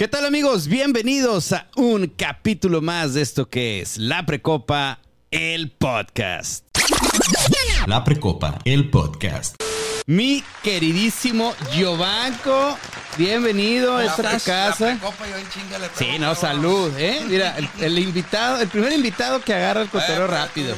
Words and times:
¿Qué 0.00 0.08
tal 0.08 0.24
amigos? 0.24 0.66
Bienvenidos 0.66 1.52
a 1.52 1.68
un 1.76 2.06
capítulo 2.06 2.80
más 2.80 3.12
de 3.12 3.20
esto 3.20 3.50
que 3.50 3.82
es 3.82 3.98
La 3.98 4.24
Precopa, 4.24 4.98
el 5.30 5.72
podcast. 5.72 6.64
La 7.86 8.02
Precopa, 8.02 8.56
el 8.64 8.88
podcast. 8.88 9.56
Mi 10.06 10.42
queridísimo 10.62 11.52
Giovanco, 11.74 12.78
bienvenido 13.16 13.96
a 13.96 14.04
esta 14.04 14.38
tu 14.38 14.44
casa. 14.44 14.98
Sí, 15.96 16.18
no, 16.18 16.34
salud, 16.34 16.92
¿eh? 16.98 17.20
Mira, 17.28 17.56
el, 17.58 17.68
el 17.80 17.98
invitado, 17.98 18.60
el 18.60 18.68
primer 18.68 18.92
invitado 18.92 19.40
que 19.40 19.54
agarra 19.54 19.82
el 19.82 19.88
cotero 19.88 20.26
rápido. 20.26 20.74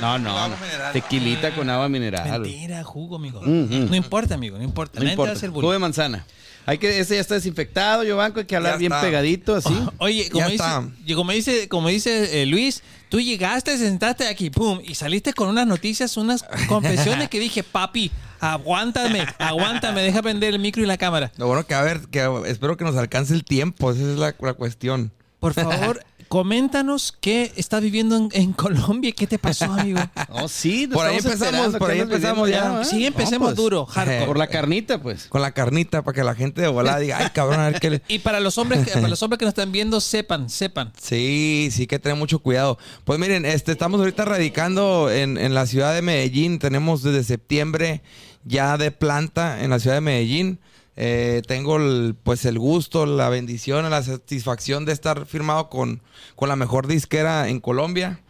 No, 0.00 0.18
no, 0.18 0.48
no. 0.48 0.54
tequilita 0.92 1.54
con 1.54 1.68
agua 1.70 1.88
mineral. 1.88 2.40
Mentira, 2.40 2.82
jugo, 2.84 3.16
amigo. 3.16 3.40
Mm, 3.42 3.62
mm. 3.84 3.90
No 3.90 3.96
importa, 3.96 4.34
amigo, 4.34 4.58
no 4.58 4.64
importa. 4.64 5.00
No 5.00 5.08
importa. 5.08 5.38
Jugo 5.48 5.72
de 5.72 5.78
manzana. 5.78 6.26
Hay 6.64 6.78
que, 6.78 7.00
ese 7.00 7.16
ya 7.16 7.20
está 7.20 7.34
desinfectado, 7.34 8.04
Giovanco, 8.04 8.38
hay 8.38 8.46
que 8.46 8.54
hablar 8.54 8.74
Ya 8.74 8.78
bien 8.78 8.92
está. 8.92 9.04
pegadito, 9.04 9.56
así. 9.56 9.74
Oye, 9.98 10.28
como 10.30 10.44
Ya 10.44 10.50
dice, 10.52 10.64
está. 10.64 10.84
y 11.04 11.14
como 11.14 11.32
dice, 11.32 11.68
como 11.68 11.88
dice 11.88 12.42
eh, 12.42 12.46
Luis, 12.46 12.84
tú 13.08 13.20
llegaste, 13.20 13.76
sentaste 13.76 14.28
aquí, 14.28 14.48
pum, 14.50 14.80
y 14.84 14.94
saliste 14.94 15.32
con 15.32 15.48
unas 15.48 15.66
noticias, 15.66 16.16
unas 16.16 16.44
confesiones 16.68 17.28
que 17.30 17.40
dije, 17.40 17.64
papi, 17.64 18.12
aguántame, 18.42 19.24
aguántame, 19.38 20.02
deja 20.02 20.20
prender 20.20 20.52
el 20.52 20.60
micro 20.60 20.82
y 20.82 20.86
la 20.86 20.98
cámara. 20.98 21.32
Lo 21.36 21.46
bueno 21.46 21.64
que 21.64 21.74
a 21.74 21.82
ver, 21.82 22.00
que 22.10 22.28
espero 22.46 22.76
que 22.76 22.84
nos 22.84 22.96
alcance 22.96 23.32
el 23.32 23.44
tiempo, 23.44 23.92
esa 23.92 24.02
es 24.02 24.18
la, 24.18 24.34
la 24.38 24.54
cuestión. 24.54 25.12
Por 25.38 25.54
favor, 25.54 26.04
coméntanos 26.28 27.12
qué 27.20 27.52
estás 27.56 27.82
viviendo 27.82 28.16
en, 28.16 28.28
en 28.32 28.52
Colombia, 28.52 29.12
qué 29.12 29.26
te 29.26 29.38
pasó, 29.38 29.66
amigo. 29.66 30.00
Oh, 30.34 30.48
sí, 30.48 30.86
Por 30.86 31.06
ahí 31.06 31.18
empezamos, 31.18 31.76
por 31.76 31.90
ahí 31.90 32.00
empezamos 32.00 32.48
ya. 32.48 32.80
¿eh? 32.80 32.84
Sí, 32.84 33.04
empecemos 33.04 33.50
No, 33.50 33.54
pues, 33.54 33.56
duro, 33.56 33.86
hardcore. 33.86 34.26
Por 34.26 34.38
la 34.38 34.46
carnita, 34.46 35.02
pues. 35.02 35.26
Con 35.26 35.42
la 35.42 35.52
carnita 35.52 36.02
para 36.02 36.14
que 36.14 36.24
la 36.24 36.34
gente 36.34 36.62
de 36.62 36.68
volada 36.68 36.98
diga, 37.00 37.18
ay 37.18 37.28
cabrón, 37.34 37.60
a 37.60 37.68
ver 37.68 37.80
qué 37.80 37.90
le... 37.90 38.02
Y 38.08 38.20
para 38.20 38.40
los 38.40 38.56
hombres, 38.56 38.84
que, 38.86 38.92
para 38.92 39.08
los 39.08 39.22
hombres 39.22 39.38
que 39.38 39.44
nos 39.44 39.52
están 39.52 39.72
viendo, 39.72 40.00
sepan, 40.00 40.48
sepan. 40.48 40.92
Sí, 41.00 41.68
sí 41.70 41.86
que 41.86 41.98
tener 41.98 42.16
mucho 42.16 42.38
cuidado. 42.38 42.78
Pues 43.04 43.18
miren, 43.18 43.44
este, 43.44 43.72
estamos 43.72 44.00
ahorita 44.00 44.24
radicando 44.24 45.10
en, 45.10 45.36
en 45.36 45.54
la 45.54 45.66
ciudad 45.66 45.92
de 45.94 46.00
Medellín. 46.00 46.58
Tenemos 46.58 47.02
desde 47.02 47.24
septiembre 47.24 48.00
ya 48.44 48.76
de 48.78 48.90
planta 48.90 49.62
en 49.62 49.70
la 49.70 49.78
ciudad 49.78 49.96
de 49.96 50.00
Medellín. 50.00 50.58
Eh, 50.96 51.42
tengo 51.46 51.76
el, 51.76 52.14
pues 52.22 52.44
el 52.44 52.58
gusto, 52.58 53.06
la 53.06 53.28
bendición, 53.28 53.88
la 53.88 54.02
satisfacción 54.02 54.84
de 54.84 54.92
estar 54.92 55.26
firmado 55.26 55.70
con, 55.70 56.02
con 56.36 56.48
la 56.48 56.56
mejor 56.56 56.86
disquera 56.86 57.48
en 57.48 57.60
Colombia. 57.60 58.20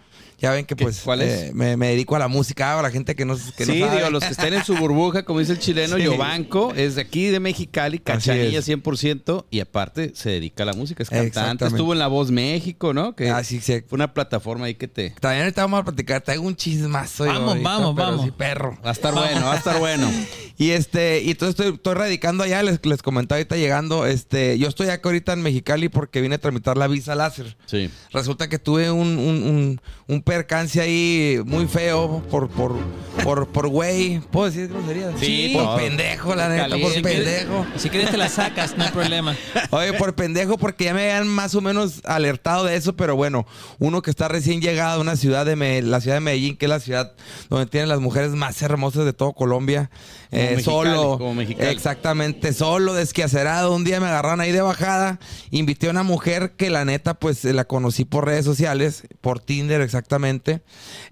Ya 0.43 0.51
ven 0.51 0.67
que 0.67 0.75
pues 0.77 1.01
¿Cuál 1.05 1.23
es? 1.23 1.33
eh, 1.45 1.51
me, 1.55 1.77
me 1.77 1.89
dedico 1.89 2.17
a 2.17 2.19
la 2.19 2.29
música, 2.29 2.79
a 2.79 2.83
la 2.83 2.91
gente 2.91 3.15
que 3.15 3.25
no, 3.25 3.37
que 3.57 3.65
no 3.65 3.73
sí, 3.73 3.81
sabe. 3.81 3.97
digo, 3.97 4.11
los 4.11 4.25
que 4.25 4.31
estén 4.33 4.53
en 4.55 4.65
su 4.65 4.75
burbuja, 4.77 5.25
como 5.25 5.39
dice 5.39 5.53
el 5.53 5.59
chileno, 5.61 5.97
Sí. 5.97 6.03
Giovanco, 6.03 6.73
es 6.75 6.97
de 6.97 7.03
aquí 7.03 7.27
de 7.27 7.39
Mexicali, 7.41 7.99
cachanilla 8.01 8.59
es. 8.59 8.69
100%, 8.69 9.47
y 9.51 9.61
aparte 9.61 10.13
se 10.15 10.31
dedica 10.31 10.65
a 10.65 10.67
la 10.67 10.73
música, 10.73 11.03
es 11.03 11.11
cantante. 11.11 11.65
Estuvo 11.67 11.93
en 11.93 12.01
La 12.01 12.09
Voz 12.09 12.31
México, 12.31 12.93
¿no? 12.93 13.15
Que 13.15 13.31
Ah, 13.31 13.45
sí, 13.45 13.61
sí. 13.61 13.83
fue 13.87 13.97
una 13.97 14.13
plataforma 14.15 14.67
ahí 14.67 14.75
que 14.75 14.89
te... 14.89 15.11
También 15.21 15.43
ahorita 15.45 15.63
vamos 15.63 15.81
a 15.81 15.85
platicar, 15.85 16.21
traigo 16.23 16.43
un 16.45 16.57
chismazo. 16.57 17.25
yo 17.25 17.33
Vamos, 17.33 17.49
ahorita, 17.51 17.69
vamos, 17.71 17.95
pero 17.97 18.07
vamos. 18.09 18.25
sí, 18.25 18.31
perro. 18.33 18.79
Va 18.85 18.91
a 18.91 18.93
estar 18.93 19.15
bueno, 19.15 19.47
va 19.47 19.53
a 19.55 19.57
estar 19.57 19.79
bueno. 19.79 20.11
Y 20.59 20.71
este, 20.71 21.23
y 21.23 21.31
entonces 21.31 21.59
estoy, 21.59 21.75
estoy 21.75 21.95
radicando 21.95 22.45
allá, 22.45 22.63
les, 22.63 22.85
les 22.87 23.03
comentaba 23.03 23.39
ahorita 23.39 23.57
llegando, 23.57 24.07
este, 24.07 24.59
yo 24.59 24.69
estoy 24.69 24.89
acá 24.91 25.09
ahorita 25.09 25.33
en 25.33 25.43
Mexicali 25.43 25.89
porque 25.89 26.21
vine 26.21 26.37
a 26.37 26.39
tramitar 26.39 26.77
la 26.77 26.87
visa 26.87 27.17
láser. 27.17 27.57
Sí. 27.67 27.91
Resulta 28.13 28.49
que 28.49 28.61
tuve 28.61 28.91
un, 28.93 29.09
un, 29.19 29.43
un, 29.43 29.81
un 30.07 30.23
percance 30.37 30.81
ahí 30.81 31.41
muy 31.45 31.67
feo 31.67 32.23
por, 32.31 32.49
por, 32.49 32.75
por, 33.23 33.47
por 33.49 33.69
güey. 33.69 34.21
¿Puedo 34.31 34.47
decir 34.51 34.69
groserías? 34.69 35.13
Sí, 35.21 35.51
por 35.53 35.65
todo. 35.65 35.77
pendejo, 35.77 36.35
la 36.35 36.49
neta, 36.49 36.79
por 36.79 36.93
pendejo. 37.03 37.67
Si 37.77 37.91
quieres 37.91 38.11
te 38.11 38.17
la 38.17 38.31
sacas, 38.31 38.77
no 38.79 38.85
hay 38.85 38.91
problema. 38.91 39.37
Oye, 39.71 39.93
por 39.93 40.15
pendejo, 40.15 40.57
porque 40.57 40.85
ya 40.87 40.95
me 40.95 41.03
habían 41.03 41.29
más 41.29 41.55
o 41.55 41.61
menos 41.61 42.01
alertado 42.05 42.65
de 42.65 42.77
eso, 42.77 42.95
pero 42.97 43.15
bueno, 43.15 43.47
uno 43.79 44.01
que 44.01 44.11
está 44.11 44.29
recién 44.29 44.63
llegado 44.63 44.99
a 44.99 45.01
una 45.03 45.17
ciudad 45.17 45.45
de 45.45 45.55
Me- 45.57 45.83
la 45.83 46.01
ciudad 46.01 46.17
de 46.17 46.21
Medellín, 46.21 46.57
que 46.57 46.65
es 46.65 46.71
la 46.71 46.81
ciudad 46.81 47.13
donde 47.51 47.67
tienen 47.67 47.91
las 47.91 48.01
mujeres 48.01 48.31
más 48.31 48.61
hermosas 48.63 49.05
de 49.05 49.13
todo 49.13 49.35
Colombia, 49.35 49.91
Como 50.31 50.43
eh, 50.43 50.51
Mexicali, 50.57 50.65
solo, 50.65 51.19
como 51.19 51.41
exactamente, 51.43 52.55
solo, 52.55 52.95
desquiacerado, 52.95 53.75
un 53.75 53.85
día 53.85 54.01
me 54.01 54.07
agarraron 54.07 54.41
ahí 54.41 54.53
de 54.53 54.63
bajada, 54.63 55.19
invité 55.51 55.89
a 55.89 55.91
una 55.91 56.03
mujer 56.05 56.53
que 56.57 56.71
la 56.71 56.87
neta, 56.87 57.15
pues 57.15 57.45
la 57.45 57.65
conocí 57.65 58.07
por 58.07 58.25
redes 58.27 58.45
sociales, 58.47 59.03
por 59.21 59.41
Tinder 59.41 59.83
exactamente, 59.83 60.22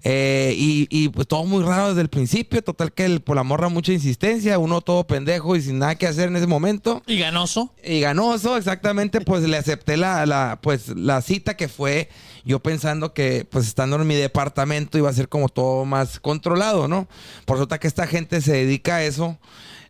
eh, 0.03 0.53
y, 0.57 0.87
y, 0.89 1.09
pues 1.09 1.27
todo 1.27 1.45
muy 1.45 1.63
raro 1.63 1.89
desde 1.89 2.01
el 2.01 2.09
principio, 2.09 2.63
total 2.63 2.93
que 2.93 3.05
el, 3.05 3.21
por 3.21 3.35
la 3.35 3.43
morra 3.43 3.69
mucha 3.69 3.91
insistencia, 3.91 4.57
uno 4.59 4.81
todo 4.81 5.05
pendejo 5.05 5.55
y 5.55 5.61
sin 5.61 5.79
nada 5.79 5.95
que 5.95 6.07
hacer 6.07 6.29
en 6.29 6.35
ese 6.35 6.47
momento. 6.47 7.01
Y 7.07 7.17
ganoso. 7.17 7.73
Y 7.83 7.99
ganoso, 7.99 8.57
exactamente, 8.57 9.21
pues 9.21 9.43
le 9.43 9.57
acepté 9.57 9.97
la, 9.97 10.25
la, 10.25 10.59
pues, 10.61 10.89
la 10.89 11.21
cita 11.21 11.55
que 11.55 11.67
fue 11.67 12.09
yo 12.43 12.59
pensando 12.59 13.13
que 13.13 13.45
pues 13.49 13.67
estando 13.67 13.97
en 13.97 14.07
mi 14.07 14.15
departamento 14.15 14.97
iba 14.97 15.09
a 15.09 15.13
ser 15.13 15.29
como 15.29 15.49
todo 15.49 15.85
más 15.85 16.19
controlado, 16.19 16.87
¿no? 16.87 17.07
Por 17.45 17.57
resulta 17.57 17.79
que 17.79 17.87
esta 17.87 18.07
gente 18.07 18.41
se 18.41 18.53
dedica 18.53 18.97
a 18.97 19.03
eso. 19.03 19.37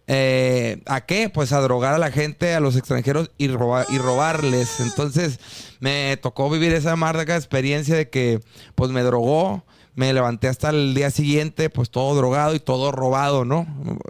Eh, 0.07 0.81
¿A 0.87 1.01
qué? 1.05 1.29
Pues 1.29 1.51
a 1.53 1.61
drogar 1.61 1.93
a 1.93 1.97
la 1.97 2.11
gente, 2.11 2.53
a 2.53 2.59
los 2.59 2.75
extranjeros 2.75 3.31
y, 3.37 3.47
roba- 3.49 3.85
y 3.89 3.97
robarles. 3.97 4.79
Entonces 4.79 5.39
me 5.79 6.17
tocó 6.21 6.49
vivir 6.49 6.73
esa 6.73 6.93
amarga 6.93 7.35
experiencia 7.35 7.95
de 7.95 8.09
que 8.09 8.39
pues 8.75 8.91
me 8.91 9.01
drogó. 9.03 9.63
Me 9.93 10.13
levanté 10.13 10.47
hasta 10.47 10.69
el 10.69 10.93
día 10.93 11.11
siguiente, 11.11 11.69
pues 11.69 11.89
todo 11.89 12.15
drogado 12.15 12.55
y 12.55 12.61
todo 12.61 12.93
robado, 12.93 13.43
¿no? 13.43 13.67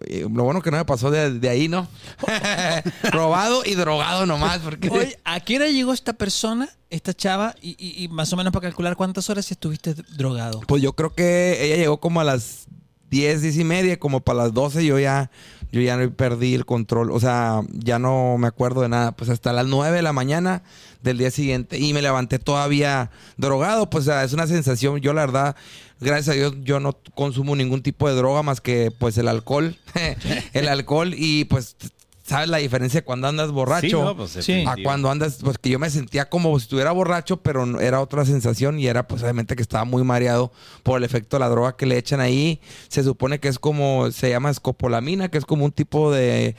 Y 0.08 0.20
lo 0.20 0.44
bueno 0.44 0.62
que 0.62 0.70
no 0.70 0.78
me 0.78 0.86
pasó 0.86 1.10
de, 1.10 1.40
de 1.40 1.50
ahí, 1.50 1.68
¿no? 1.68 1.88
robado 3.12 3.64
y 3.66 3.76
drogado 3.76 4.28
nomás, 4.28 4.60
porque... 4.60 4.90
Oye, 4.90 5.18
¿a 5.24 5.40
qué 5.40 5.56
hora 5.58 5.68
llegó 5.68 5.92
esta 5.94 6.14
persona, 6.14 6.70
esta 6.92 7.14
chava, 7.14 7.56
y, 7.62 7.70
y- 7.80 8.04
y 8.04 8.08
más 8.10 8.32
o 8.32 8.38
menos 8.38 8.54
para 8.54 8.64
calcular 8.68 8.96
cuántas 8.96 9.30
horas 9.30 9.50
estuviste 9.52 9.96
drogado? 10.16 10.62
Pues 10.68 10.82
yo 10.84 10.94
creo 10.94 11.14
que 11.14 11.58
ella 11.66 11.78
llegó 11.78 12.00
como 12.00 12.22
a 12.22 12.24
las 12.24 12.68
10, 13.10 13.42
10 13.42 13.58
y 13.58 13.64
media, 13.64 14.00
como 14.00 14.22
para 14.22 14.38
las 14.44 14.54
12 14.54 14.86
yo 14.86 15.00
ya, 15.00 15.32
yo 15.72 15.82
ya 15.82 15.98
perdí 16.16 16.54
el 16.54 16.66
control, 16.66 17.12
o 17.12 17.20
sea, 17.20 17.62
ya 17.72 18.00
no 18.00 18.38
me 18.38 18.48
acuerdo 18.48 18.82
de 18.82 18.90
nada, 18.90 19.14
pues 19.14 19.30
hasta 19.30 19.54
las 19.54 19.66
9 19.66 19.96
de 19.96 20.02
la 20.02 20.14
mañana 20.14 20.64
del 21.02 21.18
día 21.18 21.32
siguiente 21.32 21.80
y 21.80 21.94
me 21.94 22.02
levanté 22.02 22.40
todavía 22.40 23.10
drogado, 23.38 23.90
pues 23.90 24.08
es 24.08 24.34
una 24.34 24.48
sensación, 24.48 25.00
yo 25.00 25.14
la 25.14 25.22
verdad, 25.22 25.56
gracias 26.00 26.30
a 26.30 26.38
Dios 26.38 26.56
yo 26.64 26.80
no 26.80 26.98
consumo 27.16 27.56
ningún 27.56 27.82
tipo 27.82 28.10
de 28.10 28.16
droga 28.16 28.44
más 28.44 28.62
que 28.62 28.92
pues 28.92 29.18
el 29.18 29.28
alcohol, 29.28 29.78
el 30.54 30.68
alcohol 30.68 31.14
y 31.16 31.46
pues 31.46 31.76
sabes 32.24 32.50
la 32.50 32.58
diferencia 32.58 33.04
cuando 33.04 33.28
andas 33.28 33.52
borracho 33.52 33.88
Sí, 33.88 33.92
no, 33.94 34.16
pues, 34.16 34.32
Sí. 34.32 34.64
a 34.68 34.76
cuando 34.84 35.10
andas, 35.10 35.40
pues 35.42 35.58
que 35.58 35.70
yo 35.70 35.80
me 35.80 35.90
sentía 35.90 36.30
como 36.30 36.58
si 36.60 36.64
estuviera 36.64 36.92
borracho, 36.92 37.38
pero 37.42 37.66
no- 37.66 37.80
era 37.80 38.00
otra 38.00 38.26
sensación 38.26 38.80
y 38.80 38.88
era 38.88 39.08
pues 39.08 39.22
obviamente 39.24 39.56
que 39.56 39.62
estaba 39.62 39.86
muy 39.86 40.04
mareado 40.04 40.52
por 40.84 40.98
el 40.98 41.04
efecto 41.04 41.36
de 41.38 41.42
la 41.42 41.50
droga 41.50 41.76
que 41.76 41.86
le 41.86 41.98
echan 41.98 42.20
ahí. 42.20 42.62
Se 42.90 43.04
supone 43.04 43.40
que 43.40 43.48
es 43.48 43.60
como, 43.60 44.12
se 44.12 44.30
llama 44.30 44.50
escopolamina, 44.50 45.30
que 45.30 45.38
es 45.38 45.46
como 45.46 45.66
un 45.66 45.72
tipo 45.72 46.12
de, 46.12 46.56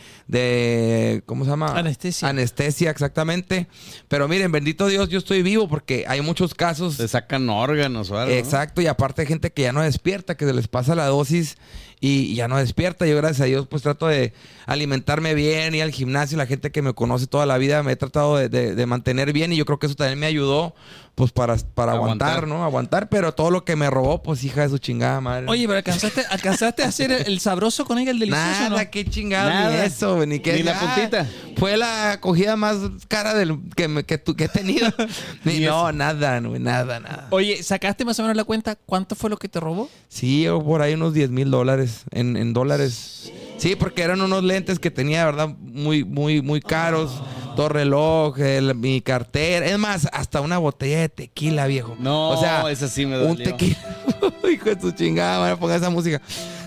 de 0.46 1.22
¿cómo 1.26 1.44
se 1.44 1.50
llama? 1.50 1.68
Anestesia. 1.78 2.28
Anestesia, 2.28 2.90
exactamente. 2.90 3.68
Pero 4.08 4.28
miren, 4.28 4.50
bendito 4.52 4.86
Dios, 4.88 5.08
yo 5.08 5.18
estoy 5.18 5.42
vivo 5.42 5.68
porque 5.68 6.04
hay 6.08 6.20
muchos 6.20 6.54
casos 6.54 6.96
Te 6.96 7.08
sacan 7.08 7.48
órganos 7.48 8.10
o 8.10 8.18
algo. 8.18 8.32
¿no? 8.32 8.38
Exacto, 8.38 8.80
y 8.82 8.86
aparte 8.86 9.22
hay 9.22 9.28
gente 9.28 9.52
que 9.52 9.62
ya 9.62 9.72
no 9.72 9.82
despierta, 9.82 10.36
que 10.36 10.44
se 10.46 10.52
les 10.52 10.68
pasa 10.68 10.94
la 10.94 11.06
dosis 11.06 11.56
y, 12.02 12.34
ya 12.34 12.48
no 12.48 12.58
despierta. 12.58 13.06
Yo 13.06 13.16
gracias 13.16 13.40
a 13.40 13.44
Dios 13.44 13.66
pues 13.68 13.82
trato 13.82 14.08
de 14.08 14.34
alimentarme 14.66 15.34
bien, 15.34 15.74
ir 15.74 15.82
al 15.82 15.92
gimnasio, 15.92 16.36
la 16.36 16.46
gente 16.46 16.70
que 16.72 16.82
me 16.82 16.92
conoce 16.92 17.26
toda 17.26 17.46
la 17.46 17.56
vida 17.58 17.82
me 17.82 17.92
he 17.92 17.96
tratado 17.96 18.36
de- 18.36 18.48
de 18.74 18.86
mantener 18.86 19.32
bien 19.32 19.52
y 19.52 19.56
yo 19.56 19.64
creo 19.64 19.78
que 19.78 19.86
eso 19.86 19.94
también 19.94 20.18
me 20.18 20.26
ayudó 20.26 20.74
pues 21.14 21.30
para, 21.30 21.56
para 21.74 21.92
aguantar, 21.92 22.28
Aguantar. 22.30 22.48
¿no? 22.48 22.64
Aguantar, 22.64 23.08
pero 23.10 23.32
todo 23.34 23.50
lo 23.50 23.64
que 23.64 23.76
me 23.76 23.90
robó 23.90 24.22
pues 24.22 24.42
hija 24.44 24.62
de 24.62 24.70
su 24.70 24.78
chingada 24.78 25.20
madre. 25.20 25.46
Oye, 25.48 25.66
pero 25.66 25.76
alcanzaste, 25.76 26.24
alcanzaste 26.30 26.82
a 26.82 26.88
hacer 26.88 27.12
el, 27.12 27.26
el 27.26 27.40
sabroso 27.40 27.84
con 27.84 27.98
ella, 27.98 28.10
el 28.12 28.18
delicioso, 28.18 28.48
Nada, 28.70 28.82
¿no? 28.84 28.90
qué 28.90 29.04
chingado, 29.04 29.70
ni 29.70 29.76
eso, 29.78 30.24
ni 30.26 30.40
que 30.40 30.54
Ni 30.54 30.62
la 30.62 30.78
puntita. 30.80 31.26
Fue 31.58 31.76
la 31.76 32.12
acogida 32.12 32.56
más 32.56 32.76
cara 33.08 33.34
del, 33.34 33.58
que, 33.76 33.88
me- 33.88 34.04
que, 34.04 34.16
tu- 34.18 34.34
que 34.34 34.44
he 34.44 34.48
tenido. 34.48 34.88
Ni- 35.44 35.58
Ni 35.60 35.64
no, 35.66 35.92
nada, 35.92 36.40
no, 36.40 36.58
nada, 36.58 36.98
nada. 36.98 37.26
Oye, 37.30 37.62
¿sacaste 37.62 38.04
más 38.06 38.18
o 38.18 38.22
menos 38.22 38.36
la 38.36 38.44
cuenta? 38.44 38.74
¿Cuánto 38.76 39.14
fue 39.14 39.28
lo 39.28 39.36
que 39.36 39.48
te 39.48 39.60
robó? 39.60 39.90
Sí, 40.08 40.48
o 40.48 40.62
por 40.64 40.80
ahí 40.82 40.94
unos 40.94 41.12
10 41.14 41.30
mil 41.30 41.50
dólares 41.50 42.04
en, 42.10 42.36
en 42.38 42.52
dólares. 42.54 42.92
Sí, 43.26 43.32
porque 43.78 44.02
eran 44.02 44.20
unos 44.20 44.42
lentes 44.42 44.78
que 44.78 44.90
tenía, 44.90 45.24
¿verdad? 45.24 45.48
Muy, 45.60 46.04
muy, 46.04 46.42
muy 46.42 46.60
caros. 46.60 47.22
Dos 47.56 47.70
relojes, 47.70 48.44
el- 48.58 48.74
mi 48.74 49.00
cartera. 49.02 49.66
Es 49.66 49.78
más, 49.78 50.08
hasta 50.12 50.40
una 50.40 50.56
botella 50.58 51.00
de 51.00 51.08
tequila, 51.10 51.66
viejo. 51.66 51.94
No, 51.98 52.30
o 52.30 52.40
sea, 52.40 52.70
esa 52.70 52.88
sí 52.88 53.04
me 53.04 53.18
Un 53.20 53.28
dolió. 53.36 53.44
tequila. 53.44 53.76
Hijo 54.52 54.74
de 54.74 54.80
su 54.80 54.90
chingada, 54.92 55.38
van 55.38 55.50
a 55.52 55.56
poner 55.58 55.76
esa 55.76 55.90
música. 55.90 56.20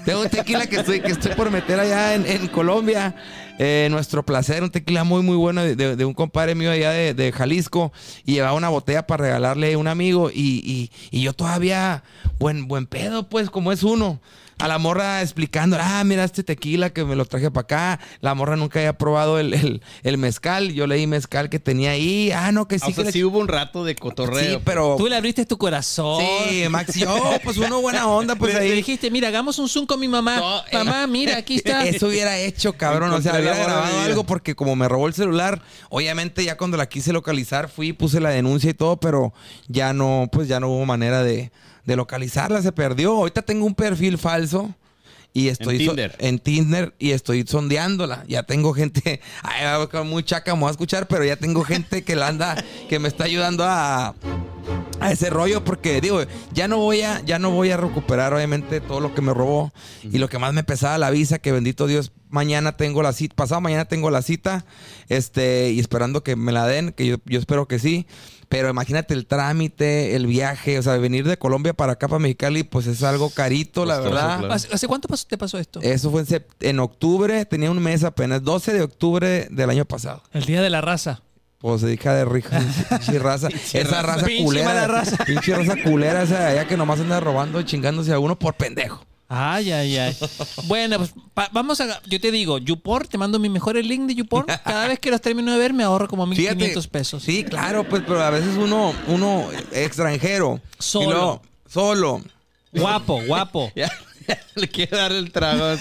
Tengo 0.06 0.22
un 0.22 0.30
tequila 0.30 0.68
que 0.68 0.76
estoy, 0.78 1.00
que 1.02 1.12
estoy 1.12 1.34
por 1.34 1.50
meter 1.50 1.80
allá 1.80 2.14
en, 2.14 2.26
en 2.28 2.48
Colombia. 2.48 3.16
Eh, 3.58 3.88
nuestro 3.90 4.24
placer, 4.24 4.62
un 4.62 4.70
tequila 4.70 5.04
muy, 5.04 5.24
muy 5.24 5.36
bueno 5.38 5.64
de, 5.64 5.76
de- 5.76 5.96
de 5.96 6.06
un 6.06 6.14
compadre 6.14 6.54
mío 6.56 6.70
allá 6.70 6.92
de, 6.92 7.16
de 7.16 7.32
Jalisco. 7.32 7.92
Y 8.24 8.34
llevaba 8.34 8.54
una 8.54 8.70
botella 8.70 9.08
para 9.08 9.24
regalarle 9.24 9.74
a 9.74 9.78
un 9.80 9.88
amigo. 9.88 10.30
Y, 10.30 10.62
y- 10.64 10.92
y 11.10 11.22
yo 11.24 11.34
todavía, 11.34 12.04
buen, 12.38 12.68
buen 12.68 12.86
pedo, 12.86 13.28
pues, 13.28 13.50
como 13.50 13.72
es 13.72 13.82
uno. 13.82 14.20
A 14.58 14.68
la 14.68 14.78
morra 14.78 15.22
explicando, 15.22 15.78
ah, 15.80 16.04
mira 16.06 16.24
este 16.24 16.44
tequila 16.44 16.90
que 16.92 17.04
me 17.04 17.16
lo 17.16 17.26
traje 17.26 17.52
para 17.52 17.64
acá. 17.64 18.00
La 18.22 18.34
morra 18.34 18.56
nunca 18.56 18.80
había 18.80 18.98
probado 18.98 19.40
el, 19.40 19.82
el, 20.04 20.18
mezcal. 20.18 20.72
Yo 20.72 20.88
leí 20.88 21.08
mezcal 21.08 21.50
que 21.50 21.60
tenía 21.60 21.92
ahí. 21.92 22.32
Ah, 22.32 22.52
no, 22.52 22.68
que 22.68 22.80
sí. 22.80 22.92
O 22.92 22.94
sea, 22.94 23.12
sí 23.12 23.24
hubo 23.24 23.40
un 23.40 23.48
rato 23.48 23.84
de 23.84 23.96
cotorreo. 23.96 24.56
Sí, 24.56 24.62
pero... 24.64 24.96
Tú 24.98 25.08
le 25.08 25.16
abriste 25.16 25.46
tu 25.46 25.58
corazón. 25.58 26.24
Sí, 26.50 26.64
Max. 26.70 26.96
Yo, 26.96 27.16
pues 27.44 27.58
uno 27.58 27.82
buena 27.82 28.08
onda, 28.08 28.36
pues 28.36 28.56
ahí. 28.56 28.70
Le 28.70 28.76
dijiste, 28.76 29.12
mira, 29.12 29.28
hagamos 29.28 29.60
un 29.60 29.68
Zoom 29.68 29.86
con 29.86 30.00
mi 30.00 30.08
mamá. 30.08 30.64
Eh, 30.72 30.78
mamá, 30.78 31.06
mira, 31.08 31.38
aquí 31.38 31.56
está. 31.56 31.86
Eso 31.86 32.08
hubiera 32.08 32.38
hecho, 32.38 32.74
cabrón. 32.74 33.12
O 33.12 33.22
sea, 33.22 33.34
hubiera 33.34 33.58
grabado 33.58 34.00
algo 34.02 34.24
porque 34.26 34.56
como 34.56 34.76
me 34.76 34.88
robó 34.88 35.08
el 35.08 35.14
celular, 35.14 35.62
obviamente 35.90 36.44
ya 36.44 36.58
cuando 36.58 36.78
la 36.78 36.88
quise 36.88 37.12
localizar 37.12 37.70
fui, 37.70 37.94
puse 37.94 38.20
la 38.20 38.30
denuncia 38.30 38.70
y 38.70 38.74
todo, 38.74 38.98
pero 38.98 39.34
ya 39.68 39.94
no, 39.94 40.30
pues 40.32 40.48
ya 40.48 40.60
no 40.60 40.70
hubo 40.70 40.86
manera 40.86 41.24
de, 41.24 41.52
de 41.86 41.96
localizarla, 41.96 42.62
se 42.62 42.72
perdió. 42.72 43.12
Ahorita 43.16 43.42
tengo 43.42 43.66
un 43.66 43.76
perfil 43.76 44.18
falso 44.18 44.74
y 45.36 45.50
estoy 45.50 45.76
en 45.76 45.88
Tinder. 45.88 46.16
en 46.20 46.40
Tinder 46.40 46.96
y 46.98 47.12
estoy 47.12 47.46
sondeándola. 47.46 48.24
Ya 48.28 48.44
tengo 48.44 48.74
gente, 48.74 49.20
ay, 49.44 49.66
muy 50.06 50.24
chaca, 50.24 50.56
me 50.56 50.62
voy 50.62 50.70
a 50.70 50.72
escuchar, 50.72 51.08
pero 51.08 51.26
ya 51.26 51.36
tengo 51.36 51.66
gente 51.66 52.06
que 52.06 52.16
la 52.16 52.30
anda, 52.30 52.56
que 52.88 53.00
me 53.00 53.10
está 53.10 53.26
ayudando 53.26 53.66
a, 53.66 54.16
a 55.02 55.12
ese 55.12 55.30
rollo 55.30 55.66
porque 55.66 56.00
digo, 56.00 56.22
ya 56.54 56.70
no 56.70 56.78
voy 56.78 57.02
a 57.02 57.22
ya 57.26 57.38
no 57.38 57.52
voy 57.52 57.70
a 57.72 57.76
recuperar 57.76 58.34
obviamente 58.34 58.80
todo 58.80 59.02
lo 59.02 59.14
que 59.14 59.22
me 59.22 59.34
robó 59.34 59.74
y 60.04 60.20
lo 60.20 60.30
que 60.30 60.40
más 60.40 60.54
me 60.54 60.64
pesaba 60.64 60.98
la 60.98 61.10
visa, 61.10 61.40
que 61.40 61.52
bendito 61.52 61.86
Dios, 61.86 62.14
mañana 62.30 62.78
tengo 62.78 63.04
la 63.04 63.12
cita, 63.12 63.36
pasado 63.36 63.60
mañana 63.60 63.86
tengo 63.86 64.10
la 64.12 64.22
cita, 64.22 64.66
este 65.10 65.72
y 65.72 65.82
esperando 65.82 66.24
que 66.24 66.38
me 66.38 66.54
la 66.54 66.66
den, 66.66 66.94
que 66.94 67.08
yo, 67.08 67.18
yo 67.26 67.40
espero 67.40 67.68
que 67.68 67.78
sí. 67.78 68.08
Pero 68.50 68.70
imagínate 68.70 69.14
el 69.14 69.26
trámite, 69.26 70.16
el 70.16 70.28
viaje, 70.28 70.78
o 70.80 70.84
sea, 70.84 70.98
venir 70.98 71.28
de 71.28 71.38
Colombia 71.38 71.74
para 71.74 71.94
acá, 71.94 72.08
para 72.08 72.20
Mexicali, 72.20 72.64
pues 72.64 72.88
es 72.88 73.04
algo 73.04 73.30
carito, 73.30 73.86
la 73.86 74.00
verdad. 74.00 74.52
¿Hace, 74.52 74.88
cuánto 74.88 75.08
te 75.28 75.38
pasó 75.38 75.58
esto? 75.58 75.80
Eso 75.82 76.12
fue 76.12 76.24
en, 76.28 76.46
en, 76.62 76.80
octubre, 76.80 77.46
tenía 77.46 77.72
un 77.72 77.82
mes 77.82 78.04
apenas, 78.04 78.44
12 78.44 78.74
de 78.74 78.82
octubre 78.82 79.48
del 79.50 79.70
año 79.70 79.86
pasado. 79.86 80.22
El 80.32 80.46
día 80.46 80.62
de 80.62 80.70
la 80.70 80.82
raza. 80.82 81.22
Pues 81.60 81.82
se 81.82 81.88
dedica 81.88 82.14
de 82.14 82.26
rija, 82.26 82.60
pinche 82.90 83.18
raza. 83.20 83.48
esa 83.48 84.02
raza 84.02 84.28
culera. 84.44 85.04
Pinche 85.26 85.56
raza 85.56 85.76
culera 85.84 86.24
esa 86.24 86.40
de 86.40 86.46
allá 86.46 86.68
que 86.68 86.78
nomás 86.78 87.00
anda 87.00 87.20
robando 87.20 87.60
y 87.60 87.66
chingándose 87.66 88.14
a 88.14 88.20
uno 88.20 88.38
por 88.38 88.54
pendejo. 88.54 89.04
Ay, 89.28 89.72
ay, 89.72 89.98
ay. 89.98 90.18
bueno, 90.66 90.98
pues 91.00 91.14
vamos 91.52 91.82
a. 91.82 92.02
Yo 92.06 92.20
te 92.22 92.32
digo, 92.32 92.60
YouPorn, 92.60 93.08
te 93.08 93.18
mando 93.18 93.40
mi 93.40 93.50
mejor 93.50 93.76
link 93.76 94.08
de 94.08 94.16
YouPorn. 94.16 94.46
Cada 94.64 94.88
vez 94.88 95.00
que 95.00 95.10
los 95.10 95.20
termino 95.22 95.52
de 95.52 95.58
ver, 95.58 95.74
me 95.74 95.84
ahorro 95.84 96.08
como 96.08 96.26
1500 96.28 96.88
pesos. 96.88 97.24
Sí, 97.24 97.44
claro, 97.44 97.88
pues, 97.88 98.04
pero 98.06 98.22
a 98.22 98.30
veces 98.30 98.56
uno, 98.58 98.94
uno 99.08 99.50
extranjero. 99.72 100.62
Solo. 100.78 101.42
solo. 101.68 102.22
Guapo, 102.72 103.22
guapo. 103.26 103.72
Le 104.56 104.68
quiero 104.70 104.98
dar 104.98 105.12
el 105.12 105.32
trago. 105.32 105.76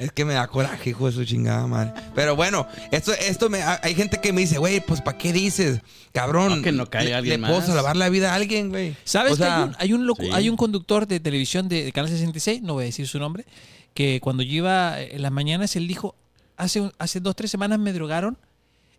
Es 0.00 0.12
que 0.12 0.24
me 0.24 0.32
da 0.32 0.46
coraje, 0.48 0.90
hijo 0.90 1.06
de 1.06 1.12
su 1.12 1.24
chingada 1.26 1.66
madre. 1.66 1.92
Pero 2.14 2.34
bueno, 2.34 2.66
esto, 2.90 3.12
esto 3.12 3.50
me, 3.50 3.62
hay 3.62 3.94
gente 3.94 4.18
que 4.18 4.32
me 4.32 4.40
dice, 4.40 4.56
güey, 4.56 4.80
pues 4.80 5.02
¿para 5.02 5.18
qué 5.18 5.30
dices? 5.30 5.80
Cabrón. 6.12 6.62
que 6.62 6.72
no 6.72 6.88
caiga 6.88 7.18
alguien 7.18 7.42
le, 7.42 7.46
puedo 7.46 7.60
salvar 7.60 7.96
la 7.96 8.08
vida 8.08 8.32
a 8.32 8.36
alguien, 8.36 8.70
güey. 8.70 8.96
¿Sabes 9.04 9.36
que 9.36 9.44
hay 9.44 9.92
un, 9.92 10.10
hay, 10.32 10.48
un 10.48 10.56
conductor 10.56 11.06
de 11.06 11.20
televisión 11.20 11.68
de, 11.68 11.92
Canal 11.92 12.10
66, 12.10 12.62
no 12.62 12.72
voy 12.72 12.84
a 12.84 12.86
decir 12.86 13.06
su 13.06 13.18
nombre, 13.18 13.44
que 13.92 14.20
cuando 14.22 14.42
yo 14.42 14.54
iba 14.54 14.98
en 14.98 15.20
las 15.20 15.32
mañanas, 15.32 15.76
él 15.76 15.86
dijo, 15.86 16.14
hace, 16.56 16.90
hace 16.98 17.20
dos, 17.20 17.36
tres 17.36 17.50
semanas 17.50 17.78
me 17.78 17.92
drogaron. 17.92 18.38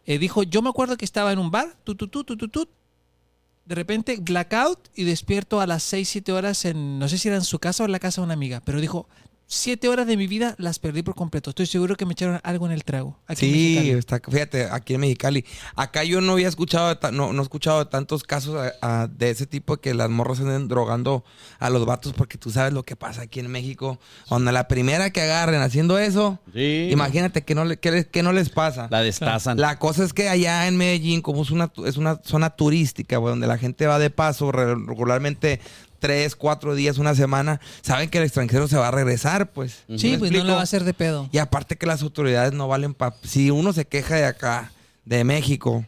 Eh, 0.06 0.19
dijo, 0.19 0.44
yo 0.44 0.62
me 0.62 0.69
acuerdo 0.69 0.98
que 0.98 1.06
estaba 1.06 1.31
en 1.31 1.39
un 1.39 1.50
bar, 1.50 1.75
tu, 1.83 1.95
tu, 1.95 2.09
tu, 2.09 2.24
tu, 2.24 2.38
tu, 2.38 2.48
tu, 2.48 2.68
de 3.65 3.75
repente 3.75 4.18
blackout 4.21 4.89
y 4.95 5.03
despierto 5.03 5.62
a 5.62 5.65
las 5.65 5.81
6, 5.81 6.09
7 6.09 6.31
horas 6.31 6.65
en, 6.65 7.00
no 7.00 7.07
sé 7.09 7.18
si 7.18 7.27
era 7.27 7.38
en 7.38 7.44
su 7.44 7.57
casa 7.57 7.81
o 7.81 7.86
en 7.88 7.92
la 7.92 8.00
casa 8.00 8.21
de 8.21 8.25
una 8.25 8.33
amiga, 8.33 8.62
pero 8.63 8.80
dijo, 8.80 9.07
siete 9.51 9.89
horas 9.89 10.07
de 10.07 10.15
mi 10.15 10.27
vida 10.27 10.56
las 10.57 10.80
perdí 10.80 11.03
por 11.03 11.13
completo. 11.13 11.50
Estoy 11.50 11.65
seguro 11.65 11.98
que 11.98 12.06
me 12.06 12.13
echaron 12.13 12.39
algo 12.44 12.65
en 12.65 12.71
el 12.71 12.86
trago. 12.86 13.19
sí, 13.36 13.92
está, 13.92 14.19
fíjate, 14.19 14.69
aquí 14.71 14.94
en 14.94 15.01
Mexicali. 15.01 15.45
Acá 15.75 16.06
yo 16.06 16.21
no 16.21 16.33
había 16.33 16.48
escuchado, 16.48 16.98
no, 17.12 17.33
no 17.33 17.42
he 17.42 17.44
escuchado 17.44 17.86
tantos 17.88 18.24
casos 18.24 18.71
de 19.09 19.30
ese 19.30 19.45
tipo 19.45 19.77
que 19.77 19.94
las 19.94 20.09
morras 20.09 20.39
anden 20.39 20.69
drogando 20.69 21.25
a 21.59 21.69
los 21.69 21.86
vatos 21.86 22.13
porque 22.13 22.38
tú 22.38 22.50
sabes 22.50 22.71
lo 22.71 22.83
que 22.83 22.95
pasa 22.95 23.24
aquí 23.24 23.42
en 23.42 23.51
México. 23.51 24.00
Cuando 24.30 24.53
la 24.53 24.69
primera 24.69 25.09
que 25.09 25.21
agarren 25.21 25.62
haciendo 25.62 26.00
eso, 26.00 26.39
imagínate 26.56 27.44
que 27.44 27.53
no, 27.53 27.65
le, 27.65 27.77
que, 27.77 28.24
no 28.24 28.31
les 28.31 28.50
pasa. 28.50 28.88
La 28.89 29.01
destazan. 29.01 29.59
La 29.59 29.77
cosa 29.80 30.06
es 30.06 30.13
que 30.13 30.30
allá 30.30 30.65
en 30.68 30.77
Medellín, 30.77 31.21
como 31.21 31.42
es 31.42 31.51
una, 31.51 31.71
es 31.86 31.98
una 31.98 32.21
zona 32.24 32.51
turística, 32.51 33.18
donde 33.18 33.48
la 33.48 33.57
gente 33.57 33.86
va 33.86 34.00
de 34.00 34.09
paso 34.09 34.53
regularmente 34.53 35.59
tres, 36.01 36.36
cuatro 36.36 36.75
días, 36.75 36.98
una 36.98 37.15
semana, 37.15 37.62
saben 37.81 38.09
que 38.09 38.18
el 38.18 38.25
extranjero 38.25 38.68
se 38.68 38.75
va 38.75 38.89
a 38.89 38.92
regresar, 38.92 39.53
pues. 39.53 39.83
Sí, 39.95 40.18
pues 40.18 40.31
no 40.31 40.44
le 40.44 40.51
va 40.51 40.59
a 40.59 40.63
hacer 40.63 40.83
de 40.83 40.94
pedo. 40.94 41.30
Y 41.31 41.38
aparte 41.38 41.77
que 41.77 41.86
las 41.86 42.01
autoridades 42.01 42.51
no 42.51 42.68
valen 42.68 42.94
para... 42.94 43.15
Si 43.24 43.51
uno 43.51 43.71
se 43.71 43.86
queja 43.86 44.15
de 44.15 44.25
acá, 44.25 44.71
de 45.06 45.24
México, 45.24 45.86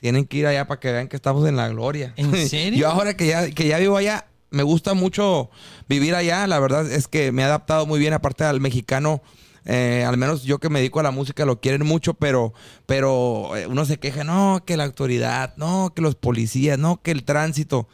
tienen 0.00 0.26
que 0.26 0.36
ir 0.36 0.46
allá 0.46 0.68
para 0.68 0.78
que 0.78 0.92
vean 0.92 1.08
que 1.08 1.16
estamos 1.16 1.48
en 1.48 1.56
la 1.56 1.68
gloria. 1.68 2.12
¿En 2.16 2.32
serio? 2.48 2.78
Yo 2.78 2.88
ahora 2.88 3.16
que 3.16 3.26
ya, 3.26 3.50
que 3.50 3.66
ya 3.66 3.78
vivo 3.78 3.96
allá, 3.96 4.26
me 4.50 4.62
gusta 4.62 4.92
mucho 4.92 5.50
vivir 5.88 6.14
allá. 6.14 6.46
La 6.46 6.60
verdad 6.60 6.90
es 6.90 7.08
que 7.08 7.32
me 7.32 7.42
he 7.42 7.44
adaptado 7.46 7.86
muy 7.86 7.98
bien, 7.98 8.12
aparte 8.12 8.44
al 8.44 8.60
mexicano. 8.60 9.22
Eh, 9.64 10.04
al 10.06 10.18
menos 10.18 10.44
yo 10.44 10.58
que 10.58 10.68
me 10.68 10.78
dedico 10.78 11.00
a 11.00 11.02
la 11.02 11.10
música 11.10 11.44
lo 11.44 11.60
quieren 11.60 11.86
mucho, 11.86 12.14
pero, 12.14 12.52
pero 12.86 13.56
eh, 13.56 13.66
uno 13.66 13.84
se 13.86 13.98
queja, 13.98 14.24
no, 14.24 14.62
que 14.64 14.76
la 14.76 14.84
autoridad, 14.84 15.54
no, 15.56 15.92
que 15.94 16.02
los 16.02 16.14
policías, 16.14 16.78
no, 16.78 17.02
que 17.02 17.10
el 17.10 17.24
tránsito 17.24 17.88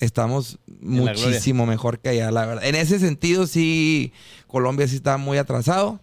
estamos 0.00 0.58
muchísimo 0.80 1.66
mejor 1.66 1.98
que 1.98 2.10
allá, 2.10 2.30
la 2.30 2.46
verdad. 2.46 2.64
En 2.64 2.74
ese 2.74 2.98
sentido, 2.98 3.46
sí, 3.46 4.12
Colombia 4.46 4.86
sí 4.88 4.96
está 4.96 5.16
muy 5.16 5.38
atrasado. 5.38 6.00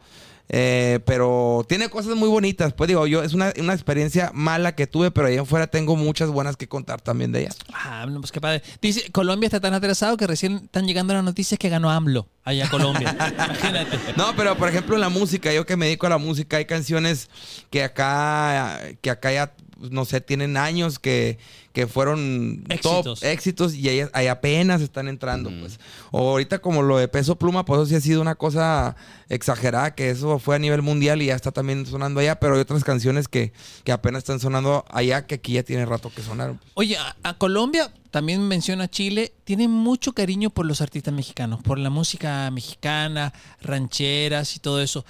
Eh, 0.47 0.99
pero 1.05 1.65
tiene 1.67 1.89
cosas 1.89 2.15
muy 2.15 2.29
bonitas. 2.29 2.73
Pues 2.73 2.87
digo, 2.87 3.07
yo 3.07 3.23
es 3.23 3.33
una, 3.33 3.49
experiencia 3.49 4.31
mala 4.33 4.75
que 4.75 4.87
tuve, 4.87 5.11
pero 5.11 5.27
allá 5.27 5.41
afuera 5.41 5.67
tengo 5.67 5.95
muchas 5.95 6.29
buenas 6.29 6.55
que 6.55 6.67
contar 6.67 7.01
también 7.01 7.31
de 7.31 7.41
ellas. 7.41 7.57
Ah, 7.73 8.05
pues 8.19 8.31
qué 8.31 8.39
padre. 8.39 8.61
Dice, 8.81 9.11
Colombia 9.11 9.47
está 9.47 9.59
tan 9.59 9.73
atrasado 9.73 10.17
que 10.17 10.27
recién 10.27 10.55
están 10.65 10.85
llegando 10.85 11.13
las 11.13 11.23
noticias 11.23 11.57
que 11.57 11.69
ganó 11.69 11.89
AMLO 11.89 12.27
allá 12.43 12.67
a 12.67 12.69
Colombia. 12.69 13.15
Imagínate. 13.33 13.97
No, 14.15 14.35
pero 14.35 14.55
por 14.55 14.69
ejemplo 14.69 14.95
en 14.95 15.01
la 15.01 15.09
música, 15.09 15.51
yo 15.51 15.65
que 15.65 15.77
me 15.77 15.87
dedico 15.87 16.05
a 16.05 16.11
la 16.11 16.17
música, 16.19 16.57
hay 16.57 16.65
canciones 16.65 17.29
que 17.71 17.83
acá, 17.83 18.79
que 19.01 19.09
acá 19.09 19.31
ya, 19.31 19.53
no 19.79 20.05
sé, 20.05 20.21
tienen 20.21 20.57
años 20.57 20.99
que 20.99 21.37
que 21.75 21.87
fueron 21.87 22.63
éxitos. 22.69 23.19
top 23.19 23.27
éxitos 23.27 23.75
y 23.75 23.89
ahí, 23.89 24.27
apenas 24.27 24.81
están 24.81 25.09
entrando, 25.09 25.51
pues. 25.59 25.77
O 26.09 26.29
ahorita 26.29 26.59
como 26.59 26.81
lo 26.81 26.97
de 26.97 27.09
Peso 27.09 27.35
Pluma, 27.35 27.65
pues 27.65 27.81
eso 27.81 27.85
sí 27.87 27.95
ha 27.95 27.99
sido 27.99 28.21
una 28.21 28.35
cosa 28.35 28.95
exagerada, 29.27 29.93
que 29.93 30.09
eso 30.09 30.39
fue 30.39 30.55
a 30.55 30.59
nivel 30.59 30.81
mundial 30.81 31.21
y 31.21 31.25
ya 31.25 31.35
está 31.35 31.51
también 31.51 31.85
sonando 31.85 32.21
allá, 32.21 32.39
pero 32.39 32.55
hay 32.55 32.61
otras 32.61 32.85
canciones 32.85 33.27
que, 33.27 33.51
que 33.83 33.91
apenas 33.91 34.19
están 34.19 34.39
sonando 34.39 34.85
allá 34.89 35.27
que 35.27 35.35
aquí 35.35 35.51
ya 35.53 35.63
tiene 35.63 35.85
rato 35.85 36.09
que 36.15 36.21
sonaron. 36.21 36.61
Oye, 36.75 36.97
a, 37.23 37.33
Colombia, 37.33 37.91
también 38.09 38.47
menciona 38.47 38.89
Chile, 38.89 39.33
tiene 39.43 39.67
mucho 39.67 40.13
cariño 40.13 40.51
por 40.51 40.65
los 40.65 40.79
artistas 40.79 41.13
mexicanos, 41.13 41.61
por 41.61 41.77
la 41.77 41.89
música 41.89 42.49
mexicana, 42.51 43.33
rancheras 43.61 44.55
y 44.55 44.59
todo 44.59 44.81
eso. 44.81 45.05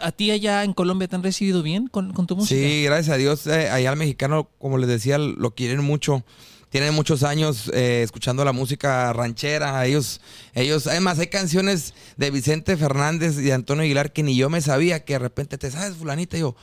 ¿A 0.00 0.12
ti 0.12 0.30
allá 0.30 0.64
en 0.64 0.72
Colombia 0.72 1.08
te 1.08 1.16
han 1.16 1.22
recibido 1.22 1.62
bien 1.62 1.86
con, 1.86 2.12
tu 2.26 2.36
música? 2.36 2.60
Sí, 2.60 2.84
gracias 2.84 3.14
a 3.14 3.18
Dios. 3.18 3.46
Eh, 3.46 3.70
allá 3.70 3.90
al 3.90 3.96
mexicano, 3.96 4.48
como 4.58 4.78
les 4.78 4.88
decía, 4.88 5.18
lo 5.18 5.54
quieren 5.54 5.82
mucho. 5.82 6.24
Tienen 6.68 6.94
muchos 6.94 7.22
años 7.22 7.70
eh, 7.72 8.02
escuchando 8.02 8.44
la 8.44 8.52
música 8.52 9.12
ranchera. 9.12 9.86
Ellos, 9.86 10.20
ellos, 10.54 10.86
además 10.86 11.18
hay 11.18 11.28
canciones 11.28 11.94
de 12.16 12.30
Vicente 12.30 12.76
Fernández 12.76 13.38
y 13.38 13.42
de 13.42 13.52
Antonio 13.52 13.84
Aguilar 13.84 14.12
que 14.12 14.22
ni 14.22 14.36
yo 14.36 14.50
me 14.50 14.60
sabía, 14.60 15.04
que 15.04 15.14
de 15.14 15.20
repente 15.20 15.58
te 15.58 15.70
sabes, 15.70 15.96
fulanita, 15.96 16.36
y 16.36 16.40
yo, 16.40 16.56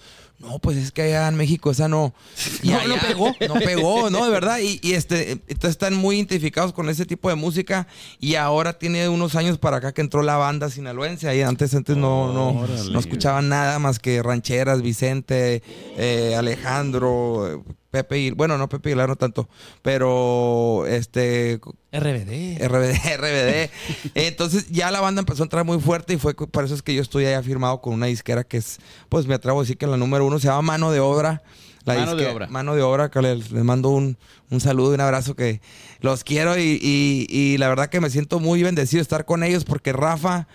no, 0.43 0.59
pues 0.59 0.77
es 0.77 0.91
que 0.91 1.03
allá 1.03 1.27
en 1.27 1.35
México 1.35 1.71
esa 1.71 1.87
no. 1.87 2.13
no, 2.63 2.87
no 2.87 2.95
pegó. 2.97 3.33
No 3.47 3.53
pegó, 3.55 4.09
no, 4.09 4.25
de 4.25 4.31
verdad. 4.31 4.59
Y, 4.59 4.93
este, 4.93 5.31
entonces 5.31 5.71
están 5.71 5.95
muy 5.95 6.17
identificados 6.17 6.73
con 6.73 6.89
ese 6.89 7.05
tipo 7.05 7.29
de 7.29 7.35
música. 7.35 7.87
Y 8.19 8.35
ahora 8.35 8.77
tiene 8.77 9.07
unos 9.09 9.35
años 9.35 9.57
para 9.57 9.77
acá 9.77 9.93
que 9.93 10.01
entró 10.01 10.21
la 10.21 10.37
banda 10.37 10.69
sinaloense. 10.69 11.27
Ahí 11.27 11.41
antes, 11.41 11.73
antes 11.73 11.97
no, 11.97 12.33
no, 12.33 12.67
no 12.67 12.99
escuchaban 12.99 13.49
nada 13.49 13.79
más 13.79 13.99
que 13.99 14.21
rancheras, 14.21 14.81
Vicente, 14.81 15.63
eh, 15.97 16.35
Alejandro, 16.37 17.63
Pepe 17.93 18.17
y 18.17 18.31
bueno, 18.31 18.57
no 18.57 18.67
Pepe 18.67 18.89
Aguilar 18.89 19.07
no 19.07 19.15
tanto, 19.15 19.47
pero 19.83 20.87
este 20.87 21.59
RBD. 21.91 22.57
RBD, 22.67 23.17
RBD. 23.17 23.69
Entonces 24.15 24.71
ya 24.71 24.89
la 24.89 24.99
banda 24.99 25.19
empezó 25.19 25.43
a 25.43 25.45
entrar 25.45 25.63
muy 25.63 25.79
fuerte 25.79 26.15
y 26.15 26.17
fue 26.17 26.33
por 26.33 26.65
eso 26.65 26.73
es 26.73 26.81
que 26.81 26.95
yo 26.95 27.03
estoy 27.03 27.25
ahí 27.25 27.43
firmado 27.43 27.81
con 27.81 27.93
una 27.93 28.07
disquera 28.07 28.43
que 28.43 28.57
es, 28.57 28.79
pues 29.09 29.27
me 29.27 29.35
atrevo 29.35 29.59
a 29.59 29.61
decir 29.61 29.77
que 29.77 29.85
la 29.85 29.95
número 29.95 30.25
uno 30.25 30.39
se 30.39 30.47
llama 30.47 30.63
Mano 30.63 30.91
de 30.91 31.01
Obra. 31.01 31.43
La 31.85 31.93
mano 31.93 32.15
de 32.15 32.27
obra. 32.27 32.47
Mano 32.47 32.75
de 32.75 32.81
obra, 32.81 33.11
que 33.11 33.21
les, 33.21 33.51
mando 33.51 33.89
un, 33.89 34.17
saludo 34.59 34.93
y 34.93 34.95
un 34.95 35.01
abrazo 35.01 35.35
que 35.35 35.61
los 35.99 36.23
quiero 36.23 36.57
y, 36.57 36.79
y, 36.81 37.27
y 37.29 37.57
la 37.57 37.67
verdad 37.69 37.89
que 37.89 38.01
me 38.01 38.09
siento 38.09 38.39
muy 38.39 38.63
bendecido 38.63 38.99
de 38.99 39.03
estar 39.03 39.25
con 39.25 39.43
ellos 39.43 39.65
porque 39.65 39.93
Rafa 39.93 40.47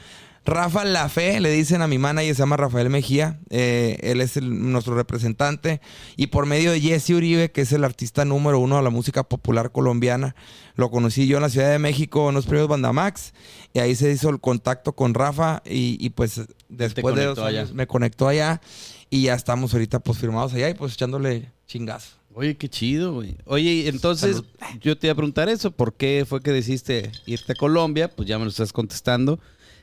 Rafa 0.49 0.85
La 0.87 1.11
Fe, 1.11 1.41
le 1.41 1.51
dicen 1.51 1.83
a 1.83 1.87
mi 1.87 1.99
manager, 1.99 2.35
se 2.35 2.41
llama 2.41 2.57
Rafael 2.57 2.89
Mejía. 2.89 3.39
Eh, 3.51 3.99
él 4.03 4.23
es 4.23 4.41
nuestro 4.41 4.95
representante. 4.95 5.83
Y 6.17 6.29
por 6.29 6.47
medio 6.47 6.73
de 6.73 6.81
Jesse 6.81 7.11
Uribe, 7.11 7.53
que 7.53 7.61
es 7.61 7.73
el 7.73 7.85
artista 7.85 8.25
número 8.25 8.59
uno 8.59 8.77
de 8.79 8.83
la 8.83 8.89
música 8.89 9.25
popular 9.25 9.73
colombiana, 9.73 10.35
lo 10.75 10.91
conocí 10.91 11.27
yo 11.27 11.37
en 11.37 11.43
la 11.43 11.51
Ciudad 11.51 11.71
de 11.71 11.79
México 11.79 12.31
en 12.31 12.35
los 12.35 12.47
premios 12.47 12.67
Bandamax. 12.67 13.35
Y 13.75 13.81
ahí 13.81 13.95
se 13.95 14.11
hizo 14.11 14.31
el 14.31 14.41
contacto 14.41 14.95
con 14.95 15.13
Rafa. 15.13 15.63
Y, 15.67 16.09
pues 16.11 16.41
después 16.71 17.15
de 17.15 17.27
dos 17.27 17.39
años 17.41 17.75
me 17.75 17.87
conectó 17.87 18.27
allá. 18.27 18.63
Y 19.11 19.25
ya 19.25 19.35
estamos 19.35 19.75
ahorita 19.75 20.01
pues 20.01 20.17
firmados 20.17 20.55
allá 20.55 20.71
y 20.71 20.75
pues 20.75 20.95
echándole 20.95 21.53
chingazo. 21.67 22.17
Oye, 22.35 22.57
qué 22.57 22.69
chido, 22.69 23.13
güey. 23.15 23.37
Oye, 23.45 23.89
entonces 23.89 24.43
yo 24.81 24.97
te 24.97 25.09
iba 25.09 25.13
a 25.13 25.17
preguntar 25.17 25.49
eso. 25.51 25.73
¿Por 25.73 25.95
qué 25.95 26.25
fue 26.27 26.41
que 26.41 26.53
decidiste 26.53 27.11
irte 27.27 27.53
a 27.53 27.55
Colombia? 27.55 28.09
Pues 28.09 28.29
ya 28.29 28.39
me 28.39 28.45
lo 28.45 28.51
estás 28.51 28.73
contestando. 28.73 29.41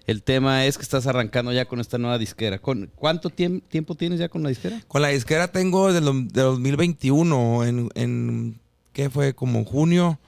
El 0.07 0.21
tema 0.21 0.65
es 0.65 0.77
que 0.77 0.83
estás 0.83 1.07
arrancando 1.07 1.51
ya 1.51 1.65
con 1.65 1.79
esta 1.79 1.97
nueva 1.97 2.17
disquera. 2.17 2.59
¿Con 2.59 2.91
¿Cuánto 2.95 3.29
tiempo 3.29 3.95
tienes 3.95 4.19
ya 4.19 4.29
con 4.29 4.43
la 4.43 4.49
disquera? 4.49 4.81
Con 4.87 5.01
la 5.01 5.07
disquera 5.09 5.47
tengo 5.47 5.91
desde 5.91 6.07
el 6.07 6.27
2021. 6.27 7.63
En, 7.65 7.89
en, 7.95 8.59
¿Qué 8.93 9.09
fue? 9.09 9.33
Como 9.33 9.65
junio 9.65 10.19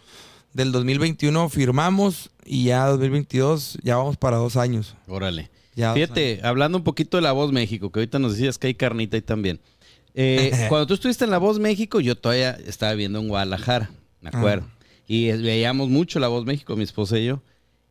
del 0.53 0.71
2021 0.71 1.49
firmamos 1.49 2.31
y 2.43 2.65
ya 2.65 2.87
2022 2.87 3.77
ya 3.83 3.97
vamos 3.97 4.17
para 4.17 4.37
dos 4.37 4.57
años. 4.57 4.95
Órale. 5.07 5.51
Fíjate, 5.75 6.39
hablando 6.41 6.79
un 6.79 6.83
poquito 6.83 7.17
de 7.17 7.21
La 7.21 7.31
Voz 7.31 7.51
México, 7.51 7.91
que 7.91 7.99
ahorita 7.99 8.17
nos 8.17 8.33
decías 8.33 8.57
que 8.57 8.67
hay 8.67 8.73
carnita 8.73 9.15
ahí 9.15 9.21
también. 9.21 9.59
Eh, 10.15 10.51
cuando 10.69 10.87
tú 10.87 10.95
estuviste 10.95 11.23
en 11.23 11.29
La 11.29 11.37
Voz 11.37 11.59
México, 11.59 11.99
yo 11.99 12.17
todavía 12.17 12.57
estaba 12.65 12.93
viviendo 12.93 13.19
en 13.19 13.27
Guadalajara, 13.27 13.91
me 14.21 14.29
acuerdo. 14.29 14.65
Ah. 14.67 14.85
Y 15.07 15.31
veíamos 15.33 15.89
mucho 15.89 16.19
La 16.19 16.29
Voz 16.29 16.45
México, 16.45 16.75
mi 16.75 16.83
esposa 16.83 17.19
y 17.19 17.25
yo. 17.25 17.43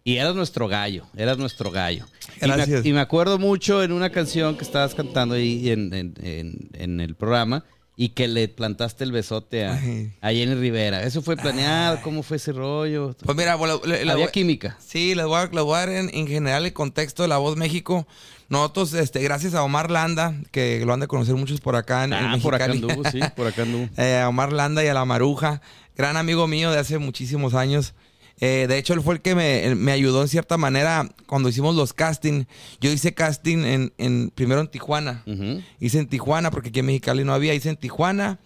Y 0.06 0.18
eras 0.18 0.36
nuestro 0.36 0.68
gallo, 0.68 1.04
eras 1.16 1.36
nuestro 1.36 1.72
gallo. 1.72 2.06
Y 2.84 2.92
me, 2.92 3.00
acuerdo 3.00 3.40
mucho 3.40 3.82
en 3.82 3.90
una 3.90 4.10
canción 4.10 4.56
que 4.56 4.62
estabas 4.62 4.94
cantando 4.94 5.34
ahí 5.34 5.68
en, 5.68 7.00
el 7.00 7.16
programa 7.16 7.64
y 7.96 8.10
que 8.10 8.28
le 8.28 8.46
plantaste 8.46 9.02
el 9.02 9.10
besote 9.10 9.66
a, 9.66 9.76
Jenny 10.22 10.54
Rivera. 10.54 11.02
¿Eso 11.02 11.22
fue 11.22 11.36
planeado? 11.36 11.98
¿Cómo 12.02 12.22
fue 12.22 12.36
ese 12.36 12.52
rollo? 12.52 13.16
Pues 13.24 13.36
mira, 13.36 13.56
la, 13.56 14.12
había 14.12 14.28
química. 14.28 14.78
Sí, 14.78 15.16
les 15.16 15.26
voy 15.26 15.40
a, 15.40 15.48
dar 15.48 15.88
en, 15.88 16.28
general 16.28 16.66
el 16.66 16.72
contexto 16.72 17.24
de 17.24 17.28
La 17.28 17.38
Voz 17.38 17.56
México. 17.56 18.06
Nosotros, 18.48 18.94
este, 18.94 19.20
gracias 19.24 19.54
a 19.54 19.64
Omar 19.64 19.90
Landa, 19.90 20.36
que 20.52 20.84
lo 20.86 20.92
han 20.92 21.00
de 21.00 21.08
conocer 21.08 21.34
muchos 21.34 21.60
por 21.60 21.74
acá 21.74 22.04
en, 22.04 22.12
ah, 22.12 22.38
por 22.40 22.54
acá 22.54 22.66
anduvo, 22.66 23.02
sí, 23.10 23.18
por 23.34 23.48
acá 23.48 23.62
anduvo. 23.62 23.88
Eh, 23.96 24.20
a 24.20 24.28
Omar 24.28 24.52
Landa 24.52 24.84
y 24.84 24.86
a 24.86 24.94
La 24.94 25.04
Maruja, 25.04 25.62
gran 25.96 26.16
amigo 26.16 26.46
mío 26.46 26.70
de 26.70 26.78
hace 26.78 26.98
muchísimos 26.98 27.54
años. 27.54 27.92
Eh, 28.40 28.66
de 28.68 28.76
hecho, 28.76 28.92
él 28.92 29.00
fue 29.00 29.14
el 29.14 29.20
que 29.22 29.34
me, 29.34 29.92
ayudó 29.92 30.20
en 30.22 30.28
cierta 30.28 30.58
manera 30.58 31.08
cuando 31.26 31.48
hicimos 31.48 31.74
los 31.74 31.92
casting. 31.92 32.44
Yo 32.80 32.90
hice 32.90 33.14
casting 33.14 33.58
en, 33.64 33.92
en 33.98 34.30
primero 34.30 34.60
en 34.60 34.68
Tijuana. 34.68 35.24
Hice 35.80 35.98
en 35.98 36.08
Tijuana 36.08 36.50
porque 36.50 36.68
aquí 36.68 36.80
en 36.80 36.86
Mexicali 36.86 37.24
no 37.24 37.32
había. 37.32 37.54
Hice 37.54 37.70
en 37.70 37.76
Tijuana. 37.76 38.38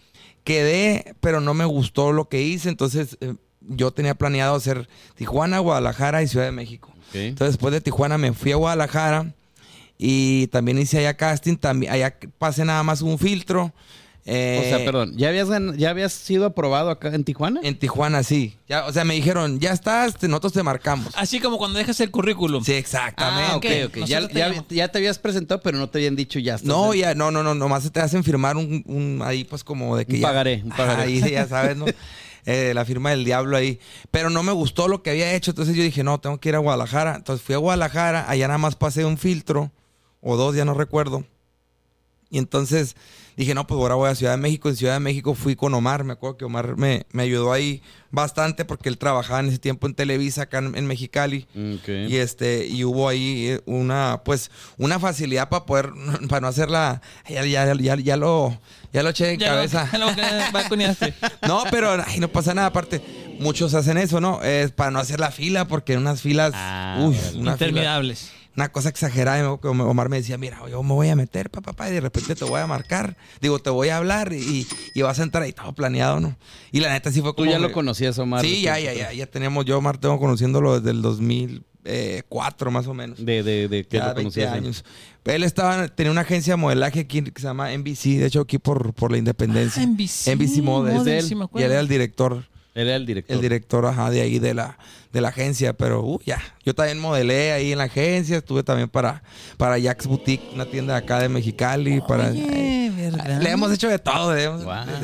Quedé, 0.45 1.15
pero 1.21 1.41
no 1.41 1.55
me 1.55 1.65
gustó 1.65 2.13
lo 2.13 2.29
que 2.29 2.43
hice. 2.43 2.69
Entonces, 2.69 3.19
eh, 3.21 3.35
yo 3.61 3.91
tenía 3.91 4.15
planeado 4.15 4.55
hacer 4.55 4.89
Tijuana, 5.17 5.59
Guadalajara 5.59 6.23
y 6.23 6.29
Ciudad 6.29 6.47
de 6.47 6.53
México. 6.53 6.95
Entonces, 7.13 7.55
después 7.55 7.73
de 7.73 7.81
Tijuana 7.81 8.17
me 8.19 8.33
fui 8.33 8.53
a 8.53 8.57
Guadalajara 8.57 9.35
y 9.99 10.47
también 10.47 10.79
hice 10.79 10.99
allá 10.99 11.15
casting. 11.17 11.57
También, 11.57 11.93
allá 11.93 12.17
pasé 12.39 12.65
nada 12.65 12.83
más 12.85 13.03
un 13.03 13.19
filtro 13.19 13.75
o 14.23 14.63
sea, 14.63 14.79
eh, 14.79 14.83
perdón, 14.85 15.15
¿ya 15.17 15.29
habías, 15.29 15.49
¿ya 15.77 15.91
habías 15.91 16.13
sido 16.13 16.45
aprobado 16.45 16.91
acá 16.91 17.09
en 17.09 17.25
Tijuana? 17.25 17.61
En 17.63 17.79
Tijuana, 17.79 18.23
sí. 18.23 18.55
Ya, 18.69 18.85
o 18.87 18.93
sea, 18.93 19.05
me 19.05 19.15
dijeron, 19.15 19.59
ya 19.61 19.73
estás, 19.73 20.23
nosotros 20.23 20.53
te 20.53 20.63
marcamos. 20.63 21.13
Así 21.17 21.41
como 21.41 21.57
cuando 21.57 21.79
dejas 21.79 21.99
el 22.01 22.11
currículum. 22.11 22.63
Sí, 22.63 22.75
exactamente. 22.75 23.83
Ah, 23.83 23.87
ok, 23.87 23.99
ok. 24.03 24.07
Ya, 24.69 24.89
te 24.89 24.99
habías 24.99 25.19
presentado, 25.19 25.61
pero 25.63 25.79
no 25.79 25.89
te 25.89 25.99
habían 25.99 26.17
dicho 26.17 26.39
ya. 26.39 26.59
no, 26.63 26.95
ya, 26.95 27.15
no, 27.15 27.31
no, 27.31 27.43
no, 27.43 27.55
nomás 27.55 27.91
te 27.91 28.01
hacen 28.01 28.23
firmar 28.23 28.57
un, 28.57 29.23
ahí 29.25 29.45
pues 29.45 29.65
como 29.65 29.97
de 29.97 30.05
que 30.05 30.17
un 30.17 30.23
Pagaré, 30.23 30.63
un 30.65 30.71
pagaré. 30.71 31.03
Ahí 31.03 31.21
ya 31.31 31.47
sabes, 31.47 31.77
¿no? 31.77 31.87
Eh, 32.47 32.73
la 32.75 32.87
firma 32.87 33.11
del 33.11 33.23
diablo 33.25 33.55
ahí. 33.55 33.79
Pero 34.11 34.31
no 34.31 34.43
me 34.43 34.53
gustó 34.53 34.89
lo 34.89 35.03
que 35.03 35.11
había 35.11 35.35
hecho, 35.35 35.51
entonces 35.51 35.77
yo 35.77 35.83
dije, 35.83 36.03
no, 36.03 36.21
tengo 36.21 36.41
que 36.41 36.49
ir 36.49 36.55
a 36.55 36.59
Guadalajara. 36.59 37.17
Entonces 37.17 37.45
fui 37.45 37.55
a 37.55 37.59
Guadalajara, 37.59 38.25
allá 38.31 38.49
nada 38.49 38.57
más 38.57 38.77
pasé 38.77 39.05
un 39.05 39.19
filtro, 39.19 39.71
o 40.23 40.37
dos, 40.37 40.57
ya 40.57 40.65
no 40.65 40.73
recuerdo. 40.73 41.27
Y 42.31 42.39
entonces 42.39 42.97
dije, 43.41 43.55
no, 43.55 43.67
pues 43.67 43.81
ahora 43.81 43.95
voy 43.95 44.11
a 44.11 44.15
Ciudad 44.15 44.33
de 44.33 44.39
México. 44.39 44.69
En 44.69 44.77
Ciudad 44.77 44.93
de 44.95 45.01
México 45.01 45.35
fui 45.35 45.57
con 45.57 45.73
Omar. 45.73 46.05
Me 46.05 46.13
acuerdo 46.13 46.37
que 46.37 46.45
Omar 46.45 46.77
me, 46.77 47.07
me 47.11 47.23
ayudó 47.23 47.53
ahí 47.53 47.83
bastante 48.11 48.67
porque 48.67 48.91
él 48.91 48.99
trabajaba 48.99 49.41
en 49.41 49.49
ese 49.49 49.59
tiempo 49.59 49.87
en 49.87 49.95
Televisa 49.95 50.43
acá 50.43 50.59
en, 50.59 50.87
Mexicali. 50.87 51.47
Y 51.55 52.17
este, 52.17 52.67
y 52.67 52.85
hubo 52.85 53.09
ahí 53.09 53.49
eh, 53.49 53.61
una, 53.65 54.21
pues, 54.25 54.51
una 54.77 54.99
facilidad 54.99 55.49
para 55.49 55.65
poder, 55.65 55.91
para 56.29 56.43
no 56.43 56.49
hacerla. 56.49 57.01
Ya, 57.29 57.45
ya, 57.47 57.75
ya, 57.75 57.97
ya 57.97 58.17
lo, 58.19 58.61
ya 58.93 59.03
lo 59.03 59.09
eché 59.09 59.33
en 59.33 59.41
cabeza. 59.41 59.89
no, 61.49 61.63
pero 61.71 61.97
no 61.97 62.29
pasa 62.29 62.53
nada. 62.53 62.69
Aparte, 62.69 63.01
muchos 63.39 63.73
hacen 63.73 63.97
eso, 63.97 64.21
¿no? 64.21 64.43
Es 64.43 64.71
para 64.71 64.91
no 64.91 64.99
hacer 64.99 65.19
la 65.19 65.31
fila, 65.31 65.67
porque 65.67 65.95
en 65.95 66.01
unas 66.01 66.21
filas. 66.21 66.53
Ah, 66.55 66.99
uy, 67.01 67.17
interminables 67.33 68.33
una 68.57 68.71
cosa 68.71 68.89
exagerada. 68.89 69.39
Y 69.39 69.67
Omar 69.67 70.09
me 70.09 70.17
decía, 70.17 70.39
mira, 70.39 70.61
yo 70.69 70.83
me 70.83 70.95
voy 70.95 71.09
a 71.09 71.17
meter, 71.17 71.51
papá, 71.51 71.89
y 71.89 71.93
de 71.93 72.01
repente 72.01 72.35
te 72.35 72.45
voy 72.45 72.61
a 72.61 72.67
marcar. 72.67 73.17
Digo, 73.41 73.59
te 73.59 73.71
voy 73.71 73.89
a 73.89 73.99
hablar 73.99 74.33
y, 74.33 74.67
vas 75.03 75.21
a 75.21 75.23
entrar 75.23 75.47
y 75.47 75.53
todo 75.53 75.73
planeado, 75.73 76.21
¿no? 76.21 76.37
Y 76.73 76.81
la 76.81 76.91
neta 76.91 77.11
sí 77.11 77.21
fue 77.21 77.35
como... 77.35 77.47
¿Tú 77.47 77.51
ya 77.51 77.59
lo 77.59 77.73
conocías, 77.73 78.19
Omar? 78.19 78.45
Sí, 78.45 78.63
ya, 78.63 78.79
ya, 78.79 78.93
ya, 78.93 79.13
ya 79.13 79.27
tenemos, 79.27 79.65
yo 79.65 79.79
Omar 79.79 79.99
tengo 79.99 80.19
conociéndolo 80.19 80.79
desde 80.81 80.91
el 80.91 81.03
2004 81.03 82.71
más 82.71 82.87
o 82.87 82.95
menos. 82.95 83.25
¿De, 83.25 83.43
de, 83.43 83.69
de 83.69 83.85
qué 83.85 83.99
lo 83.99 84.15
conocías? 84.15 84.53
años. 84.53 84.85
Él 85.25 85.43
estaba, 85.43 85.89
tenía 85.89 86.11
una 86.11 86.23
agencia 86.23 86.55
de 86.55 86.57
modelaje 86.57 87.01
aquí 87.01 87.23
que 87.23 87.41
se 87.41 87.47
llama 87.47 87.71
NBC, 87.77 88.19
de 88.19 88.27
hecho 88.27 88.41
aquí 88.41 88.59
por, 88.59 88.95
por 88.95 89.13
la 89.13 89.19
independencia. 89.19 89.83
Ah, 89.83 89.87
NBC. 89.87 90.35
NBC 90.35 90.63
Models. 90.63 91.07
él, 91.07 91.49
y 91.55 91.63
él 91.63 91.71
era 91.71 91.81
el 91.81 91.89
director. 91.89 92.45
Él 92.75 92.87
era 92.89 92.97
el 92.97 93.07
director. 93.07 93.37
El 93.37 93.43
director, 93.43 93.87
ajá, 93.87 94.11
de 94.11 94.23
ahí 94.23 94.39
de 94.39 94.55
la, 94.55 94.79
de 95.13 95.21
la 95.21 95.29
agencia, 95.29 95.73
pero 95.73 96.03
uh, 96.05 96.21
ya. 96.25 96.41
Yo 96.65 96.75
también 96.75 96.99
modelé 96.99 97.53
ahí 97.53 97.73
en 97.73 97.79
la 97.79 97.85
agencia, 97.85 98.39
estuve 98.39 98.63
también 98.63 98.89
para, 98.89 99.23
para 99.57 99.79
Jack's 99.79 100.07
Boutique, 100.07 100.43
una 100.55 100.67
tienda 100.67 100.97
acá 100.97 101.19
de 101.19 101.29
Mexicali. 101.29 102.01
para, 102.07 102.31
Le 102.31 103.51
hemos 103.51 103.73
hecho 103.73 103.89
de 103.89 103.99
todo. 103.99 104.35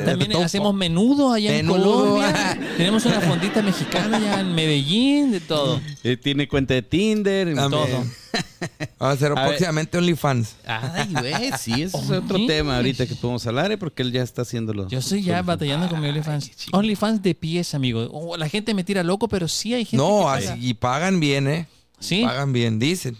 también 0.05 0.35
hacemos 0.37 0.73
menudo 0.73 1.33
allá 1.33 1.57
en 1.57 1.67
Colombia. 1.67 2.57
Tenemos 2.77 3.05
una 3.05 3.19
fondita 3.21 3.61
mexicana 3.61 4.17
allá 4.17 4.39
en 4.39 4.55
Medellín, 4.55 5.31
de 5.31 5.39
todo. 5.39 5.81
Tiene 6.21 6.47
cuenta 6.47 6.73
de 6.73 6.81
Tinder, 6.81 7.49
y 7.49 7.55
todo. 7.55 8.05
Vamos 8.99 9.11
a 9.13 9.25
hacer 9.25 9.33
próximamente 9.33 9.97
OnlyFans. 9.97 10.55
Ay, 10.65 11.13
güey, 11.13 11.51
sí, 11.57 11.83
ese 11.83 11.97
es 11.97 12.11
otro 12.11 12.45
tema 12.45 12.77
ahorita 12.77 13.05
que 13.05 13.15
podemos 13.15 13.45
hablar, 13.45 13.71
¿eh? 13.71 13.77
porque 13.77 14.01
él 14.03 14.11
ya 14.11 14.23
está 14.23 14.41
haciéndolo. 14.41 14.87
Yo 14.87 14.99
estoy 14.99 15.23
ya 15.23 15.41
batallando 15.41 15.87
con 15.87 16.01
mi 16.01 16.07
OnlyFans. 16.07 16.51
OnlyFans 16.71 17.21
de 17.21 17.35
pies, 17.35 17.73
amigo. 17.73 18.07
Oh, 18.11 18.37
la 18.37 18.49
gente 18.49 18.73
me 18.73 18.83
tira 18.83 19.03
loco, 19.03 19.27
pero 19.27 19.47
sí 19.47 19.73
hay 19.73 19.85
gente 19.85 19.96
No, 19.97 20.27
y 20.59 20.73
pagan 20.75 21.19
bien, 21.19 21.47
¿eh? 21.47 21.67
Sí. 21.99 22.23
Pagan 22.23 22.53
bien, 22.53 22.79
dicen. 22.79 23.17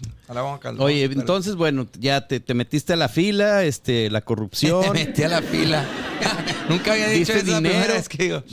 Oye, 0.79 1.05
entonces, 1.05 1.55
bueno, 1.55 1.87
ya 1.99 2.27
te, 2.27 2.53
metiste 2.53 2.93
a 2.93 2.95
la 2.95 3.09
fila, 3.09 3.63
este, 3.63 4.09
la 4.09 4.21
corrupción. 4.21 4.81
te 4.91 4.91
metí 4.91 5.23
a 5.23 5.29
la 5.29 5.41
fila. 5.41 5.85
Nunca 6.69 6.93
había 6.93 7.07
dicho 7.07 7.33
diste 7.33 7.53
dinero. 7.55 7.93
que 8.09 8.43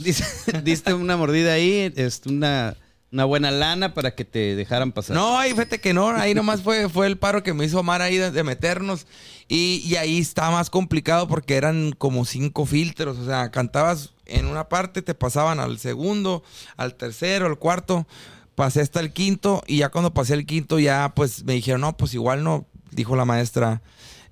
Diste, 0.63 0.93
una 0.93 1.17
mordida 1.17 1.53
ahí, 1.53 1.93
este, 1.95 2.29
una 2.29 2.75
una 3.11 3.23
buena 3.23 3.49
lana 3.49 3.93
para 3.93 4.13
que 4.13 4.25
te 4.25 4.57
dejaran 4.57 4.91
pasar. 4.91 5.15
No, 5.15 5.37
ahí 5.37 5.51
fíjate 5.51 5.79
que 5.79 5.93
no, 5.93 6.09
ahí 6.09 6.33
nomás 6.33 6.61
fue, 6.61 6.89
fue 6.89 7.07
el 7.07 7.17
paro 7.17 7.43
que 7.43 7.53
me 7.53 7.63
hizo 7.63 7.79
Omar 7.79 8.01
ahí 8.01 8.17
de, 8.17 8.43
meternos. 8.43 9.07
Y, 9.47 9.95
ahí 9.95 10.19
está 10.19 10.49
más 10.49 10.69
complicado 10.69 11.27
porque 11.27 11.55
eran 11.55 11.91
como 11.91 12.25
cinco 12.25 12.65
filtros. 12.65 13.19
O 13.19 13.25
sea, 13.25 13.51
cantabas 13.51 14.13
en 14.25 14.47
una 14.47 14.69
parte, 14.69 15.01
te 15.01 15.13
pasaban 15.13 15.59
al 15.59 15.77
segundo, 15.77 16.43
al 16.77 16.95
tercero, 16.95 17.45
al 17.45 17.59
cuarto. 17.59 18.07
Pasé 18.55 18.81
hasta 18.81 19.01
el 19.01 19.11
quinto 19.11 19.61
y 19.67 19.79
ya 19.79 19.89
cuando 19.89 20.13
pasé 20.13 20.33
el 20.33 20.45
quinto 20.45 20.79
ya 20.79 21.11
pues 21.13 21.43
me 21.43 21.53
dijeron, 21.53 21.81
no, 21.81 21.97
pues 21.97 22.13
igual 22.13 22.43
no, 22.43 22.65
dijo 22.91 23.15
la 23.15 23.25
maestra. 23.25 23.81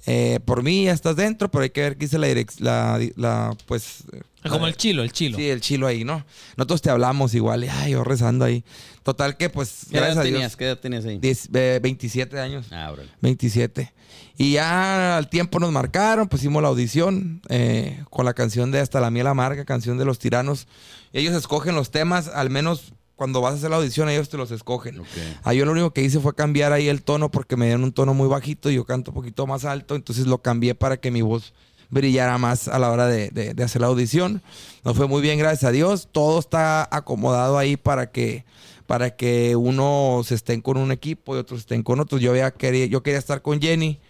Eh, 0.05 0.39
por 0.43 0.63
mí 0.63 0.85
ya 0.85 0.91
estás 0.91 1.15
dentro, 1.15 1.49
pero 1.49 1.63
hay 1.63 1.69
que 1.69 1.81
ver 1.81 1.97
qué 1.97 2.05
dice 2.05 2.17
la, 2.17 2.99
la, 3.15 3.57
pues... 3.65 4.03
Como 4.49 4.67
el 4.67 4.75
chilo, 4.75 5.03
el 5.03 5.13
chilo. 5.13 5.37
Sí, 5.37 5.49
el 5.49 5.61
chilo 5.61 5.87
ahí, 5.87 6.03
¿no? 6.03 6.25
Nosotros 6.57 6.81
te 6.81 6.89
hablamos 6.89 7.33
igual, 7.33 7.65
ay, 7.69 7.93
yo 7.93 8.03
rezando 8.03 8.43
ahí. 8.43 8.65
Total 9.03 9.37
que, 9.37 9.49
pues, 9.49 9.87
¿Qué 9.89 9.97
edad 9.97 10.21
tenías? 10.21 10.57
¿Qué 10.57 10.65
edad 10.65 10.77
tenías 10.77 11.05
ahí? 11.05 11.19
27 11.19 12.39
años. 12.39 12.67
Ah, 12.71 12.91
bro. 12.91 13.03
27. 13.21 13.93
Y 14.37 14.53
ya 14.53 15.15
al 15.15 15.29
tiempo 15.29 15.59
nos 15.59 15.71
marcaron, 15.71 16.27
pues 16.27 16.41
hicimos 16.41 16.61
la 16.61 16.69
audición 16.69 17.41
eh, 17.49 18.03
con 18.09 18.25
la 18.25 18.33
canción 18.33 18.71
de 18.71 18.79
Hasta 18.79 18.99
la 18.99 19.11
miel 19.11 19.27
amarga, 19.27 19.63
canción 19.63 19.97
de 19.97 20.05
los 20.05 20.19
tiranos. 20.19 20.67
Ellos 21.13 21.33
escogen 21.35 21.75
los 21.75 21.91
temas, 21.91 22.27
al 22.27 22.49
menos 22.49 22.93
cuando 23.23 23.39
vas 23.39 23.53
a 23.53 23.55
hacer 23.55 23.69
la 23.69 23.77
audición, 23.77 24.09
ellos 24.09 24.27
te 24.27 24.35
los 24.35 24.51
escogen. 24.51 25.01
Ahí 25.43 25.59
yo 25.59 25.63
lo 25.63 25.71
único 25.71 25.91
que 25.91 26.01
hice 26.01 26.19
fue 26.19 26.35
cambiar 26.35 26.73
ahí 26.73 26.89
el 26.89 27.03
tono 27.03 27.31
porque 27.31 27.55
me 27.55 27.67
dieron 27.67 27.85
un 27.85 27.93
tono 27.93 28.13
muy 28.13 28.27
bajito 28.27 28.69
y 28.69 28.75
yo 28.75 28.83
canto 28.83 29.11
un 29.11 29.15
poquito 29.15 29.47
más 29.47 29.63
alto, 29.63 29.95
entonces 29.95 30.27
lo 30.27 30.39
cambié 30.39 30.75
para 30.75 30.97
que 30.97 31.09
mi 31.09 31.21
voz 31.21 31.53
brillara 31.89 32.37
más 32.37 32.67
a 32.67 32.79
la 32.79 32.91
hora 32.91 33.07
de, 33.07 33.55
hacer 33.63 33.79
la 33.79 33.87
audición. 33.87 34.41
Nos 34.83 34.97
fue 34.97 35.07
muy 35.07 35.21
bien, 35.21 35.39
gracias 35.39 35.63
a 35.63 35.71
Dios. 35.71 36.09
Todo 36.11 36.37
está 36.37 36.85
acomodado 36.91 37.57
ahí 37.57 37.77
para 37.77 38.11
que 38.11 38.43
para 38.87 39.15
que 39.15 39.55
unos 39.55 40.29
estén 40.33 40.59
con 40.59 40.75
un 40.75 40.91
equipo 40.91 41.33
y 41.33 41.39
otros 41.39 41.61
estén 41.61 41.81
con 41.81 42.01
otros. 42.01 42.19
Yo, 42.19 42.31
había 42.31 42.51
quería, 42.51 42.87
yo 42.87 43.03
quería 43.03 43.19
estar 43.19 43.41
con 43.41 43.61
Jenny 43.61 44.01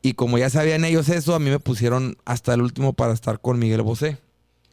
y 0.00 0.14
como 0.14 0.38
ya 0.38 0.48
sabían 0.48 0.86
ellos 0.86 1.10
eso, 1.10 1.34
a 1.34 1.38
mí 1.38 1.50
me 1.50 1.58
pusieron 1.58 2.16
hasta 2.24 2.54
el 2.54 2.62
último 2.62 2.94
para 2.94 3.12
estar 3.12 3.38
con 3.38 3.58
Miguel 3.58 3.82
Bosé, 3.82 4.16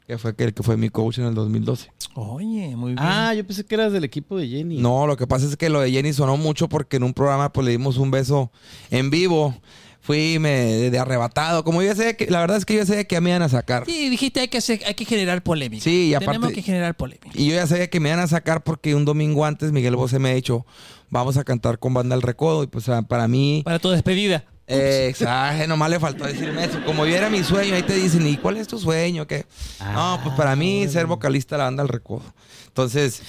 que 0.08 0.18
fue 0.18 0.36
el 0.38 0.54
que 0.54 0.64
fue 0.64 0.78
mi 0.78 0.90
coach 0.90 1.20
en 1.20 1.26
el 1.26 1.34
2012. 1.34 1.92
Oye, 2.16 2.76
muy 2.76 2.94
bien. 2.94 3.00
Ah, 3.00 3.34
yo 3.34 3.46
pensé 3.46 3.66
que 3.66 3.76
eras 3.76 3.94
del 3.94 4.04
equipo 4.04 4.38
de 4.38 4.48
Jenny. 4.48 4.78
No, 4.78 5.08
lo 5.08 5.18
que 5.18 5.28
pasa 5.28 5.46
es 5.46 5.56
que 5.56 5.70
lo 5.70 5.80
de 5.82 5.92
Jenny 5.92 6.14
sonó 6.14 6.38
mucho 6.38 6.68
porque 6.70 6.98
en 6.98 7.04
un 7.04 7.14
programa 7.14 7.52
pues 7.54 7.66
le 7.66 7.72
dimos 7.72 7.98
un 7.98 8.12
beso 8.12 8.52
en 8.92 9.10
vivo. 9.10 9.56
Fui 10.02 10.38
me, 10.38 10.50
de 10.90 11.00
arrebatado. 11.00 11.64
Como 11.64 11.82
yo 11.82 11.96
sé 11.96 12.18
que, 12.18 12.30
la 12.30 12.42
verdad 12.42 12.58
es 12.58 12.66
que 12.66 12.76
yo 12.76 12.86
sabía 12.86 13.06
que 13.06 13.22
me 13.22 13.30
iban 13.30 13.42
a 13.42 13.48
sacar. 13.48 13.86
Sí, 13.86 14.10
dijiste 14.10 14.42
hay 14.42 14.50
que 14.50 14.58
hacer, 14.58 14.82
hay 14.86 14.96
que 14.96 15.06
generar 15.06 15.42
polémica. 15.44 15.82
Sí, 15.82 16.10
y 16.10 16.20
Tenemos 16.20 16.38
aparte- 16.40 16.56
que 16.56 16.62
generar 16.62 16.96
polémica. 16.98 17.30
Y 17.34 17.48
yo 17.48 17.56
ya 17.56 17.66
sabía 17.66 17.90
que 17.90 18.02
me 18.02 18.10
iban 18.10 18.20
a 18.20 18.28
sacar 18.28 18.64
porque 18.66 18.96
un 18.96 19.06
domingo 19.06 19.46
antes 19.46 19.72
Miguel 19.72 19.96
Bosé 19.96 20.20
me 20.20 20.32
ha 20.32 20.34
dicho, 20.36 20.66
vamos 21.10 21.38
a 21.38 21.46
cantar 21.46 21.80
con 21.80 21.94
Banda 21.94 22.16
El 22.16 22.22
Recodo. 22.22 22.64
Y 22.64 22.68
pues 22.68 22.86
para 23.08 23.30
mí... 23.30 23.62
Para 23.64 23.80
tu 23.80 23.92
despedida. 23.92 24.44
Eh, 24.66 25.08
exacto, 25.10 25.68
nomás 25.68 25.90
le 25.90 26.00
faltó 26.00 26.26
decirme 26.26 26.64
eso. 26.64 26.84
Como 26.86 27.06
yo 27.06 27.16
era 27.16 27.30
mi 27.30 27.44
sueño, 27.44 27.76
ahí 27.76 27.84
te 27.84 27.96
dicen, 27.96 28.26
¿y 28.26 28.38
cuál 28.38 28.58
es 28.58 28.68
tu 28.68 28.80
sueño? 28.80 29.28
¿Qué? 29.28 29.46
no, 29.94 30.20
pues 30.24 30.36
para 30.36 30.56
mí 30.56 30.88
ser 30.88 31.06
vocalista 31.06 31.56
de 31.56 31.60
la 31.60 31.64
banda 31.66 31.84
El 31.84 31.90
Recodo. 31.90 32.24
Entonces, 32.68 33.22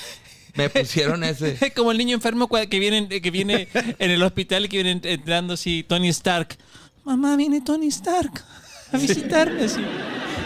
me 0.55 0.71
pusieron 0.71 1.25
ese. 1.25 1.59
Es 1.61 1.73
como 1.77 1.91
el 1.91 1.99
niño 1.99 2.15
enfermo 2.15 2.49
que 2.49 2.79
viene, 2.79 3.09
que 3.09 3.31
viene 3.31 3.69
en 3.75 4.11
el 4.11 4.23
hospital 4.23 4.67
y 4.67 4.69
que 4.69 4.83
viene 4.83 5.01
entrando 5.05 5.55
así, 5.55 5.85
Tony 5.87 6.09
Stark. 6.09 6.57
Mamá, 7.05 7.37
viene 7.37 7.61
Tony 7.61 7.89
Stark 7.89 8.43
a 8.93 8.97
visitarme 8.97 9.65
así. 9.65 9.85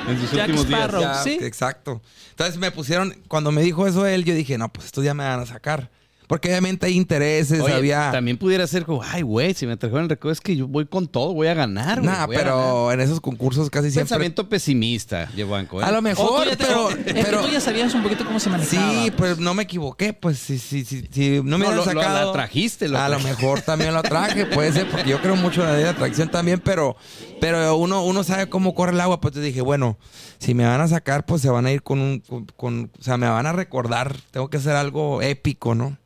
En 0.08 0.20
sus 0.20 0.32
Jack 0.32 0.48
últimos 0.48 0.68
días. 0.68 0.80
Sparrow. 0.80 1.02
Ya, 1.02 1.22
sí. 1.22 1.38
Exacto. 1.40 2.02
Entonces 2.30 2.56
me 2.56 2.70
pusieron, 2.70 3.14
cuando 3.28 3.52
me 3.52 3.62
dijo 3.62 3.86
eso 3.86 4.06
él, 4.06 4.24
yo 4.24 4.34
dije, 4.34 4.56
no, 4.58 4.72
pues 4.72 4.86
estos 4.86 5.04
ya 5.04 5.12
me 5.12 5.24
van 5.24 5.40
a 5.40 5.46
sacar. 5.46 5.90
Porque 6.28 6.48
obviamente 6.50 6.86
hay 6.86 6.94
intereses, 6.94 7.60
Oye, 7.62 7.72
había... 7.72 8.10
también 8.12 8.36
pudiera 8.36 8.66
ser 8.66 8.84
como, 8.84 9.02
ay, 9.02 9.22
güey, 9.22 9.54
si 9.54 9.66
me 9.66 9.76
trajeron 9.78 10.04
el 10.04 10.10
recuerdo 10.10 10.32
es 10.34 10.40
que 10.42 10.54
yo 10.54 10.68
voy 10.68 10.84
con 10.84 11.08
todo, 11.08 11.32
voy 11.32 11.48
a 11.48 11.54
ganar, 11.54 12.00
güey. 12.02 12.10
Nah, 12.12 12.26
voy 12.26 12.36
a 12.36 12.40
ganar". 12.40 12.54
pero 12.54 12.92
en 12.92 13.00
esos 13.00 13.20
concursos 13.20 13.70
casi 13.70 13.90
siempre... 13.90 14.02
Pensamiento 14.10 14.46
pesimista, 14.48 15.30
Yevanco. 15.34 15.80
¿eh? 15.80 15.84
A 15.84 15.90
lo 15.90 16.02
mejor, 16.02 16.46
te- 16.46 16.56
pero... 16.58 16.90
es 16.90 16.96
que 16.96 17.14
pero 17.14 17.40
tú 17.40 17.48
ya 17.50 17.60
sabías 17.60 17.94
un 17.94 18.02
poquito 18.02 18.26
cómo 18.26 18.38
se 18.38 18.50
manejaba. 18.50 18.92
Sí, 19.04 19.10
pues 19.16 19.38
no 19.38 19.54
me 19.54 19.62
equivoqué, 19.62 20.12
pues 20.12 20.38
si, 20.38 20.58
si, 20.58 20.84
si, 20.84 21.08
si 21.10 21.40
no 21.42 21.56
me 21.56 21.64
No, 21.64 21.70
lo- 21.70 21.76
lo- 21.76 21.84
sacado. 21.84 22.26
la 22.26 22.32
trajiste, 22.32 22.88
lo 22.88 22.98
a 22.98 23.08
lo 23.08 23.18
mejor 23.20 23.62
también 23.62 23.94
lo 23.94 24.02
traje, 24.02 24.44
puede 24.44 24.70
ser, 24.72 24.86
porque 24.90 25.08
yo 25.08 25.22
creo 25.22 25.34
mucho 25.34 25.62
en 25.62 25.68
la 25.68 25.74
ley 25.76 25.84
de 25.84 25.88
atracción 25.88 26.28
también, 26.30 26.60
pero, 26.62 26.94
pero 27.40 27.74
uno, 27.78 28.04
uno 28.04 28.22
sabe 28.22 28.50
cómo 28.50 28.74
corre 28.74 28.92
el 28.92 29.00
agua, 29.00 29.18
pues 29.22 29.32
te 29.32 29.40
dije, 29.40 29.62
bueno, 29.62 29.96
si 30.38 30.52
me 30.52 30.66
van 30.66 30.82
a 30.82 30.88
sacar, 30.88 31.24
pues 31.24 31.40
se 31.40 31.48
van 31.48 31.64
a 31.64 31.72
ir 31.72 31.82
con 31.82 32.00
un, 32.00 32.20
con, 32.20 32.44
con- 32.54 32.90
o 33.00 33.02
sea, 33.02 33.16
me 33.16 33.28
van 33.30 33.46
a 33.46 33.52
recordar, 33.54 34.14
tengo 34.30 34.50
que 34.50 34.58
hacer 34.58 34.76
algo 34.76 35.22
épico, 35.22 35.74
¿no? 35.74 35.96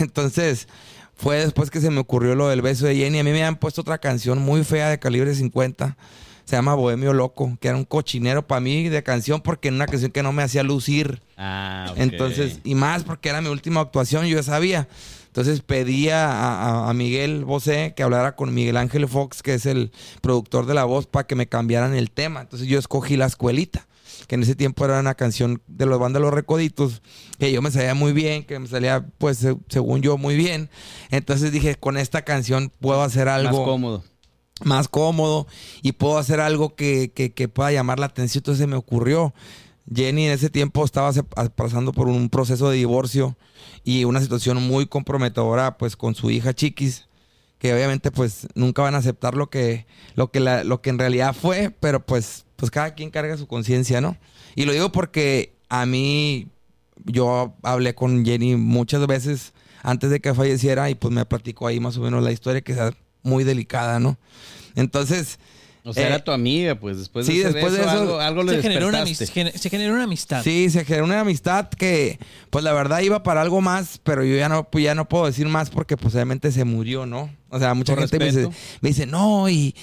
Entonces, 0.00 0.68
fue 1.14 1.36
después 1.38 1.70
que 1.70 1.80
se 1.80 1.90
me 1.90 2.00
ocurrió 2.00 2.34
lo 2.34 2.48
del 2.48 2.62
beso 2.62 2.86
de 2.86 2.96
Jenny. 2.96 3.18
A 3.18 3.24
mí 3.24 3.30
me 3.30 3.38
habían 3.38 3.56
puesto 3.56 3.80
otra 3.80 3.98
canción 3.98 4.38
muy 4.38 4.64
fea 4.64 4.88
de 4.90 4.98
calibre 4.98 5.34
50. 5.34 5.96
Se 6.44 6.54
llama 6.54 6.74
Bohemio 6.74 7.12
Loco, 7.12 7.56
que 7.60 7.66
era 7.68 7.76
un 7.76 7.84
cochinero 7.84 8.46
para 8.46 8.60
mí 8.60 8.88
de 8.88 9.02
canción 9.02 9.40
porque 9.40 9.68
era 9.68 9.74
una 9.74 9.86
canción 9.86 10.12
que 10.12 10.22
no 10.22 10.32
me 10.32 10.44
hacía 10.44 10.62
lucir. 10.62 11.20
Ah. 11.36 11.92
Entonces, 11.96 12.60
y 12.62 12.74
más 12.76 13.02
porque 13.02 13.30
era 13.30 13.40
mi 13.40 13.48
última 13.48 13.80
actuación, 13.80 14.26
yo 14.26 14.36
ya 14.36 14.42
sabía. 14.44 14.86
Entonces 15.26 15.60
pedí 15.60 16.08
a, 16.08 16.30
a- 16.30 16.88
a 16.88 16.94
Miguel 16.94 17.44
Bosé 17.44 17.94
que 17.96 18.02
hablara 18.04 18.36
con 18.36 18.54
Miguel 18.54 18.76
Ángel 18.76 19.08
Fox, 19.08 19.42
que 19.42 19.54
es 19.54 19.66
el 19.66 19.90
productor 20.22 20.66
de 20.66 20.74
la 20.74 20.84
voz, 20.84 21.06
para 21.06 21.26
que 21.26 21.34
me 21.34 21.46
cambiaran 21.48 21.94
el 21.94 22.10
tema. 22.12 22.42
Entonces 22.42 22.68
yo 22.68 22.78
escogí 22.78 23.16
La 23.16 23.26
Escuelita, 23.26 23.86
que 24.26 24.34
en 24.34 24.42
ese 24.42 24.54
tiempo 24.54 24.84
era 24.84 25.00
una 25.00 25.14
canción 25.14 25.62
de 25.66 25.86
los 25.86 25.98
bandas 25.98 26.22
Los 26.22 26.32
Recoditos, 26.34 27.02
que 27.38 27.52
yo 27.52 27.62
me 27.62 27.70
sabía 27.70 27.94
muy 27.94 28.12
bien, 28.12 28.44
que 28.44 28.58
me 28.58 28.66
salía, 28.68 29.06
pues, 29.18 29.38
se- 29.38 29.56
según 29.68 30.02
yo, 30.02 30.16
muy 30.18 30.36
bien. 30.36 30.68
Entonces 31.10 31.52
dije, 31.52 31.74
con 31.76 31.96
esta 31.96 32.22
canción 32.22 32.72
puedo 32.80 33.02
hacer 33.02 33.28
algo 33.28 33.58
Más 33.58 33.66
cómodo. 33.66 34.04
más 34.64 34.88
cómodo 34.88 35.46
y 35.82 35.92
puedo 35.92 36.18
hacer 36.18 36.40
algo 36.40 36.74
que, 36.74 37.12
que- 37.14 37.32
que 37.32 37.48
pueda 37.48 37.72
llamar 37.72 37.98
la 37.98 38.06
atención. 38.06 38.40
Entonces 38.40 38.60
se 38.62 38.66
me 38.66 38.76
ocurrió. 38.76 39.34
Jenny 39.94 40.26
en 40.26 40.32
ese 40.32 40.50
tiempo 40.50 40.84
estaba 40.84 41.12
pasando 41.54 41.92
por 41.92 42.08
un 42.08 42.28
proceso 42.28 42.68
de 42.70 42.76
divorcio 42.76 43.36
y 43.84 44.02
una 44.04 44.20
situación 44.20 44.60
muy 44.60 44.86
comprometedora 44.86 45.78
pues 45.78 45.94
con 45.94 46.16
su 46.16 46.28
hija 46.32 46.52
Chiquis, 46.54 47.06
que 47.60 47.72
obviamente 47.72 48.10
pues 48.10 48.48
nunca 48.56 48.82
van 48.82 48.96
a 48.96 48.98
aceptar 48.98 49.36
lo 49.36 49.48
que, 49.48 49.86
lo 50.16 50.32
que, 50.32 50.40
la- 50.40 50.64
lo 50.64 50.80
que 50.82 50.90
en 50.90 50.98
realidad 50.98 51.36
fue, 51.40 51.70
pero 51.78 52.04
pues, 52.04 52.45
pues 52.56 52.70
cada 52.70 52.94
quien 52.94 53.10
carga 53.10 53.36
su 53.36 53.46
conciencia, 53.46 54.00
¿no? 54.00 54.16
Y 54.54 54.64
lo 54.64 54.72
digo 54.72 54.90
porque 54.92 55.54
a 55.68 55.86
mí, 55.86 56.48
yo 57.04 57.54
hablé 57.62 57.94
con 57.94 58.24
Jenny 58.24 58.56
muchas 58.56 59.06
veces 59.06 59.52
antes 59.82 60.10
de 60.10 60.20
que 60.20 60.34
falleciera 60.34 60.90
y 60.90 60.94
pues 60.94 61.12
me 61.12 61.24
platicó 61.26 61.66
ahí 61.66 61.78
más 61.80 61.96
o 61.96 62.00
menos 62.00 62.22
la 62.22 62.32
historia 62.32 62.60
que 62.62 62.72
es 62.72 62.78
muy 63.22 63.44
delicada, 63.44 64.00
¿no? 64.00 64.18
Entonces, 64.74 65.38
O 65.84 65.92
sea, 65.92 66.04
Eh, 66.04 66.06
era 66.08 66.24
tu 66.24 66.32
amiga, 66.32 66.74
pues 66.74 66.98
después 66.98 67.26
de, 67.26 67.32
sí, 67.32 67.40
hacer 67.40 67.52
después 67.54 67.72
de 67.74 67.80
eso, 67.80 67.90
algo, 67.90 68.18
algo 68.20 68.42
le 68.42 68.56
Se 68.56 68.62
generó, 68.62 68.88
una 68.88 69.06
se 69.06 69.70
generó 69.70 69.94
una 69.94 70.02
amistad. 70.04 70.42
sí, 70.42 70.68
se 70.70 70.84
generó 70.84 71.04
una 71.04 71.20
amistad 71.20 71.68
que 71.68 72.18
pues 72.50 72.64
la 72.64 72.72
verdad 72.72 73.00
iba 73.00 73.22
para 73.22 73.40
algo 73.42 73.60
más, 73.60 74.00
pero 74.02 74.24
yo 74.24 74.36
ya 74.36 74.48
no, 74.48 74.68
pues, 74.68 74.82
ya 74.84 74.94
no 74.96 75.08
puedo 75.08 75.26
decir 75.26 75.46
más 75.46 75.70
porque 75.70 75.96
pues 75.96 76.14
obviamente 76.14 76.50
se 76.50 76.64
murió, 76.64 77.06
¿no? 77.06 77.30
O 77.50 77.58
sea, 77.60 77.74
mucha 77.74 77.94
Por 77.94 78.02
gente 78.02 78.18
me 78.18 78.24
dice, 78.26 78.38
respeto. 78.46 78.58
me 78.80 78.88
dice, 78.88 79.06
no, 79.06 79.48
y, 79.48 79.74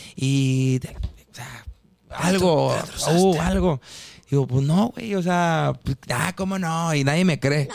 algo, 2.15 2.73
uh, 3.11 3.41
algo. 3.41 3.81
Digo, 4.29 4.47
pues 4.47 4.65
no, 4.65 4.89
güey, 4.95 5.13
o 5.15 5.21
sea, 5.21 5.73
pues, 5.83 5.97
ah, 6.09 6.33
¿cómo 6.35 6.57
no? 6.57 6.93
Y 6.95 7.03
nadie 7.03 7.23
me 7.25 7.39
cree. 7.39 7.67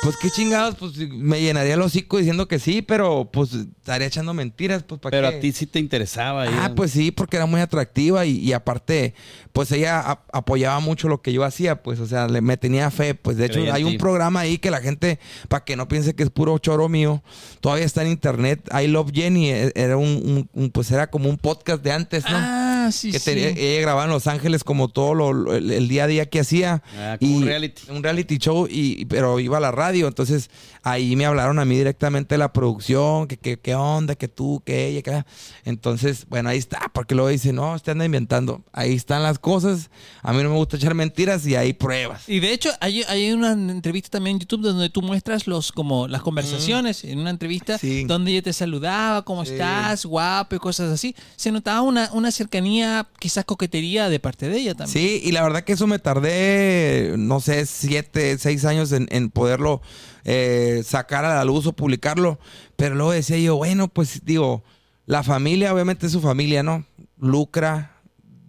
Pues 0.00 0.16
qué 0.16 0.30
chingados, 0.30 0.76
pues 0.76 0.96
me 0.96 1.40
llenaría 1.40 1.74
el 1.74 1.82
hocico 1.82 2.18
diciendo 2.18 2.46
que 2.46 2.60
sí, 2.60 2.82
pero 2.82 3.28
pues 3.32 3.50
estaría 3.52 4.06
echando 4.06 4.32
mentiras, 4.32 4.84
pues 4.84 5.00
para 5.00 5.10
Pero 5.10 5.28
qué. 5.28 5.36
a 5.36 5.40
ti 5.40 5.50
sí 5.50 5.66
te 5.66 5.80
interesaba. 5.80 6.44
Ah, 6.44 6.46
ella. 6.46 6.74
pues 6.76 6.92
sí, 6.92 7.10
porque 7.10 7.36
era 7.36 7.46
muy 7.46 7.60
atractiva 7.60 8.24
y, 8.24 8.38
y 8.38 8.52
aparte, 8.52 9.14
pues 9.52 9.72
ella 9.72 9.98
a- 9.98 10.22
apoyaba 10.32 10.78
mucho 10.78 11.08
lo 11.08 11.20
que 11.20 11.32
yo 11.32 11.42
hacía, 11.42 11.82
pues, 11.82 11.98
o 11.98 12.06
sea, 12.06 12.28
le, 12.28 12.40
me 12.40 12.56
tenía 12.56 12.92
fe, 12.92 13.16
pues, 13.16 13.36
de 13.38 13.46
hecho, 13.46 13.58
Creía 13.58 13.74
hay 13.74 13.82
un 13.82 13.98
programa 13.98 14.38
ahí 14.38 14.58
que 14.58 14.70
la 14.70 14.80
gente, 14.80 15.18
para 15.48 15.64
que 15.64 15.74
no 15.74 15.88
piense 15.88 16.14
que 16.14 16.22
es 16.22 16.30
puro 16.30 16.56
choro 16.58 16.88
mío, 16.88 17.24
todavía 17.60 17.84
está 17.84 18.02
en 18.02 18.08
internet, 18.08 18.62
I 18.72 18.86
Love 18.86 19.10
Jenny, 19.12 19.50
e- 19.50 19.72
era 19.74 19.96
un, 19.96 20.06
un- 20.08 20.48
un- 20.54 20.70
pues, 20.70 20.92
era 20.92 21.10
como 21.10 21.28
un 21.28 21.38
podcast 21.38 21.82
de 21.82 21.90
antes, 21.90 22.22
¿no? 22.22 22.36
Ah, 22.36 22.67
sí, 22.92 23.12
que 23.12 23.18
sí. 23.18 23.30
ella 23.30 23.80
grababa 23.80 24.04
en 24.04 24.10
Los 24.10 24.26
Ángeles 24.26 24.64
como 24.64 24.88
todo 24.88 25.14
lo- 25.14 25.32
lo- 25.32 25.54
el, 25.54 25.70
el 25.70 25.88
día 25.88 26.04
a 26.04 26.06
día 26.06 26.26
que 26.26 26.40
hacía. 26.40 26.82
Ah, 26.96 27.16
como 27.18 27.36
un 27.36 27.44
reality. 27.46 27.82
Un 27.90 28.02
reality 28.02 28.38
show, 28.38 28.66
y, 28.70 29.04
pero 29.06 29.38
iba 29.40 29.56
a 29.58 29.60
la 29.60 29.70
radio. 29.72 30.06
Entonces 30.08 30.50
ahí 30.82 31.16
me 31.16 31.26
hablaron 31.26 31.58
a 31.58 31.64
mí 31.64 31.76
directamente 31.76 32.34
de 32.34 32.38
la 32.38 32.52
producción, 32.52 33.26
que 33.28 33.36
que- 33.36 33.58
qué 33.58 33.74
onda, 33.74 34.14
que 34.14 34.28
tú, 34.28 34.62
que 34.64 34.86
ella, 34.86 35.02
que... 35.02 35.24
Entonces, 35.64 36.26
bueno, 36.28 36.48
ahí 36.48 36.58
está, 36.58 36.90
porque 36.94 37.14
luego 37.14 37.28
dice, 37.28 37.52
no, 37.52 37.74
usted 37.74 37.92
anda 37.92 38.04
inventando. 38.04 38.62
Ahí 38.72 38.94
están 38.94 39.22
las 39.22 39.38
cosas. 39.38 39.90
A 40.22 40.32
mí 40.32 40.42
no 40.42 40.50
me 40.50 40.56
gusta 40.56 40.76
echar 40.76 40.94
mentiras 40.94 41.46
y 41.46 41.56
hay 41.56 41.72
pruebas. 41.72 42.28
Y 42.28 42.40
de 42.40 42.52
hecho, 42.52 42.70
hay, 42.80 43.02
hay 43.04 43.32
una 43.32 43.52
entrevista 43.52 44.10
también 44.10 44.36
en 44.36 44.40
YouTube 44.40 44.62
donde 44.62 44.88
tú 44.90 45.02
muestras 45.02 45.46
los 45.46 45.72
como 45.72 46.08
las 46.08 46.22
conversaciones 46.22 47.04
en 47.04 47.18
una 47.18 47.30
entrevista 47.30 47.76
Sí. 47.78 48.04
donde 48.04 48.32
ella 48.32 48.42
te 48.42 48.52
saludaba, 48.52 49.22
¿cómo 49.24 49.44
Sí. 49.44 49.52
estás? 49.52 50.04
Guapo 50.06 50.56
y 50.56 50.58
cosas 50.58 50.90
así. 50.90 51.14
Se 51.36 51.50
notaba 51.52 51.82
una, 51.82 52.10
una 52.12 52.30
cercanía, 52.30 52.77
quizás 53.18 53.44
coquetería 53.44 54.08
de 54.08 54.20
parte 54.20 54.48
de 54.48 54.58
ella 54.58 54.74
también. 54.74 54.92
Sí, 54.92 55.20
y 55.22 55.32
la 55.32 55.42
verdad 55.42 55.64
que 55.64 55.72
eso 55.72 55.86
me 55.86 55.98
tardé, 55.98 57.14
no 57.16 57.40
sé, 57.40 57.66
siete, 57.66 58.36
seis 58.38 58.64
años 58.64 58.92
en, 58.92 59.30
poderlo 59.30 59.80
eh, 60.24 60.82
sacar 60.84 61.24
a 61.24 61.34
la 61.34 61.44
luz 61.44 61.66
o 61.66 61.72
publicarlo. 61.72 62.38
Pero 62.76 62.94
luego 62.94 63.12
decía 63.12 63.38
yo, 63.38 63.56
bueno, 63.56 63.88
pues 63.88 64.24
digo, 64.24 64.62
la 65.06 65.22
familia 65.22 65.72
obviamente 65.72 66.08
su 66.08 66.20
familia, 66.20 66.62
¿no? 66.62 66.84
Lucra 67.18 67.94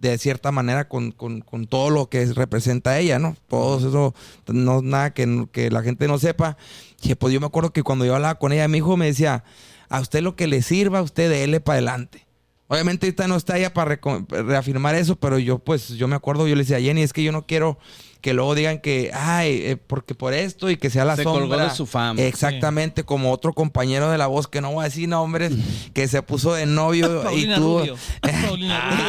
de 0.00 0.16
cierta 0.16 0.50
manera 0.50 0.88
con, 0.88 1.12
con- 1.12 1.42
todo 1.68 1.90
lo 1.90 2.08
que 2.08 2.24
representa 2.26 2.98
ella, 2.98 3.18
¿no? 3.18 3.36
Todo 3.48 3.78
eso, 3.78 4.14
no 4.46 4.80
nada 4.80 5.12
que, 5.12 5.46
que 5.52 5.70
la 5.70 5.82
gente 5.82 6.08
no 6.08 6.18
sepa. 6.18 6.56
Y 7.02 7.14
pues 7.16 7.34
yo 7.34 7.40
me 7.40 7.46
acuerdo 7.46 7.72
que 7.72 7.82
cuando 7.82 8.04
yo 8.06 8.14
hablaba 8.14 8.38
con 8.38 8.52
ella, 8.52 8.66
mi 8.68 8.78
hijo 8.78 8.96
me 8.96 9.06
decía, 9.06 9.44
a 9.90 10.00
usted 10.00 10.22
lo 10.22 10.36
que 10.36 10.46
le 10.46 10.62
sirva, 10.62 11.02
usted 11.02 11.28
déle 11.28 11.60
para 11.60 11.74
adelante. 11.78 12.26
Obviamente 12.72 13.06
ahorita 13.06 13.26
no 13.26 13.34
está 13.34 13.58
ella 13.58 13.74
para 13.74 13.98
reafirmar 14.28 14.94
eso, 14.94 15.16
pero 15.16 15.40
yo 15.40 15.58
pues 15.58 15.88
yo 15.88 16.06
me 16.06 16.14
acuerdo, 16.14 16.46
yo 16.46 16.54
le 16.54 16.62
decía, 16.62 16.80
Jenny, 16.80 17.02
es 17.02 17.12
que 17.12 17.24
yo 17.24 17.32
no 17.32 17.44
quiero 17.44 17.78
que 18.20 18.34
luego 18.34 18.54
digan 18.54 18.78
que, 18.80 19.10
ay, 19.14 19.60
eh, 19.64 19.76
porque 19.76 20.14
por 20.14 20.34
esto 20.34 20.70
y 20.70 20.76
que 20.76 20.90
sea 20.90 21.04
la 21.04 21.16
Se 21.16 21.24
colgó 21.24 21.40
sombra. 21.40 21.64
de 21.64 21.70
su 21.74 21.86
fama. 21.86 22.20
Exactamente, 22.22 23.04
como 23.04 23.32
otro 23.32 23.52
compañero 23.52 24.10
de 24.10 24.18
la 24.18 24.26
voz, 24.26 24.46
que 24.48 24.60
no 24.60 24.72
voy 24.72 24.82
a 24.82 24.88
decir 24.88 25.08
nombres, 25.08 25.52
que 25.94 26.06
se 26.08 26.22
puso 26.22 26.54
de 26.54 26.66
novio 26.66 27.20
y 27.20 27.24
Paulina 27.24 27.56
tú... 27.56 27.78
Rubio. 27.80 27.96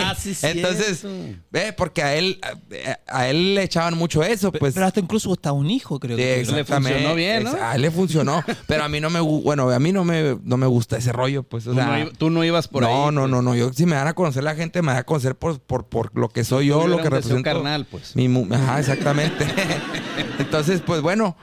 Ah, 0.04 0.16
sí, 0.18 0.36
Entonces, 0.42 1.00
cierto. 1.02 1.40
ve, 1.52 1.74
porque 1.74 2.02
a 2.04 2.16
él, 2.16 2.40
a, 3.08 3.18
a 3.20 3.28
él 3.30 3.56
le 3.56 3.64
echaban 3.64 3.98
mucho 3.98 4.24
eso, 4.24 4.52
pues. 4.52 4.74
Pero 4.74 4.86
hasta 4.86 5.00
incluso 5.00 5.32
hasta 5.32 5.52
un 5.52 5.70
hijo, 5.70 6.00
creo 6.00 6.18
Sí, 6.18 6.24
que. 6.24 6.30
Le 6.30 6.40
exactamente. 6.42 6.90
funcionó 6.94 7.16
bien, 7.16 7.44
¿no? 7.44 7.52
A 7.62 7.76
él 7.76 7.82
le 7.82 7.92
funcionó. 7.92 8.44
Pero 8.68 8.84
a 8.84 8.90
mí 8.90 9.00
no 9.00 9.10
me, 9.10 9.20
bueno, 9.20 9.70
a 9.70 9.80
mí 9.80 9.92
no 9.92 10.04
me, 10.04 10.38
no 10.44 10.58
me 10.58 10.68
gusta 10.68 10.98
ese 10.98 11.12
rollo, 11.12 11.44
pues. 11.44 11.68
O 11.68 11.72
Tú, 11.72 11.78
no, 11.78 12.12
tú 12.18 12.30
no 12.30 12.44
ibas 12.44 12.68
por 12.68 12.84
no, 12.84 12.88
ahí. 12.88 13.14
no, 13.14 13.22
pues. 13.22 13.32
no, 13.32 13.42
no. 13.42 13.56
Yo, 13.56 13.72
si 13.74 13.86
me 13.86 13.96
van 13.96 14.08
a 14.08 14.14
conocer 14.14 14.44
la 14.44 14.56
gente, 14.56 14.82
me 14.82 14.88
van 14.90 14.98
a 14.98 15.04
conocer 15.04 15.36
por, 15.36 15.60
por, 15.60 15.86
por 15.88 16.12
lo 16.18 16.30
que 16.30 16.44
soy 16.44 16.68
yo, 16.68 16.88
lo 16.88 16.98
que 16.98 17.10
represento. 17.10 17.44
carnal, 17.44 17.86
pues. 17.86 18.16
Mi 18.16 18.26
Ajá, 18.54 18.80
exactamente. 18.80 19.01
Entonces, 20.40 20.82
pues 20.86 21.02
bueno, 21.02 21.36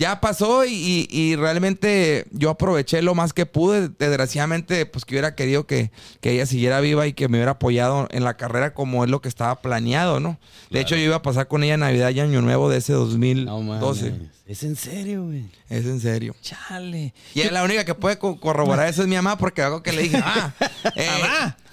ya 0.00 0.18
pasó 0.18 0.64
y, 0.64 1.36
realmente 1.36 2.24
yo 2.30 2.48
aproveché 2.48 3.02
lo 3.02 3.14
más 3.14 3.34
que 3.34 3.44
pude. 3.44 3.90
Desgraciadamente, 3.90 4.86
pues 4.86 5.04
que 5.04 5.14
hubiera 5.14 5.34
querido 5.34 5.66
que, 5.66 5.90
ella 6.22 6.46
siguiera 6.46 6.80
viva 6.80 7.06
y 7.06 7.12
que 7.12 7.28
me 7.28 7.36
hubiera 7.36 7.52
apoyado 7.52 8.08
en 8.10 8.24
la 8.24 8.38
carrera 8.38 8.72
como 8.72 9.04
es 9.04 9.10
lo 9.10 9.20
que 9.20 9.28
estaba 9.28 9.60
planeado, 9.60 10.18
¿no? 10.18 10.40
De 10.70 10.80
hecho, 10.80 10.96
yo 10.96 11.02
iba 11.02 11.16
a 11.16 11.22
pasar 11.22 11.48
con 11.48 11.62
ella 11.64 11.76
Navidad 11.76 12.10
y 12.10 12.20
Año 12.20 12.40
Nuevo 12.40 12.70
de 12.70 12.78
ese 12.78 12.94
2012. 12.94 14.14
es 14.46 14.62
en 14.62 14.76
serio, 14.76 15.24
güey. 15.24 15.44
Es 15.68 15.84
en 15.84 16.00
serio. 16.00 16.34
Chale. 16.40 17.12
Y 17.34 17.42
es 17.42 17.52
la 17.52 17.62
única 17.62 17.84
que 17.84 17.94
puede 17.94 18.18
corroborar 18.18 18.88
eso 18.88 19.02
es 19.02 19.08
mi 19.08 19.16
mamá 19.16 19.36
porque 19.36 19.60
algo 19.60 19.82
que 19.82 19.92
le 19.92 20.02
dije, 20.02 20.18
ah, 20.24 20.54
eh, 20.96 21.08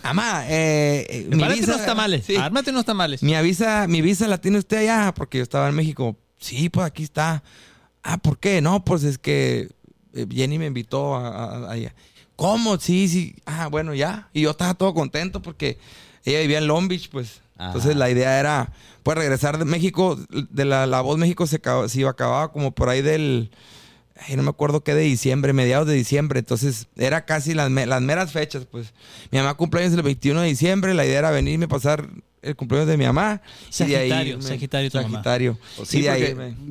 mamá. 0.07 0.31
Mamá, 0.33 0.45
eh, 0.49 1.05
eh 1.09 1.27
mi 1.29 1.43
visa, 1.43 1.73
unos 1.73 1.85
tamales. 1.85 2.25
Sí. 2.25 2.35
Ármate 2.35 2.71
unos 2.71 2.85
tamales. 2.85 3.23
Mi, 3.23 3.35
avisa, 3.35 3.87
mi 3.87 4.01
visa 4.01 4.27
la 4.27 4.39
tiene 4.39 4.57
usted 4.57 4.77
allá 4.77 5.13
porque 5.13 5.37
yo 5.39 5.43
estaba 5.43 5.69
en 5.69 5.75
México. 5.75 6.17
Sí, 6.37 6.69
pues 6.69 6.85
aquí 6.85 7.03
está. 7.03 7.43
Ah, 8.03 8.17
¿por 8.17 8.39
qué? 8.39 8.61
No, 8.61 8.83
pues 8.83 9.03
es 9.03 9.17
que 9.17 9.69
eh, 10.13 10.25
Jenny 10.31 10.59
me 10.59 10.67
invitó 10.67 11.15
a, 11.15 11.75
¿Cómo? 12.35 12.79
Sí, 12.79 13.07
sí. 13.07 13.35
Ah, 13.45 13.67
bueno, 13.67 13.93
ya. 13.93 14.29
Y 14.33 14.41
yo 14.41 14.51
estaba 14.51 14.75
todo 14.75 14.93
contento 14.93 15.41
porque 15.41 15.79
ella 16.23 16.39
vivía 16.41 16.59
en 16.59 16.67
Long 16.67 16.87
Beach, 16.87 17.09
pues. 17.09 17.41
Entonces 17.59 17.95
la 17.95 18.09
idea 18.11 18.39
era, 18.39 18.71
pues, 19.01 19.17
regresar 19.17 19.57
de 19.57 19.65
México. 19.65 20.19
De 20.29 20.63
la, 20.63 21.01
Voz 21.01 21.17
México 21.17 21.47
se, 21.47 21.59
se 21.87 21.99
iba 21.99 22.09
a 22.09 22.11
acabar 22.11 22.51
como 22.51 22.71
por 22.71 22.89
ahí 22.89 23.01
del... 23.01 23.51
no 24.35 24.43
me 24.43 24.49
acuerdo 24.49 24.83
qué 24.83 24.93
de 24.93 25.03
diciembre, 25.03 25.53
mediados 25.53 25.87
de 25.87 25.93
diciembre. 25.93 26.39
Entonces, 26.39 26.87
era 26.95 27.25
casi 27.25 27.53
las, 27.53 27.71
las 27.71 28.01
meras 28.01 28.31
fechas, 28.31 28.65
pues. 28.65 28.93
Mi 29.31 29.39
mamá 29.39 29.55
cumpleaños 29.55 29.93
el 29.93 30.01
21 30.01 30.41
de 30.41 30.47
diciembre. 30.47 30.93
La 30.93 31.05
idea 31.05 31.19
era 31.19 31.31
venirme 31.31 31.65
a 31.65 31.69
pasar 31.69 32.09
el 32.41 32.55
cumpleaños 32.55 32.87
de 32.87 32.97
mi 32.97 33.05
mamá. 33.05 33.41
Sagitario, 33.69 34.41
Sagitario, 34.41 34.89
tu 34.89 34.97
Sagitario. 34.97 35.57
Sí, 35.85 36.05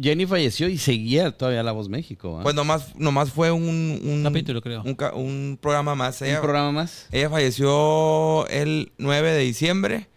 Jenny 0.00 0.26
falleció 0.26 0.68
y 0.68 0.78
seguía 0.78 1.30
todavía 1.36 1.62
La 1.62 1.72
Voz 1.72 1.88
México. 1.88 2.40
Pues 2.42 2.54
nomás, 2.54 2.94
nomás 2.96 3.30
fue 3.30 3.50
un, 3.50 4.00
un 4.02 4.22
capítulo, 4.22 4.62
creo. 4.62 4.82
Un, 4.82 5.58
programa 5.60 5.94
más. 5.94 6.20
¿Un 6.20 6.40
programa 6.40 6.72
más? 6.72 7.06
Ella 7.12 7.30
falleció 7.30 8.46
el 8.48 8.92
9 8.98 9.32
de 9.32 9.40
diciembre. 9.40 10.08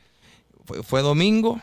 Fue, 0.84 1.02
domingo. 1.02 1.60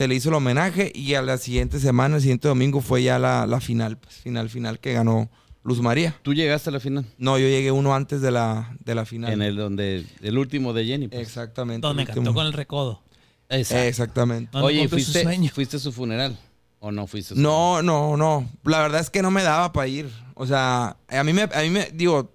Se 0.00 0.08
le 0.08 0.14
hizo 0.14 0.30
el 0.30 0.36
homenaje 0.36 0.90
y 0.94 1.12
a 1.12 1.20
la 1.20 1.36
siguiente 1.36 1.78
semana, 1.78 2.16
el 2.16 2.22
siguiente 2.22 2.48
domingo, 2.48 2.80
fue 2.80 3.02
ya 3.02 3.18
la, 3.18 3.46
la 3.46 3.60
final. 3.60 3.98
Pues, 3.98 4.14
final, 4.14 4.48
final 4.48 4.78
que 4.80 4.94
ganó 4.94 5.28
Luz 5.62 5.82
María. 5.82 6.18
¿Tú 6.22 6.32
llegaste 6.32 6.70
a 6.70 6.72
la 6.72 6.80
final? 6.80 7.04
No, 7.18 7.36
yo 7.36 7.46
llegué 7.46 7.70
uno 7.70 7.94
antes 7.94 8.22
de 8.22 8.30
la, 8.30 8.74
de 8.82 8.94
la 8.94 9.04
final. 9.04 9.30
En 9.30 9.42
el 9.42 9.56
donde 9.56 10.06
el 10.22 10.38
último 10.38 10.72
de 10.72 10.86
Jenny. 10.86 11.08
Pues. 11.08 11.20
Exactamente. 11.20 11.86
Donde 11.86 12.06
cantó 12.06 12.32
con 12.32 12.46
el 12.46 12.54
recodo. 12.54 13.02
Exactamente. 13.50 14.56
Oye, 14.56 14.88
¿fuiste, 14.88 15.50
¿fuiste 15.50 15.76
a 15.76 15.80
su 15.80 15.92
funeral? 15.92 16.34
¿O 16.78 16.90
no 16.90 17.06
fuiste? 17.06 17.34
no, 17.36 17.82
no, 17.82 18.16
no. 18.16 18.48
La 18.64 18.80
verdad 18.80 19.02
es 19.02 19.10
que 19.10 19.20
no 19.20 19.30
me 19.30 19.42
daba 19.42 19.70
para 19.74 19.86
ir. 19.86 20.08
O 20.32 20.46
sea, 20.46 20.96
a 21.08 21.24
mí 21.24 21.34
me, 21.34 21.42
a 21.42 21.60
mí 21.60 21.68
me, 21.68 21.90
digo, 21.92 22.32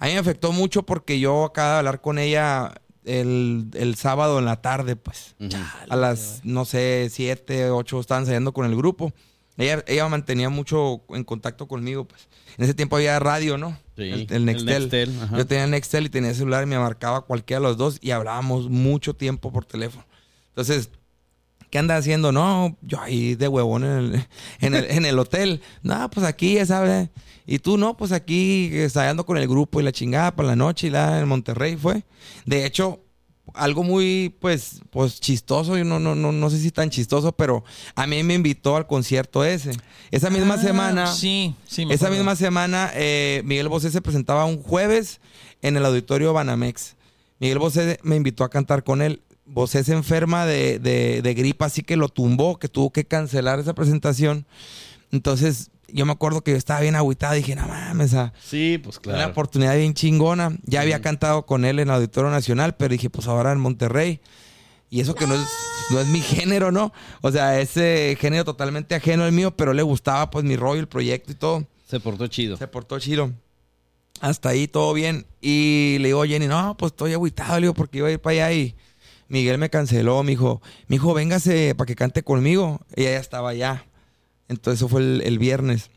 a 0.00 0.06
mí 0.06 0.12
me 0.14 0.18
afectó 0.18 0.50
mucho 0.50 0.82
porque 0.82 1.20
yo 1.20 1.44
acabo 1.44 1.70
de 1.70 1.78
hablar 1.78 2.00
con 2.00 2.18
ella 2.18 2.72
el, 3.04 3.94
sábado 3.96 4.38
en 4.38 4.44
la 4.44 4.60
tarde, 4.60 4.96
pues. 4.96 5.34
A 5.88 5.96
las, 5.96 6.40
no 6.44 6.64
sé, 6.64 7.08
siete, 7.10 7.70
ocho 7.70 8.00
estaban 8.00 8.24
saliendo 8.26 8.52
con 8.52 8.66
el 8.66 8.76
grupo. 8.76 9.12
Ella, 9.56 9.84
ella 9.86 10.08
mantenía 10.08 10.48
mucho 10.48 11.02
en 11.10 11.24
contacto 11.24 11.68
conmigo, 11.68 12.04
pues. 12.04 12.28
En 12.56 12.64
ese 12.64 12.74
tiempo 12.74 12.96
había 12.96 13.18
radio, 13.18 13.58
¿no? 13.58 13.78
Sí, 13.96 14.26
el, 14.30 14.44
Nextel. 14.44 15.12
Yo 15.36 15.46
tenía 15.46 15.66
Nextel 15.66 16.06
y 16.06 16.08
tenía 16.10 16.34
celular 16.34 16.64
y 16.64 16.66
me 16.66 16.78
marcaba 16.78 17.22
cualquiera 17.22 17.60
de 17.60 17.68
los 17.68 17.76
dos 17.76 17.98
y 18.00 18.10
hablábamos 18.10 18.68
mucho 18.68 19.14
tiempo 19.14 19.52
por 19.52 19.64
teléfono. 19.64 20.04
Entonces, 20.48 20.90
¿qué 21.70 21.78
anda 21.78 21.96
haciendo? 21.96 22.32
No, 22.32 22.76
yo 22.82 23.00
ahí 23.00 23.34
de 23.34 23.48
huevón 23.48 23.84
en 23.84 23.90
el, 23.90 24.26
en 24.90 25.04
el, 25.06 25.18
hotel. 25.18 25.62
No, 25.82 26.10
pues 26.10 26.26
aquí, 26.26 26.54
ya 26.54 26.66
sabes. 26.66 27.08
Y 27.46 27.58
tú, 27.58 27.78
no, 27.78 27.96
pues 27.96 28.12
aquí 28.12 28.70
ensayando 28.72 29.24
con 29.24 29.36
el 29.38 29.48
grupo 29.48 29.80
y 29.80 29.84
la 29.84 29.92
chingada 29.92 30.34
para 30.34 30.48
la 30.48 30.56
noche 30.56 30.88
y 30.88 30.90
la 30.90 31.20
en 31.20 31.28
Monterrey 31.28 31.76
fue. 31.76 32.04
De 32.44 32.66
hecho, 32.66 33.00
algo 33.54 33.82
muy, 33.82 34.34
pues, 34.40 34.80
pues 34.90 35.20
chistoso, 35.20 35.76
yo 35.76 35.84
no, 35.84 35.98
no, 35.98 36.14
no, 36.14 36.32
no 36.32 36.50
sé 36.50 36.58
si 36.58 36.70
tan 36.70 36.90
chistoso, 36.90 37.32
pero 37.32 37.64
a 37.94 38.06
mí 38.06 38.22
me 38.22 38.34
invitó 38.34 38.76
al 38.76 38.86
concierto 38.86 39.44
ese. 39.44 39.72
Esa 40.10 40.30
misma 40.30 40.54
ah, 40.54 40.58
semana, 40.58 41.06
sí, 41.06 41.54
sí, 41.66 41.86
esa 41.90 42.10
misma 42.10 42.36
semana, 42.36 42.90
eh, 42.94 43.42
Miguel 43.44 43.68
Bosé 43.68 43.90
se 43.90 44.00
presentaba 44.00 44.44
un 44.44 44.62
jueves 44.62 45.20
en 45.62 45.76
el 45.76 45.84
auditorio 45.84 46.32
Banamex. 46.32 46.96
Miguel 47.38 47.58
Bosé 47.58 47.98
me 48.02 48.16
invitó 48.16 48.44
a 48.44 48.50
cantar 48.50 48.84
con 48.84 49.02
él. 49.02 49.22
Bosé 49.52 49.82
se 49.82 49.92
enferma 49.92 50.46
de, 50.46 50.78
de, 50.78 51.34
gripa, 51.34 51.66
así 51.66 51.82
que 51.82 51.96
lo 51.96 52.08
tumbó, 52.08 52.58
que 52.58 52.68
tuvo 52.68 52.90
que 52.90 53.04
cancelar 53.04 53.58
esa 53.58 53.74
presentación. 53.74 54.46
Entonces, 55.10 55.70
yo 55.88 56.06
me 56.06 56.12
acuerdo 56.12 56.42
que 56.42 56.52
yo 56.52 56.56
estaba 56.56 56.80
bien 56.80 56.94
agüitado. 56.94 57.34
Dije, 57.34 57.56
no 57.56 57.66
mames, 57.66 58.14
a, 58.14 58.32
sí, 58.40 58.78
pues 58.82 59.00
claro. 59.00 59.18
Una 59.18 59.28
oportunidad 59.28 59.76
bien 59.76 59.94
chingona. 59.94 60.56
Ya 60.62 60.82
había 60.82 61.00
cantado 61.00 61.46
con 61.46 61.64
él 61.64 61.80
en 61.80 61.88
el 61.88 61.94
Auditorio 61.94 62.30
Nacional, 62.30 62.76
pero 62.76 62.92
dije, 62.92 63.10
pues 63.10 63.26
ahora 63.26 63.52
en 63.52 63.58
Monterrey. 63.58 64.20
Y 64.88 65.00
eso 65.00 65.14
que 65.14 65.26
no 65.26 65.34
es, 65.34 65.46
no 65.90 66.00
es 66.00 66.06
mi 66.06 66.20
género, 66.20 66.70
¿no? 66.70 66.92
O 67.20 67.30
sea, 67.32 67.60
ese 67.60 68.16
género 68.20 68.44
totalmente 68.44 68.94
ajeno 68.94 69.24
al 69.24 69.32
mío, 69.32 69.56
pero 69.56 69.72
le 69.72 69.82
gustaba 69.82 70.30
pues 70.30 70.44
mi 70.44 70.56
rollo, 70.56 70.80
el 70.80 70.88
proyecto 70.88 71.32
y 71.32 71.34
todo. 71.34 71.66
Se 71.86 71.98
portó 71.98 72.28
chido. 72.28 72.56
Se 72.56 72.68
portó 72.68 73.00
chido. 73.00 73.32
Hasta 74.20 74.50
ahí 74.50 74.68
todo 74.68 74.92
bien. 74.92 75.26
Y 75.40 75.96
le 76.00 76.08
digo, 76.08 76.24
Jenny, 76.24 76.46
no, 76.46 76.76
pues 76.76 76.92
estoy 76.92 77.14
agüitado, 77.14 77.54
le 77.54 77.62
digo, 77.62 77.74
porque 77.74 77.98
iba 77.98 78.08
a 78.08 78.12
ir 78.12 78.20
para 78.20 78.46
allá 78.46 78.52
y 78.52 78.76
Miguel 79.30 79.58
me 79.58 79.70
canceló, 79.70 80.22
me 80.24 80.32
dijo, 80.32 80.60
mi 80.88 80.96
hijo, 80.96 81.14
véngase 81.14 81.76
para 81.76 81.86
que 81.86 81.94
cante 81.94 82.24
conmigo. 82.24 82.80
Ella 82.96 83.12
ya 83.12 83.20
estaba 83.20 83.50
allá. 83.50 83.86
Entonces 84.48 84.80
eso 84.80 84.88
fue 84.88 85.00
el, 85.00 85.38
viernes. 85.38 85.90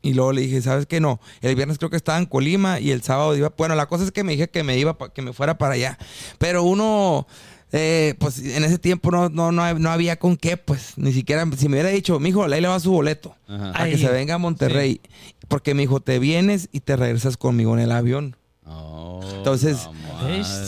Y 0.00 0.14
luego 0.14 0.32
le 0.32 0.42
dije, 0.42 0.62
¿sabes 0.62 0.86
qué? 0.86 1.00
No, 1.00 1.20
el 1.42 1.56
viernes 1.56 1.78
creo 1.78 1.90
que 1.90 1.96
estaba 1.96 2.18
en 2.18 2.26
Colima 2.26 2.78
y 2.78 2.92
el 2.92 3.02
sábado 3.02 3.36
iba. 3.36 3.52
Bueno, 3.58 3.74
la 3.74 3.86
cosa 3.86 4.04
es 4.04 4.12
que 4.12 4.22
me 4.22 4.32
dije 4.32 4.48
que 4.48 4.62
me 4.62 4.78
iba, 4.78 4.96
que 5.12 5.22
me 5.22 5.32
fuera 5.32 5.58
para 5.58 5.74
allá. 5.74 5.98
Pero 6.38 6.62
uno, 6.62 7.26
eh, 7.72 8.14
pues 8.20 8.38
en 8.38 8.62
ese 8.62 8.78
tiempo 8.78 9.10
no, 9.10 9.28
no, 9.28 9.50
no, 9.50 9.90
había 9.90 10.16
con 10.16 10.36
qué, 10.36 10.56
pues 10.56 10.96
ni 10.96 11.12
siquiera, 11.12 11.44
si 11.56 11.68
me 11.68 11.74
hubiera 11.74 11.88
dicho, 11.88 12.20
mi 12.20 12.28
hijo, 12.28 12.44
ahí 12.44 12.60
le 12.60 12.68
va 12.68 12.78
su 12.78 12.92
boleto 12.92 13.34
a 13.48 13.86
que 13.86 13.98
se 13.98 14.08
venga 14.08 14.34
a 14.34 14.38
Monterrey. 14.38 15.00
Porque 15.48 15.74
mi 15.74 15.82
hijo, 15.82 15.98
te 15.98 16.20
vienes 16.20 16.68
y 16.70 16.78
te 16.78 16.94
regresas 16.94 17.36
conmigo 17.36 17.74
en 17.74 17.80
el 17.80 17.90
avión. 17.90 18.36
Entonces, 19.36 19.88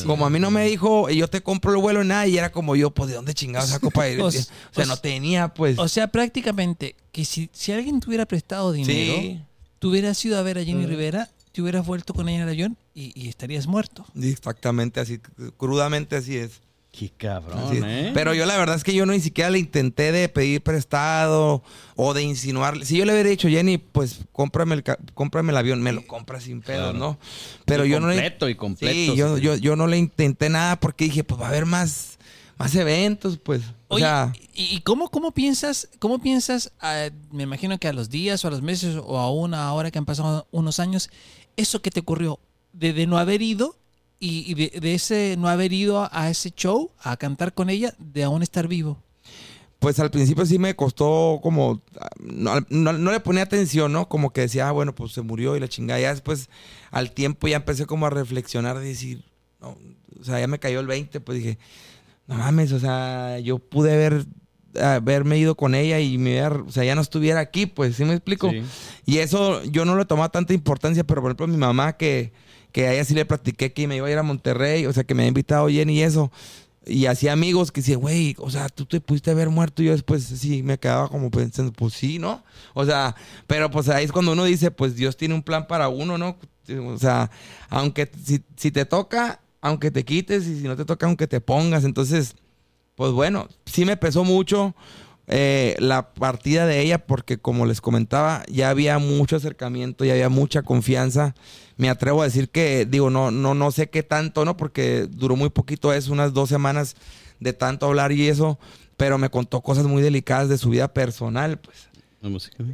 como 0.06 0.26
a 0.26 0.30
mí 0.30 0.38
no 0.38 0.50
me 0.50 0.66
dijo, 0.66 1.08
yo 1.10 1.28
te 1.28 1.42
compro 1.42 1.72
el 1.72 1.78
vuelo 1.78 2.02
y 2.02 2.06
nada, 2.06 2.26
y 2.26 2.38
era 2.38 2.50
como 2.50 2.76
yo, 2.76 2.90
pues, 2.90 3.08
¿de 3.08 3.16
dónde 3.16 3.34
chingados 3.34 3.70
saco 3.70 3.90
para 3.90 4.08
ir? 4.08 4.20
o, 4.22 4.30
sea, 4.30 4.44
no 4.86 4.96
tenía, 4.96 5.48
pues. 5.48 5.78
O 5.78 5.88
sea, 5.88 6.08
prácticamente, 6.08 6.96
que 7.12 7.24
si, 7.24 7.50
si 7.52 7.72
alguien 7.72 8.00
te 8.00 8.08
hubiera 8.08 8.26
prestado 8.26 8.72
dinero, 8.72 9.14
sí. 9.14 9.40
tú 9.78 9.90
hubieras 9.90 10.22
ido 10.24 10.38
a 10.38 10.42
ver 10.42 10.58
a 10.58 10.64
Jenny 10.64 10.86
Rivera, 10.86 11.30
te 11.52 11.62
hubieras 11.62 11.86
vuelto 11.86 12.12
con 12.12 12.28
ella 12.28 12.38
en 12.38 12.42
el 12.44 12.48
avión 12.50 12.76
y 12.94 13.28
estarías 13.28 13.66
muerto. 13.66 14.04
Exactamente 14.20 15.00
así, 15.00 15.20
crudamente 15.56 16.16
así 16.16 16.36
es. 16.36 16.60
Qué 16.98 17.10
cabrón, 17.10 17.84
¿eh? 17.84 18.10
Pero 18.14 18.32
yo 18.32 18.46
la 18.46 18.56
verdad 18.56 18.74
es 18.74 18.82
que 18.82 18.94
yo 18.94 19.04
no 19.04 19.12
ni 19.12 19.20
siquiera 19.20 19.50
le 19.50 19.58
intenté 19.58 20.12
de 20.12 20.30
pedir 20.30 20.62
prestado 20.62 21.62
o 21.94 22.14
de 22.14 22.22
insinuarle. 22.22 22.86
Si 22.86 22.96
yo 22.96 23.04
le 23.04 23.12
hubiera 23.12 23.28
dicho, 23.28 23.48
Jenny, 23.48 23.76
pues 23.76 24.20
cómprame 24.32 24.76
el, 24.76 24.84
cómprame 25.12 25.52
el 25.52 25.58
avión, 25.58 25.82
me 25.82 25.92
lo 25.92 26.06
compra 26.06 26.40
sin 26.40 26.62
pedos, 26.62 26.94
¿no? 26.94 27.18
Pero 27.66 27.84
yo 27.84 28.00
no 28.00 28.08
le... 28.08 28.14
Completo 28.14 28.48
y 28.48 28.54
completo. 28.54 29.12
Sí, 29.12 29.14
yo, 29.14 29.36
yo, 29.36 29.76
no 29.76 29.86
le 29.86 29.98
intenté 29.98 30.48
nada 30.48 30.80
porque 30.80 31.04
dije, 31.04 31.22
pues 31.22 31.38
va 31.38 31.44
a 31.44 31.48
haber 31.48 31.66
más, 31.66 32.16
más 32.56 32.74
eventos, 32.74 33.36
pues. 33.36 33.60
O 33.88 33.98
sea... 33.98 34.32
¿y 34.54 34.80
cómo, 34.80 35.10
cómo 35.10 35.32
piensas, 35.32 35.90
cómo 35.98 36.18
piensas, 36.18 36.72
ah, 36.80 37.10
me 37.30 37.42
imagino 37.42 37.76
que 37.76 37.88
a 37.88 37.92
los 37.92 38.08
días 38.08 38.42
o 38.42 38.48
a 38.48 38.50
los 38.50 38.62
meses 38.62 38.96
o 39.04 39.18
a 39.18 39.30
una 39.30 39.70
hora 39.74 39.90
que 39.90 39.98
han 39.98 40.06
pasado 40.06 40.46
unos 40.50 40.80
años, 40.80 41.10
eso 41.58 41.82
que 41.82 41.90
te 41.90 42.00
ocurrió 42.00 42.40
de, 42.72 42.94
de 42.94 43.06
no 43.06 43.18
haber 43.18 43.42
ido 43.42 43.76
y, 44.18 44.54
de, 44.54 44.94
ese 44.94 45.36
no 45.38 45.48
haber 45.48 45.72
ido 45.72 46.08
a, 46.10 46.30
ese 46.30 46.50
show 46.50 46.90
a 47.00 47.16
cantar 47.16 47.52
con 47.54 47.70
ella, 47.70 47.94
de 47.98 48.24
aún 48.24 48.42
estar 48.42 48.68
vivo? 48.68 49.02
Pues 49.78 50.00
al 50.00 50.10
principio 50.10 50.46
sí 50.46 50.58
me 50.58 50.74
costó 50.74 51.40
como, 51.42 51.82
no, 52.20 52.60
le 53.12 53.20
ponía 53.20 53.42
atención, 53.42 53.92
¿no? 53.92 54.08
Como 54.08 54.32
que 54.32 54.42
decía, 54.42 54.68
ah, 54.68 54.72
bueno, 54.72 54.94
pues 54.94 55.12
se 55.12 55.20
murió 55.20 55.54
y 55.56 55.60
la 55.60 55.68
chingada. 55.68 56.00
Ya 56.00 56.10
después, 56.10 56.48
al 56.90 57.12
tiempo 57.12 57.46
ya 57.46 57.56
empecé 57.56 57.84
como 57.84 58.06
a 58.06 58.10
reflexionar, 58.10 58.78
de 58.78 58.86
decir, 58.86 59.24
no, 59.60 59.76
o 60.18 60.24
sea, 60.24 60.40
ya 60.40 60.46
me 60.46 60.58
cayó 60.58 60.80
el 60.80 60.86
20, 60.86 61.20
pues 61.20 61.38
dije, 61.38 61.58
no 62.26 62.36
mames, 62.36 62.72
o 62.72 62.80
sea, 62.80 63.38
yo 63.38 63.58
pude 63.58 63.92
haber 63.92 64.26
haberme 64.80 65.38
ido 65.38 65.54
con 65.54 65.74
ella 65.74 66.00
y 66.00 66.18
me 66.18 66.42
o 66.46 66.70
sea, 66.70 66.84
ya 66.84 66.94
no 66.94 67.00
estuviera 67.00 67.40
aquí, 67.40 67.66
pues, 67.66 67.96
¿sí 67.96 68.04
me 68.04 68.12
explico? 68.12 68.50
Y 69.04 69.18
eso 69.18 69.64
yo 69.64 69.84
no 69.84 69.96
le 69.96 70.04
tomaba 70.04 70.28
tanta 70.30 70.54
importancia, 70.54 71.04
pero 71.04 71.22
por 71.22 71.30
ejemplo 71.30 71.46
mi 71.46 71.56
mamá 71.56 71.96
que 71.96 72.32
que 72.76 72.86
a 72.86 72.92
ella 72.92 73.06
sí 73.06 73.14
le 73.14 73.24
platiqué 73.24 73.72
que 73.72 73.88
me 73.88 73.96
iba 73.96 74.06
a 74.06 74.10
ir 74.10 74.18
a 74.18 74.22
Monterrey, 74.22 74.84
o 74.84 74.92
sea, 74.92 75.02
que 75.02 75.14
me 75.14 75.22
había 75.22 75.28
invitado 75.28 75.66
Jenny 75.70 75.94
y 75.94 76.02
eso. 76.02 76.30
Y 76.84 77.06
hacía 77.06 77.32
amigos 77.32 77.72
que 77.72 77.80
decían, 77.80 78.00
güey, 78.00 78.36
o 78.38 78.50
sea, 78.50 78.68
tú 78.68 78.84
te 78.84 79.00
pudiste 79.00 79.30
haber 79.30 79.48
muerto. 79.48 79.82
Y 79.82 79.86
yo 79.86 79.92
después 79.92 80.24
sí 80.24 80.62
me 80.62 80.76
quedaba 80.76 81.08
como 81.08 81.30
pensando, 81.30 81.72
pues 81.72 81.94
sí, 81.94 82.18
¿no? 82.18 82.44
O 82.74 82.84
sea, 82.84 83.16
pero 83.46 83.70
pues 83.70 83.88
ahí 83.88 84.04
es 84.04 84.12
cuando 84.12 84.32
uno 84.32 84.44
dice, 84.44 84.70
pues 84.70 84.94
Dios 84.94 85.16
tiene 85.16 85.34
un 85.34 85.42
plan 85.42 85.66
para 85.66 85.88
uno, 85.88 86.18
¿no? 86.18 86.36
O 86.92 86.98
sea, 86.98 87.30
aunque 87.70 88.10
si, 88.22 88.42
si 88.58 88.70
te 88.70 88.84
toca, 88.84 89.40
aunque 89.62 89.90
te 89.90 90.04
quites, 90.04 90.46
y 90.46 90.60
si 90.60 90.64
no 90.64 90.76
te 90.76 90.84
toca, 90.84 91.06
aunque 91.06 91.26
te 91.26 91.40
pongas. 91.40 91.82
Entonces, 91.82 92.36
pues 92.94 93.10
bueno, 93.12 93.48
sí 93.64 93.86
me 93.86 93.96
pesó 93.96 94.22
mucho 94.22 94.74
eh, 95.28 95.76
la 95.78 96.12
partida 96.12 96.66
de 96.66 96.82
ella 96.82 97.06
porque 97.06 97.38
como 97.38 97.64
les 97.64 97.80
comentaba, 97.80 98.44
ya 98.48 98.68
había 98.68 98.98
mucho 98.98 99.36
acercamiento, 99.36 100.04
ya 100.04 100.12
había 100.12 100.28
mucha 100.28 100.60
confianza. 100.60 101.34
Me 101.76 101.90
atrevo 101.90 102.22
a 102.22 102.24
decir 102.24 102.48
que, 102.48 102.86
digo, 102.86 103.10
no, 103.10 103.30
no, 103.30 103.54
no 103.54 103.70
sé 103.70 103.90
qué 103.90 104.02
tanto, 104.02 104.44
¿no? 104.44 104.56
Porque 104.56 105.06
duró 105.10 105.36
muy 105.36 105.50
poquito, 105.50 105.92
es 105.92 106.08
unas 106.08 106.32
dos 106.32 106.48
semanas 106.48 106.96
de 107.40 107.52
tanto 107.52 107.86
hablar 107.86 108.12
y 108.12 108.28
eso, 108.28 108.58
pero 108.96 109.18
me 109.18 109.28
contó 109.28 109.60
cosas 109.60 109.84
muy 109.84 110.02
delicadas 110.02 110.48
de 110.48 110.58
su 110.58 110.70
vida 110.70 110.88
personal, 110.92 111.58
pues. 111.58 111.88
La 112.22 112.30
música. 112.30 112.64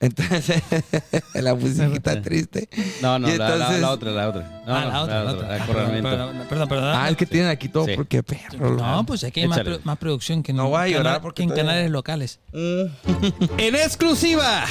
Entonces, 0.00 0.62
la 1.34 1.54
musiquita 1.54 2.22
triste. 2.22 2.70
No, 3.02 3.18
no, 3.18 3.28
la, 3.28 3.90
otra, 3.90 4.10
la 4.10 4.28
otra. 4.30 4.62
No, 4.66 4.74
ah, 4.74 4.84
la 4.86 5.02
otra, 5.02 5.24
la 5.24 5.32
otra. 5.32 5.66
Perdón, 5.66 6.46
perdón, 6.48 6.68
perdón. 6.68 6.94
Ah, 6.96 7.06
el 7.06 7.16
que 7.16 7.26
tienen 7.26 7.50
aquí 7.50 7.68
todo, 7.68 7.86
porque 7.96 8.22
perro. 8.22 8.76
No, 8.76 9.04
pues 9.04 9.24
aquí 9.24 9.40
hay 9.40 9.48
más, 9.48 9.60
más, 9.84 9.98
producción 9.98 10.42
que, 10.42 10.54
no, 10.54 10.70
voy 10.70 10.80
a 10.80 10.88
llorar 10.88 11.20
porque 11.20 11.42
en 11.42 11.50
canales 11.50 11.90
locales. 11.90 12.40
Mm. 12.52 12.84
en 13.58 13.74
exclusiva, 13.74 14.64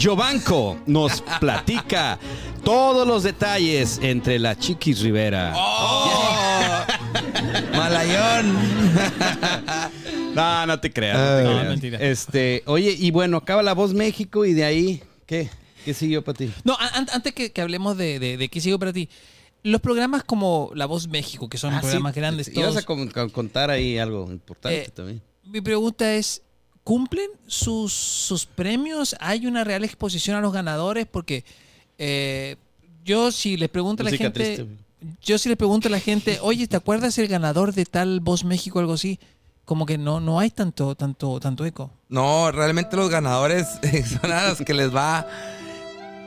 Jovanco 0.00 0.78
nos 0.86 1.22
platica 1.40 2.18
todos 2.64 3.06
los 3.06 3.22
detalles 3.22 4.00
entre 4.02 4.38
la 4.38 4.58
Chiquis 4.58 5.00
Rivera. 5.00 5.52
¡Oh! 5.56 6.86
¡Malayón! 7.76 8.56
No, 10.34 10.66
no 10.66 10.80
te 10.80 10.92
creas. 10.92 11.44
No, 11.44 11.64
mentira. 11.64 11.98
Este, 11.98 12.62
oye, 12.66 12.94
y 12.96 13.10
bueno, 13.10 13.38
acaba 13.38 13.62
La 13.62 13.74
Voz 13.74 13.94
México 13.94 14.44
y 14.44 14.54
de 14.54 14.64
ahí, 14.64 14.69
¿qué? 15.26 15.50
¿Qué 15.84 15.94
siguió 15.94 16.22
para 16.22 16.36
ti? 16.36 16.52
No, 16.64 16.76
antes 16.78 17.32
que, 17.32 17.52
hablemos 17.60 17.96
de, 17.96 18.18
de, 18.18 18.48
qué 18.48 18.60
siguió 18.60 18.78
para 18.78 18.92
ti. 18.92 19.08
Los 19.62 19.80
programas 19.80 20.24
como 20.24 20.70
La 20.74 20.86
Voz 20.86 21.08
México, 21.08 21.48
que 21.48 21.58
son 21.58 21.74
ah, 21.74 21.80
programas 21.80 22.14
grandes. 22.14 22.50
Y 22.54 22.60
vas 22.60 22.76
a 22.76 22.84
contar 22.84 23.70
ahí 23.70 23.98
algo 23.98 24.30
importante 24.30 24.82
eh, 24.82 24.90
también. 24.94 25.22
Mi 25.44 25.60
pregunta 25.60 26.14
es: 26.14 26.42
¿cumplen 26.84 27.30
sus, 27.46 27.92
sus 27.92 28.46
premios? 28.46 29.16
¿Hay 29.20 29.46
una 29.46 29.64
real 29.64 29.84
exposición 29.84 30.36
a 30.36 30.40
los 30.40 30.52
ganadores? 30.52 31.06
Porque 31.06 31.44
eh, 31.98 32.56
yo, 33.04 33.32
si 33.32 33.56
les 33.56 33.68
pregunto 33.68 34.02
a 34.02 34.10
la 34.10 34.16
gente. 34.16 34.66
yo, 35.22 35.38
si 35.38 35.48
les 35.48 35.58
pregunto 35.58 35.88
a 35.88 35.90
la 35.90 36.00
gente, 36.00 36.38
oye, 36.40 36.66
¿te 36.66 36.76
acuerdas 36.76 37.18
el 37.18 37.28
ganador 37.28 37.74
de 37.74 37.84
tal 37.84 38.20
Voz 38.20 38.44
México 38.44 38.78
o 38.78 38.80
algo 38.80 38.94
así? 38.94 39.18
Como 39.70 39.86
que 39.86 39.98
no, 39.98 40.18
no 40.18 40.40
hay 40.40 40.50
tanto, 40.50 40.96
tanto, 40.96 41.38
tanto 41.38 41.64
eco. 41.64 41.92
No, 42.08 42.50
realmente 42.50 42.96
los 42.96 43.08
ganadores 43.08 43.68
son 44.20 44.32
a 44.32 44.48
los 44.48 44.58
que 44.58 44.74
les 44.74 44.92
va, 44.92 45.28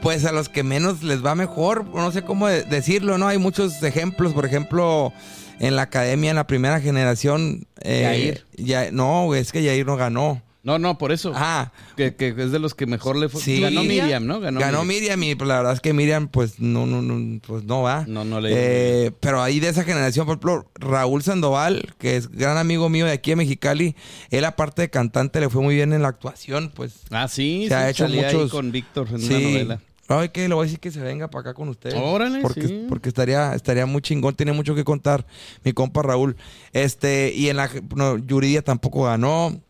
pues 0.02 0.24
a 0.24 0.32
los 0.32 0.48
que 0.48 0.64
menos 0.64 1.04
les 1.04 1.26
va 1.26 1.36
mejor. 1.36 1.84
No 1.88 2.10
sé 2.14 2.22
cómo 2.22 2.48
decirlo, 2.48 3.18
¿no? 3.18 3.28
Hay 3.28 3.40
muchos 3.40 3.84
ejemplos, 3.84 4.32
por 4.32 4.46
ejemplo, 4.46 5.12
en 5.60 5.76
la 5.76 5.82
academia, 5.82 6.30
en 6.30 6.38
la 6.38 6.48
primera 6.48 6.80
generación. 6.80 7.68
Eh, 7.82 8.42
Ya, 8.56 8.92
no, 8.92 9.36
es 9.36 9.52
que 9.52 9.62
Yair 9.62 9.86
no 9.86 9.98
ganó. 9.98 10.42
No, 10.64 10.80
no, 10.80 10.98
por 10.98 11.12
eso. 11.12 11.34
Ah. 11.36 11.74
Que, 11.98 12.16
es 12.18 12.52
de 12.52 12.60
los 12.60 12.74
que 12.74 12.86
mejor 12.86 13.18
le 13.18 13.28
fue. 13.28 13.42
Sí. 13.42 13.60
Ganó 13.60 13.84
Miriam, 13.84 14.26
¿no? 14.26 14.40
Ganó, 14.40 14.86
Miriam. 14.86 15.22
y 15.22 15.36
pues, 15.36 15.46
la 15.46 15.58
verdad 15.58 15.74
es 15.74 15.82
que 15.82 15.92
Miriam, 15.92 16.30
pues 16.30 16.58
no, 16.62 16.86
no, 16.86 17.02
no, 17.02 17.42
pues 17.46 17.66
no 17.66 17.82
va. 17.82 18.06
No, 18.08 18.24
no 18.24 18.40
le. 18.40 18.52
Eh, 18.54 19.12
pero 19.20 19.42
ahí 19.42 19.60
de 19.60 19.68
esa 19.68 19.84
generación, 19.84 20.26
por 20.26 20.36
ejemplo, 20.36 20.72
Raúl 20.76 21.22
Sandoval, 21.22 21.94
que 22.00 22.16
es 22.16 22.32
gran 22.32 22.58
amigo 22.58 22.88
mío 22.88 23.06
de 23.06 23.12
aquí 23.12 23.32
de 23.32 23.36
Mexicali, 23.36 23.98
él 24.30 24.46
aparte 24.46 24.84
de 24.84 24.90
cantante 24.90 25.42
le 25.42 25.50
fue 25.50 25.62
muy 25.62 25.76
bien 25.76 25.92
en 25.92 26.02
la 26.02 26.08
actuación, 26.08 26.72
pues. 26.74 27.02
Ah, 27.12 27.28
sí. 27.28 27.66
Se 27.68 27.76
ha 27.76 27.90
hecho 27.90 28.08
muchos. 28.08 28.50
con 28.50 28.72
Víctor 28.72 29.10
en 29.10 29.16
una 29.16 29.40
novela. 29.40 29.80
Ay, 30.08 30.30
que 30.30 30.48
le 30.48 30.54
voy 30.54 30.64
a 30.64 30.66
decir 30.66 30.80
que 30.80 30.92
se 30.92 31.02
venga 31.02 31.30
para 31.30 31.42
acá 31.42 31.54
con 31.54 31.68
ustedes. 31.70 31.96
Órale, 31.96 32.40
porque, 32.42 32.68
sí. 32.68 32.86
porque 32.88 33.10
estaría, 33.10 33.54
estaría 33.54 33.86
muy 33.86 34.02
chingón, 34.02 34.36
tiene 34.36 34.54
mucho 34.54 34.76
que 34.76 34.84
contar 34.84 35.26
mi 35.64 35.74
compa 35.74 36.04
Raúl. 36.04 36.38
Este, 36.72 37.34
y 37.36 37.50
en 37.50 37.58
la 37.58 37.70
no, 37.96 38.18
Yuridia 38.18 38.62
tampoco 38.62 39.04
ganó 39.04 39.62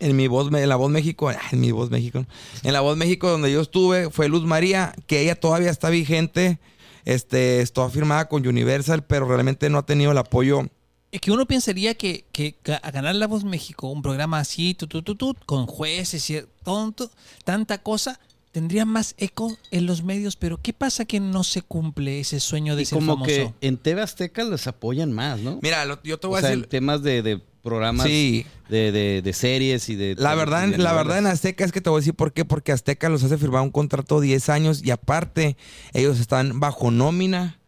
en 0.00 0.16
mi 0.16 0.26
voz, 0.26 0.52
en 0.52 0.68
la 0.68 0.76
voz 0.76 0.90
México, 0.90 1.30
en 1.30 1.60
mi 1.60 1.70
voz 1.70 1.90
México, 1.90 2.26
en 2.62 2.72
la 2.72 2.80
voz 2.80 2.96
México 2.96 3.30
donde 3.30 3.52
yo 3.52 3.60
estuve 3.60 4.10
fue 4.10 4.28
Luz 4.28 4.44
María, 4.44 4.94
que 5.06 5.20
ella 5.20 5.34
todavía 5.36 5.70
está 5.70 5.90
vigente, 5.90 6.58
este, 7.04 7.60
está 7.60 7.88
firmada 7.88 8.28
con 8.28 8.46
Universal, 8.46 9.04
pero 9.04 9.26
realmente 9.26 9.70
no 9.70 9.78
ha 9.78 9.86
tenido 9.86 10.12
el 10.12 10.18
apoyo. 10.18 10.66
Es 11.12 11.20
que 11.20 11.32
uno 11.32 11.46
pensaría 11.46 11.94
que, 11.94 12.24
que 12.32 12.56
a 12.82 12.90
ganar 12.90 13.14
la 13.16 13.26
voz 13.26 13.44
México, 13.44 13.88
un 13.88 14.02
programa 14.02 14.38
así, 14.38 14.74
tu, 14.74 14.86
tu, 14.86 15.02
tu, 15.02 15.34
con 15.44 15.66
jueces 15.66 16.30
y 16.30 16.40
tonto, 16.62 17.10
tanta 17.44 17.78
cosa, 17.78 18.20
tendría 18.52 18.84
más 18.84 19.14
eco 19.18 19.56
en 19.70 19.86
los 19.86 20.04
medios, 20.04 20.36
pero 20.36 20.60
¿qué 20.62 20.72
pasa 20.72 21.04
que 21.04 21.18
no 21.18 21.42
se 21.42 21.62
cumple 21.62 22.20
ese 22.20 22.38
sueño 22.38 22.76
de 22.76 22.82
y 22.82 22.84
ser 22.84 22.98
como 22.98 23.24
que 23.24 23.52
en 23.60 23.76
TV 23.76 24.02
Azteca 24.02 24.44
les 24.44 24.66
apoyan 24.68 25.12
más, 25.12 25.40
¿no? 25.40 25.58
Mira, 25.62 25.84
yo 26.04 26.18
te 26.18 26.26
voy 26.28 26.38
a 26.38 26.42
decir... 26.42 26.66
temas 26.66 27.02
de 27.02 27.42
programas 27.62 28.06
de, 28.06 28.44
de, 28.68 29.32
series 29.32 29.88
y 29.88 29.96
de... 29.96 30.14
La 30.16 30.34
verdad, 30.34 30.66
la 30.76 30.92
verdad 30.92 31.18
en 31.18 31.26
Azteca 31.26 31.64
es 31.64 31.72
que 31.72 31.80
te 31.80 31.90
voy 31.90 31.98
a 31.98 32.00
decir 32.00 32.14
por 32.14 32.32
qué, 32.32 32.44
porque 32.44 32.72
Azteca 32.72 33.08
los 33.08 33.22
hace 33.22 33.38
firmar 33.38 33.62
un 33.62 33.70
contrato 33.70 34.20
de 34.20 34.28
10 34.28 34.48
años 34.48 34.82
y 34.84 34.90
aparte 34.90 35.56
ellos 35.92 36.18
están 36.20 36.60
bajo 36.60 36.90
nómina 36.90 37.59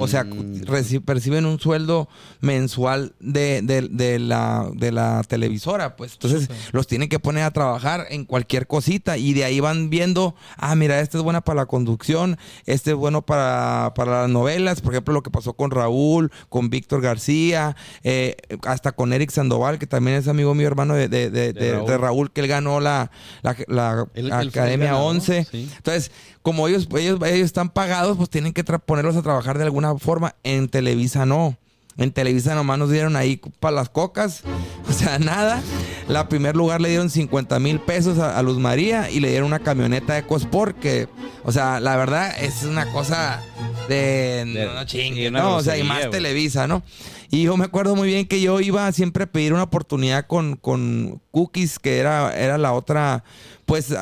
o 0.00 0.08
sea, 0.08 0.24
mm. 0.24 0.64
perciben 1.04 1.46
un 1.46 1.60
sueldo 1.60 2.08
mensual 2.40 3.14
de, 3.20 3.62
de, 3.62 4.18
la, 4.18 4.68
de 4.74 4.90
la 4.90 5.22
televisora, 5.22 5.94
pues. 5.94 6.14
Entonces 6.14 6.48
los 6.72 6.88
tienen 6.88 7.08
que 7.08 7.20
poner 7.20 7.44
a 7.44 7.52
trabajar 7.52 8.06
en 8.10 8.24
cualquier 8.24 8.66
cosita 8.66 9.18
y 9.18 9.34
de 9.34 9.44
ahí 9.44 9.60
van 9.60 9.88
viendo, 9.88 10.34
ah, 10.56 10.74
mira, 10.74 10.98
este 11.00 11.18
es 11.18 11.22
buena 11.22 11.42
para 11.42 11.60
la 11.60 11.66
conducción, 11.66 12.38
este 12.66 12.90
es 12.90 12.96
bueno 12.96 13.22
para, 13.22 13.92
las 13.96 14.28
novelas, 14.28 14.80
por 14.80 14.94
ejemplo, 14.94 15.14
lo 15.14 15.22
que 15.22 15.30
pasó 15.30 15.52
con 15.52 15.70
Raúl, 15.70 16.32
con 16.48 16.70
Víctor 16.70 17.00
García, 17.00 17.76
eh, 18.02 18.36
hasta 18.64 18.92
con 18.92 19.12
Eric 19.12 19.30
Sandoval, 19.30 19.78
que 19.78 19.86
también 19.86 20.16
es 20.16 20.26
amigo 20.26 20.54
mío, 20.54 20.66
hermano 20.66 20.94
de, 20.94 21.08
de, 21.08 21.98
Raúl. 21.98 22.32
que 22.32 22.40
él 22.40 22.48
ganó 22.48 22.80
la, 22.80 23.12
la, 23.42 24.06
Academia 24.32 24.96
11. 24.96 25.46
Entonces, 25.52 26.10
como 26.42 26.66
ellos, 26.66 26.88
ellos, 26.96 27.20
ellos 27.24 27.44
están 27.44 27.68
pagados, 27.68 28.16
pues 28.16 28.30
tienen 28.30 28.52
que 28.52 28.64
ponerlos 28.64 29.16
a 29.16 29.22
trabajar 29.22 29.58
de 29.58 29.67
alguna 29.68 29.96
forma. 29.98 30.34
En 30.42 30.68
Televisa 30.68 31.26
no. 31.26 31.56
En 31.96 32.12
Televisa 32.12 32.54
nomás 32.54 32.78
nos 32.78 32.90
dieron 32.90 33.16
ahí 33.16 33.40
para 33.60 33.76
las 33.76 33.88
cocas. 33.88 34.42
O 34.88 34.92
sea, 34.92 35.18
nada. 35.18 35.62
La 36.08 36.30
primer 36.30 36.56
lugar 36.56 36.80
le 36.80 36.88
dieron 36.88 37.10
50 37.10 37.60
mil 37.60 37.78
pesos 37.78 38.18
a, 38.18 38.42
Luz 38.42 38.58
María 38.58 39.10
y 39.10 39.20
le 39.20 39.28
dieron 39.28 39.48
una 39.48 39.58
camioneta 39.58 40.14
de 40.14 40.20
Ecosport 40.20 40.78
que, 40.78 41.08
o 41.44 41.52
sea, 41.52 41.78
la 41.78 41.94
verdad 41.96 42.34
es 42.42 42.62
una 42.62 42.90
cosa 42.90 43.42
de... 43.86 44.70
no, 44.74 44.84
chingue, 44.86 45.30
no, 45.30 45.56
o 45.56 45.62
sea, 45.62 45.76
y 45.76 45.82
más 45.82 46.08
Televisa, 46.08 46.66
¿no? 46.66 46.82
Y 47.30 47.42
yo 47.42 47.58
me 47.58 47.66
acuerdo 47.66 47.94
muy 47.94 48.08
bien 48.08 48.26
que 48.26 48.40
yo 48.40 48.60
iba 48.60 48.90
siempre 48.92 49.24
a 49.24 49.26
pedir 49.26 49.52
una 49.52 49.64
oportunidad 49.64 50.26
con, 50.26 50.56
con 50.56 51.20
Cookies, 51.32 51.78
que 51.78 51.98
era, 51.98 52.34
era 52.34 52.56
la 52.56 52.72
otra, 52.72 53.24
pues 53.66 53.94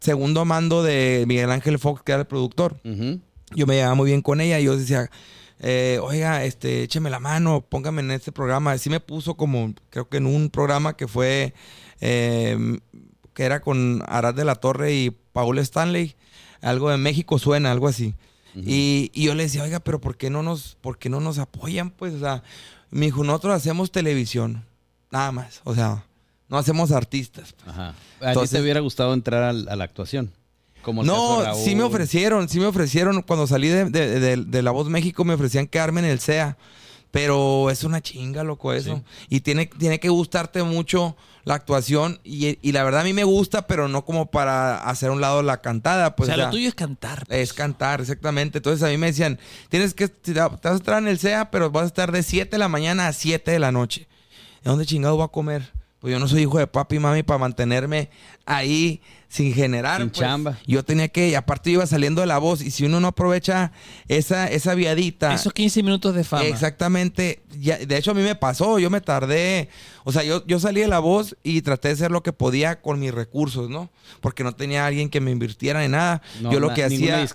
segundo 0.00 0.44
mando 0.44 0.82
de 0.82 1.24
Miguel 1.26 1.50
Ángel 1.50 1.78
Fox, 1.78 2.02
que 2.02 2.12
era 2.12 2.20
el 2.22 2.26
productor. 2.26 2.80
Yo 3.54 3.66
me 3.66 3.74
llevaba 3.74 3.94
muy 3.94 4.10
bien 4.10 4.22
con 4.22 4.40
ella 4.40 4.60
y 4.60 4.64
yo 4.64 4.76
decía, 4.76 5.10
eh, 5.60 5.98
oiga, 6.02 6.44
este, 6.44 6.82
écheme 6.82 7.10
la 7.10 7.20
mano, 7.20 7.64
póngame 7.68 8.02
en 8.02 8.10
este 8.10 8.32
programa. 8.32 8.72
Así 8.72 8.90
me 8.90 9.00
puso 9.00 9.34
como, 9.34 9.74
creo 9.90 10.08
que 10.08 10.18
en 10.18 10.26
un 10.26 10.50
programa 10.50 10.96
que 10.96 11.08
fue, 11.08 11.54
em, 12.00 12.80
que 13.34 13.44
era 13.44 13.60
con 13.60 14.02
Arad 14.06 14.34
de 14.34 14.44
la 14.44 14.56
Torre 14.56 14.94
y 14.94 15.10
Paul 15.10 15.58
Stanley, 15.58 16.14
algo 16.60 16.90
de 16.90 16.96
México 16.96 17.38
suena, 17.38 17.72
algo 17.72 17.88
así. 17.88 18.14
y, 18.54 19.10
y, 19.14 19.26
yo 19.26 19.34
le 19.34 19.44
decía, 19.44 19.62
oiga, 19.62 19.78
pero 19.78 20.00
¿por 20.00 20.16
qué 20.16 20.30
no 20.30 20.42
nos, 20.42 20.76
por 20.80 20.98
qué 20.98 21.08
no 21.08 21.20
nos 21.20 21.38
apoyan? 21.38 21.90
Pues, 21.90 22.14
o 22.14 22.18
sea, 22.18 22.42
me 22.90 23.06
dijo, 23.06 23.22
nosotros 23.22 23.54
hacemos 23.54 23.92
televisión, 23.92 24.64
nada 25.10 25.30
más, 25.30 25.60
o 25.64 25.74
sea, 25.74 26.04
no 26.48 26.58
hacemos 26.58 26.90
artistas. 26.90 27.52
Pues. 27.52 27.68
Ajá. 27.68 27.94
¿A 28.20 28.34
ti 28.34 28.48
te 28.48 28.60
hubiera 28.60 28.80
gustado 28.80 29.14
entrar 29.14 29.42
a, 29.42 29.52
la 29.52 29.84
actuación? 29.84 30.32
Como 30.88 31.04
no, 31.04 31.54
sí 31.54 31.74
me 31.74 31.82
ofrecieron, 31.82 32.48
sí 32.48 32.58
me 32.58 32.64
ofrecieron. 32.64 33.20
Cuando 33.20 33.46
salí 33.46 33.68
de, 33.68 34.62
La 34.62 34.70
Voz 34.70 34.88
México 34.88 35.22
me 35.22 35.34
ofrecían 35.34 35.66
quedarme 35.66 36.00
en 36.00 36.06
el 36.06 36.18
SEA. 36.18 36.56
Pero 37.10 37.68
es 37.68 37.84
una 37.84 38.00
chinga, 38.00 38.42
loco, 38.42 38.72
eso. 38.72 39.02
Y 39.28 39.40
tiene, 39.40 39.66
tiene 39.66 40.00
que 40.00 40.08
gustarte 40.08 40.62
mucho 40.62 41.14
la 41.44 41.56
actuación. 41.56 42.20
Y, 42.24 42.72
la 42.72 42.84
verdad 42.84 43.02
a 43.02 43.04
mí 43.04 43.12
me 43.12 43.24
gusta, 43.24 43.66
pero 43.66 43.86
no 43.86 44.06
como 44.06 44.30
para 44.30 44.78
hacer 44.78 45.10
a 45.10 45.12
un 45.12 45.20
lado 45.20 45.42
la 45.42 45.60
cantada. 45.60 46.16
Pues, 46.16 46.30
o 46.30 46.34
sea, 46.34 46.46
lo 46.46 46.50
tuyo 46.50 46.68
es 46.68 46.74
cantar. 46.74 47.26
Pues. 47.26 47.40
Es 47.40 47.52
cantar, 47.52 48.00
exactamente. 48.00 48.60
Entonces 48.60 48.82
a 48.82 48.88
mí 48.88 48.96
me 48.96 49.08
decían, 49.08 49.38
tienes 49.68 49.92
que, 49.92 50.08
te 50.08 50.32
vas 50.32 50.64
a 50.64 50.74
estar 50.74 51.02
en 51.02 51.08
el 51.08 51.18
SEA, 51.18 51.50
pero 51.50 51.70
vas 51.70 51.82
a 51.84 51.88
estar 51.88 52.12
de 52.12 52.22
7 52.22 52.50
de 52.50 52.58
la 52.58 52.68
mañana 52.68 53.08
a 53.08 53.12
7 53.12 53.50
de 53.50 53.58
la 53.58 53.72
noche. 53.72 54.08
¿De 54.62 54.70
dónde 54.70 54.86
chingado 54.86 55.18
va 55.18 55.26
a 55.26 55.28
comer? 55.28 55.70
Pues 56.00 56.12
yo 56.12 56.20
no 56.20 56.28
soy 56.28 56.42
hijo 56.42 56.58
de 56.58 56.66
papi 56.68 56.96
y 56.96 56.98
mami 57.00 57.24
para 57.24 57.38
mantenerme 57.38 58.08
ahí 58.46 59.00
sin 59.28 59.52
generar. 59.52 60.00
Sin 60.00 60.10
pues. 60.10 60.20
chamba. 60.20 60.58
Yo 60.64 60.84
tenía 60.84 61.08
que, 61.08 61.36
aparte 61.36 61.70
iba 61.70 61.86
saliendo 61.86 62.20
de 62.20 62.28
la 62.28 62.38
voz, 62.38 62.62
y 62.62 62.70
si 62.70 62.84
uno 62.84 63.00
no 63.00 63.08
aprovecha 63.08 63.72
esa, 64.06 64.46
esa 64.48 64.74
viadita. 64.74 65.34
Esos 65.34 65.52
15 65.52 65.82
minutos 65.82 66.14
de 66.14 66.22
fama. 66.22 66.44
Exactamente. 66.44 67.42
Ya, 67.60 67.78
de 67.78 67.96
hecho, 67.96 68.12
a 68.12 68.14
mí 68.14 68.22
me 68.22 68.36
pasó, 68.36 68.78
yo 68.78 68.90
me 68.90 69.00
tardé. 69.00 69.68
O 70.04 70.12
sea, 70.12 70.22
yo, 70.22 70.46
yo 70.46 70.60
salí 70.60 70.80
de 70.80 70.88
la 70.88 71.00
voz 71.00 71.36
y 71.42 71.62
traté 71.62 71.88
de 71.88 71.94
hacer 71.94 72.10
lo 72.12 72.22
que 72.22 72.32
podía 72.32 72.80
con 72.80 73.00
mis 73.00 73.12
recursos, 73.12 73.68
¿no? 73.68 73.90
Porque 74.20 74.44
no 74.44 74.52
tenía 74.52 74.86
alguien 74.86 75.10
que 75.10 75.20
me 75.20 75.32
invirtiera 75.32 75.84
en 75.84 75.90
nada. 75.92 76.22
yo 76.40 76.60
lo 76.60 76.72
que 76.74 76.84
hacía. 76.84 77.26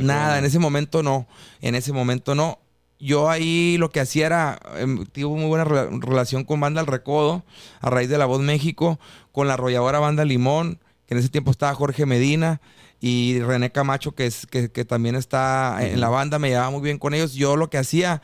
Nada, 0.00 0.38
en 0.38 0.44
ese 0.44 0.58
momento 0.58 1.02
no. 1.02 1.26
En 1.62 1.74
ese 1.74 1.92
momento 1.92 2.34
no 2.34 2.58
yo 3.00 3.30
ahí 3.30 3.76
lo 3.78 3.90
que 3.90 4.00
hacía 4.00 4.26
era, 4.26 4.58
em, 4.76 5.06
tuve 5.06 5.40
muy 5.40 5.48
buena 5.48 5.64
relación 5.64 6.44
con 6.44 6.60
Banda 6.60 6.82
El 6.82 6.86
Recodo, 6.86 7.44
a 7.80 7.90
raíz 7.90 8.08
de 8.08 8.18
La 8.18 8.26
Voz 8.26 8.40
México, 8.40 9.00
con 9.32 9.48
la 9.48 9.54
arrolladora 9.54 9.98
Banda 9.98 10.24
Limón, 10.24 10.78
que 11.06 11.14
en 11.14 11.18
ese 11.18 11.30
tiempo 11.30 11.50
estaba 11.50 11.74
Jorge 11.74 12.06
Medina 12.06 12.60
y 13.00 13.40
René 13.40 13.72
Camacho, 13.72 14.14
que, 14.14 14.26
es, 14.26 14.46
que, 14.46 14.70
que 14.70 14.84
también 14.84 15.16
está 15.16 15.78
en 15.80 16.00
la 16.00 16.10
banda, 16.10 16.38
me 16.38 16.50
llevaba 16.50 16.70
muy 16.70 16.82
bien 16.82 16.98
con 16.98 17.14
ellos. 17.14 17.32
Yo 17.32 17.56
lo 17.56 17.70
que 17.70 17.78
hacía 17.78 18.20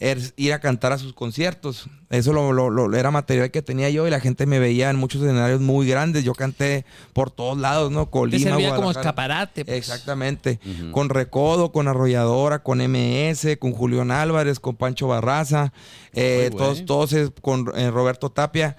era 0.00 0.18
ir 0.36 0.54
a 0.54 0.60
cantar 0.60 0.92
a 0.92 0.98
sus 0.98 1.12
conciertos. 1.12 1.88
Eso 2.08 2.32
lo, 2.32 2.52
lo, 2.52 2.96
era 2.96 3.10
material 3.10 3.50
que 3.50 3.60
tenía 3.60 3.90
yo 3.90 4.06
y 4.06 4.10
la 4.10 4.18
gente 4.18 4.46
me 4.46 4.58
veía 4.58 4.88
en 4.88 4.96
muchos 4.96 5.22
escenarios 5.22 5.60
muy 5.60 5.86
grandes. 5.86 6.24
Yo 6.24 6.32
canté 6.32 6.86
por 7.12 7.30
todos 7.30 7.58
lados, 7.58 7.92
¿no? 7.92 8.10
Colima, 8.10 8.56
Te 8.56 8.68
como 8.70 8.90
escaparate. 8.90 9.66
Pues. 9.66 9.76
Exactamente. 9.76 10.58
Con 10.90 11.10
Recodo, 11.10 11.70
con 11.70 11.86
Arrolladora, 11.86 12.62
con 12.62 12.78
MS, 12.78 13.58
con 13.58 13.72
Julián 13.72 14.10
Álvarez, 14.10 14.58
con 14.58 14.74
Pancho 14.74 15.06
Barraza, 15.06 15.74
eh, 16.14 16.50
todos, 16.56 16.86
todos 16.86 17.14
con 17.42 17.70
eh, 17.76 17.90
Roberto 17.90 18.30
Tapia 18.30 18.76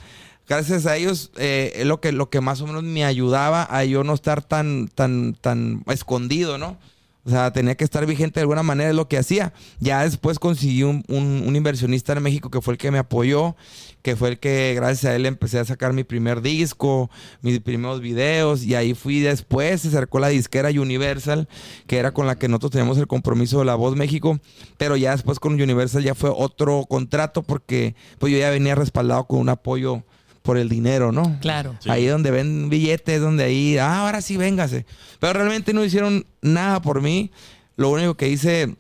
gracias 0.48 0.86
a 0.86 0.98
ellos 0.98 1.32
eh, 1.38 1.72
es 1.78 1.86
lo 1.86 2.02
que, 2.02 2.12
lo 2.12 2.30
que 2.30 2.42
más 2.42 2.60
o 2.60 2.68
menos 2.68 2.84
me 2.84 3.06
ayudaba 3.06 3.66
a 3.70 3.86
yo 3.86 4.04
no 4.04 4.14
estar 4.14 4.44
tan, 4.44 4.90
tan, 4.90 5.34
tan 5.34 5.84
escondido, 5.88 6.58
¿no? 6.58 6.78
O 7.24 7.30
sea, 7.30 7.52
tenía 7.54 7.76
que 7.76 7.84
estar 7.84 8.04
vigente 8.08 8.40
de 8.40 8.42
alguna 8.42 8.64
manera, 8.64 8.90
es 8.90 8.96
lo 8.96 9.08
que 9.08 9.18
hacía. 9.18 9.54
Ya 9.80 10.04
después 10.04 10.40
conseguí 10.40 10.82
un, 10.84 11.04
inversionista 11.08 12.14
en 12.14 12.24
México 12.24 12.50
que 12.50 12.62
fue 12.62 12.74
el 12.74 12.78
que 12.80 12.90
me 12.90 12.98
apoyó, 12.98 13.56
que 14.02 14.16
fue 14.16 14.30
el 14.30 14.40
que 14.40 14.74
gracias 14.76 15.06
a 15.06 15.16
él 15.16 15.28
empecé 15.28 15.60
a 15.60 15.66
sacar 15.66 15.94
mi 15.94 16.04
primer 16.04 16.42
disco, 16.42 17.12
mis 17.42 17.60
primeros 17.60 18.02
videos, 18.02 18.64
y 18.64 18.74
ahí 18.74 18.96
fui 18.96 19.20
después, 19.20 19.82
se 19.82 19.90
acercó 19.90 20.20
la 20.20 20.30
disquera 20.30 20.70
Universal, 20.70 21.48
que 21.86 21.98
era 21.98 22.12
con 22.12 22.26
la 22.26 22.36
que 22.38 22.48
nosotros 22.48 22.72
teníamos 22.72 22.98
el 22.98 23.08
compromiso 23.08 23.60
de 23.60 23.66
La 23.66 23.76
Voz 23.76 23.96
México, 23.96 24.40
pero 24.78 24.96
ya 24.96 25.12
después 25.12 25.40
con 25.40 25.54
Universal 25.54 26.04
ya 26.04 26.16
fue 26.16 26.32
otro 26.36 26.86
contrato 26.90 27.44
porque 27.44 27.96
pues 28.18 28.34
yo 28.34 28.40
ya 28.40 28.50
venía 28.50 28.74
respaldado 28.74 29.26
con 29.28 29.40
un 29.40 29.50
apoyo 29.50 30.04
por 30.42 30.58
el 30.58 30.70
dinero, 30.70 31.12
¿no? 31.12 31.38
Claro. 31.42 31.78
Ahí 31.88 32.06
donde 32.06 32.32
ven 32.32 32.70
billetes, 32.70 33.22
donde 33.22 33.44
ahí, 33.44 33.78
ah, 33.78 34.00
ahora 34.00 34.22
sí, 34.22 34.38
véngase. 34.38 34.86
Pero 35.20 35.34
realmente 35.34 35.74
no 35.74 35.84
hicieron 35.84 36.26
nada 36.42 36.82
por 36.82 37.02
mí. 37.02 37.32
Lo 37.76 37.90
único 37.90 38.16
que 38.16 38.30
hice 38.30 38.76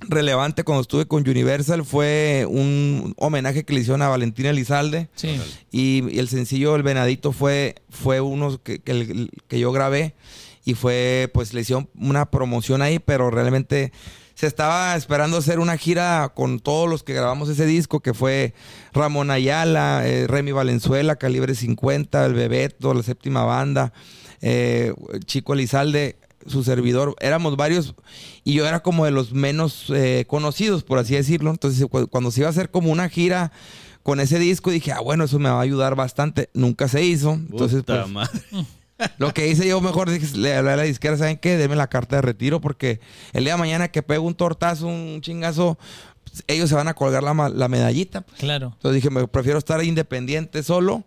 relevante 0.00 0.64
cuando 0.64 0.82
estuve 0.82 1.06
con 1.06 1.28
Universal 1.28 1.84
fue 1.84 2.46
un 2.48 3.14
homenaje 3.16 3.64
que 3.64 3.72
le 3.72 3.80
hicieron 3.80 4.02
a 4.02 4.08
Valentina 4.08 4.50
Elizalde. 4.50 5.08
Sí. 5.14 5.40
Y, 5.70 6.18
el 6.18 6.28
sencillo 6.28 6.76
El 6.76 6.82
Venadito 6.82 7.32
fue, 7.32 7.76
fue 7.90 8.20
uno 8.20 8.60
que, 8.62 8.80
que, 8.80 9.28
que 9.46 9.60
yo 9.60 9.72
grabé. 9.72 10.14
Y 10.64 10.74
fue, 10.74 11.30
pues 11.32 11.54
le 11.54 11.62
hicieron 11.62 11.88
una 11.98 12.30
promoción 12.30 12.82
ahí, 12.82 12.98
pero 12.98 13.30
realmente 13.30 13.92
se 14.38 14.46
estaba 14.46 14.94
esperando 14.94 15.38
hacer 15.38 15.58
una 15.58 15.76
gira 15.76 16.30
con 16.32 16.60
todos 16.60 16.88
los 16.88 17.02
que 17.02 17.12
grabamos 17.12 17.48
ese 17.48 17.66
disco, 17.66 17.98
que 17.98 18.14
fue 18.14 18.54
Ramón 18.92 19.32
Ayala, 19.32 20.06
eh, 20.06 20.28
Remy 20.28 20.52
Valenzuela, 20.52 21.16
Calibre 21.16 21.56
50, 21.56 22.24
El 22.24 22.34
Bebeto, 22.34 22.94
La 22.94 23.02
Séptima 23.02 23.42
Banda, 23.42 23.92
eh, 24.40 24.94
Chico 25.24 25.54
Elizalde, 25.54 26.20
su 26.46 26.62
servidor. 26.62 27.16
Éramos 27.18 27.56
varios 27.56 27.96
y 28.44 28.54
yo 28.54 28.64
era 28.64 28.78
como 28.78 29.06
de 29.06 29.10
los 29.10 29.32
menos 29.32 29.86
eh, 29.90 30.24
conocidos, 30.28 30.84
por 30.84 31.00
así 31.00 31.16
decirlo. 31.16 31.50
Entonces, 31.50 31.84
cuando 32.08 32.30
se 32.30 32.42
iba 32.42 32.46
a 32.46 32.50
hacer 32.50 32.70
como 32.70 32.92
una 32.92 33.08
gira 33.08 33.50
con 34.04 34.20
ese 34.20 34.38
disco, 34.38 34.70
dije, 34.70 34.92
ah, 34.92 35.00
bueno, 35.00 35.24
eso 35.24 35.40
me 35.40 35.50
va 35.50 35.58
a 35.58 35.62
ayudar 35.62 35.96
bastante. 35.96 36.48
Nunca 36.54 36.86
se 36.86 37.02
hizo. 37.02 37.32
Entonces, 37.32 37.82
pues, 37.84 37.98
Lo 39.18 39.32
que 39.32 39.48
hice 39.48 39.66
yo 39.66 39.80
mejor 39.80 40.08
le 40.08 40.54
hablé 40.54 40.72
a 40.72 40.76
la 40.76 40.82
disquera, 40.82 41.16
¿saben 41.16 41.38
qué? 41.38 41.56
Deme 41.56 41.76
la 41.76 41.88
carta 41.88 42.16
de 42.16 42.22
retiro 42.22 42.60
porque 42.60 43.00
el 43.32 43.44
día 43.44 43.54
de 43.54 43.58
mañana 43.58 43.88
que 43.88 44.02
pego 44.02 44.26
un 44.26 44.34
tortazo, 44.34 44.86
un 44.86 45.20
chingazo, 45.20 45.78
ellos 46.46 46.68
se 46.68 46.74
van 46.74 46.88
a 46.88 46.94
colgar 46.94 47.22
la, 47.22 47.48
la 47.48 47.68
medallita. 47.68 48.22
Pues. 48.22 48.40
Claro. 48.40 48.72
Entonces 48.74 49.02
dije, 49.02 49.10
me 49.10 49.26
prefiero 49.28 49.58
estar 49.58 49.82
independiente 49.84 50.62
solo 50.62 51.04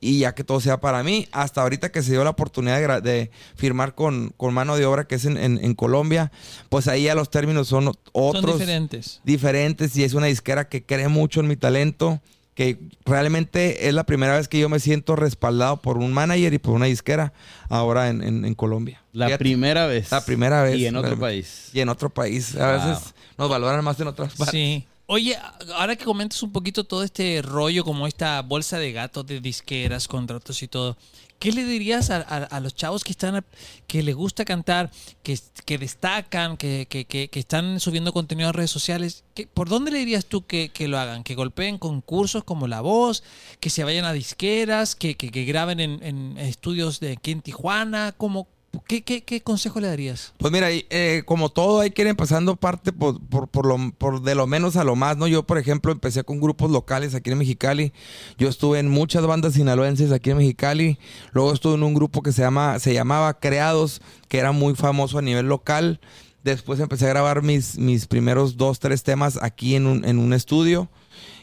y 0.00 0.20
ya 0.20 0.34
que 0.34 0.44
todo 0.44 0.60
sea 0.60 0.80
para 0.80 1.02
mí. 1.02 1.28
Hasta 1.32 1.62
ahorita 1.62 1.92
que 1.92 2.02
se 2.02 2.12
dio 2.12 2.24
la 2.24 2.30
oportunidad 2.30 3.02
de, 3.02 3.30
firmar 3.54 3.94
con, 3.94 4.32
con, 4.36 4.54
mano 4.54 4.76
de 4.76 4.86
obra 4.86 5.06
que 5.06 5.16
es 5.16 5.24
en, 5.24 5.36
en, 5.36 5.74
Colombia, 5.74 6.32
pues 6.68 6.88
ahí 6.88 7.04
ya 7.04 7.14
los 7.14 7.30
términos 7.30 7.68
son 7.68 7.92
otros. 8.12 8.50
Son 8.50 8.58
diferentes. 8.58 9.20
Diferentes 9.24 9.96
y 9.96 10.04
es 10.04 10.14
una 10.14 10.26
disquera 10.26 10.68
que 10.68 10.84
cree 10.84 11.08
mucho 11.08 11.40
en 11.40 11.48
mi 11.48 11.56
talento 11.56 12.20
que 12.60 12.78
realmente 13.06 13.88
es 13.88 13.94
la 13.94 14.04
primera 14.04 14.36
vez 14.36 14.46
que 14.46 14.58
yo 14.58 14.68
me 14.68 14.80
siento 14.80 15.16
respaldado 15.16 15.78
por 15.78 15.96
un 15.96 16.12
manager 16.12 16.52
y 16.52 16.58
por 16.58 16.74
una 16.74 16.84
disquera 16.84 17.32
ahora 17.70 18.10
en, 18.10 18.54
Colombia. 18.54 19.02
La 19.14 19.38
primera 19.38 19.86
vez. 19.86 20.12
La 20.12 20.22
primera 20.22 20.62
vez. 20.62 20.76
Y 20.76 20.84
en 20.84 20.94
otro 20.96 21.18
país. 21.18 21.70
Y 21.72 21.80
en 21.80 21.88
otro 21.88 22.10
país. 22.10 22.54
A 22.56 22.72
veces 22.72 23.14
nos 23.38 23.48
valoran 23.48 23.82
más 23.82 23.98
en 23.98 24.08
otras 24.08 24.34
partes. 24.34 24.52
Sí. 24.52 24.84
Oye, 25.06 25.38
ahora 25.74 25.96
que 25.96 26.04
comentas 26.04 26.42
un 26.42 26.52
poquito 26.52 26.84
todo 26.84 27.02
este 27.02 27.40
rollo, 27.40 27.82
como 27.82 28.06
esta 28.06 28.42
bolsa 28.42 28.78
de 28.78 28.92
gatos 28.92 29.26
de 29.26 29.40
disqueras, 29.40 30.06
contratos 30.06 30.62
y 30.62 30.68
todo, 30.68 30.98
¿qué 31.40 31.52
le 31.52 31.64
dirías 31.64 32.10
a, 32.10 32.60
los 32.60 32.74
chavos 32.76 33.02
que 33.02 33.10
están 33.10 33.44
que 33.88 34.02
les 34.02 34.14
gusta 34.14 34.44
cantar, 34.44 34.90
que, 35.24 35.36
que 35.64 35.78
destacan, 35.78 36.56
que, 36.56 36.86
que, 36.88 37.06
que, 37.06 37.28
están 37.32 37.80
subiendo 37.80 38.12
contenido 38.12 38.50
a 38.50 38.52
redes 38.52 38.70
sociales? 38.70 39.24
¿Por 39.54 39.68
dónde 39.68 39.90
le 39.90 39.98
dirías 39.98 40.26
tú 40.26 40.46
que, 40.46 40.70
lo 40.86 40.98
hagan? 40.98 41.24
¿Que 41.24 41.34
golpeen 41.34 41.78
concursos 41.78 42.44
como 42.44 42.68
La 42.68 42.82
Voz? 42.82 43.24
¿Que 43.58 43.70
se 43.70 43.82
vayan 43.82 44.04
a 44.04 44.12
disqueras? 44.12 44.94
¿Que, 44.94 45.14
graben 45.14 45.80
en, 45.80 46.02
en, 46.02 46.38
estudios 46.38 47.00
de 47.00 47.12
aquí 47.12 47.32
en 47.32 47.40
Tijuana? 47.40 48.12
¿Cómo, 48.16 48.46
¿Qué, 48.86 49.42
consejo 49.42 49.80
le 49.80 49.88
darías? 49.88 50.32
Pues 50.38 50.52
mira, 50.52 50.68
eh, 50.70 51.22
como 51.24 51.48
todo 51.48 51.80
hay 51.80 51.90
que 51.90 52.02
ir 52.02 52.08
empezando 52.08 52.56
parte 52.56 52.92
por, 52.92 53.20
por, 53.20 53.66
lo, 53.66 53.76
por 53.92 54.22
de 54.22 54.34
lo 54.34 54.46
menos 54.46 54.76
a 54.76 54.84
lo 54.84 54.94
más, 54.96 55.16
¿no? 55.16 55.26
Yo, 55.26 55.44
por 55.44 55.58
ejemplo, 55.58 55.90
empecé 55.90 56.22
con 56.22 56.40
grupos 56.40 56.70
locales 56.70 57.14
aquí 57.14 57.30
en 57.30 57.38
Mexicali. 57.38 57.92
Yo 58.38 58.48
estuve 58.48 58.78
en 58.78 58.88
muchas 58.88 59.26
bandas 59.26 59.54
sinaloenses 59.54 60.12
aquí 60.12 60.30
en 60.30 60.38
Mexicali. 60.38 60.98
Luego 61.32 61.52
estuve 61.52 61.74
en 61.74 61.82
un 61.82 61.94
grupo 61.94 62.22
que 62.22 62.32
se, 62.32 62.42
llama, 62.42 62.78
se 62.78 62.94
llamaba 62.94 63.38
Creados, 63.38 64.02
que 64.28 64.38
era 64.38 64.52
muy 64.52 64.74
famoso 64.74 65.18
a 65.18 65.22
nivel 65.22 65.46
local. 65.46 66.00
Después 66.44 66.78
empecé 66.78 67.06
a 67.06 67.10
grabar 67.10 67.42
mis, 67.42 67.76
mis 67.76 68.06
primeros 68.06 68.56
dos, 68.56 68.78
tres 68.78 69.02
temas 69.02 69.38
aquí 69.42 69.74
en 69.74 69.86
un, 69.86 70.04
en 70.04 70.18
un 70.18 70.32
estudio 70.32 70.88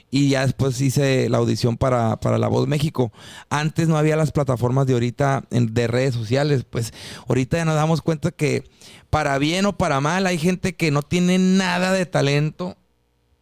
y 0.10 0.30
ya 0.30 0.46
después 0.46 0.80
hice 0.80 1.30
la 1.30 1.38
audición 1.38 1.78
para, 1.78 2.18
La 2.38 2.48
Voz 2.48 2.68
México. 2.68 3.12
Antes 3.50 3.88
no 3.88 3.98
había 3.98 4.16
las 4.16 4.32
plataformas 4.32 4.88
de 4.88 4.94
ahorita 4.94 5.44
de 5.50 5.88
redes 5.88 6.16
sociales, 6.16 6.66
pues 6.70 6.94
ahorita 7.28 7.58
ya 7.58 7.66
nos 7.66 7.76
damos 7.76 8.02
cuenta 8.02 8.32
que 8.32 8.64
para 9.10 9.38
bien 9.38 9.66
o 9.66 9.78
para 9.78 10.00
mal 10.00 10.26
hay 10.26 10.38
gente 10.38 10.76
que 10.76 10.92
no 10.92 11.02
tiene 11.02 11.38
nada 11.38 11.92
de 11.92 12.06
talento. 12.06 12.78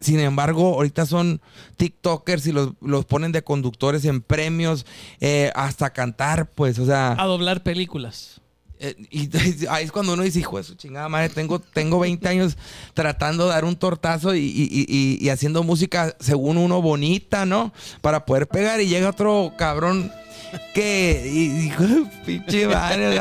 Sin 0.00 0.20
embargo, 0.20 0.74
ahorita 0.74 1.06
son 1.06 1.40
TikTokers 1.76 2.46
y 2.46 2.52
los, 2.52 3.04
ponen 3.06 3.32
de 3.32 3.42
conductores 3.42 4.04
en 4.04 4.20
premios, 4.20 4.84
eh, 5.20 5.50
hasta 5.54 5.90
cantar, 5.90 6.50
pues, 6.50 6.78
o 6.78 6.84
sea... 6.84 7.16
A 7.18 7.24
doblar 7.24 7.62
películas. 7.62 8.42
Eh, 8.78 8.94
y, 9.10 9.66
ahí 9.68 9.84
es 9.84 9.92
cuando 9.92 10.14
uno 10.14 10.22
dice, 10.22 10.40
hijo 10.40 10.58
de 10.58 10.64
su 10.64 10.74
chingada 10.74 11.08
madre, 11.08 11.28
tengo, 11.28 11.58
tengo 11.58 11.98
20 11.98 12.28
años 12.28 12.56
tratando 12.94 13.44
de 13.44 13.50
dar 13.50 13.64
un 13.64 13.76
tortazo 13.76 14.34
y, 14.34 15.28
haciendo 15.30 15.62
música 15.62 16.16
según 16.20 16.56
uno 16.56 16.82
bonita, 16.82 17.46
¿no? 17.46 17.72
Para 18.00 18.26
poder 18.26 18.46
pegar 18.46 18.80
y 18.80 18.88
llega 18.88 19.10
otro 19.10 19.52
cabrón 19.56 20.12
que 20.74 21.60
hijo 21.64 21.84
pinche 22.26 22.66
madre. 22.66 23.20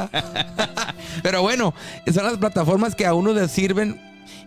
Pero 1.23 1.41
bueno, 1.41 1.73
son 2.13 2.23
las 2.23 2.37
plataformas 2.37 2.95
que 2.95 3.05
a 3.05 3.13
uno 3.13 3.33
le 3.33 3.47
sirven 3.47 3.99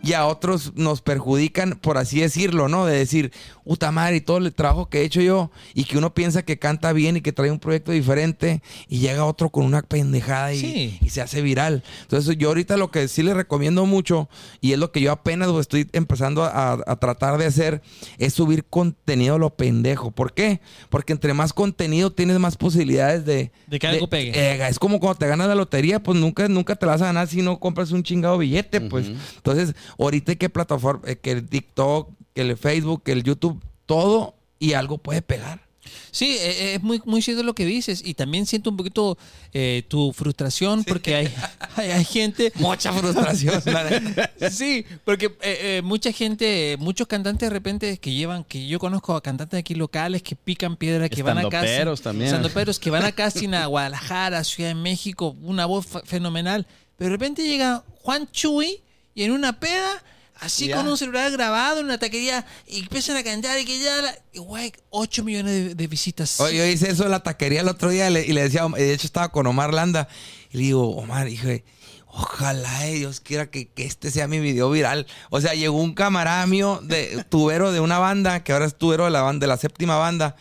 y 0.03 0.13
a 0.13 0.27
otros 0.27 0.73
nos 0.77 1.01
perjudican, 1.01 1.73
por 1.81 1.99
así 1.99 2.21
decirlo, 2.21 2.69
¿no? 2.69 2.87
De 2.87 2.97
decir, 2.97 3.33
puta 3.69 3.93
madre, 3.93 4.17
y 4.17 4.21
todo 4.23 4.39
el 4.39 4.51
trabajo 4.55 4.89
que 4.89 5.03
he 5.03 5.05
hecho 5.05 5.21
yo, 5.21 5.51
y 5.75 5.85
que 5.85 5.99
uno 5.99 6.15
piensa 6.15 6.43
que 6.43 6.59
canta 6.59 6.95
bien 6.95 7.19
y 7.19 7.21
que 7.21 7.35
trae 7.35 7.51
un 7.51 7.59
proyecto 7.59 7.93
diferente, 7.93 8.63
y 8.89 9.01
llega 9.01 9.27
otro 9.27 9.51
con 9.51 9.67
una 9.67 9.83
pendejada 9.83 10.55
y, 10.55 10.99
se 11.11 11.21
hace 11.21 11.43
viral. 11.43 11.85
Entonces, 12.01 12.39
yo 12.39 12.49
ahorita 12.49 12.79
lo 12.79 12.91
que 12.91 13.07
sí 13.09 13.23
le 13.23 13.35
recomiendo 13.35 13.85
mucho, 13.85 14.31
y 14.63 14.73
es 14.73 14.79
lo 14.79 14.91
que 14.91 15.03
yo 15.03 15.13
apenas 15.13 15.51
estoy 15.61 15.87
empezando 15.93 16.45
a, 16.45 16.79
tratar 16.99 17.37
de 17.37 17.45
hacer, 17.45 17.83
es 18.17 18.33
subir 18.33 18.65
contenido 18.65 19.39
lo 19.39 19.51
pendejo. 19.51 20.13
¿Por 20.13 20.33
qué? 20.33 20.61
Porque 20.89 21.13
entre 21.13 21.35
más 21.35 21.53
contenido 21.53 22.11
tienes 22.11 22.39
más 22.39 22.57
posibilidades 22.57 23.27
de... 23.27 23.53
De 23.67 23.79
que 23.79 23.87
algo 23.87 24.09
pegue. 24.09 24.33
Eh, 24.35 24.67
es 24.67 24.79
como 24.79 24.99
cuando 24.99 25.19
te 25.19 25.27
ganas 25.27 25.47
la 25.47 25.55
lotería, 25.55 26.03
pues 26.03 26.19
nunca, 26.19 26.49
nunca 26.49 26.75
te 26.75 26.87
la 26.87 26.93
vas 26.93 27.03
a 27.03 27.07
ganar 27.07 27.29
si 27.29 27.43
no 27.43 27.61
compras 27.61 27.93
un 27.93 28.03
chingado 28.03 28.39
billete, 28.39 28.81
pues. 28.81 29.09
Entonces, 29.37 29.75
ahorita 29.99 30.37
que 30.37 30.49
plataforma, 30.49 31.03
eh, 31.07 31.17
que 31.17 31.33
el 31.33 31.47
TikTok, 31.47 32.18
que 32.39 32.43
el 32.43 32.57
Facebook, 32.57 33.03
que 33.03 33.11
el 33.11 33.25
YouTube, 33.25 33.61
todo 33.85 34.37
y 34.61 34.75
algo 34.75 34.99
puede 34.99 35.23
pegar. 35.23 35.61
Sí, 36.13 36.37
e, 36.39 36.51
e, 36.51 36.75
es 36.75 36.83
muy, 36.85 37.03
muy 37.05 37.21
cierto 37.21 37.43
lo 37.43 37.53
que 37.53 37.67
dices 37.67 38.01
y 38.05 38.15
también 38.15 38.47
siento 38.47 38.71
un 38.71 38.77
poquito 38.77 39.19
eh, 39.53 39.83
tu 39.89 40.13
frustración 40.13 40.85
porque 40.85 41.17
hay, 41.17 41.35
hay, 41.77 42.05
gente... 42.05 42.53
Mucha 42.55 42.93
frustración. 42.93 43.61
sí, 44.53 44.85
porque 45.05 45.37
eh, 45.43 45.83
mucha 45.83 46.13
gente, 46.13 46.77
muchos 46.79 47.09
cantantes 47.09 47.49
de 47.49 47.53
repente 47.53 47.99
que 47.99 48.13
llevan, 48.13 48.45
que 48.45 48.69
yo 48.69 48.79
conozco 48.79 49.17
a 49.17 49.21
cantantes 49.21 49.59
aquí 49.59 49.75
locales 49.75 50.23
que 50.23 50.37
pican 50.37 50.77
piedra, 50.77 51.09
que 51.09 51.25
van 51.25 51.39
a 51.39 51.49
casting... 51.49 52.01
también. 52.01 52.41
Peros, 52.55 52.79
que 52.79 52.91
van 52.91 53.05
a 53.05 53.11
casting 53.11 53.55
a 53.55 53.67
Guadalajara, 53.67 54.45
Ciudad 54.45 54.71
de 54.71 54.77
México, 54.77 55.35
una 55.43 55.67
voz 55.67 55.87
fenomenal. 56.05 56.69
Pero 56.97 57.11
de 57.11 57.17
repente 57.17 57.43
llega 57.43 57.83
Juan 58.03 58.31
Chuy 58.31 58.81
y 59.17 59.25
en 59.25 59.33
una 59.33 59.59
peda 59.59 60.05
Así 60.41 60.71
con 60.71 60.87
un 60.87 60.97
celular 60.97 61.33
grabado 61.33 61.81
en 61.81 61.87
una 61.87 61.99
taquería 61.99 62.47
y 62.67 62.81
empiezan 62.81 63.17
a 63.17 63.25
cantar 63.25 63.59
y 63.59 63.65
que 63.65 63.81
ya, 63.81 64.17
y 64.33 64.39
güey, 64.39 64.73
8 64.91 65.25
millones 65.25 65.77
de, 65.77 65.87
visitas. 65.89 66.39
Oye, 66.41 66.59
yo 66.59 66.65
hice 66.65 66.91
eso 66.91 67.05
en 67.05 67.11
la 67.11 67.23
taquería 67.23 67.63
el 67.63 67.69
otro 67.69 67.91
día 67.91 68.09
y 68.09 68.33
le, 68.33 68.43
decía, 68.43 68.67
de 68.69 68.93
hecho 68.93 69.07
estaba 69.07 69.31
con 69.31 69.47
Omar 69.47 69.75
Landa 69.75 70.09
y 70.51 70.59
le 70.59 70.63
digo, 70.65 70.91
Omar, 70.91 71.27
dije, 71.27 71.65
ojalá 72.07 72.87
eh, 72.87 72.95
Dios 72.95 73.21
quiera 73.21 73.51
que, 73.51 73.71
este 73.77 74.11
sea 74.11 74.29
mi 74.29 74.39
video 74.39 74.71
viral. 74.71 75.07
O 75.31 75.41
sea, 75.41 75.55
llegó 75.55 75.81
un 75.81 75.95
camarada 75.95 76.47
mío, 76.47 76.81
de, 76.83 77.25
tubero 77.29 77.73
de 77.73 77.81
una 77.81 77.99
banda, 77.99 78.45
que 78.45 78.53
ahora 78.53 78.67
es 78.67 78.79
tubero 78.79 79.05
de 79.07 79.11
la, 79.11 79.23
banda, 79.23 79.45
de 79.45 79.49
la 79.49 79.57
séptima 79.57 79.97
banda, 79.97 80.37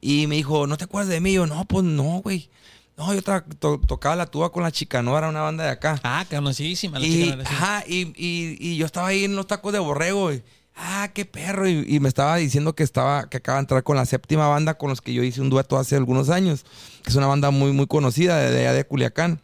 y 0.00 0.26
me 0.26 0.36
dijo, 0.36 0.66
¿no 0.66 0.76
te 0.78 0.84
acuerdas 0.84 1.10
de 1.10 1.20
mí? 1.20 1.30
Y 1.30 1.34
yo, 1.34 1.46
no, 1.46 1.64
pues 1.66 1.84
no, 1.84 2.22
güey. 2.22 2.48
No, 2.96 3.12
yo 3.12 3.22
tocaba 3.22 4.14
la 4.14 4.26
tuba 4.26 4.52
con 4.52 4.62
la 4.62 4.70
Chicanora, 4.70 5.28
una 5.28 5.40
banda 5.40 5.64
de 5.64 5.70
acá. 5.70 6.00
Ah, 6.04 6.24
conocidísima 6.30 7.00
la 7.00 7.06
y, 7.06 7.30
Ajá, 7.44 7.82
y, 7.88 8.12
y, 8.16 8.76
yo 8.76 8.86
estaba 8.86 9.08
ahí 9.08 9.24
en 9.24 9.34
los 9.34 9.48
tacos 9.48 9.72
de 9.72 9.80
borrego. 9.80 10.32
Y, 10.32 10.42
ah, 10.76 11.10
qué 11.12 11.24
perro. 11.24 11.68
Y, 11.68 11.98
me 11.98 12.08
estaba 12.08 12.36
diciendo 12.36 12.76
que 12.76 12.84
estaba, 12.84 13.28
que 13.28 13.38
acaba 13.38 13.58
de 13.58 13.62
entrar 13.62 13.82
con 13.82 13.96
la 13.96 14.06
séptima 14.06 14.46
banda 14.46 14.74
con 14.74 14.90
los 14.90 15.00
que 15.00 15.12
yo 15.12 15.24
hice 15.24 15.40
un 15.40 15.50
dueto 15.50 15.76
hace 15.76 15.96
algunos 15.96 16.30
años. 16.30 16.64
Que 17.02 17.10
es 17.10 17.16
una 17.16 17.26
banda 17.26 17.50
muy, 17.50 17.72
muy 17.72 17.88
conocida 17.88 18.38
de, 18.38 18.60
allá 18.60 18.72
de 18.72 18.84
Culiacán. 18.84 19.40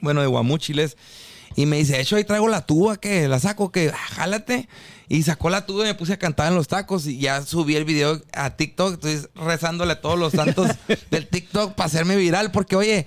Bueno, 0.00 0.22
de 0.22 0.26
Guamúchiles. 0.28 0.96
Y 1.56 1.66
me 1.66 1.76
dice, 1.76 2.00
hecho, 2.00 2.16
ahí 2.16 2.24
traigo 2.24 2.48
la 2.48 2.64
tuba, 2.64 2.96
que 2.96 3.28
la 3.28 3.38
saco, 3.38 3.70
que 3.70 3.90
ah, 3.90 3.96
jálate. 3.96 4.66
Y 5.12 5.24
sacó 5.24 5.50
la 5.50 5.66
tuba 5.66 5.84
y 5.84 5.88
me 5.88 5.94
puse 5.94 6.14
a 6.14 6.18
cantar 6.18 6.48
en 6.48 6.54
los 6.54 6.68
tacos 6.68 7.06
y 7.06 7.18
ya 7.18 7.44
subí 7.44 7.76
el 7.76 7.84
video 7.84 8.22
a 8.32 8.56
TikTok. 8.56 8.94
Estoy 8.94 9.28
rezándole 9.34 9.92
a 9.92 10.00
todos 10.00 10.18
los 10.18 10.32
santos 10.32 10.70
del 11.10 11.28
TikTok 11.28 11.74
para 11.74 11.86
hacerme 11.86 12.16
viral 12.16 12.50
porque, 12.50 12.76
oye, 12.76 13.06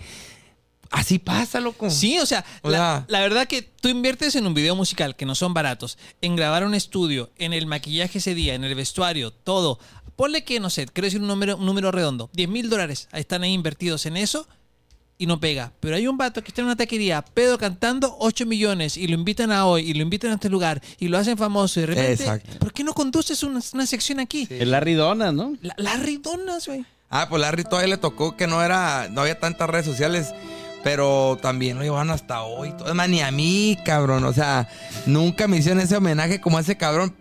así 0.91 1.17
pasa, 1.17 1.59
loco. 1.59 1.89
Sí, 1.89 2.19
o 2.19 2.27
sea, 2.27 2.45
la, 2.61 3.07
verdad 3.09 3.47
que 3.47 3.63
tú 3.63 3.89
inviertes 3.89 4.35
en 4.35 4.45
un 4.45 4.53
video 4.53 4.75
musical 4.75 5.15
que 5.15 5.25
no 5.25 5.33
son 5.33 5.55
baratos, 5.55 5.97
en 6.21 6.35
grabar 6.35 6.63
un 6.63 6.75
estudio, 6.75 7.31
en 7.37 7.53
el 7.53 7.65
maquillaje 7.65 8.19
ese 8.19 8.35
día, 8.35 8.53
en 8.53 8.63
el 8.63 8.75
vestuario, 8.75 9.31
todo. 9.31 9.79
Ponle 10.15 10.43
que, 10.43 10.59
no 10.59 10.69
sé, 10.69 10.85
quiero 10.85 11.05
decir 11.05 11.21
un 11.21 11.27
número, 11.27 11.57
un 11.57 11.65
número 11.65 11.91
redondo, 11.91 12.29
10 12.33 12.49
mil 12.49 12.69
dólares. 12.69 13.07
Están 13.13 13.41
ahí 13.41 13.53
invertidos 13.53 14.05
en 14.05 14.17
eso 14.17 14.47
y 15.17 15.25
no 15.25 15.39
pega. 15.39 15.71
Pero 15.79 15.95
hay 15.95 16.07
un 16.07 16.17
vato 16.17 16.43
que 16.43 16.49
está 16.49 16.61
en 16.61 16.65
una 16.65 16.75
taquería, 16.75 17.23
pedo 17.23 17.57
cantando 17.57 18.15
8 18.19 18.45
millones 18.45 18.97
y 18.97 19.07
lo 19.07 19.15
invitan 19.15 19.51
a 19.51 19.65
hoy 19.65 19.89
y 19.89 19.93
lo 19.93 20.01
invitan 20.01 20.31
a 20.31 20.35
este 20.35 20.49
lugar 20.49 20.81
y 20.99 21.07
lo 21.07 21.17
hacen 21.17 21.37
famoso 21.37 21.79
y 21.79 21.85
de 21.85 21.87
repente, 21.87 22.57
¿por 22.59 22.73
qué 22.73 22.83
no 22.83 22.93
conduces 22.93 23.43
una, 23.43 23.61
sección 23.85 24.19
aquí? 24.19 24.47
El 24.49 24.71
Larry 24.71 24.93
Donas, 24.93 25.33
¿no? 25.33 25.55
La, 25.61 25.75
Larry 25.77 26.17
Donas, 26.17 26.67
güey. 26.67 26.85
Ah, 27.09 27.27
pues 27.29 27.41
Larry 27.41 27.63
todavía 27.63 27.95
le 27.95 27.97
tocó 27.97 28.35
que 28.35 28.47
no 28.47 28.63
era, 28.63 29.07
no 29.09 29.21
había 29.21 29.39
tantas 29.39 29.69
redes 29.69 29.85
sociales. 29.85 30.33
Pero 30.83 31.39
también 31.41 31.77
lo 31.77 31.83
llevan 31.83 32.11
hasta 32.11 32.43
hoy. 32.43 32.71
Todo. 32.77 32.89
Es 32.89 32.93
más, 32.93 33.09
ni 33.09 33.19
a 33.19 33.31
mí, 33.31 33.75
cabrón. 33.83 34.23
O 34.23 34.33
sea, 34.33 34.69
nunca 35.07 35.47
me 35.47 35.57
hicieron 35.57 35.79
ese 35.79 35.97
homenaje 35.97 36.39
como 36.39 36.59
a 36.59 36.61
ese 36.61 36.77
cabrón. 36.77 37.15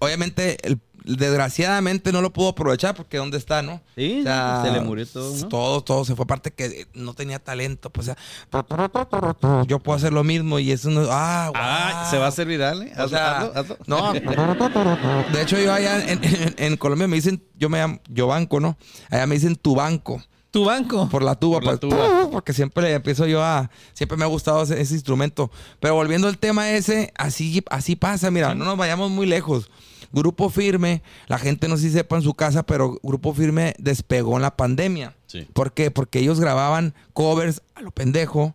Obviamente, 0.00 0.58
el 0.62 0.78
desgraciadamente 1.06 2.12
no 2.12 2.20
lo 2.20 2.32
pudo 2.32 2.48
aprovechar 2.48 2.94
porque 2.94 3.16
¿dónde 3.16 3.38
está, 3.38 3.62
no? 3.62 3.80
Sí, 3.94 4.24
se 4.24 4.70
le 4.72 4.80
murió 4.80 5.06
todo, 5.06 5.36
¿no? 5.36 5.48
Todo, 5.48 5.80
todo 5.82 6.04
se 6.04 6.16
fue. 6.16 6.24
Aparte 6.24 6.52
que 6.52 6.88
no 6.94 7.14
tenía 7.14 7.38
talento. 7.38 7.90
Pues, 7.90 8.08
o 8.08 8.14
sea, 8.14 9.64
yo 9.66 9.78
puedo 9.78 9.96
hacer 9.96 10.12
lo 10.12 10.24
mismo 10.24 10.58
y 10.58 10.72
eso 10.72 10.90
no. 10.90 11.06
Ah, 11.08 11.52
ah 11.54 12.08
se 12.10 12.18
va 12.18 12.26
a 12.26 12.28
hacer 12.28 12.46
viral, 12.48 12.82
¿eh? 12.82 12.92
O 12.98 13.08
sea, 13.08 13.52
no. 13.86 14.12
de 15.32 15.42
hecho, 15.42 15.58
yo 15.58 15.72
allá 15.72 16.02
en, 16.08 16.76
Colombia 16.76 17.06
me 17.06 17.16
dicen, 17.16 17.42
yo 17.54 17.68
me 17.68 17.78
llamo, 17.78 18.00
yo 18.08 18.26
banco, 18.26 18.60
¿no? 18.60 18.76
Allá 19.10 19.26
me 19.26 19.36
dicen 19.36 19.56
tu 19.56 19.76
banco. 19.76 20.20
¿Tu 20.50 20.64
banco? 20.64 21.08
Por 21.08 21.22
la 21.22 21.34
tuba. 21.34 21.58
Por 21.58 21.64
la 21.64 21.76
pues, 21.76 21.80
tuba. 21.80 22.30
Porque 22.30 22.52
siempre 22.54 22.90
empiezo 22.92 23.26
yo 23.26 23.44
a... 23.44 23.70
Siempre 23.92 24.16
me 24.16 24.24
ha 24.24 24.28
gustado 24.28 24.62
ese, 24.62 24.94
instrumento. 24.94 25.50
Pero 25.80 25.94
volviendo 25.94 26.28
al 26.28 26.38
tema 26.38 26.70
ese, 26.70 27.12
así, 27.16 27.62
así 27.68 27.94
pasa. 27.94 28.30
Mira, 28.30 28.54
no 28.54 28.64
nos 28.64 28.78
vayamos 28.78 29.10
muy 29.10 29.26
lejos. 29.26 29.70
Grupo 30.12 30.50
Firme, 30.50 31.02
la 31.26 31.38
gente 31.38 31.68
no 31.68 31.76
sé 31.76 31.84
si 31.84 31.90
sepa 31.90 32.16
en 32.16 32.22
su 32.22 32.34
casa, 32.34 32.64
pero 32.64 32.98
Grupo 33.02 33.34
Firme 33.34 33.74
despegó 33.78 34.36
en 34.36 34.42
la 34.42 34.56
pandemia. 34.56 35.14
¿Por 35.52 35.72
qué? 35.72 35.90
Porque 35.90 36.20
ellos 36.20 36.40
grababan 36.40 36.94
covers 37.12 37.62
a 37.74 37.82
lo 37.82 37.90
pendejo 37.90 38.54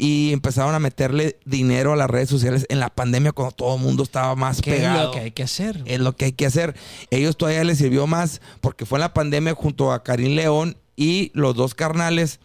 y 0.00 0.32
empezaron 0.32 0.74
a 0.74 0.78
meterle 0.78 1.38
dinero 1.44 1.92
a 1.92 1.96
las 1.96 2.08
redes 2.08 2.30
sociales 2.30 2.64
en 2.70 2.80
la 2.80 2.88
pandemia 2.88 3.32
cuando 3.32 3.54
todo 3.54 3.76
el 3.76 3.82
mundo 3.82 4.02
estaba 4.02 4.34
más 4.34 4.62
pegado. 4.62 4.98
Es 4.98 5.04
lo 5.04 5.10
que 5.12 5.20
hay 5.20 5.30
que 5.30 5.42
hacer. 5.42 5.82
Es 5.84 6.00
lo 6.00 6.16
que 6.16 6.24
hay 6.24 6.32
que 6.32 6.46
hacer. 6.46 6.74
Ellos 7.10 7.36
todavía 7.36 7.62
les 7.64 7.78
sirvió 7.78 8.06
más 8.06 8.40
porque 8.62 8.86
fue 8.86 8.96
en 8.96 9.00
la 9.00 9.12
pandemia 9.12 9.54
junto 9.54 9.92
a 9.92 10.02
Karim 10.02 10.34
León 10.34 10.78
y 10.96 11.30
los 11.34 11.54
dos 11.54 11.74
carnales. 11.74 12.40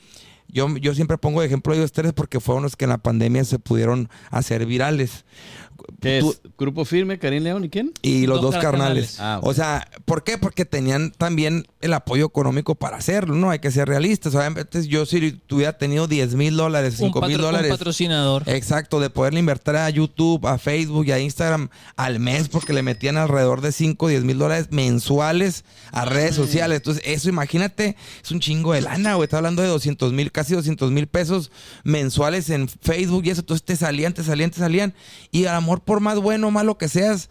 Yo, 0.50 0.68
yo 0.78 0.94
siempre 0.94 1.18
pongo 1.18 1.40
de 1.40 1.48
ejemplo 1.48 1.72
a 1.72 1.78
ellos 1.78 1.94
tres 1.94 2.12
porque 2.12 2.42
fueron 2.42 2.64
los 2.64 2.76
que 2.76 2.86
en 2.86 2.90
la 2.90 2.98
pandemia 2.98 3.46
se 3.46 3.58
pudieron 3.58 4.10
hacer 4.32 4.66
virales. 4.66 5.24
Grupo 6.58 6.86
Firme, 6.86 7.20
Karim 7.20 7.44
León 7.44 7.64
y 7.64 7.70
quién? 7.70 7.92
Y 8.02 8.28
los 8.28 8.42
dos, 8.42 8.56
carnales. 8.58 9.18
Ah, 9.20 9.40
o 9.42 9.54
sea, 9.54 9.88
¿por 10.06 10.24
qué? 10.24 10.38
Porque 10.38 10.66
tenían 10.66 11.12
también 11.12 11.68
el 11.82 11.94
apoyo 11.94 12.26
económico 12.26 12.76
para 12.76 12.98
hacerlo, 12.98 13.36
¿no? 13.36 13.50
Hay 13.50 13.60
que 13.60 13.72
ser 13.72 13.88
realistas. 13.88 14.36
Obviamente, 14.36 14.88
yo 14.88 15.06
si 15.06 15.32
tuviera 15.32 15.78
tenido 15.78 16.08
10 16.08 16.36
mil 16.36 16.56
dólares, 16.56 16.96
5 16.98 17.22
mil 17.22 17.38
dólares. 17.38 17.72
Un 17.72 17.78
patrocinador. 17.78 18.44
Exacto, 18.48 19.00
de 19.00 19.10
poderle 19.10 19.40
invertir 19.40 19.76
a 19.76 19.90
YouTube, 19.90 20.46
a 20.48 20.58
Facebook 20.58 21.06
y 21.08 21.12
a 21.12 21.20
Instagram 21.20 21.70
al 21.96 22.20
mes, 22.20 22.50
porque 22.50 22.74
le 22.74 22.84
metían 22.84 23.18
alrededor 23.18 23.62
de 23.62 23.72
5, 23.72 24.08
10 24.08 24.24
mil 24.24 24.38
dólares 24.38 24.68
mensuales 24.72 25.66
a 25.92 26.06
redes 26.06 26.36
sociales. 26.36 26.78
Entonces, 26.78 27.04
eso 27.06 27.30
imagínate, 27.30 27.96
es 28.24 28.32
un 28.32 28.40
chingo 28.40 28.74
de 28.74 28.82
lana, 28.82 29.16
güey. 29.16 29.26
Está 29.26 29.38
hablando 29.38 29.62
de 29.62 29.68
200 29.68 30.14
mil, 30.14 30.32
casi 30.32 30.54
200 30.54 30.92
mil 30.92 31.08
pesos 31.08 31.52
mensuales 31.84 32.50
en 32.50 32.68
Facebook 32.68 33.24
y 33.26 33.32
eso. 33.32 33.42
Entonces, 33.42 33.66
te 33.66 33.76
salían, 33.76 34.14
te 34.14 34.24
salían, 34.24 34.52
te 34.52 34.60
salían. 34.60 34.94
Y 35.32 35.46
a 35.46 35.60
amor 35.66 35.82
por 35.82 36.00
más 36.00 36.20
bueno 36.20 36.48
o 36.48 36.52
malo 36.52 36.78
que 36.78 36.88
seas, 36.88 37.30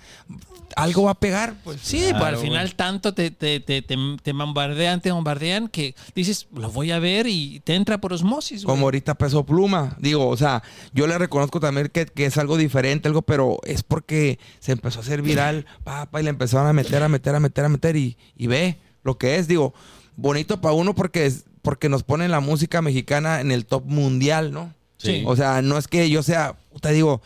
algo 0.77 1.05
va 1.05 1.13
a 1.13 1.21
pegar. 1.21 1.55
Pues. 1.65 1.81
Sí, 1.83 2.07
pues 2.11 2.23
al 2.23 2.37
final 2.37 2.75
tanto 2.75 3.15
te, 3.15 3.31
te, 3.31 3.61
te, 3.61 3.83
te, 3.83 4.33
bombardean, 4.33 5.01
te 5.01 5.13
bombardean 5.13 5.69
que 5.69 5.95
dices, 6.15 6.49
lo 6.53 6.71
voy 6.71 6.91
a 6.91 6.99
ver 6.99 7.27
y 7.27 7.61
te 7.65 7.75
entra 7.75 7.99
por 7.99 8.13
osmosis. 8.13 8.65
Como 8.65 8.87
ahorita 8.87 9.15
peso 9.15 9.45
pluma. 9.45 9.97
Digo, 10.01 10.29
o 10.29 10.37
sea, 10.37 10.63
yo 10.93 11.07
le 11.07 11.17
reconozco 11.19 11.61
también 11.61 11.89
que, 11.89 12.11
es 12.25 12.39
algo 12.39 12.57
diferente, 12.57 13.09
algo, 13.09 13.23
pero 13.23 13.59
es 13.65 13.83
porque 13.83 14.39
se 14.61 14.73
empezó 14.73 15.01
a 15.01 15.03
hacer 15.03 15.23
viral, 15.23 15.67
papá, 15.85 16.21
y 16.21 16.25
le 16.25 16.31
empezaron 16.31 16.67
a 16.67 16.73
meter, 16.73 17.03
a 17.03 17.09
meter, 17.09 17.35
a 17.35 17.41
meter, 17.41 17.65
a 17.65 17.69
meter 17.69 17.97
y, 17.97 18.17
y 18.37 18.47
ve 18.47 18.79
lo 19.03 19.19
que 19.19 19.37
es. 19.37 19.49
Digo, 19.49 19.75
bonito 20.17 20.61
para 20.61 20.75
uno 20.75 20.95
porque, 20.95 21.33
porque 21.63 21.89
nos 21.89 22.03
ponen 22.03 22.31
la 22.31 22.41
música 22.41 22.83
mexicana 22.83 23.41
en 23.41 23.53
el 23.53 23.67
top 23.67 23.85
mundial, 23.87 24.53
¿no? 24.53 24.75
Sí. 24.97 25.23
O 25.27 25.37
sea, 25.37 25.61
no 25.61 25.77
es 25.77 25.87
que 25.87 26.09
yo 26.09 26.23
sea, 26.23 26.57
te 26.81 26.93
digo, 26.93 27.21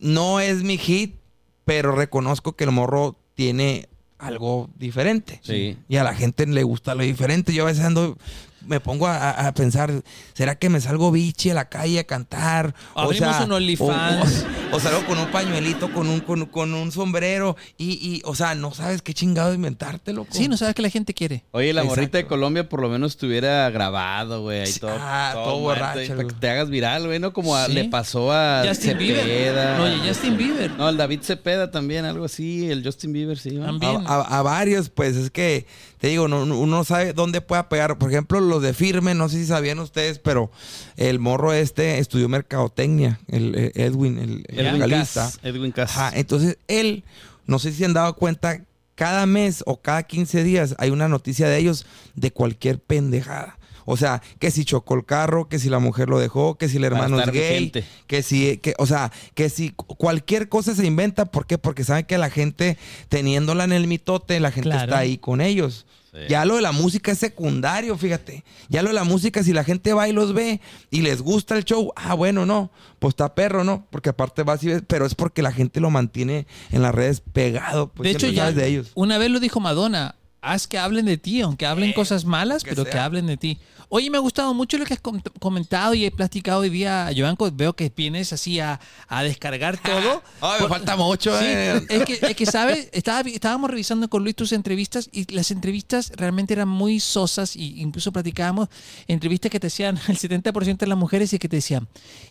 no 0.00 0.40
es 0.40 0.62
mi 0.62 0.78
hit, 0.78 1.16
pero 1.64 1.92
reconozco 1.92 2.56
que 2.56 2.64
el 2.64 2.72
morro 2.72 3.16
tiene 3.34 3.88
algo 4.18 4.68
diferente. 4.76 5.40
Sí. 5.42 5.76
Y 5.88 5.96
a 5.96 6.04
la 6.04 6.14
gente 6.14 6.46
le 6.46 6.62
gusta 6.62 6.94
lo 6.94 7.02
diferente. 7.02 7.52
Yo 7.52 7.64
a 7.64 7.66
veces 7.66 7.84
ando 7.84 8.18
me 8.66 8.80
pongo 8.80 9.06
a, 9.06 9.52
pensar, 9.54 10.02
¿será 10.34 10.56
que 10.56 10.68
me 10.68 10.80
salgo 10.80 11.10
bichi 11.10 11.50
a 11.50 11.54
la 11.54 11.68
calle 11.68 12.00
a 12.00 12.04
cantar? 12.04 12.74
Abrimos 12.94 13.40
o 13.40 13.44
un 13.44 13.52
OnlyFans. 13.52 14.46
O, 14.72 14.80
salgo 14.80 15.04
con 15.06 15.18
un 15.18 15.30
pañuelito, 15.30 15.92
con 15.92 16.08
un, 16.08 16.20
con, 16.20 16.74
un 16.74 16.92
sombrero 16.92 17.56
y, 17.76 17.92
y, 17.92 18.22
o 18.24 18.34
sea, 18.34 18.54
no 18.54 18.72
sabes 18.72 19.02
qué 19.02 19.14
chingado 19.14 19.54
inventártelo. 19.54 20.26
Sí, 20.30 20.48
no 20.48 20.56
sabes 20.56 20.74
qué 20.74 20.82
la 20.82 20.90
gente 20.90 21.14
quiere. 21.14 21.44
Oye, 21.52 21.72
la 21.72 21.84
morrita 21.84 22.18
de 22.18 22.26
Colombia 22.26 22.68
por 22.68 22.80
lo 22.80 22.88
menos 22.88 23.12
estuviera 23.12 23.70
grabado, 23.70 24.42
güey, 24.42 24.60
ahí 24.60 24.72
todo. 24.72 24.90
Ah, 24.98 25.30
todo, 25.34 25.58
borracho. 25.60 26.16
Para 26.16 26.28
que 26.28 26.34
te 26.34 26.50
hagas 26.50 26.70
viral, 26.70 27.06
güey, 27.06 27.18
¿no? 27.18 27.32
Como 27.32 27.56
le 27.68 27.84
pasó 27.84 28.32
a 28.32 28.62
Justin 28.66 28.98
Bieber. 28.98 29.78
No, 29.78 30.06
Justin 30.06 30.36
Bieber. 30.36 30.70
No, 30.72 30.88
el 30.88 30.96
David 30.96 31.20
Cepeda 31.22 31.70
también, 31.70 32.04
algo 32.04 32.24
así, 32.24 32.70
el 32.70 32.84
Justin 32.84 33.12
Bieber, 33.12 33.38
sí. 33.38 33.58
También. 33.58 34.04
A, 34.06 34.42
varios, 34.42 34.88
pues, 34.90 35.16
es 35.16 35.30
que, 35.30 35.66
te 35.98 36.08
digo, 36.08 36.28
no, 36.28 36.42
uno 36.42 36.84
sabe 36.84 37.12
dónde 37.12 37.40
pueda 37.40 37.68
pegar. 37.68 37.98
Por 37.98 38.10
ejemplo, 38.10 38.40
los 38.40 38.62
de 38.62 38.72
firme, 38.72 39.14
no 39.14 39.28
sé 39.28 39.38
si 39.38 39.46
sabían 39.46 39.78
ustedes, 39.80 40.18
pero 40.18 40.50
el 40.96 41.18
morro 41.18 41.52
este 41.52 41.98
estudió 41.98 42.28
mercadotecnia, 42.28 43.20
el, 43.28 43.54
eh, 43.54 43.72
Edwin, 43.74 44.18
el, 44.18 44.44
Edwin 44.48 44.88
Cass. 44.88 45.40
Edwin 45.42 45.72
Cass. 45.72 46.12
entonces 46.14 46.58
él, 46.68 47.04
no 47.46 47.58
sé 47.58 47.72
si 47.72 47.78
se 47.78 47.84
han 47.84 47.94
dado 47.94 48.14
cuenta, 48.14 48.60
cada 48.94 49.26
mes 49.26 49.62
o 49.66 49.80
cada 49.80 50.02
15 50.02 50.42
días 50.44 50.74
hay 50.78 50.90
una 50.90 51.08
noticia 51.08 51.48
de 51.48 51.58
ellos 51.58 51.86
de 52.14 52.32
cualquier 52.32 52.80
pendejada. 52.80 53.57
O 53.90 53.96
sea, 53.96 54.20
que 54.38 54.50
si 54.50 54.66
chocó 54.66 54.96
el 54.96 55.06
carro, 55.06 55.48
que 55.48 55.58
si 55.58 55.70
la 55.70 55.78
mujer 55.78 56.10
lo 56.10 56.18
dejó, 56.18 56.58
que 56.58 56.68
si 56.68 56.76
el 56.76 56.84
hermano 56.84 57.18
es 57.22 57.32
gay, 57.32 57.72
que 58.06 58.22
si, 58.22 58.58
que, 58.58 58.74
o 58.76 58.84
sea, 58.84 59.10
que 59.32 59.48
si 59.48 59.70
cualquier 59.70 60.50
cosa 60.50 60.74
se 60.74 60.84
inventa, 60.84 61.24
¿por 61.24 61.46
qué? 61.46 61.56
Porque 61.56 61.84
saben 61.84 62.04
que 62.04 62.18
la 62.18 62.28
gente, 62.28 62.76
teniéndola 63.08 63.64
en 63.64 63.72
el 63.72 63.86
mitote, 63.86 64.40
la 64.40 64.50
gente 64.50 64.76
está 64.76 64.98
ahí 64.98 65.16
con 65.16 65.40
ellos. 65.40 65.86
Ya 66.28 66.44
lo 66.44 66.56
de 66.56 66.60
la 66.60 66.72
música 66.72 67.12
es 67.12 67.18
secundario, 67.18 67.96
fíjate. 67.96 68.44
Ya 68.68 68.82
lo 68.82 68.88
de 68.88 68.94
la 68.94 69.04
música, 69.04 69.42
si 69.42 69.54
la 69.54 69.64
gente 69.64 69.94
va 69.94 70.06
y 70.06 70.12
los 70.12 70.34
ve 70.34 70.60
y 70.90 71.00
les 71.00 71.22
gusta 71.22 71.56
el 71.56 71.64
show, 71.64 71.90
ah, 71.96 72.12
bueno, 72.12 72.44
no, 72.44 72.70
pues 72.98 73.12
está 73.12 73.34
perro, 73.34 73.64
¿no? 73.64 73.86
Porque 73.88 74.10
aparte 74.10 74.42
va 74.42 74.52
así, 74.52 74.68
pero 74.86 75.06
es 75.06 75.14
porque 75.14 75.40
la 75.40 75.52
gente 75.52 75.80
lo 75.80 75.88
mantiene 75.88 76.46
en 76.72 76.82
las 76.82 76.94
redes 76.94 77.22
pegado. 77.22 77.88
Pues, 77.88 78.04
de 78.06 78.10
hecho, 78.10 78.28
ya 78.28 78.52
de 78.52 78.66
ellos. 78.66 78.92
una 78.96 79.16
vez 79.16 79.30
lo 79.30 79.40
dijo 79.40 79.60
Madonna, 79.60 80.16
haz 80.40 80.66
que 80.66 80.78
hablen 80.78 81.06
de 81.06 81.16
ti, 81.16 81.40
aunque 81.40 81.66
hablen 81.66 81.92
cosas 81.94 82.24
malas, 82.24 82.64
pero 82.64 82.84
que 82.84 82.98
hablen 82.98 83.26
de 83.26 83.38
ti. 83.38 83.58
Oye, 83.90 84.10
me 84.10 84.18
ha 84.18 84.20
gustado 84.20 84.52
mucho 84.52 84.76
lo 84.76 84.84
que 84.84 84.94
has 84.94 85.00
comentado 85.40 85.94
y 85.94 86.04
he 86.04 86.10
platicado 86.10 86.60
hoy 86.60 86.68
día, 86.68 87.10
Joanco. 87.16 87.50
Veo 87.50 87.74
que 87.74 87.90
vienes 87.94 88.34
así 88.34 88.60
a, 88.60 88.78
descargar 89.22 89.78
todo. 89.82 90.22
Ay, 90.42 90.62
me 90.62 90.68
falta 90.68 90.94
mucho, 90.96 91.38
eh. 91.40 91.82
Es 91.88 92.04
que, 92.04 92.18
es 92.20 92.36
que 92.36 92.44
¿sabes? 92.44 92.90
estábamos 92.92 93.70
revisando 93.70 94.10
con 94.10 94.24
Luis 94.24 94.36
tus 94.36 94.52
entrevistas 94.52 95.08
y 95.10 95.32
las 95.34 95.50
entrevistas 95.50 96.12
realmente 96.16 96.52
eran 96.52 96.68
muy 96.68 97.00
sosas 97.00 97.56
y 97.56 97.80
incluso 97.80 98.12
platicábamos 98.12 98.68
entrevistas 99.06 99.50
que 99.50 99.58
te 99.58 99.68
decían 99.68 99.98
el 100.08 100.18
70% 100.18 100.76
de 100.76 100.86
las 100.86 100.98
mujeres 100.98 101.32
y 101.32 101.38
que 101.38 101.48
te 101.48 101.56
decían, 101.56 101.88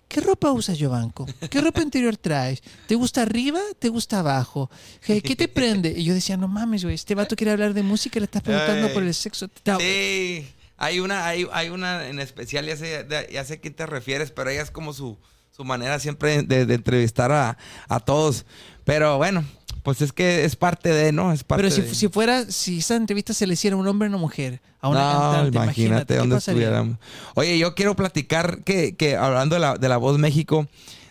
¿qué 0.07 0.21
ropa 0.21 0.51
usas, 0.51 0.77
Joanco? 0.79 1.25
¿Qué 1.49 1.59
ropa 1.59 1.81
interior 1.81 2.17
traes? 2.17 2.61
¿Te 2.85 2.93
gusta 2.93 3.23
arriba? 3.23 3.59
¿Te 3.79 3.89
gusta 3.89 4.19
abajo? 4.19 4.69
¿Qué, 5.01 5.21
te 5.21 5.47
prende? 5.47 5.93
Y 5.97 6.03
yo 6.03 6.13
decía, 6.13 6.37
no 6.37 6.47
mames, 6.47 6.83
güey, 6.83 6.93
este 6.93 7.15
vato 7.15 7.35
quiere 7.35 7.51
hablar 7.51 7.73
de 7.73 7.81
música 7.81 8.19
y 8.19 8.21
le 8.21 8.25
estás 8.25 8.43
preguntando 8.43 8.93
por 8.93 9.01
el 9.01 9.13
sexo. 9.15 9.49
Sí. 9.79 10.45
Hay 10.77 10.99
una, 10.99 11.25
hay, 11.25 11.47
hay 11.51 11.69
una 11.69 12.07
en 12.07 12.19
especial, 12.19 12.65
ya 12.65 12.77
sé, 12.77 13.07
ya 13.31 13.43
sé 13.43 13.55
a 13.55 13.57
quién 13.57 13.73
te 13.73 13.85
refieres, 13.85 14.31
pero 14.31 14.51
ella 14.51 14.61
es 14.61 14.69
como 14.69 14.93
su, 14.93 15.17
su 15.49 15.65
manera 15.65 15.99
siempre 15.99 16.43
de, 16.43 16.61
entrevistar 16.73 17.31
a, 17.31 17.57
a, 17.89 17.99
todos. 17.99 18.45
Pero 18.83 19.17
bueno, 19.17 19.43
pues 19.81 20.01
es 20.01 20.13
que 20.13 20.45
es 20.45 20.55
parte 20.55 20.89
de, 20.89 21.11
¿no? 21.11 21.33
Es 21.33 21.43
parte 21.43 21.63
pero 21.63 21.73
si, 21.73 21.95
si 21.95 22.07
fuera, 22.09 22.45
si 22.45 22.77
esa 22.77 22.95
entrevista 22.95 23.33
se 23.33 23.47
le 23.47 23.53
hiciera 23.53 23.75
a 23.75 23.79
un 23.79 23.87
hombre 23.87 24.07
o 24.07 24.11
una 24.11 24.19
mujer, 24.19 24.61
a 24.79 24.89
una 24.89 25.13
no, 25.13 25.19
cantante, 25.19 25.57
imagínate, 25.57 26.15
dónde 26.15 26.37
estuviéramos. 26.37 26.97
Oye, 27.33 27.57
yo 27.57 27.73
quiero 27.73 27.95
platicar 27.95 28.63
que, 28.63 28.95
que 28.95 29.15
hablando 29.15 29.55
de 29.55 29.61
la, 29.61 29.77
de 29.77 29.89
la 29.89 29.97
voz 29.97 30.19
México, 30.19 30.67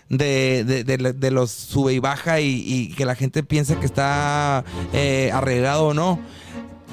de, 0.08 0.62
de, 0.64 0.84
de, 0.84 1.30
los 1.32 1.50
sube 1.50 1.92
y 1.92 1.98
baja 1.98 2.40
y, 2.40 2.62
y, 2.64 2.94
que 2.94 3.04
la 3.04 3.16
gente 3.16 3.42
piensa 3.42 3.80
que 3.80 3.86
está 3.86 4.64
eh, 4.92 5.32
arreglado 5.34 5.88
o 5.88 5.94
no 5.94 6.20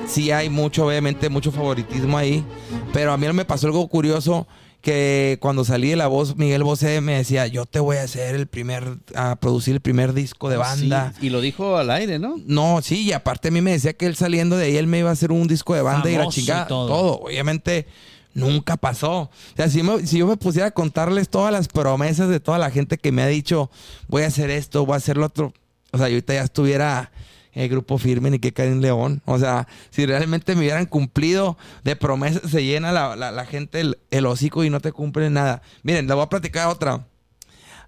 sí 0.08 0.32
hay 0.32 0.50
mucho, 0.50 0.86
obviamente, 0.86 1.30
mucho 1.30 1.52
favoritismo 1.52 2.18
ahí. 2.18 2.46
Pero 2.92 3.12
a 3.12 3.18
mí 3.18 3.32
me 3.34 3.46
pasó 3.46 3.68
algo 3.68 3.88
curioso 3.88 4.48
que 4.84 5.38
cuando 5.40 5.64
salí 5.64 5.92
de 5.92 5.96
la 5.96 6.08
voz, 6.08 6.36
Miguel 6.36 6.64
Bosé 6.64 7.00
me 7.00 7.16
decía, 7.16 7.48
yo 7.48 7.66
te 7.66 7.80
voy 7.80 7.98
a 7.98 8.04
hacer 8.04 8.36
el 8.36 8.48
primer, 8.48 8.98
a 9.16 9.38
producir 9.38 9.76
el 9.76 9.80
primer 9.80 10.14
disco 10.14 10.50
de 10.50 10.56
ah, 10.56 10.60
banda. 10.60 11.14
y 11.22 11.30
lo 11.30 11.40
dijo 11.40 11.78
al 11.78 11.90
aire, 11.90 12.20
¿no? 12.20 12.36
No, 12.46 12.82
sí, 12.82 13.04
y 13.04 13.14
aparte 13.14 13.48
a 13.48 13.52
mí 13.52 13.62
me 13.62 13.72
decía 13.72 13.94
que 13.94 14.06
él 14.06 14.18
saliendo 14.18 14.58
de 14.58 14.66
ahí, 14.66 14.76
él 14.76 14.88
me 14.88 15.00
iba 15.00 15.10
a 15.10 15.14
hacer 15.14 15.32
un 15.32 15.48
disco 15.48 15.74
de 15.74 15.82
banda 15.82 16.12
y 16.12 16.18
la 16.18 16.28
chica, 16.28 16.68
todo. 16.68 17.22
Obviamente, 17.22 17.88
nunca 18.34 18.76
pasó. 18.76 19.22
O 19.22 19.30
sea, 19.56 19.70
si, 19.70 19.82
si 20.06 20.18
yo 20.18 20.28
me 20.28 20.36
pusiera 20.36 20.68
a 20.68 20.72
contarles 20.72 21.30
todas 21.30 21.54
las 21.54 21.70
promesas 21.70 22.28
de 22.28 22.42
toda 22.42 22.58
la 22.58 22.70
gente 22.70 22.98
que 22.98 23.14
me 23.14 23.22
ha 23.22 23.28
dicho, 23.28 23.72
voy 24.10 24.24
a 24.24 24.28
hacer 24.28 24.50
esto, 24.50 24.86
voy 24.86 24.96
a 24.96 24.98
hacer 24.98 25.16
lo 25.16 25.28
otro, 25.28 25.54
o 25.94 25.98
sea, 25.98 26.10
yo 26.10 26.16
ahorita 26.16 26.34
ya 26.34 26.44
estuviera 26.44 27.12
el 27.54 27.70
grupo 27.70 27.98
firme 27.98 28.32
ni 28.32 28.40
que 28.40 28.54
caen 28.54 28.82
León. 28.82 29.22
O 29.26 29.38
sea, 29.38 29.68
si 29.90 30.06
realmente 30.06 30.56
me 30.56 30.62
hubieran 30.62 30.86
cumplido 30.86 31.58
de 31.84 31.96
promesas, 31.96 32.50
se 32.50 32.64
llena 32.64 32.92
la, 32.92 33.46
gente 33.46 33.82
el, 34.10 34.26
hocico 34.26 34.64
y 34.64 34.70
no 34.70 34.80
te 34.80 34.92
cumplen 34.92 35.34
nada. 35.34 35.62
Miren, 35.84 36.08
le 36.08 36.14
voy 36.14 36.24
a 36.24 36.30
platicar 36.30 36.68
otra. 36.68 37.08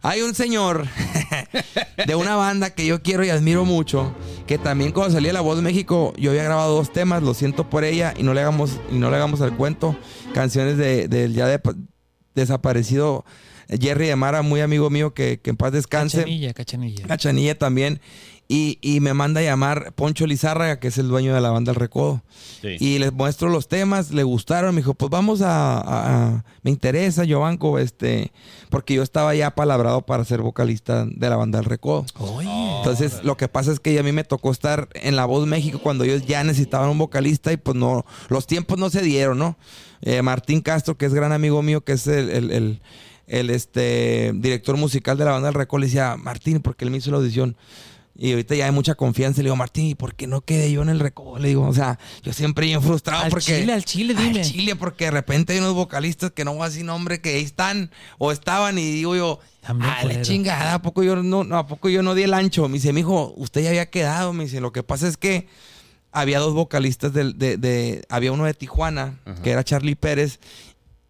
Hay 0.02 0.22
un 0.22 0.36
señor 0.36 0.86
de 2.08 2.16
una 2.16 2.36
banda 2.36 2.70
que 2.70 2.86
yo 2.86 3.02
quiero 3.02 3.26
y 3.26 3.30
admiro 3.30 3.66
mucho, 3.66 4.16
que 4.46 4.60
también 4.60 4.92
cuando 4.92 5.16
salía 5.16 5.34
La 5.34 5.42
Voz 5.42 5.56
de 5.58 5.64
México, 5.64 6.14
yo 6.18 6.30
había 6.30 6.44
grabado 6.44 6.76
dos 6.76 6.94
temas, 6.94 7.24
lo 7.24 7.34
siento 7.34 7.72
por 7.72 7.84
ella, 7.84 8.14
y 8.16 8.22
no 8.22 8.36
le 8.36 8.42
hagamos, 8.42 8.80
y 8.92 9.00
no 9.00 9.10
le 9.10 9.16
hagamos 9.16 9.42
al 9.42 9.58
cuento, 9.58 9.98
canciones 10.34 10.78
del 10.78 11.10
de, 11.10 11.32
ya 11.32 11.48
de, 11.48 11.60
desaparecido 12.36 13.26
Jerry 13.68 14.08
de 14.08 14.16
Mara, 14.16 14.42
muy 14.42 14.62
amigo 14.62 14.90
mío, 14.90 15.14
que, 15.14 15.40
que 15.40 15.50
en 15.50 15.58
paz 15.58 15.72
descanse. 15.72 16.20
Cachanilla, 16.20 16.54
Cachanilla. 16.54 17.08
Cachanilla 17.08 17.58
también. 17.58 18.00
Y, 18.48 18.78
y, 18.82 19.00
me 19.00 19.16
manda 19.16 19.42
a 19.42 19.44
llamar 19.44 19.94
Poncho 19.94 20.28
Lizárraga, 20.28 20.80
que 20.80 20.90
es 20.90 21.00
el 21.00 21.08
dueño 21.08 21.34
de 21.34 21.42
la 21.42 21.50
banda 21.50 21.72
El 21.72 21.78
Recodo. 21.78 22.22
Y 22.62 23.00
les 23.00 23.12
muestro 23.12 23.50
los 23.50 23.68
temas, 23.68 24.12
le 24.12 24.22
gustaron, 24.22 24.76
me 24.76 24.82
dijo, 24.82 24.94
pues 24.94 25.10
vamos 25.10 25.42
a, 25.44 26.44
me 26.62 26.70
interesa, 26.70 27.24
Giovanco, 27.24 27.80
este, 27.80 28.32
porque 28.70 28.94
yo 28.94 29.02
estaba 29.02 29.34
ya 29.34 29.56
palabrado 29.56 30.04
para 30.04 30.24
ser 30.26 30.42
vocalista 30.42 31.06
de 31.06 31.30
la 31.30 31.38
banda 31.38 31.58
El 31.58 31.66
Recodo. 31.66 32.06
Entonces, 32.78 33.24
lo 33.24 33.36
que 33.36 33.48
pasa 33.48 33.72
es 33.72 33.80
que 33.80 33.98
a 33.98 34.04
mí 34.04 34.12
me 34.12 34.24
tocó 34.24 34.52
estar 34.52 34.90
en 34.94 35.16
La 35.16 35.26
Voz 35.26 35.48
México 35.48 35.80
cuando 35.82 36.04
ellos 36.04 36.28
ya 36.28 36.44
necesitaban 36.44 36.90
un 36.90 37.00
vocalista 37.00 37.52
y 37.52 37.58
pues 37.58 37.76
no, 37.76 38.06
los 38.30 38.46
tiempos 38.46 38.78
no 38.78 38.92
se 38.92 39.02
dieron, 39.02 39.40
¿no? 39.40 39.58
Eh, 40.02 40.22
Martín 40.22 40.62
Castro, 40.62 40.98
que 40.98 41.08
es 41.08 41.16
gran 41.16 41.32
amigo 41.32 41.64
mío, 41.64 41.82
que 41.82 41.94
es 41.94 42.06
el, 42.06 42.30
el, 42.30 42.82
el, 43.26 43.50
este, 43.50 44.34
director 44.36 44.78
musical 44.78 45.18
de 45.18 45.26
la 45.26 45.32
banda 45.32 45.50
El 45.50 45.56
Recodo, 45.56 45.80
le 45.80 45.88
decía, 45.88 46.16
Martín, 46.16 46.60
porque 46.60 46.86
él 46.86 46.92
me 46.92 46.98
hizo 46.98 47.10
la 47.10 47.18
audición 47.18 47.58
y 48.18 48.32
ahorita 48.32 48.56
ya 48.56 48.66
hay 48.66 48.72
mucha 48.72 48.96
confianza. 48.96 49.42
Le 49.42 49.48
digo, 49.48 49.56
Martín, 49.58 49.88
¿y 49.88 49.96
por 49.96 50.16
qué 50.16 50.26
no 50.26 50.42
quedé 50.42 50.72
yo 50.72 50.82
en 50.82 50.90
el 50.90 51.00
recodo? 51.00 51.38
Le 51.38 51.50
digo, 51.50 51.68
o 51.68 51.74
sea, 51.74 52.00
yo 52.24 52.32
siempre 52.32 52.66
bien 52.66 52.82
frustrado 52.82 53.24
al 53.24 53.30
porque. 53.30 53.60
Chile, 53.60 53.74
al 53.74 53.84
Chile, 53.84 54.16
dime. 54.16 54.40
Al 54.40 54.46
Chile, 54.46 54.76
porque 54.76 55.06
de 55.06 55.12
repente 55.12 55.54
hay 55.54 55.60
unos 55.60 55.74
vocalistas 55.74 56.32
que 56.32 56.46
no 56.46 56.54
voy 56.54 56.64
a 56.64 56.70
decir 56.70 56.86
nombre, 56.86 57.20
que 57.20 57.30
ahí 57.36 57.44
están 57.44 57.92
o 58.18 58.32
estaban, 58.32 58.78
y 58.78 58.90
digo 58.90 59.16
yo, 59.16 59.40
a 59.64 60.06
la 60.06 60.22
chingada, 60.22 60.76
¿a 60.76 60.82
poco 60.82 61.04
yo 61.04 61.18
no, 61.18 61.58
¿a 61.58 61.68
poco 61.68 61.90
yo 61.90 62.04
no 62.04 62.16
di 62.16 62.24
el 62.24 62.34
ancho? 62.34 62.70
Me 62.70 62.76
dice, 62.76 62.94
mi 62.94 63.02
hijo, 63.02 63.34
usted 63.36 63.64
ya 63.64 63.70
había 63.70 63.90
quedado. 63.90 64.32
Me 64.32 64.46
dice, 64.46 64.62
lo 64.62 64.72
que 64.72 64.84
pasa 64.84 65.08
es 65.08 65.18
que 65.18 65.48
había 66.12 66.40
dos 66.40 66.54
vocalistas 66.54 67.12
de. 67.14 67.34
de, 67.34 68.06
había 68.08 68.32
uno 68.32 68.46
de 68.46 68.54
Tijuana, 68.54 69.20
que 69.44 69.52
era 69.52 69.64
Charlie 69.64 69.96
Pérez. 69.96 70.40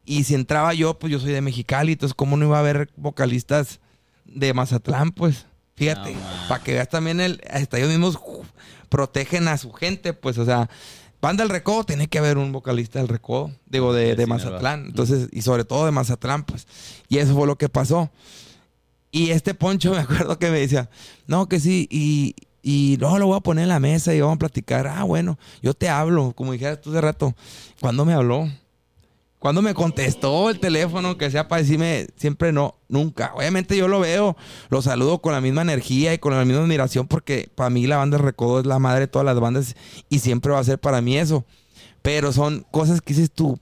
Y 0.06 0.24
si 0.24 0.34
entraba 0.34 0.74
yo, 0.74 0.98
pues 0.98 1.12
yo 1.12 1.20
soy 1.20 1.32
de 1.32 1.42
Mexicali, 1.42 1.94
entonces, 1.94 2.16
¿cómo 2.16 2.38
no 2.38 2.46
iba 2.46 2.58
a 2.58 2.62
haber 2.62 2.90
vocalistas 2.96 3.80
de 4.26 4.54
Mazatlán, 4.54 5.12
pues? 5.12 5.48
Fíjate, 5.76 6.16
para 6.48 6.64
que 6.64 6.74
veas 6.74 6.88
también 6.88 7.20
el, 7.20 7.42
hasta 7.52 7.78
ellos 7.78 7.90
mismos 7.90 8.18
protegen 8.88 9.50
a 9.50 9.58
su 9.58 9.74
gente, 9.74 10.14
pues, 10.14 10.38
o 10.38 10.46
sea, 10.46 10.70
banda 11.22 11.44
del 11.44 11.52
recodo, 11.52 11.84
tiene 11.84 12.08
que 12.08 12.18
haber 12.18 12.38
un 12.38 12.54
vocalista 12.54 13.00
del 13.00 13.10
recodo, 13.10 13.52
digo, 13.66 13.94
de, 13.94 14.26
Mazatlán, 14.26 14.86
entonces, 14.86 15.28
y 15.34 15.42
sobre 15.42 15.66
todo 15.66 15.86
de 15.86 15.92
Mazatlán, 15.92 16.46
pues, 16.46 16.66
y 17.10 17.18
eso 17.18 17.36
fue 17.36 17.46
lo 17.46 17.58
que 17.58 17.68
pasó. 17.68 18.10
Y 19.12 19.32
este 19.32 19.54
Poncho, 19.54 19.92
me 19.94 20.00
acuerdo 20.00 20.40
que 20.40 20.50
me 20.50 20.60
decía, 20.60 20.90
no, 21.28 21.50
que 21.50 21.60
sí, 21.60 21.90
y, 21.92 22.36
y 22.62 22.98
no, 23.02 23.20
lo 23.20 23.28
voy 23.28 23.38
a 23.38 23.42
poner 23.42 23.64
en 23.64 23.70
la 23.70 23.80
mesa 23.80 24.16
y 24.16 24.22
vamos 24.22 24.38
a 24.38 24.40
platicar. 24.40 24.88
Ah, 24.88 25.04
bueno, 25.04 25.38
yo 25.62 25.74
te 25.74 25.90
hablo, 25.90 26.32
como 26.34 26.54
dijeras 26.54 26.82
tú 26.82 26.90
hace 26.90 27.02
rato. 27.02 27.36
¿Cuándo 27.80 28.06
me 28.06 28.14
habló? 28.14 28.50
Cuando 29.46 29.62
me 29.62 29.76
contestó 29.76 30.50
el 30.50 30.60
teléfono, 30.60 31.20
que 31.20 31.30
sea 31.30 31.48
para 31.48 31.62
decirme 31.62 32.08
siempre 32.16 32.52
no, 32.52 32.80
nunca. 32.90 33.32
Obviamente 33.36 33.78
yo 33.78 33.88
lo 33.88 34.00
veo, 34.00 34.36
lo 34.70 34.82
saludo 34.82 35.22
con 35.22 35.34
la 35.34 35.40
misma 35.40 35.62
energía 35.62 36.16
y 36.16 36.18
con 36.18 36.36
la 36.36 36.44
misma 36.44 36.64
admiración 36.64 37.06
porque 37.06 37.52
para 37.54 37.70
mí 37.70 37.86
la 37.86 37.98
banda 37.98 38.18
Recodo 38.18 38.62
es 38.62 38.66
la 38.66 38.80
madre 38.80 39.02
de 39.02 39.08
todas 39.08 39.24
las 39.24 39.40
bandas 39.40 39.76
y 40.10 40.18
siempre 40.18 40.52
va 40.52 40.58
a 40.58 40.64
ser 40.64 40.80
para 40.80 41.00
mí 41.00 41.20
eso. 41.20 41.46
Pero 42.02 42.34
son 42.34 42.66
cosas 42.72 43.02
que 43.02 43.14
dices 43.14 43.30
tú, 43.30 43.60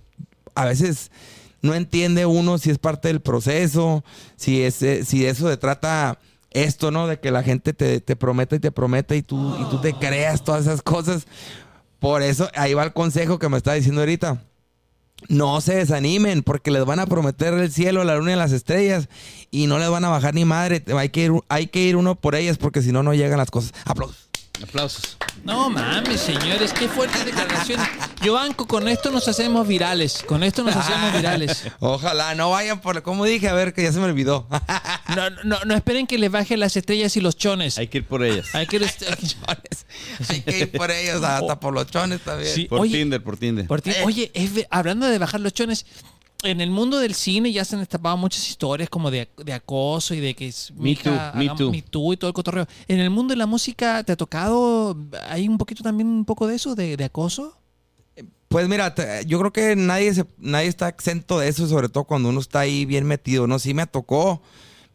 a 0.55 0.63
veces 0.63 1.11
no 1.61 1.73
entiende 1.73 2.25
uno 2.25 2.59
si 2.59 2.69
es 2.69 2.77
parte 2.77 3.09
del 3.09 3.19
proceso, 3.19 4.05
si, 4.37 4.63
es, 4.63 4.81
eh, 4.83 5.03
si 5.03 5.19
de 5.19 5.31
eso 5.31 5.49
se 5.49 5.57
trata 5.57 6.17
esto, 6.51 6.91
¿no? 6.91 7.07
De 7.07 7.19
que 7.19 7.29
la 7.29 7.43
gente 7.43 7.73
te, 7.73 7.99
te 7.99 8.15
prometa 8.15 8.55
y 8.55 8.59
te 8.59 8.71
prometa 8.71 9.17
y 9.17 9.21
tú, 9.21 9.57
y 9.59 9.69
tú 9.69 9.81
te 9.81 9.91
creas 9.91 10.45
todas 10.45 10.61
esas 10.61 10.81
cosas. 10.81 11.27
Por 11.99 12.21
eso, 12.21 12.49
ahí 12.55 12.73
va 12.73 12.85
el 12.85 12.93
consejo 12.93 13.37
que 13.37 13.49
me 13.49 13.57
está 13.57 13.73
diciendo 13.73 13.99
ahorita 13.99 14.41
no 15.29 15.61
se 15.61 15.75
desanimen 15.75 16.43
porque 16.43 16.71
les 16.71 16.85
van 16.85 16.99
a 16.99 17.05
prometer 17.05 17.53
el 17.53 17.71
cielo, 17.71 18.03
la 18.03 18.15
luna 18.15 18.33
y 18.33 18.35
las 18.35 18.51
estrellas 18.51 19.09
y 19.51 19.67
no 19.67 19.79
les 19.79 19.89
van 19.89 20.05
a 20.05 20.09
bajar 20.09 20.33
ni 20.33 20.45
madre. 20.45 20.83
Hay 20.97 21.09
que 21.09 21.25
ir, 21.25 21.31
hay 21.49 21.67
que 21.67 21.81
ir 21.83 21.95
uno 21.95 22.15
por 22.15 22.35
ellas 22.35 22.57
porque 22.57 22.81
si 22.81 22.91
no, 22.91 23.03
no 23.03 23.13
llegan 23.13 23.37
las 23.37 23.51
cosas. 23.51 23.73
Aplausos. 23.85 24.29
Aplausos. 24.63 25.17
No 25.43 25.69
mames, 25.69 26.21
señores, 26.21 26.71
qué 26.71 26.87
fuerte 26.87 27.25
declaración. 27.25 27.81
Yo 28.21 28.33
banco, 28.33 28.65
con 28.65 28.87
esto 28.87 29.11
nos 29.11 29.27
hacemos 29.27 29.67
virales. 29.67 30.23
Con 30.25 30.41
esto 30.41 30.63
nos 30.63 30.73
hacemos 30.73 31.11
virales. 31.11 31.65
Ojalá, 31.79 32.33
no 32.33 32.49
vayan 32.49 32.79
por. 32.79 33.03
Como 33.03 33.25
dije, 33.25 33.49
a 33.49 33.53
ver, 33.53 33.73
que 33.73 33.83
ya 33.83 33.91
se 33.91 33.99
me 33.99 34.05
olvidó. 34.05 34.47
No, 35.15 35.29
no, 35.43 35.59
no 35.65 35.75
esperen 35.75 36.07
que 36.07 36.17
les 36.17 36.31
bajen 36.31 36.59
las 36.59 36.75
estrellas 36.75 37.15
y 37.17 37.21
los 37.21 37.35
chones. 37.35 37.77
Hay 37.77 37.87
que 37.87 37.99
ir 37.99 38.07
por 38.07 38.23
ellas. 38.23 38.55
Hay 38.55 38.65
que 38.65 38.77
ir, 38.77 38.83
Hay 40.29 40.41
que 40.41 40.59
ir 40.59 40.71
por 40.71 40.89
ellos, 40.89 41.21
hasta 41.23 41.59
por 41.59 41.71
los 41.73 41.85
chones 41.87 42.21
también. 42.21 42.67
por 42.67 42.87
Tinder, 42.87 43.21
por 43.21 43.37
Tinder. 43.37 43.67
Oye, 44.05 44.31
hablando 44.71 45.05
de 45.07 45.19
bajar 45.19 45.41
los 45.41 45.53
chones, 45.53 45.85
en 46.43 46.61
el 46.61 46.69
mundo 46.69 46.99
del 46.99 47.13
cine 47.13 47.51
ya 47.51 47.65
se 47.65 47.75
han 47.75 47.81
destapado 47.81 48.17
muchas 48.17 48.47
historias 48.47 48.89
como 48.89 49.09
de, 49.09 49.27
acoso 49.53 50.13
y 50.13 50.19
de 50.19 50.33
que 50.33 50.47
es 50.47 50.71
Me 50.75 50.95
Too, 50.95 51.11
Me 51.35 51.49
Too. 51.49 51.71
Me 51.71 51.81
Too 51.81 52.13
y 52.13 52.17
todo 52.17 52.29
el 52.29 52.33
cotorreo. 52.33 52.67
En 52.87 52.99
el 52.99 53.09
mundo 53.09 53.31
de 53.31 53.37
la 53.37 53.45
música, 53.45 54.03
¿te 54.03 54.11
ha 54.11 54.17
tocado, 54.17 54.97
hay 55.27 55.47
un 55.47 55.57
poquito 55.57 55.83
también 55.83 56.07
un 56.07 56.25
poco 56.25 56.47
de 56.47 56.55
eso, 56.55 56.75
de, 56.75 57.01
acoso? 57.03 57.57
Pues 58.49 58.67
mira, 58.67 58.93
yo 59.25 59.39
creo 59.39 59.51
que 59.51 59.75
nadie, 59.75 60.13
se, 60.13 60.25
nadie 60.37 60.67
está 60.67 60.87
exento 60.87 61.39
de 61.39 61.47
eso, 61.47 61.67
sobre 61.67 61.89
todo 61.89 62.03
cuando 62.03 62.29
uno 62.29 62.39
está 62.39 62.59
ahí 62.59 62.85
bien 62.85 63.05
metido, 63.05 63.47
¿no? 63.47 63.57
Sí 63.57 63.73
me 63.73 63.87
tocó 63.87 64.41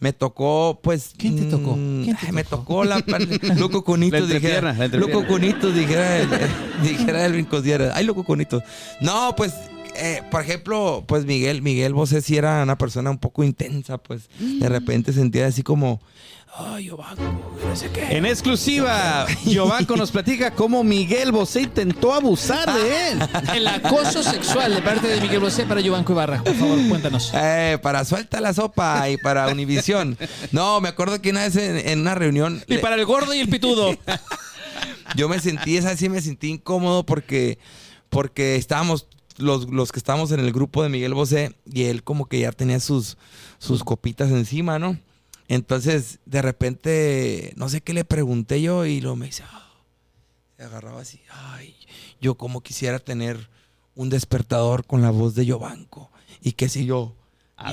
me 0.00 0.12
tocó, 0.12 0.78
pues. 0.80 1.12
¿Quién 1.16 1.36
te 1.36 1.44
tocó? 1.46 1.74
Mm, 1.76 2.06
me 2.32 2.44
tocó 2.44 2.84
la. 2.84 3.02
loco 3.56 3.82
Cunitos, 3.82 4.28
dijera. 4.28 4.72
Loco 4.92 5.26
Cunitos, 5.26 5.74
dijera 5.74 6.18
el, 6.18 6.28
dijera 6.82 7.26
el 7.26 7.92
Ay, 7.94 8.04
loco 8.04 8.22
Cunitos. 8.22 8.62
No, 9.00 9.34
pues 9.36 9.54
eh, 9.98 10.22
por 10.30 10.42
ejemplo, 10.42 11.04
pues 11.06 11.24
Miguel, 11.24 11.62
Miguel 11.62 11.92
Bosé 11.92 12.22
sí 12.22 12.36
era 12.36 12.62
una 12.62 12.78
persona 12.78 13.10
un 13.10 13.18
poco 13.18 13.44
intensa, 13.44 13.98
pues 13.98 14.28
de 14.38 14.68
repente 14.68 15.12
sentía 15.12 15.46
así 15.46 15.62
como, 15.62 16.00
ay, 16.56 16.84
Giovanco, 16.84 17.22
no 17.68 17.76
sé 17.76 17.90
qué. 17.90 18.16
En 18.16 18.24
exclusiva, 18.24 19.26
Giovanco 19.44 19.96
nos 19.96 20.10
platica 20.10 20.52
cómo 20.52 20.84
Miguel 20.84 21.32
Bosé 21.32 21.62
intentó 21.62 22.14
abusar 22.14 22.72
de 22.72 23.10
él. 23.10 23.18
El 23.54 23.66
acoso 23.66 24.22
sexual 24.22 24.74
de 24.74 24.82
parte 24.82 25.08
de 25.08 25.20
Miguel 25.20 25.40
Bosé 25.40 25.66
para 25.66 25.80
Giovanco 25.80 26.12
Ibarra. 26.12 26.42
Por 26.44 26.54
favor, 26.54 26.78
cuéntanos. 26.88 27.32
Eh, 27.34 27.78
para 27.82 28.04
Suelta 28.04 28.40
la 28.40 28.54
Sopa 28.54 29.08
y 29.10 29.16
para 29.16 29.48
Univisión. 29.48 30.16
No, 30.52 30.80
me 30.80 30.88
acuerdo 30.88 31.20
que 31.20 31.30
una 31.30 31.42
vez 31.42 31.56
en, 31.56 32.00
una 32.00 32.14
reunión... 32.14 32.62
Y 32.68 32.78
para 32.78 32.94
el 32.94 33.04
gordo 33.04 33.34
y 33.34 33.40
el 33.40 33.48
pitudo. 33.48 33.96
Yo 35.16 35.28
me 35.28 35.40
sentí, 35.40 35.76
esa 35.76 35.96
sí 35.96 36.08
me 36.08 36.20
sentí 36.20 36.48
incómodo 36.48 37.04
porque, 37.04 37.58
porque 38.10 38.56
estábamos 38.56 39.06
los, 39.38 39.70
los, 39.70 39.92
que 39.92 39.98
estábamos 39.98 40.30
en 40.32 40.40
el 40.40 40.52
grupo 40.52 40.82
de 40.82 40.88
Miguel 40.88 41.14
Bosé 41.14 41.54
y 41.64 41.84
él 41.84 42.02
como 42.02 42.26
que 42.26 42.40
ya 42.40 42.52
tenía 42.52 42.80
sus, 42.80 43.16
sus 43.58 43.84
copitas 43.84 44.30
encima, 44.30 44.78
¿no? 44.78 44.98
Entonces, 45.48 46.18
de 46.26 46.42
repente, 46.42 47.52
no 47.56 47.68
sé 47.68 47.80
qué 47.80 47.94
le 47.94 48.04
pregunté 48.04 48.60
yo 48.60 48.84
y 48.84 49.00
lo 49.00 49.16
me 49.16 49.26
dice, 49.26 49.44
ah", 49.50 49.70
se 50.56 50.64
agarraba 50.64 51.00
así, 51.00 51.20
ay, 51.30 51.74
yo 52.20 52.34
como 52.34 52.60
quisiera 52.60 52.98
tener 52.98 53.48
un 53.94 54.10
despertador 54.10 54.84
con 54.86 55.02
la 55.02 55.10
voz 55.10 55.34
de 55.34 55.46
Yovanco. 55.46 56.10
Y 56.40 56.52
que 56.52 56.68
si 56.68 56.84
yo... 56.84 57.14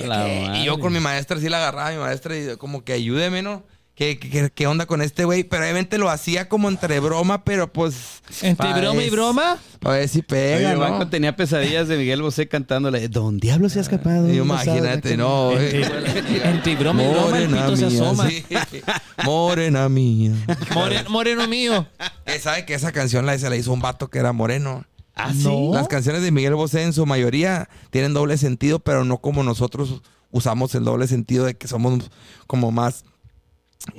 Y, 0.00 0.64
yo 0.64 0.80
con 0.80 0.92
mi 0.92 0.98
maestra 0.98 1.38
sí 1.38 1.48
la 1.48 1.58
agarraba, 1.58 1.92
mi 1.92 1.98
maestra, 1.98 2.36
y 2.36 2.56
como 2.56 2.82
que 2.82 2.92
ayúdeme, 2.92 3.42
¿no? 3.42 3.62
¿Qué, 3.96 4.18
qué, 4.54 4.66
onda 4.66 4.84
con 4.84 5.00
este 5.00 5.24
güey? 5.24 5.42
Pero 5.42 5.62
obviamente 5.62 5.96
lo 5.96 6.10
hacía 6.10 6.50
como 6.50 6.68
entre 6.68 7.00
broma, 7.00 7.44
pero 7.44 7.72
pues. 7.72 8.22
¿Entre 8.42 8.74
broma 8.74 9.02
y 9.02 9.08
broma? 9.08 9.56
A 9.82 9.88
ver 9.88 10.06
si 10.10 10.20
pega. 10.20 10.78
Oye, 10.78 10.98
¿no? 10.98 11.08
tenía 11.08 11.34
pesadillas 11.34 11.88
de 11.88 11.96
Miguel 11.96 12.20
Bosé 12.20 12.46
cantándole. 12.46 13.08
¿Don 13.08 13.38
Diablo 13.38 13.70
se 13.70 13.78
ha 13.78 13.82
escapado? 13.82 14.30
imagínate, 14.30 15.16
no. 15.16 15.52
Entre, 15.52 16.76
broma 16.76 17.04
y 17.04 17.08
broma, 17.08 17.38
el 17.38 17.48
pito 17.48 17.76
se 17.78 17.86
asoma. 17.86 18.28
Morena 19.24 19.88
mía. 19.88 20.32
moreno 21.08 21.48
mío. 21.48 21.86
Eh, 22.26 22.38
¿Sabe 22.38 22.66
que 22.66 22.74
esa 22.74 22.92
canción 22.92 23.24
la, 23.24 23.38
se 23.38 23.48
la 23.48 23.56
hizo 23.56 23.72
un 23.72 23.80
vato 23.80 24.10
que 24.10 24.18
era 24.18 24.34
moreno? 24.34 24.84
¿Ah, 25.14 25.32
sí? 25.32 25.70
Las 25.72 25.88
canciones 25.88 26.20
de 26.20 26.30
Miguel 26.32 26.54
Bosé 26.54 26.82
en 26.82 26.92
su 26.92 27.06
mayoría 27.06 27.70
tienen 27.88 28.12
doble 28.12 28.36
sentido, 28.36 28.78
pero 28.78 29.06
no 29.06 29.22
como 29.22 29.42
nosotros 29.42 30.02
usamos 30.30 30.74
el 30.74 30.84
doble 30.84 31.06
sentido 31.06 31.46
de 31.46 31.54
que 31.54 31.66
somos 31.66 32.10
como 32.46 32.70
más 32.72 33.04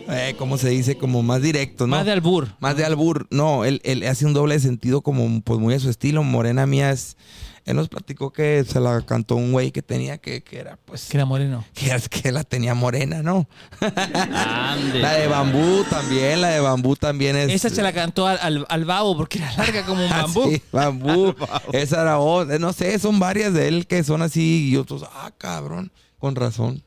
eh, 0.10 0.36
¿cómo 0.38 0.58
se 0.58 0.70
dice? 0.70 0.98
Como 0.98 1.24
más 1.24 1.42
directo, 1.42 1.88
¿no? 1.88 1.96
Más 1.96 2.06
de 2.06 2.12
albur. 2.12 2.50
Más 2.60 2.76
de 2.76 2.86
albur. 2.86 3.28
No, 3.30 3.66
él, 3.66 3.82
él 3.84 4.04
hace 4.04 4.26
un 4.26 4.34
doble 4.34 4.60
sentido 4.60 5.02
como 5.02 5.42
pues 5.42 5.60
muy 5.60 5.74
a 5.74 5.80
su 5.80 5.90
estilo. 5.90 6.24
Morena 6.24 6.66
mía 6.66 6.92
es... 6.92 7.18
Él 7.66 7.76
nos 7.76 7.90
platicó 7.90 8.32
que 8.32 8.64
se 8.66 8.80
la 8.80 9.02
cantó 9.02 9.36
un 9.36 9.52
güey 9.52 9.72
que 9.72 9.82
tenía 9.82 10.18
que, 10.20 10.42
que 10.42 10.60
era 10.60 10.80
pues... 10.86 11.10
Que 11.10 11.18
era 11.18 11.26
moreno. 11.26 11.66
Que, 11.74 11.94
que 12.10 12.32
la 12.32 12.46
tenía 12.46 12.74
morena, 12.74 13.22
¿no? 13.22 13.50
la 13.82 15.14
de 15.18 15.28
bambú 15.28 15.84
también, 15.90 16.40
la 16.40 16.48
de 16.48 16.62
bambú 16.62 16.96
también 16.96 17.36
es... 17.36 17.52
Esa 17.52 17.70
se 17.70 17.82
la 17.82 17.92
cantó 17.92 18.26
al, 18.26 18.66
al, 18.70 18.86
babo 18.86 19.18
porque 19.18 19.40
era 19.40 19.54
larga 19.58 19.86
como 19.86 20.06
un 20.06 20.10
ah, 20.14 20.22
bambú. 20.22 20.50
sí, 20.50 20.62
bambú. 20.72 21.36
Esa 21.74 22.04
era 22.04 22.20
otra. 22.20 22.58
No 22.58 22.72
sé, 22.72 22.98
son 23.00 23.20
varias 23.20 23.54
de 23.54 23.68
él 23.68 23.86
que 23.86 24.02
son 24.06 24.22
así 24.22 24.70
y 24.70 24.78
otros, 24.78 25.04
ah, 25.04 25.32
cabrón, 25.38 25.92
con 26.20 26.36
razón. 26.36 26.82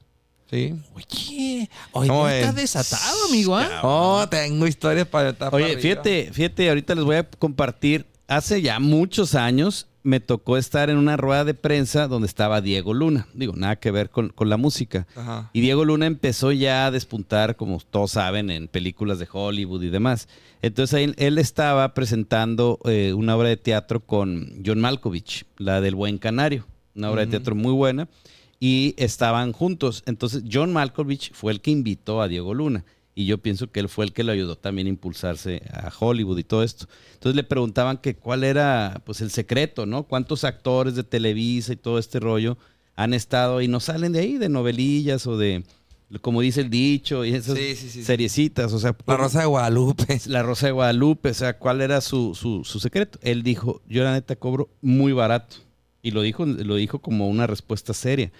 Sí. 0.50 0.74
Oye, 1.92 2.10
oye, 2.10 2.40
estás 2.40 2.56
desatado, 2.56 3.26
amigo, 3.28 3.56
¿ah? 3.56 3.80
Oh, 3.84 4.26
tengo 4.28 4.66
historias 4.66 5.06
para 5.06 5.30
estar 5.30 5.54
Oye, 5.54 5.78
fíjate, 5.78 6.30
fíjate, 6.32 6.68
ahorita 6.68 6.96
les 6.96 7.04
voy 7.04 7.16
a 7.16 7.22
compartir. 7.22 8.06
Hace 8.26 8.60
ya 8.60 8.80
muchos 8.80 9.36
años 9.36 9.86
me 10.02 10.18
tocó 10.18 10.56
estar 10.56 10.90
en 10.90 10.96
una 10.96 11.16
rueda 11.16 11.44
de 11.44 11.54
prensa 11.54 12.08
donde 12.08 12.26
estaba 12.26 12.60
Diego 12.60 12.94
Luna. 12.94 13.28
Digo, 13.32 13.54
nada 13.54 13.76
que 13.76 13.92
ver 13.92 14.10
con, 14.10 14.32
la 14.40 14.56
música. 14.56 15.06
Y 15.52 15.60
Diego 15.60 15.84
Luna 15.84 16.06
empezó 16.06 16.50
ya 16.50 16.86
a 16.86 16.90
despuntar, 16.90 17.54
como 17.54 17.78
todos 17.78 18.12
saben, 18.12 18.50
en 18.50 18.66
películas 18.66 19.20
de 19.20 19.28
Hollywood 19.30 19.82
y 19.84 19.90
demás. 19.90 20.28
Entonces 20.62 21.12
él, 21.16 21.38
estaba 21.38 21.94
presentando 21.94 22.80
eh, 22.86 23.12
una 23.14 23.36
obra 23.36 23.50
de 23.50 23.56
teatro 23.56 24.00
con 24.00 24.62
John 24.64 24.80
Malkovich, 24.80 25.44
la 25.58 25.80
del 25.80 25.94
Buen 25.94 26.18
Canario. 26.18 26.66
Una 26.96 27.10
obra 27.10 27.20
de 27.20 27.28
teatro 27.28 27.54
muy 27.54 27.72
buena 27.72 28.08
y 28.60 28.94
estaban 28.98 29.52
juntos. 29.52 30.04
Entonces, 30.06 30.44
John 30.50 30.72
Malkovich 30.72 31.32
fue 31.32 31.52
el 31.52 31.62
que 31.62 31.70
invitó 31.70 32.20
a 32.20 32.28
Diego 32.28 32.54
Luna. 32.54 32.84
Y 33.14 33.26
yo 33.26 33.38
pienso 33.38 33.70
que 33.70 33.80
él 33.80 33.88
fue 33.88 34.04
el 34.04 34.12
que 34.12 34.22
lo 34.22 34.32
ayudó 34.32 34.56
también 34.56 34.86
a 34.86 34.90
impulsarse 34.90 35.62
a 35.72 35.90
Hollywood 35.98 36.38
y 36.38 36.44
todo 36.44 36.62
esto. 36.62 36.86
Entonces 37.14 37.34
le 37.34 37.42
preguntaban 37.42 37.98
que 37.98 38.14
cuál 38.14 38.44
era 38.44 39.02
pues 39.04 39.20
el 39.20 39.30
secreto, 39.30 39.84
¿no? 39.84 40.04
¿Cuántos 40.04 40.44
actores 40.44 40.94
de 40.94 41.02
Televisa 41.02 41.72
y 41.72 41.76
todo 41.76 41.98
este 41.98 42.20
rollo 42.20 42.56
han 42.94 43.12
estado 43.12 43.60
y 43.62 43.68
no 43.68 43.80
salen 43.80 44.12
de 44.12 44.20
ahí, 44.20 44.38
de 44.38 44.48
novelillas 44.48 45.26
o 45.26 45.36
de, 45.36 45.64
como 46.22 46.40
dice 46.40 46.60
el 46.60 46.70
dicho, 46.70 47.24
y 47.24 47.34
esas 47.34 47.58
seriecitas? 47.58 48.72
O 48.72 48.78
sea, 48.78 48.96
la 49.06 49.16
Rosa 49.16 49.40
de 49.40 49.46
Guadalupe. 49.46 50.20
La 50.26 50.42
Rosa 50.42 50.66
de 50.66 50.72
Guadalupe, 50.72 51.30
o 51.30 51.34
sea, 51.34 51.58
¿cuál 51.58 51.80
era 51.80 52.00
su, 52.00 52.34
su, 52.34 52.64
su 52.64 52.78
secreto? 52.78 53.18
Él 53.22 53.42
dijo, 53.42 53.82
yo 53.88 54.04
la 54.04 54.12
neta 54.12 54.36
cobro 54.36 54.70
muy 54.80 55.12
barato. 55.12 55.56
Y 56.02 56.12
lo 56.12 56.22
dijo, 56.22 56.46
lo 56.46 56.76
dijo 56.76 57.00
como 57.00 57.28
una 57.28 57.46
respuesta 57.46 57.94
seria. 57.94 58.32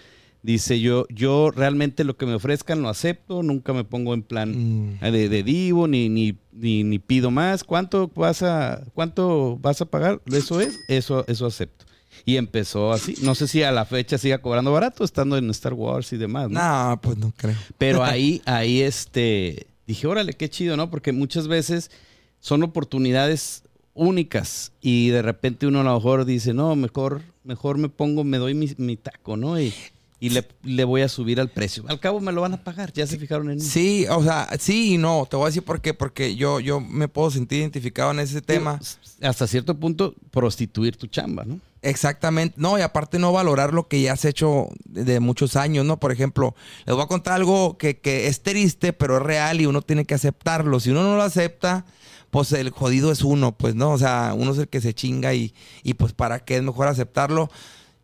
Dice 0.42 0.80
yo, 0.80 1.04
yo 1.10 1.50
realmente 1.50 2.02
lo 2.02 2.16
que 2.16 2.24
me 2.24 2.32
ofrezcan 2.32 2.80
lo 2.80 2.88
acepto, 2.88 3.42
nunca 3.42 3.74
me 3.74 3.84
pongo 3.84 4.14
en 4.14 4.22
plan 4.22 4.96
mm. 4.96 5.00
de, 5.00 5.28
de, 5.28 5.42
divo, 5.42 5.86
ni, 5.86 6.08
ni, 6.08 6.34
ni, 6.52 6.98
pido 6.98 7.30
más. 7.30 7.62
¿Cuánto 7.62 8.10
vas 8.14 8.42
a, 8.42 8.82
cuánto 8.94 9.58
vas 9.60 9.82
a 9.82 9.84
pagar? 9.84 10.22
Eso 10.32 10.62
es, 10.62 10.80
eso, 10.88 11.26
eso 11.28 11.44
acepto. 11.44 11.84
Y 12.24 12.36
empezó 12.36 12.90
así. 12.90 13.16
No 13.22 13.34
sé 13.34 13.48
si 13.48 13.62
a 13.62 13.70
la 13.70 13.84
fecha 13.84 14.16
siga 14.16 14.38
cobrando 14.38 14.72
barato, 14.72 15.04
estando 15.04 15.36
en 15.36 15.50
Star 15.50 15.74
Wars 15.74 16.12
y 16.14 16.16
demás. 16.16 16.48
No, 16.48 16.98
pues 17.02 17.18
no 17.18 17.32
creo. 17.36 17.56
Pero 17.76 18.02
ahí, 18.02 18.40
ahí 18.46 18.80
este, 18.80 19.66
dije, 19.86 20.06
órale, 20.06 20.32
qué 20.32 20.48
chido, 20.48 20.74
¿no? 20.76 20.90
Porque 20.90 21.12
muchas 21.12 21.48
veces 21.48 21.90
son 22.38 22.62
oportunidades 22.62 23.64
únicas 23.92 24.72
y 24.80 25.08
de 25.10 25.20
repente 25.20 25.66
uno 25.66 25.80
a 25.80 25.84
lo 25.84 25.94
mejor 25.94 26.24
dice, 26.24 26.54
no, 26.54 26.74
mejor, 26.76 27.22
mejor 27.50 27.78
me 27.78 27.88
pongo, 27.88 28.22
me 28.22 28.38
doy 28.38 28.54
mi, 28.54 28.96
taco, 28.96 29.36
¿no? 29.36 29.60
Y, 29.60 29.74
y 30.20 30.30
le, 30.62 30.84
voy 30.84 31.02
a 31.02 31.08
subir 31.08 31.40
al 31.40 31.48
precio. 31.48 31.82
Al 31.88 31.98
cabo 31.98 32.20
me 32.20 32.30
lo 32.30 32.42
van 32.42 32.54
a 32.54 32.62
pagar, 32.62 32.92
ya 32.92 33.08
se 33.08 33.18
fijaron 33.18 33.50
en 33.50 33.56
mí. 33.56 33.60
Sí, 33.60 34.06
o 34.08 34.22
sea, 34.22 34.48
sí 34.60 34.94
y 34.94 34.98
no. 34.98 35.26
Te 35.28 35.34
voy 35.34 35.46
a 35.46 35.48
decir 35.48 35.64
por 35.64 35.80
qué. 35.80 35.92
Porque 35.92 36.36
yo, 36.36 36.60
yo 36.60 36.78
me 36.80 37.08
puedo 37.08 37.28
sentir 37.32 37.58
identificado 37.58 38.12
en 38.12 38.20
ese 38.20 38.40
tema. 38.40 38.78
Hasta 39.20 39.48
cierto 39.48 39.74
punto, 39.74 40.14
prostituir 40.30 40.96
tu 40.96 41.08
chamba, 41.08 41.44
¿no? 41.44 41.58
Exactamente. 41.82 42.54
No, 42.56 42.78
y 42.78 42.82
aparte 42.82 43.18
no 43.18 43.32
valorar 43.32 43.74
lo 43.74 43.88
que 43.88 44.00
ya 44.00 44.12
has 44.12 44.24
hecho 44.24 44.68
de, 44.84 45.18
muchos 45.18 45.56
años, 45.56 45.84
¿no? 45.84 45.98
Por 45.98 46.12
ejemplo, 46.12 46.54
les 46.86 46.94
voy 46.94 47.02
a 47.02 47.08
contar 47.08 47.34
algo 47.34 47.78
que, 47.78 47.98
que 47.98 48.28
es 48.28 48.42
triste, 48.42 48.92
pero 48.92 49.16
es 49.16 49.22
real 49.24 49.60
y 49.60 49.66
uno 49.66 49.82
tiene 49.82 50.04
que 50.04 50.14
aceptarlo. 50.14 50.78
Si 50.78 50.90
uno 50.90 51.02
no 51.02 51.16
lo 51.16 51.22
acepta 51.22 51.84
pues 52.30 52.52
el 52.52 52.70
jodido 52.70 53.12
es 53.12 53.22
uno, 53.22 53.52
pues, 53.52 53.74
¿no? 53.74 53.90
O 53.90 53.98
sea, 53.98 54.34
uno 54.36 54.52
es 54.52 54.58
el 54.58 54.68
que 54.68 54.80
se 54.80 54.94
chinga 54.94 55.34
y, 55.34 55.54
y 55.82 55.94
pues 55.94 56.12
para 56.12 56.40
qué 56.40 56.56
es 56.56 56.62
mejor 56.62 56.88
aceptarlo 56.88 57.50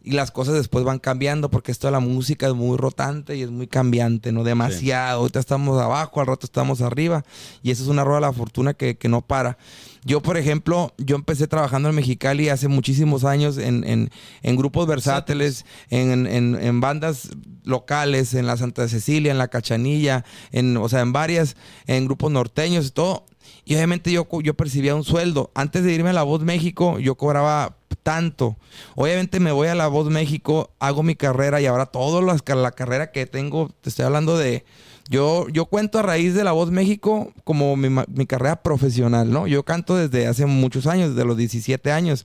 y 0.06 0.12
las 0.12 0.30
cosas 0.30 0.54
después 0.54 0.84
van 0.84 1.00
cambiando 1.00 1.50
porque 1.50 1.72
esto 1.72 1.88
de 1.88 1.90
la 1.90 1.98
música 1.98 2.46
es 2.46 2.54
muy 2.54 2.76
rotante 2.76 3.36
y 3.36 3.42
es 3.42 3.50
muy 3.50 3.66
cambiante, 3.66 4.30
¿no? 4.30 4.44
Demasiado. 4.44 5.18
Ahorita 5.18 5.40
estamos 5.40 5.82
abajo, 5.82 6.20
al 6.20 6.28
rato 6.28 6.46
estamos 6.46 6.80
arriba 6.80 7.24
y 7.60 7.72
eso 7.72 7.82
es 7.82 7.88
una 7.88 8.04
rueda 8.04 8.20
de 8.20 8.26
la 8.26 8.32
fortuna 8.32 8.72
que, 8.72 8.96
que 8.96 9.08
no 9.08 9.22
para. 9.22 9.58
Yo, 10.04 10.22
por 10.22 10.36
ejemplo, 10.36 10.94
yo 10.96 11.16
empecé 11.16 11.48
trabajando 11.48 11.88
en 11.88 11.96
Mexicali 11.96 12.50
hace 12.50 12.68
muchísimos 12.68 13.24
años 13.24 13.58
en, 13.58 13.82
en, 13.82 14.12
en 14.44 14.56
grupos 14.56 14.86
versátiles, 14.86 15.66
en, 15.90 16.28
en, 16.28 16.80
bandas 16.80 17.30
locales, 17.64 18.32
en 18.34 18.46
la 18.46 18.56
Santa 18.56 18.86
Cecilia, 18.86 19.32
en 19.32 19.38
la 19.38 19.48
Cachanilla, 19.48 20.24
en, 20.52 20.76
o 20.76 20.88
sea, 20.88 21.00
en 21.00 21.12
varias, 21.12 21.56
en 21.88 22.04
grupos 22.04 22.30
norteños 22.30 22.86
y 22.86 22.90
todo. 22.92 23.26
Y 23.68 23.74
obviamente 23.74 24.12
yo, 24.12 24.28
yo 24.42 24.54
percibía 24.54 24.94
un 24.94 25.02
sueldo. 25.02 25.50
Antes 25.54 25.82
de 25.82 25.92
irme 25.92 26.10
a 26.10 26.12
La 26.12 26.22
Voz 26.22 26.40
México, 26.42 27.00
yo 27.00 27.16
cobraba 27.16 27.76
tanto. 28.04 28.56
Obviamente 28.94 29.40
me 29.40 29.50
voy 29.50 29.66
a 29.66 29.74
La 29.74 29.88
Voz 29.88 30.08
México, 30.08 30.70
hago 30.78 31.02
mi 31.02 31.16
carrera 31.16 31.60
y 31.60 31.66
ahora 31.66 31.86
toda 31.86 32.22
la 32.22 32.70
carrera 32.70 33.10
que 33.10 33.26
tengo, 33.26 33.70
te 33.80 33.90
estoy 33.90 34.04
hablando 34.04 34.38
de... 34.38 34.64
Yo, 35.08 35.48
yo 35.48 35.66
cuento 35.66 35.98
a 35.98 36.02
raíz 36.02 36.34
de 36.34 36.44
La 36.44 36.52
Voz 36.52 36.70
México 36.70 37.32
como 37.42 37.76
mi, 37.76 38.26
carrera 38.26 38.62
profesional, 38.62 39.30
¿no? 39.32 39.48
Yo 39.48 39.64
canto 39.64 39.96
desde 39.96 40.28
hace 40.28 40.46
muchos 40.46 40.86
años, 40.86 41.10
desde 41.10 41.24
los 41.24 41.36
17 41.36 41.90
años. 41.90 42.24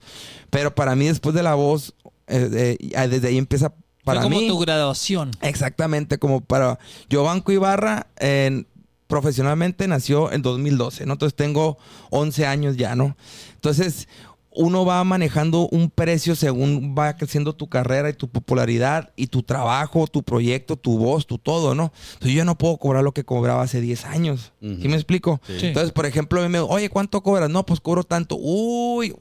Pero 0.50 0.74
para 0.74 0.94
mí 0.94 1.06
después 1.06 1.34
de 1.34 1.42
La 1.42 1.54
Voz, 1.54 1.94
eh, 2.28 2.78
desde 3.08 3.28
ahí 3.28 3.38
empieza 3.38 3.72
para 4.04 4.22
como 4.22 4.38
tu 4.46 4.58
graduación. 4.58 5.32
Exactamente, 5.40 6.18
como 6.18 6.40
para... 6.40 6.78
Yo 7.08 7.24
Banco 7.24 7.52
Ibarra, 7.52 8.06
en 8.18 8.66
profesionalmente 9.12 9.86
nació 9.88 10.32
en 10.32 10.40
2012, 10.40 11.04
¿no? 11.04 11.12
Entonces 11.12 11.36
tengo 11.36 11.76
11 12.08 12.46
años 12.46 12.78
ya, 12.78 12.96
¿no? 12.96 13.14
Entonces 13.56 14.08
uno 14.54 14.86
va 14.86 15.04
manejando 15.04 15.68
un 15.70 15.90
precio 15.90 16.34
según 16.34 16.94
va 16.98 17.14
creciendo 17.18 17.54
tu 17.54 17.68
carrera 17.68 18.08
y 18.08 18.14
tu 18.14 18.28
popularidad 18.28 19.12
y 19.14 19.26
tu 19.26 19.42
trabajo, 19.42 20.06
tu 20.06 20.22
proyecto, 20.22 20.76
tu 20.76 20.96
voz, 20.96 21.26
tu 21.26 21.36
todo, 21.36 21.74
¿no? 21.74 21.92
Entonces 22.14 22.32
yo 22.32 22.46
no 22.46 22.56
puedo 22.56 22.78
cobrar 22.78 23.04
lo 23.04 23.12
que 23.12 23.22
cobraba 23.22 23.60
hace 23.60 23.82
10 23.82 24.06
años. 24.06 24.54
¿Sí 24.62 24.88
me 24.88 24.94
explico? 24.94 25.42
Entonces, 25.46 25.92
por 25.92 26.06
ejemplo, 26.06 26.48
me 26.48 26.60
oye, 26.60 26.88
¿cuánto 26.88 27.22
cobras? 27.22 27.50
No, 27.50 27.66
pues 27.66 27.80
cobro 27.80 28.04
tanto. 28.04 28.38
Uy, 28.40 29.14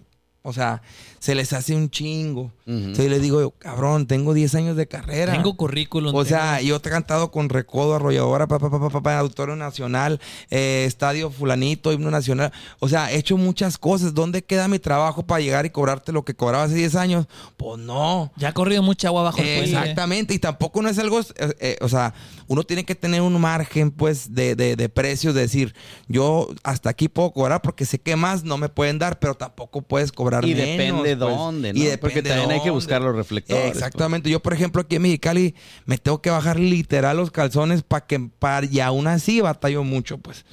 O 0.43 0.53
sea, 0.53 0.81
se 1.19 1.35
les 1.35 1.53
hace 1.53 1.75
un 1.75 1.91
chingo. 1.91 2.51
Entonces 2.65 3.05
yo 3.05 3.11
les 3.11 3.21
digo, 3.21 3.51
cabrón, 3.59 4.07
tengo 4.07 4.33
10 4.33 4.55
años 4.55 4.75
de 4.75 4.87
carrera. 4.87 5.33
Tengo 5.33 5.55
currículum. 5.55 6.15
O 6.15 6.25
sea, 6.25 6.61
yo 6.61 6.79
te 6.79 6.89
he 6.89 6.91
cantado 6.91 7.29
con 7.29 7.47
Recodo, 7.49 7.93
Arrolladora, 7.95 8.47
papá, 8.47 8.71
papá, 8.71 8.89
papá, 8.89 9.19
Auditorio 9.19 9.55
Nacional, 9.55 10.19
eh, 10.49 10.85
Estadio 10.87 11.29
Fulanito, 11.29 11.91
Himno 11.91 12.09
Nacional. 12.09 12.51
O 12.79 12.89
sea, 12.89 13.11
he 13.11 13.17
hecho 13.17 13.37
muchas 13.37 13.77
cosas. 13.77 14.15
¿Dónde 14.15 14.41
queda 14.43 14.67
mi 14.67 14.79
trabajo 14.79 15.21
para 15.21 15.41
llegar 15.41 15.67
y 15.67 15.69
cobrarte 15.69 16.11
lo 16.11 16.23
que 16.25 16.33
cobraba 16.33 16.63
hace 16.63 16.73
10 16.73 16.95
años? 16.95 17.27
Pues 17.55 17.79
no. 17.79 18.31
Ya 18.37 18.49
ha 18.49 18.53
corrido 18.53 18.81
mucha 18.81 19.09
agua 19.09 19.21
bajo 19.21 19.37
el 19.37 19.43
puente. 19.43 19.77
Exactamente. 19.77 20.33
Y 20.33 20.39
tampoco 20.39 20.81
no 20.81 20.89
es 20.89 20.97
algo, 20.97 21.19
eh, 21.19 21.25
eh, 21.59 21.77
o 21.81 21.89
sea, 21.89 22.15
uno 22.47 22.63
tiene 22.63 22.83
que 22.83 22.95
tener 22.95 23.21
un 23.21 23.39
margen, 23.39 23.91
pues, 23.91 24.33
de, 24.33 24.55
de, 24.55 24.75
de 24.75 24.89
precios. 24.89 25.35
De 25.35 25.41
decir, 25.41 25.75
yo 26.07 26.47
hasta 26.63 26.89
aquí 26.89 27.09
puedo 27.09 27.31
cobrar 27.31 27.61
porque 27.61 27.85
sé 27.85 27.99
que 27.99 28.15
más 28.15 28.43
no 28.43 28.57
me 28.57 28.69
pueden 28.69 28.97
dar, 28.97 29.19
pero 29.19 29.35
tampoco 29.35 29.83
puedes 29.83 30.11
cobrar 30.11 30.30
y 30.43 30.55
menos. 30.55 30.65
depende 30.65 31.17
pues. 31.17 31.19
dónde, 31.19 31.73
¿no? 31.73 31.79
Y 31.79 31.83
depende 31.83 31.97
Porque 31.99 32.23
también 32.23 32.51
hay 32.51 32.61
que 32.61 32.69
buscar 32.69 33.01
los 33.01 33.15
reflectores. 33.15 33.63
pues. 33.63 33.75
Exactamente. 33.75 34.29
Yo, 34.29 34.39
por 34.41 34.53
ejemplo, 34.53 34.81
aquí 34.81 34.95
en 34.95 35.03
Mexicali 35.03 35.55
me 35.85 35.97
tengo 35.97 36.21
que 36.21 36.29
bajar 36.29 36.59
literal 36.59 37.17
los 37.17 37.31
calzones 37.31 37.83
para 37.83 38.05
que 38.05 38.19
para, 38.39 38.65
y 38.65 38.79
aún 38.79 39.07
así 39.07 39.41
batallo 39.41 39.83
mucho, 39.83 40.17
pues. 40.17 40.45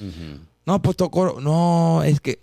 No, 0.65 0.81
pues 0.81 0.97
toco. 0.97 1.39
No, 1.41 2.03
es 2.03 2.19
que. 2.19 2.39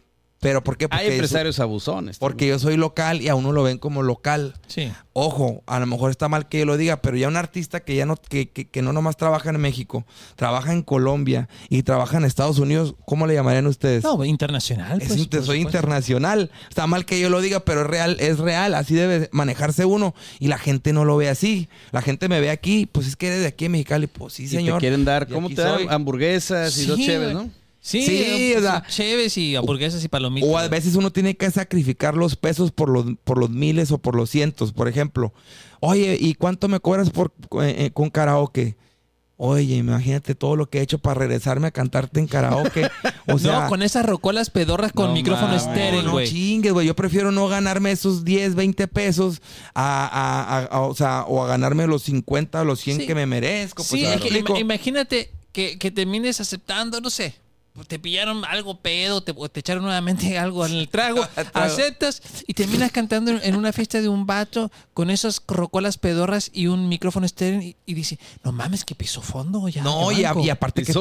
¿Pero 0.47 0.63
por 0.63 0.77
qué? 0.77 0.89
Porque 0.89 1.05
Hay 1.05 1.13
empresarios 1.13 1.59
abusones. 1.61 2.19
porque 2.19 2.47
yo 2.47 2.59
soy 2.59 2.77
local 2.77 3.21
y 3.21 3.29
a 3.29 3.35
uno 3.35 3.51
lo 3.53 3.63
ven 3.65 3.79
como 3.79 4.03
local. 4.03 4.55
Sí. 4.69 4.93
Ojo, 5.13 5.63
a 5.67 5.81
lo 5.81 5.87
mejor 5.87 6.11
está 6.11 6.29
mal 6.29 6.49
que 6.49 6.59
yo 6.61 6.67
lo 6.67 6.77
diga, 6.77 7.01
pero 7.03 7.17
ya 7.17 7.27
un 7.29 7.37
artista 7.37 7.81
que 7.81 7.97
ya 7.97 8.07
no, 8.07 8.17
que, 8.17 8.51
que, 8.51 8.69
que 8.69 8.83
no 8.83 8.93
nomás 8.93 9.17
trabaja 9.17 9.51
en 9.51 9.59
México, 9.61 10.07
trabaja 10.37 10.73
en 10.73 10.83
Colombia 10.83 11.49
y 11.69 11.83
trabaja 11.83 12.19
en 12.19 12.25
Estados 12.25 12.59
Unidos, 12.59 12.95
¿cómo 13.07 13.27
le 13.27 13.35
llamarían 13.35 13.67
ustedes? 13.67 14.05
No, 14.05 14.23
internacional. 14.25 15.01
Es 15.01 15.09
pues, 15.09 15.21
soy 15.21 15.25
supuesto. 15.25 15.55
internacional. 15.57 16.51
Está 16.69 16.87
mal 16.87 17.07
que 17.07 17.19
yo 17.19 17.31
lo 17.31 17.41
diga, 17.41 17.61
pero 17.61 17.81
es 17.81 17.87
real, 17.87 18.17
es 18.21 18.39
real. 18.39 18.75
Así 18.75 18.95
debe 18.95 19.29
manejarse 19.33 19.85
uno. 19.85 20.15
Y 20.39 20.49
la 20.49 20.59
gente 20.59 20.93
no 20.93 21.05
lo 21.05 21.17
ve 21.17 21.29
así. 21.29 21.69
La 21.93 22.03
gente 22.03 22.29
me 22.29 22.41
ve 22.41 22.51
aquí, 22.51 22.87
pues 22.87 23.07
es 23.07 23.17
que 23.17 23.29
eres 23.29 23.41
de 23.41 23.47
aquí 23.47 23.65
en 23.65 23.73
Mexicali. 23.73 24.07
Pues 24.07 24.35
sí, 24.35 24.45
Y 24.45 24.49
señor. 24.49 24.77
te 24.79 24.81
quieren 24.81 25.05
dar, 25.05 25.27
Y 25.29 25.33
¿cómo 25.33 25.49
te 25.49 25.63
dan? 25.63 25.91
Hamburguesas 25.91 26.77
y 26.79 26.87
dos 26.87 26.97
Sí, 26.99 27.07
cheves, 27.07 27.33
güey. 27.33 27.47
¿no? 27.47 27.51
Sí, 27.87 28.03
Sí, 28.03 28.53
eh, 28.53 28.59
o 28.59 28.61
sea, 28.63 28.83
cheves 28.89 29.39
y 29.39 29.55
hamburguesas 29.55 30.03
y 30.03 30.09
palomitas. 30.09 30.51
O 30.51 30.59
a 30.59 30.67
veces 30.67 30.97
uno 30.97 31.13
tiene 31.13 31.37
que 31.37 31.49
sacrificar 31.53 32.17
los 32.17 32.35
pesos 32.35 32.73
por 32.73 32.89
los, 32.89 33.05
por 33.23 33.39
los 33.39 33.49
miles 33.51 33.93
o 33.93 33.99
por 33.99 34.17
los 34.17 34.29
cientos, 34.29 34.73
por 34.73 34.89
ejemplo. 34.89 35.33
Oye, 35.79 36.19
¿y 36.21 36.35
cuánto 36.35 36.67
me 36.67 36.81
cobras 36.81 37.11
por, 37.11 37.33
eh, 37.63 37.77
eh, 37.79 37.91
con 37.93 38.11
karaoke? 38.11 38.77
Oye, 39.37 39.77
imagínate 39.77 40.35
todo 40.35 40.57
lo 40.57 40.69
que 40.69 40.79
he 40.79 40.83
hecho 40.83 40.99
para 40.99 41.21
regresarme 41.21 41.69
a 41.69 41.71
cantarte 41.71 42.19
en 42.19 42.27
karaoke. 42.27 42.89
O 43.29 43.39
sea, 43.41 43.63
no, 43.65 43.69
con 43.69 43.83
esas 43.83 44.07
rocolas 44.07 44.51
pedorras 44.51 44.93
con 44.93 45.09
No 45.09 45.13
micrófono 45.13 45.49
mames. 45.49 45.63
estéreo, 45.67 46.03
no 46.03 46.25
chingues, 46.25 46.73
güey. 46.73 46.87
Yo 46.87 46.95
prefiero 46.97 47.31
no 47.33 47.47
ganarme 47.49 47.91
esos 47.93 48.25
10, 48.25 48.55
20 48.55 48.87
pesos 48.89 49.43
a, 49.75 50.07
a- 50.07 50.59
a- 50.59 50.65
a- 50.65 50.81
o 50.83 50.95
sea, 50.95 51.25
o 51.29 51.43
a 51.43 51.49
ganarme 51.49 51.87
los 51.89 52.03
50 52.05 52.63
o 52.63 52.65
los 52.65 52.81
100 52.81 52.99
Sí. 53.01 53.07
que 53.07 53.15
me 53.17 53.27
merezco. 53.27 53.83
Pues, 53.85 53.89
sí, 53.89 54.03
¿me 54.07 54.15
es 54.15 54.21
que 54.21 54.41
ima- 54.43 54.59
imagínate 54.61 55.31
que, 55.53 55.77
que 55.79 55.91
termines 55.91 56.41
aceptando, 56.41 57.01
no 57.01 57.11
sé, 57.11 57.35
te 57.85 57.99
pillaron 57.99 58.45
algo 58.45 58.79
pedo, 58.81 59.21
te, 59.23 59.33
o 59.37 59.49
te 59.49 59.61
echaron 59.61 59.83
nuevamente 59.85 60.39
algo 60.39 60.65
en 60.67 60.73
el 60.73 60.89
trago, 60.89 61.27
Trago. 61.35 61.51
aceptas 61.55 62.23
y 62.47 62.55
terminas 62.55 62.91
cantando 62.93 63.33
en- 63.33 63.57
una 63.57 63.73
fiesta 63.73 64.01
de 64.01 64.09
un 64.09 64.27
vato 64.27 64.71
con 64.95 65.11
esas 65.11 65.43
rocolas 65.49 65.99
pedorras 65.99 66.51
y 66.53 66.67
un 66.69 66.89
micrófono 66.89 67.27
estéreo 67.27 67.61
y, 67.61 67.77
y 67.87 67.95
dice, 67.95 68.19
no 68.45 68.53
mames, 68.53 68.85
que 68.85 68.95
piso 68.95 69.21
fondo 69.23 69.69
ya. 69.69 69.83
No, 69.83 70.13
y, 70.13 70.25
a- 70.25 70.33
banco". 70.33 70.45
y 70.47 70.51
aparte 70.51 70.83
que... 70.85 70.93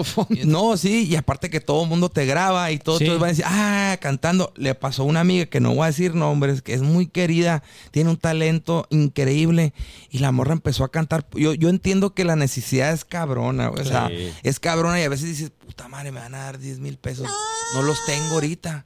No, 0.46 0.78
sí, 0.78 1.06
y 1.08 1.16
aparte 1.16 1.50
que 1.50 1.60
todo 1.62 1.84
el 1.84 1.90
mundo 1.90 2.10
te 2.10 2.26
graba 2.26 2.72
y 2.72 2.80
todo, 2.80 3.00
Sí. 3.00 3.06
todos 3.06 3.20
van 3.20 3.28
a 3.28 3.32
decir, 3.32 3.46
ah, 3.48 3.98
cantando. 4.02 4.54
Le 4.56 4.74
pasó 4.76 5.04
a 5.04 5.06
una 5.06 5.20
amiga 5.22 5.46
que 5.46 5.60
no 5.60 5.74
voy 5.74 5.84
a 5.84 5.88
decir 5.88 6.16
nombres, 6.16 6.62
que 6.62 6.74
es 6.74 6.82
muy 6.82 7.08
querida, 7.08 7.64
tiene 7.92 8.10
un 8.10 8.18
talento 8.18 8.88
increíble 8.90 9.74
y 10.10 10.20
la 10.20 10.32
morra 10.32 10.54
empezó 10.54 10.84
a 10.84 10.92
cantar. 10.92 11.26
Yo, 11.34 11.54
yo 11.54 11.70
entiendo 11.70 12.14
que 12.14 12.24
la 12.24 12.36
necesidad 12.36 12.92
es 12.94 13.06
cabrona, 13.06 13.70
o 13.70 13.84
sea, 13.84 14.08
Sí. 14.10 14.32
es 14.44 14.60
cabrona 14.60 15.00
y 15.00 15.04
a 15.04 15.10
veces 15.10 15.28
dices, 15.30 15.52
puta 15.66 15.88
madre, 15.88 16.12
me 16.12 16.20
van 16.20 16.36
a 16.36 16.40
dar 16.40 16.58
10 16.66 16.80
mil 16.80 16.98
pesos. 16.98 17.30
No 17.74 17.82
los 17.82 17.98
tengo 18.06 18.36
ahorita. 18.36 18.86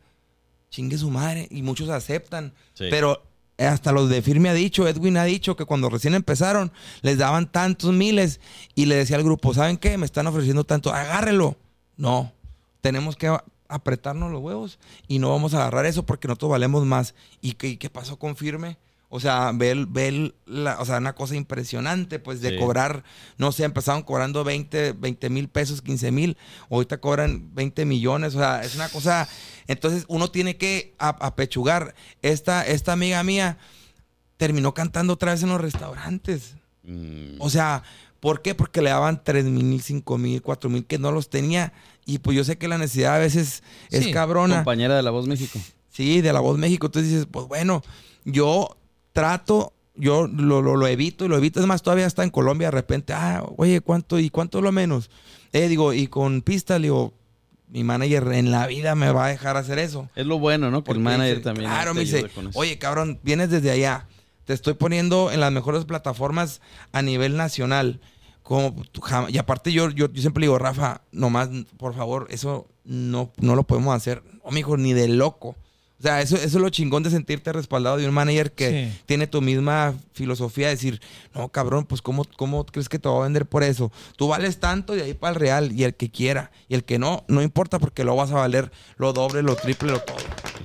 Chingue 0.70 0.98
su 0.98 1.10
madre. 1.10 1.48
Y 1.50 1.62
muchos 1.62 1.90
aceptan. 1.90 2.54
Sí. 2.74 2.86
Pero 2.90 3.24
hasta 3.58 3.92
los 3.92 4.10
de 4.10 4.22
Firme 4.22 4.50
ha 4.50 4.54
dicho, 4.54 4.88
Edwin 4.88 5.18
ha 5.18 5.26
dicho 5.26 5.56
que 5.56 5.66
cuando 5.66 5.90
recién 5.90 6.14
empezaron 6.14 6.72
les 7.02 7.18
daban 7.18 7.52
tantos 7.52 7.92
miles 7.92 8.40
y 8.76 8.86
le 8.86 8.96
decía 8.96 9.18
al 9.18 9.24
grupo, 9.24 9.54
¿saben 9.54 9.78
qué? 9.78 9.98
Me 9.98 10.06
están 10.06 10.28
ofreciendo 10.28 10.64
tanto, 10.64 10.94
agárrelo. 10.94 11.58
No, 11.98 12.32
tenemos 12.82 13.16
que 13.16 13.36
apretarnos 13.68 14.32
los 14.32 14.42
huevos 14.42 14.80
y 15.08 15.20
no 15.20 15.30
vamos 15.30 15.54
a 15.54 15.58
agarrar 15.58 15.86
eso 15.86 16.06
porque 16.06 16.28
nosotros 16.28 16.52
valemos 16.52 16.86
más. 16.86 17.16
¿Y 17.42 17.54
qué, 17.54 17.78
qué 17.78 17.90
pasó 17.90 18.18
con 18.18 18.36
Firme? 18.36 18.78
O 19.12 19.20
sea, 19.20 19.52
ve, 19.56 19.72
el- 19.72 19.88
ve 19.88 20.08
el- 20.08 20.36
la, 20.46 20.80
o 20.80 20.86
sea, 20.86 20.98
una 21.00 21.14
cosa 21.16 21.36
impresionante, 21.36 22.20
pues, 22.20 22.42
de 22.42 22.52
Sí. 22.52 22.58
cobrar, 22.60 23.04
no 23.38 23.52
sé, 23.52 23.64
empezaron 23.64 24.04
cobrando 24.04 24.44
20 24.44 25.30
mil 25.32 25.50
pesos, 25.50 25.82
15 25.82 26.12
mil, 26.12 26.38
ahorita 26.70 27.00
cobran 27.02 27.54
20 27.56 27.86
millones, 27.86 28.36
o 28.36 28.40
sea, 28.40 28.62
es 28.64 28.76
una 28.76 28.88
cosa, 28.90 29.28
entonces 29.68 30.06
uno 30.08 30.30
tiene 30.30 30.58
que 30.58 30.94
apechugar. 31.00 31.96
Esta, 32.22 32.66
esta 32.68 32.92
amiga 32.94 33.24
mía 33.24 33.58
terminó 34.38 34.74
cantando 34.74 35.14
otra 35.14 35.32
vez 35.34 35.44
en 35.44 35.50
los 35.50 35.60
restaurantes. 35.62 36.56
Mm. 36.84 37.36
O 37.40 37.50
sea, 37.50 37.84
¿por 38.20 38.42
qué? 38.42 38.56
Porque 38.56 38.82
le 38.82 38.90
daban 38.92 39.24
3 39.24 39.46
mil, 39.46 39.82
5 39.82 40.18
mil, 40.18 40.42
4 40.42 40.70
mil 40.70 40.86
que 40.86 40.98
no 41.00 41.12
los 41.12 41.30
tenía. 41.30 41.74
Y 42.06 42.20
pues 42.20 42.38
yo 42.38 42.44
sé 42.44 42.58
que 42.58 42.68
la 42.68 42.78
necesidad 42.78 43.16
a 43.16 43.20
veces 43.20 43.64
es 43.90 44.08
cabrona. 44.08 44.58
Compañera 44.58 44.96
de 44.96 45.04
La 45.04 45.12
Voz 45.12 45.28
México. 45.28 45.60
Sí, 45.92 46.22
de 46.22 46.32
la 46.32 46.40
voz 46.40 46.58
México. 46.58 46.86
Entonces 46.88 47.12
dices, 47.12 47.28
pues 47.30 47.48
bueno, 47.48 47.84
yo 48.24 48.78
trato, 49.20 49.74
yo 49.96 50.28
lo, 50.28 50.62
lo, 50.62 50.78
lo 50.78 50.88
evito 50.88 51.26
y 51.26 51.28
lo 51.28 51.38
evito. 51.38 51.60
Es 51.60 51.66
más, 51.66 51.82
todavía 51.82 52.06
está 52.06 52.24
en 52.24 52.30
Colombia 52.30 52.68
de 52.68 52.72
repente, 52.72 53.12
ah, 53.12 53.44
oye, 53.58 53.82
¿cuánto? 53.82 54.18
¿Y 54.18 54.30
cuánto 54.30 54.62
lo 54.62 54.72
menos? 54.72 55.10
Eh, 55.52 55.68
digo, 55.68 55.94
y 55.94 56.08
con 56.08 56.42
pista, 56.42 56.80
le 56.80 56.84
digo, 56.84 57.14
mi 57.68 57.84
manager 57.84 58.32
en 58.32 58.50
la 58.50 58.66
vida 58.66 58.96
me 58.96 59.12
va 59.12 59.26
a 59.26 59.30
dejar 59.30 59.58
hacer 59.58 59.78
eso. 59.78 60.10
Es 60.16 60.26
lo 60.26 60.40
bueno, 60.40 60.72
¿no? 60.72 60.86
Que 60.86 60.92
el 60.92 60.98
Porque 60.98 61.04
manager 61.04 61.36
dice, 61.38 61.44
también. 61.44 61.70
Claro, 61.70 61.94
me 61.94 62.02
dice, 62.02 62.26
oye, 62.54 62.78
cabrón, 62.78 63.20
vienes 63.24 63.50
desde 63.50 63.72
allá. 63.72 64.08
Te 64.46 64.54
estoy 64.54 64.74
poniendo 64.74 65.32
en 65.32 65.42
las 65.42 65.52
mejores 65.52 65.84
plataformas 65.84 66.62
a 66.94 67.02
nivel 67.02 67.36
nacional. 67.36 68.00
Como, 68.42 68.74
y 69.28 69.38
aparte 69.38 69.74
yo, 69.74 69.90
yo, 69.90 70.12
yo 70.12 70.22
siempre 70.22 70.42
le 70.42 70.46
digo, 70.46 70.58
Rafa, 70.58 71.02
nomás, 71.12 71.50
por 71.78 71.94
favor, 71.94 72.28
eso 72.30 72.68
no, 72.86 73.32
no 73.38 73.56
lo 73.56 73.64
podemos 73.64 73.94
hacer. 73.94 74.24
No, 74.46 74.52
mijo, 74.52 74.78
ni 74.78 74.94
de 74.94 75.10
loco. 75.10 75.56
O 76.00 76.02
sea, 76.02 76.22
eso, 76.22 76.38
eso 76.38 76.46
es 76.46 76.54
lo 76.54 76.70
chingón 76.70 77.04
de 77.04 77.10
sentirte 77.10 77.52
respaldado 77.52 77.98
de 77.98 78.08
un 78.08 78.14
manager 78.14 78.54
que 78.54 78.70
Sí. 78.90 79.02
tiene 79.06 79.28
tu 79.28 79.42
misma 79.42 79.96
filosofía 80.14 80.68
de 80.68 80.76
decir, 80.76 81.02
no, 81.36 81.50
cabrón, 81.50 81.86
pues 81.86 82.02
¿cómo, 82.02 82.24
¿cómo 82.38 82.66
crees 82.66 82.88
que 82.88 83.00
te 83.00 83.10
va 83.10 83.18
a 83.20 83.24
vender 83.24 83.46
por 83.46 83.64
eso? 83.64 83.92
Tú 84.16 84.30
vales 84.30 84.60
tanto 84.62 84.96
y 84.96 85.02
ahí 85.02 85.14
para 85.14 85.34
el 85.34 85.40
real, 85.40 85.72
y 85.74 85.84
el 85.84 85.96
que 85.96 86.10
quiera, 86.10 86.52
y 86.70 86.76
el 86.76 86.86
que 86.86 87.00
no, 87.00 87.26
no 87.28 87.42
importa 87.42 87.80
porque 87.80 88.06
lo 88.06 88.16
vas 88.16 88.32
a 88.32 88.36
valer 88.36 88.72
lo 88.98 89.12
doble, 89.12 89.44
lo 89.44 89.56
triple, 89.58 89.92
lo 89.92 90.00
todo. 90.00 90.16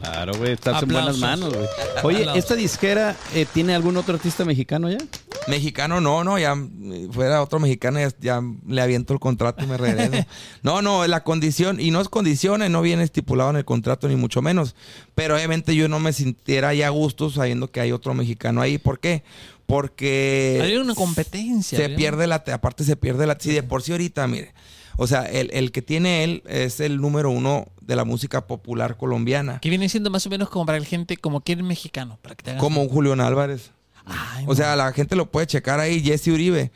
Claro, 0.00 0.32
güey, 0.36 0.52
estás 0.52 0.82
en 0.82 0.88
buenas 0.88 1.18
manos, 1.18 1.54
güey. 1.54 1.66
Oye, 2.02 2.18
Aplausos. 2.18 2.36
¿esta 2.44 2.54
disquera 2.56 3.16
eh, 3.34 3.46
tiene 3.52 3.74
algún 3.74 3.96
otro 3.96 4.14
artista 4.14 4.44
mexicano 4.44 4.90
ya? 4.90 4.98
Mexicano 5.46 6.00
no, 6.00 6.24
no, 6.24 6.38
ya 6.38 6.54
eh, 6.54 7.08
fuera 7.10 7.42
otro 7.42 7.60
mexicano 7.60 8.00
ya, 8.00 8.10
ya 8.20 8.42
le 8.66 8.80
aviento 8.80 9.12
el 9.12 9.20
contrato 9.20 9.64
y 9.64 9.66
me 9.66 9.76
regreso. 9.76 10.26
no, 10.62 10.82
no, 10.82 11.06
la 11.06 11.22
condición, 11.22 11.80
y 11.80 11.90
no 11.90 12.00
es 12.00 12.08
condiciones, 12.08 12.70
no 12.70 12.82
viene 12.82 13.02
estipulado 13.02 13.50
en 13.50 13.56
el 13.56 13.64
contrato 13.64 14.08
ni 14.08 14.16
mucho 14.16 14.42
menos, 14.42 14.74
pero 15.14 15.36
obviamente 15.36 15.74
yo 15.74 15.88
no 15.88 16.00
me 16.00 16.12
sintiera 16.12 16.74
ya 16.74 16.88
a 16.88 16.90
gusto 16.90 17.30
sabiendo 17.30 17.70
que 17.70 17.80
hay 17.80 17.92
otro 17.92 18.14
mexicano 18.14 18.60
ahí. 18.60 18.78
¿Por 18.78 18.98
qué? 18.98 19.22
Porque 19.66 20.58
Habría 20.60 20.80
una 20.80 20.94
competencia. 20.94 21.78
se 21.78 21.88
pierde 21.90 22.26
la, 22.26 22.44
aparte 22.52 22.84
se 22.84 22.96
pierde 22.96 23.26
la, 23.26 23.36
si 23.38 23.52
de 23.52 23.62
por 23.62 23.82
sí 23.82 23.92
ahorita, 23.92 24.26
mire, 24.26 24.52
o 24.96 25.06
sea, 25.06 25.22
el, 25.24 25.50
el 25.52 25.72
que 25.72 25.82
tiene 25.82 26.24
él 26.24 26.42
es 26.46 26.80
el 26.80 27.00
número 27.00 27.30
uno 27.30 27.66
de 27.80 27.96
la 27.96 28.04
música 28.04 28.46
popular 28.46 28.96
colombiana, 28.96 29.58
Que 29.60 29.68
viene 29.70 29.88
siendo 29.88 30.10
más 30.10 30.26
o 30.26 30.30
menos 30.30 30.48
como 30.48 30.64
para 30.66 30.78
la 30.78 30.84
gente, 30.86 31.16
como 31.16 31.40
que 31.40 31.52
eres 31.52 31.64
mexicano. 31.64 32.18
Para 32.22 32.34
que 32.34 32.42
te 32.44 32.56
como 32.58 32.82
un 32.82 32.88
Julián 32.88 33.20
Álvarez. 33.20 33.70
Ay, 34.06 34.44
O 34.46 34.54
sea, 34.54 34.76
la 34.76 34.92
gente 34.92 35.16
lo 35.16 35.30
puede 35.30 35.46
checar 35.46 35.80
ahí, 35.80 36.00
Jesse 36.02 36.28
Uribe. 36.28 36.70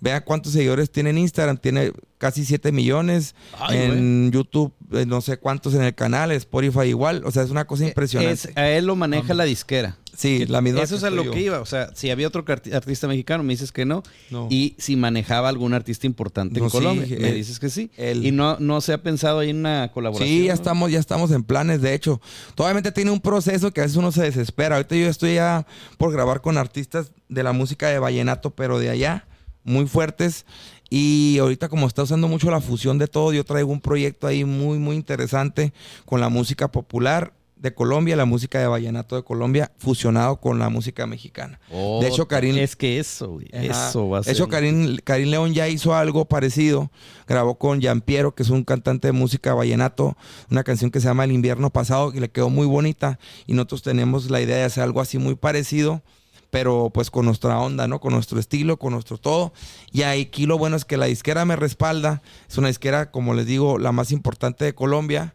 Vea 0.00 0.24
cuántos 0.24 0.52
seguidores 0.52 0.90
tiene 0.90 1.10
en 1.10 1.18
Instagram, 1.18 1.56
tiene 1.58 1.92
casi 2.18 2.44
7 2.44 2.72
millones. 2.72 3.36
Ay, 3.56 3.78
en 3.78 4.32
YouTube, 4.32 4.72
eh, 4.92 5.06
no 5.06 5.20
sé 5.20 5.36
cuántos 5.36 5.74
en 5.74 5.82
el 5.82 5.94
canal, 5.94 6.32
Spotify 6.32 6.88
igual. 6.88 7.22
O 7.24 7.30
sea, 7.30 7.44
es 7.44 7.50
una 7.50 7.66
cosa 7.66 7.86
impresionante. 7.86 8.50
Es- 8.50 8.56
a 8.56 8.68
él 8.68 8.86
lo 8.86 8.96
maneja 8.96 9.32
la 9.32 9.44
disquera. 9.44 9.98
Sí, 10.16 10.46
la 10.46 10.60
misma. 10.60 10.82
Eso 10.82 10.96
es 10.96 11.04
a 11.04 11.10
lo 11.10 11.30
que 11.30 11.40
iba. 11.40 11.60
O 11.60 11.66
sea, 11.66 11.90
si 11.94 12.10
había 12.10 12.28
otro 12.28 12.44
artista 12.46 13.08
mexicano, 13.08 13.42
me 13.42 13.52
dices 13.52 13.72
que 13.72 13.84
no. 13.84 14.02
No. 14.30 14.48
Y 14.50 14.74
si 14.78 14.96
manejaba 14.96 15.48
algún 15.48 15.74
artista 15.74 16.06
importante 16.06 16.58
No, 16.58 16.66
en 16.66 16.70
sí, 16.70 16.76
Colombia, 16.76 17.16
me 17.18 17.32
dices 17.32 17.58
que 17.58 17.70
sí. 17.70 17.90
él. 17.96 18.24
Y 18.26 18.32
no, 18.32 18.56
no 18.58 18.80
se 18.80 18.92
ha 18.92 19.02
pensado 19.02 19.40
ahí 19.40 19.50
en 19.50 19.58
una 19.58 19.90
colaboración. 19.92 20.28
Sí, 20.28 20.44
ya 20.44 20.48
¿no? 20.48 20.54
estamos, 20.54 20.90
ya 20.90 20.98
estamos 20.98 21.30
en 21.30 21.44
planes, 21.44 21.80
de 21.80 21.94
hecho. 21.94 22.20
Obviamente 22.56 22.92
tiene 22.92 23.10
un 23.10 23.20
proceso 23.20 23.72
que 23.72 23.80
a 23.80 23.84
veces 23.84 23.96
uno 23.96 24.12
se 24.12 24.22
desespera. 24.22 24.76
Ahorita 24.76 24.96
yo 24.96 25.08
estoy 25.08 25.34
ya 25.34 25.66
por 25.98 26.12
grabar 26.12 26.40
con 26.40 26.58
artistas 26.58 27.12
de 27.28 27.42
la 27.42 27.52
música 27.52 27.88
de 27.88 27.98
vallenato, 27.98 28.50
pero 28.50 28.78
de 28.78 28.90
allá, 28.90 29.26
muy 29.64 29.86
fuertes. 29.86 30.46
Y 30.90 31.38
ahorita 31.38 31.68
como 31.70 31.86
está 31.86 32.02
usando 32.02 32.28
mucho 32.28 32.50
la 32.50 32.60
fusión 32.60 32.98
de 32.98 33.08
todo, 33.08 33.32
yo 33.32 33.44
traigo 33.44 33.72
un 33.72 33.80
proyecto 33.80 34.26
ahí 34.26 34.44
muy, 34.44 34.78
muy 34.78 34.94
interesante 34.94 35.72
con 36.04 36.20
la 36.20 36.28
música 36.28 36.70
popular 36.70 37.32
de 37.62 37.72
Colombia, 37.72 38.16
la 38.16 38.24
música 38.24 38.58
de 38.58 38.66
vallenato 38.66 39.14
de 39.14 39.22
Colombia, 39.22 39.70
fusionado 39.78 40.40
con 40.40 40.58
la 40.58 40.68
música 40.68 41.06
mexicana. 41.06 41.60
de 41.70 42.08
hecho, 42.08 42.26
Karim... 42.26 42.58
Es 42.58 42.74
que 42.74 42.98
eso, 42.98 43.38
eso 43.52 44.08
va 44.08 44.18
a 44.18 44.22
ser... 44.24 44.32
De 44.32 44.36
hecho, 44.36 44.48
Karim, 44.48 44.98
Karim, 45.04 45.28
León 45.28 45.54
ya 45.54 45.68
hizo 45.68 45.94
algo 45.94 46.24
parecido. 46.24 46.90
Grabó 47.28 47.54
con 47.58 47.80
Piero, 48.00 48.34
que 48.34 48.42
es 48.42 48.50
un 48.50 48.64
cantante 48.64 49.08
de 49.08 49.12
música 49.12 49.54
vallenato, 49.54 50.16
una 50.50 50.64
canción 50.64 50.90
que 50.90 50.98
se 50.98 51.06
llama 51.06 51.22
El 51.22 51.30
invierno 51.30 51.70
pasado, 51.70 52.10
que 52.10 52.20
le 52.20 52.30
quedó 52.30 52.50
muy 52.50 52.66
bonita. 52.66 53.20
Y 53.46 53.54
nosotros 53.54 53.82
tenemos 53.82 54.28
la 54.28 54.40
idea 54.40 54.56
de 54.56 54.64
hacer 54.64 54.82
algo 54.82 55.00
así 55.00 55.18
muy 55.18 55.36
parecido 55.36 56.02
pero 56.50 56.90
pues 56.92 57.10
con 57.10 57.24
nuestra 57.24 57.58
onda, 57.58 57.88
¿no? 57.88 57.98
Con 57.98 58.12
nuestro 58.12 58.38
estilo, 58.38 58.76
con 58.76 58.92
nuestro 58.92 59.16
todo. 59.16 59.54
Y 59.90 60.02
aquí 60.02 60.44
lo 60.44 60.58
bueno 60.58 60.76
es 60.76 60.84
que 60.84 60.98
la 60.98 61.06
disquera 61.06 61.46
me 61.46 61.56
respalda. 61.56 62.20
Es 62.46 62.58
una 62.58 62.68
disquera, 62.68 63.10
como 63.10 63.32
les 63.32 63.46
digo, 63.46 63.78
la 63.78 63.90
más 63.90 64.12
importante 64.12 64.66
de 64.66 64.74
Colombia. 64.74 65.32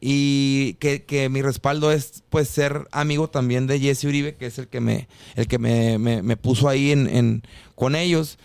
Y 0.00 0.74
que, 0.74 1.28
mi 1.30 1.42
respaldo 1.42 1.90
es 1.90 2.22
pues 2.28 2.48
ser 2.48 2.86
amigo 2.92 3.28
también 3.28 3.66
de 3.66 3.80
Jesse 3.80 4.04
Uribe, 4.04 4.36
que 4.36 4.46
es 4.46 4.58
el 4.58 4.68
que 4.68 4.80
me, 4.80 5.08
el 5.34 5.48
que 5.48 5.58
me, 5.58 6.36
puso 6.36 6.68
ahí 6.68 6.92
en, 6.92 7.42
con 7.74 7.96
ellos. 7.96 8.38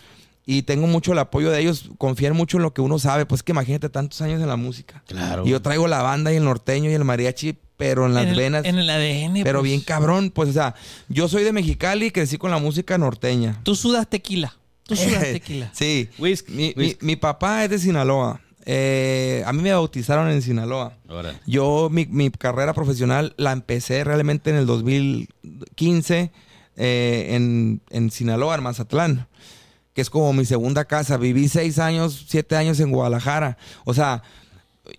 Y 0.44 0.62
tengo 0.62 0.88
mucho 0.88 1.12
el 1.12 1.18
apoyo 1.20 1.50
de 1.50 1.60
ellos, 1.60 1.90
confían 1.98 2.34
mucho 2.34 2.56
en 2.56 2.64
lo 2.64 2.74
que 2.74 2.80
uno 2.80 2.98
sabe. 2.98 3.26
Pues 3.26 3.42
que 3.42 3.52
imagínate 3.52 3.88
tantos 3.88 4.20
años 4.22 4.40
en 4.40 4.48
la 4.48 4.56
música. 4.56 5.02
Claro. 5.06 5.46
Y 5.46 5.50
yo 5.50 5.62
traigo 5.62 5.86
la 5.86 6.02
banda 6.02 6.32
y 6.32 6.36
el 6.36 6.44
norteño 6.44 6.90
y 6.90 6.94
el 6.94 7.04
mariachi 7.04 7.56
pero 7.82 8.06
en 8.06 8.14
las 8.14 8.36
venas. 8.36 8.64
En 8.64 8.78
el 8.78 8.88
ADN. 8.88 9.42
Pero 9.42 9.58
pues. 9.58 9.70
bien 9.70 9.80
cabrón, 9.80 10.30
pues, 10.30 10.50
o 10.50 10.52
sea, 10.52 10.76
yo 11.08 11.26
soy 11.26 11.42
de 11.42 11.52
Mexicali 11.52 12.06
y 12.06 12.10
crecí 12.12 12.38
con 12.38 12.52
la 12.52 12.58
música 12.58 12.96
norteña. 12.96 13.60
Tú 13.64 13.74
sudas 13.74 14.08
tequila. 14.08 14.56
Tú 14.84 14.94
sudas 14.94 15.20
tequila. 15.32 15.68
sí. 15.72 16.08
Mi, 16.46 16.74
Mi, 17.00 17.16
papá 17.16 17.64
es 17.64 17.70
de 17.70 17.78
Sinaloa. 17.80 18.40
Eh, 18.64 19.42
a 19.46 19.52
mí 19.52 19.62
me 19.62 19.72
bautizaron 19.72 20.30
en 20.30 20.42
Sinaloa. 20.42 20.96
Yo, 21.46 21.88
mi, 21.90 22.30
carrera 22.30 22.74
profesional 22.74 23.34
la 23.36 23.52
empecé 23.52 24.04
realmente 24.04 24.50
en 24.50 24.56
el 24.56 24.66
2015 24.66 26.32
eh, 26.76 27.26
en, 27.30 27.82
en 27.90 28.10
Sinaloa, 28.10 28.54
en 28.54 28.62
Mazatlán 28.62 29.28
que 29.94 30.00
es 30.00 30.10
como 30.10 30.32
mi 30.32 30.44
segunda 30.44 30.84
casa. 30.84 31.16
Viví 31.16 31.48
seis 31.48 31.78
años, 31.78 32.24
siete 32.28 32.56
años 32.56 32.80
en 32.80 32.90
Guadalajara. 32.90 33.58
O 33.84 33.94
sea, 33.94 34.22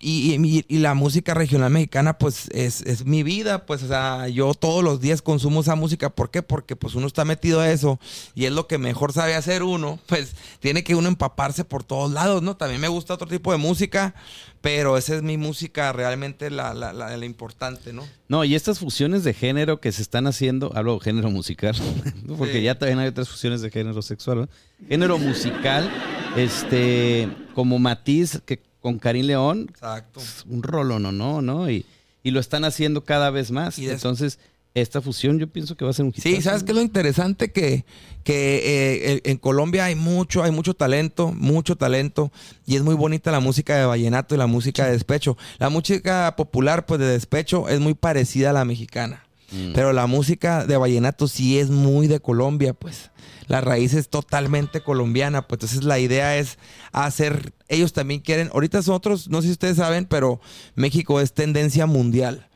y, 0.00 0.78
la 0.78 0.94
música 0.94 1.34
regional 1.34 1.70
mexicana, 1.70 2.16
pues, 2.16 2.48
es, 2.52 3.04
mi 3.04 3.22
vida, 3.22 3.66
pues, 3.66 3.82
o 3.82 3.88
sea, 3.88 4.28
yo 4.28 4.54
todos 4.54 4.82
los 4.82 5.00
días 5.00 5.20
consumo 5.20 5.60
esa 5.60 5.74
música. 5.74 6.08
¿Por 6.08 6.30
qué? 6.30 6.42
Porque, 6.42 6.74
pues, 6.74 6.94
uno 6.94 7.06
está 7.06 7.24
metido 7.26 7.60
a 7.60 7.70
eso 7.70 8.00
y 8.34 8.46
es 8.46 8.52
lo 8.52 8.66
que 8.66 8.78
mejor 8.78 9.12
sabe 9.12 9.34
hacer 9.34 9.62
uno. 9.62 9.98
Pues, 10.06 10.34
tiene 10.60 10.84
que 10.84 10.94
uno 10.94 11.08
empaparse 11.08 11.64
por 11.64 11.84
todos 11.84 12.10
lados, 12.12 12.42
¿no? 12.42 12.56
También 12.56 12.80
me 12.80 12.88
gusta 12.88 13.14
otro 13.14 13.28
tipo 13.28 13.52
de 13.52 13.58
música, 13.58 14.14
pero 14.62 14.96
esa 14.96 15.16
es 15.16 15.22
mi 15.22 15.36
música 15.36 15.92
realmente 15.92 16.48
la, 16.50 16.72
la, 16.72 17.24
importante, 17.26 17.92
¿no? 17.92 18.06
No, 18.28 18.44
y 18.44 18.54
estas 18.54 18.78
fusiones 18.78 19.22
de 19.22 19.34
género 19.34 19.80
que 19.80 19.92
se 19.92 20.00
están 20.00 20.26
haciendo, 20.26 20.72
hablo 20.74 20.94
de 20.94 21.00
género 21.00 21.30
musical, 21.30 21.74
porque 22.38 22.62
ya 22.62 22.78
también 22.78 23.00
hay 23.00 23.08
otras 23.08 23.28
fusiones 23.28 23.60
de 23.60 23.70
género 23.70 24.00
sexual, 24.00 24.38
¿no? 24.38 24.48
Género 24.88 25.18
musical, 25.18 25.90
este, 26.36 27.28
como 27.54 27.78
matiz 27.78 28.40
que 28.46 28.62
con 28.84 28.98
Karim 28.98 29.24
León. 29.24 29.66
Exacto. 29.70 30.20
Un 30.46 30.62
rolo, 30.62 30.98
¿no? 30.98 31.10
¿no? 31.10 31.40
¿no? 31.40 31.70
Y, 31.70 31.86
y 32.22 32.32
lo 32.32 32.38
están 32.38 32.66
haciendo 32.66 33.02
cada 33.02 33.30
vez 33.30 33.50
más. 33.50 33.78
Y 33.78 33.88
Entonces, 33.88 34.38
esta 34.74 35.00
fusión 35.00 35.38
yo 35.38 35.48
pienso 35.48 35.74
que 35.74 35.86
va 35.86 35.90
a 35.90 35.94
ser 35.94 36.04
un 36.04 36.10
hitazo. 36.10 36.28
Sí, 36.28 36.42
¿sabes 36.42 36.64
qué 36.64 36.72
es 36.72 36.76
lo 36.76 36.82
interesante? 36.82 37.50
Que, 37.50 37.86
que 38.24 39.14
eh, 39.14 39.20
en 39.24 39.38
Colombia 39.38 39.86
hay 39.86 39.94
mucho, 39.94 40.42
hay 40.42 40.50
mucho 40.50 40.74
talento, 40.74 41.32
mucho 41.32 41.76
talento. 41.76 42.30
Y 42.66 42.76
es 42.76 42.82
muy 42.82 42.94
bonita 42.94 43.32
la 43.32 43.40
música 43.40 43.74
de 43.74 43.86
vallenato 43.86 44.34
y 44.34 44.38
la 44.38 44.46
música 44.46 44.84
de 44.84 44.92
despecho. 44.92 45.38
La 45.56 45.70
música 45.70 46.34
popular, 46.36 46.84
pues 46.84 47.00
de 47.00 47.06
despecho, 47.06 47.70
es 47.70 47.80
muy 47.80 47.94
parecida 47.94 48.50
a 48.50 48.52
la 48.52 48.66
mexicana. 48.66 49.23
Mm. 49.54 49.72
Pero 49.72 49.92
la 49.92 50.06
música 50.06 50.66
de 50.66 50.76
vallenato 50.76 51.28
sí 51.28 51.58
es 51.58 51.70
muy 51.70 52.06
de 52.06 52.20
Colombia, 52.20 52.74
pues. 52.74 53.10
La 53.46 53.60
raíz 53.60 53.94
es 53.94 54.08
totalmente 54.08 54.80
colombiana, 54.80 55.46
pues. 55.46 55.58
Entonces 55.58 55.84
la 55.84 55.98
idea 55.98 56.36
es 56.36 56.58
hacer, 56.92 57.52
ellos 57.68 57.92
también 57.92 58.20
quieren, 58.20 58.50
ahorita 58.52 58.78
nosotros, 58.78 59.28
no 59.28 59.40
sé 59.40 59.48
si 59.48 59.52
ustedes 59.52 59.76
saben, 59.76 60.06
pero 60.06 60.40
México 60.74 61.20
es 61.20 61.32
tendencia 61.32 61.86
mundial 61.86 62.48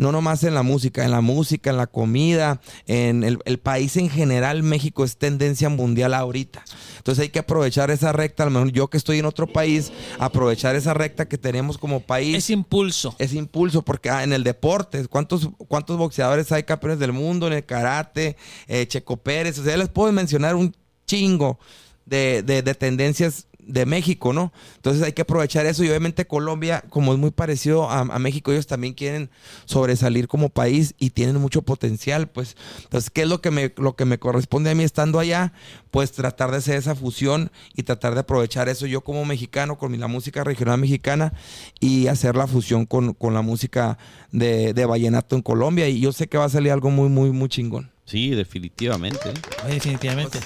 no 0.00 0.12
nomás 0.12 0.44
en 0.44 0.54
la 0.54 0.62
música, 0.62 1.04
en 1.04 1.10
la 1.10 1.20
música, 1.20 1.68
en 1.68 1.76
la 1.76 1.86
comida, 1.86 2.62
en 2.86 3.22
el, 3.22 3.58
país 3.58 3.98
en 3.98 4.08
general, 4.08 4.62
México 4.62 5.04
es 5.04 5.18
tendencia 5.18 5.68
mundial 5.68 6.14
ahorita. 6.14 6.64
Entonces 6.96 7.22
hay 7.22 7.28
que 7.28 7.40
aprovechar 7.40 7.90
esa 7.90 8.10
recta, 8.10 8.42
a 8.42 8.46
lo 8.46 8.52
mejor 8.52 8.72
yo 8.72 8.88
que 8.88 8.96
estoy 8.96 9.18
en 9.18 9.26
otro 9.26 9.46
país, 9.46 9.92
aprovechar 10.18 10.74
esa 10.74 10.94
recta 10.94 11.28
que 11.28 11.36
tenemos 11.36 11.76
como 11.76 12.00
país. 12.00 12.34
Es 12.34 12.48
impulso. 12.48 13.14
Es 13.18 13.34
impulso, 13.34 13.82
porque 13.82 14.08
ah, 14.08 14.24
en 14.24 14.32
el 14.32 14.42
deporte, 14.42 15.06
¿cuántos, 15.06 15.50
¿cuántos 15.68 15.98
boxeadores 15.98 16.50
hay 16.50 16.62
campeones 16.62 16.98
del 16.98 17.12
mundo? 17.12 17.46
En 17.46 17.52
el 17.52 17.66
karate, 17.66 18.38
eh, 18.68 18.86
Checo 18.86 19.18
Pérez, 19.18 19.58
o 19.58 19.64
sea, 19.64 19.76
les 19.76 19.90
puedo 19.90 20.10
mencionar 20.12 20.54
un 20.54 20.74
chingo 21.06 21.58
de, 22.06 22.42
de, 22.42 22.62
de 22.62 22.74
tendencias 22.74 23.48
de 23.66 23.86
México, 23.86 24.32
¿no? 24.32 24.52
Entonces 24.76 25.02
hay 25.02 25.12
que 25.12 25.22
aprovechar 25.22 25.66
eso 25.66 25.84
y 25.84 25.88
obviamente 25.88 26.26
Colombia, 26.26 26.84
como 26.88 27.12
es 27.12 27.18
muy 27.18 27.30
parecido 27.30 27.90
a, 27.90 28.18
México, 28.18 28.52
ellos 28.52 28.66
también 28.66 28.94
quieren 28.94 29.30
sobresalir 29.64 30.28
como 30.28 30.48
país 30.48 30.94
y 30.98 31.10
tienen 31.10 31.36
mucho 31.36 31.62
potencial, 31.62 32.28
pues. 32.28 32.56
Entonces, 32.82 33.10
¿qué 33.10 33.22
es 33.22 33.28
lo 33.28 33.40
que 33.40 33.50
me, 33.50 33.72
lo 33.76 33.96
que 33.96 34.04
me 34.04 34.18
corresponde 34.18 34.70
a 34.70 34.74
mí 34.74 34.84
estando 34.84 35.18
allá? 35.18 35.52
Pues 35.90 36.12
tratar 36.12 36.50
de 36.50 36.58
hacer 36.58 36.76
esa 36.76 36.94
fusión 36.94 37.50
y 37.74 37.82
tratar 37.82 38.14
de 38.14 38.20
aprovechar 38.20 38.68
eso 38.68 38.86
yo 38.86 39.00
como 39.02 39.24
mexicano 39.24 39.78
con 39.78 39.98
la 39.98 40.08
música 40.08 40.44
regional 40.44 40.78
mexicana 40.78 41.32
y 41.80 42.06
hacer 42.06 42.36
la 42.36 42.46
fusión 42.46 42.86
con, 42.86 43.16
la 43.20 43.42
música 43.42 43.98
de, 44.32 44.72
de 44.74 44.86
vallenato 44.86 45.36
en 45.36 45.42
Colombia 45.42 45.88
y 45.88 46.00
yo 46.00 46.12
sé 46.12 46.28
que 46.28 46.38
va 46.38 46.44
a 46.44 46.48
salir 46.48 46.72
algo 46.72 46.90
muy, 46.90 47.08
muy, 47.08 47.30
muy 47.30 47.48
chingón. 47.48 47.90
Sí, 48.10 48.30
definitivamente. 48.30 49.32
definitivamente. 49.68 50.40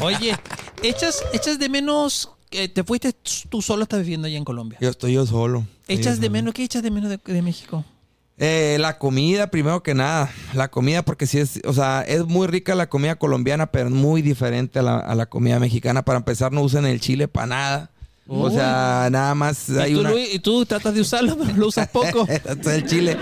Oye, 0.00 0.36
¿echas, 0.84 1.24
¿echas 1.32 1.58
de 1.58 1.68
menos 1.68 2.30
te 2.50 2.84
fuiste 2.84 3.14
tú 3.48 3.62
solo, 3.62 3.82
estás 3.82 4.00
viviendo 4.00 4.26
allá 4.26 4.36
en 4.36 4.44
Colombia. 4.44 4.78
Yo 4.80 4.90
estoy 4.90 5.14
yo 5.14 5.26
solo. 5.26 5.66
¿Echas 5.86 6.20
de 6.20 6.30
menos? 6.30 6.54
¿Qué 6.54 6.64
echas 6.64 6.82
de 6.82 6.90
menos 6.90 7.10
de, 7.10 7.42
México? 7.42 7.84
Eh, 8.38 8.76
la 8.80 8.98
comida, 8.98 9.50
primero 9.50 9.82
que 9.82 9.94
nada. 9.94 10.30
La 10.54 10.70
comida, 10.70 11.04
porque 11.04 11.26
sí 11.26 11.38
es, 11.38 11.60
o 11.64 11.72
sea, 11.72 12.02
es 12.02 12.26
muy 12.26 12.46
rica 12.46 12.74
la 12.74 12.88
comida 12.88 13.16
colombiana, 13.16 13.70
pero 13.70 13.90
muy 13.90 14.22
diferente 14.22 14.78
a 14.78 14.82
la, 14.82 14.98
a 14.98 15.14
la 15.14 15.26
comida 15.26 15.58
mexicana. 15.58 16.04
Para 16.04 16.18
empezar, 16.18 16.52
no 16.52 16.62
usan 16.62 16.86
el 16.86 17.00
chile 17.00 17.28
para 17.28 17.46
nada. 17.46 17.90
O 18.30 18.50
sea, 18.50 19.08
nada 19.10 19.34
más 19.34 19.70
hay 19.70 19.92
¿Y 19.92 19.94
tú, 19.94 20.00
una... 20.00 20.14
y 20.14 20.38
tú 20.38 20.66
tratas 20.66 20.94
de 20.94 21.00
usarlo, 21.00 21.36
pero 21.38 21.56
lo 21.56 21.68
usas 21.68 21.88
poco. 21.92 22.28
el 22.70 22.86
chile. 22.86 23.16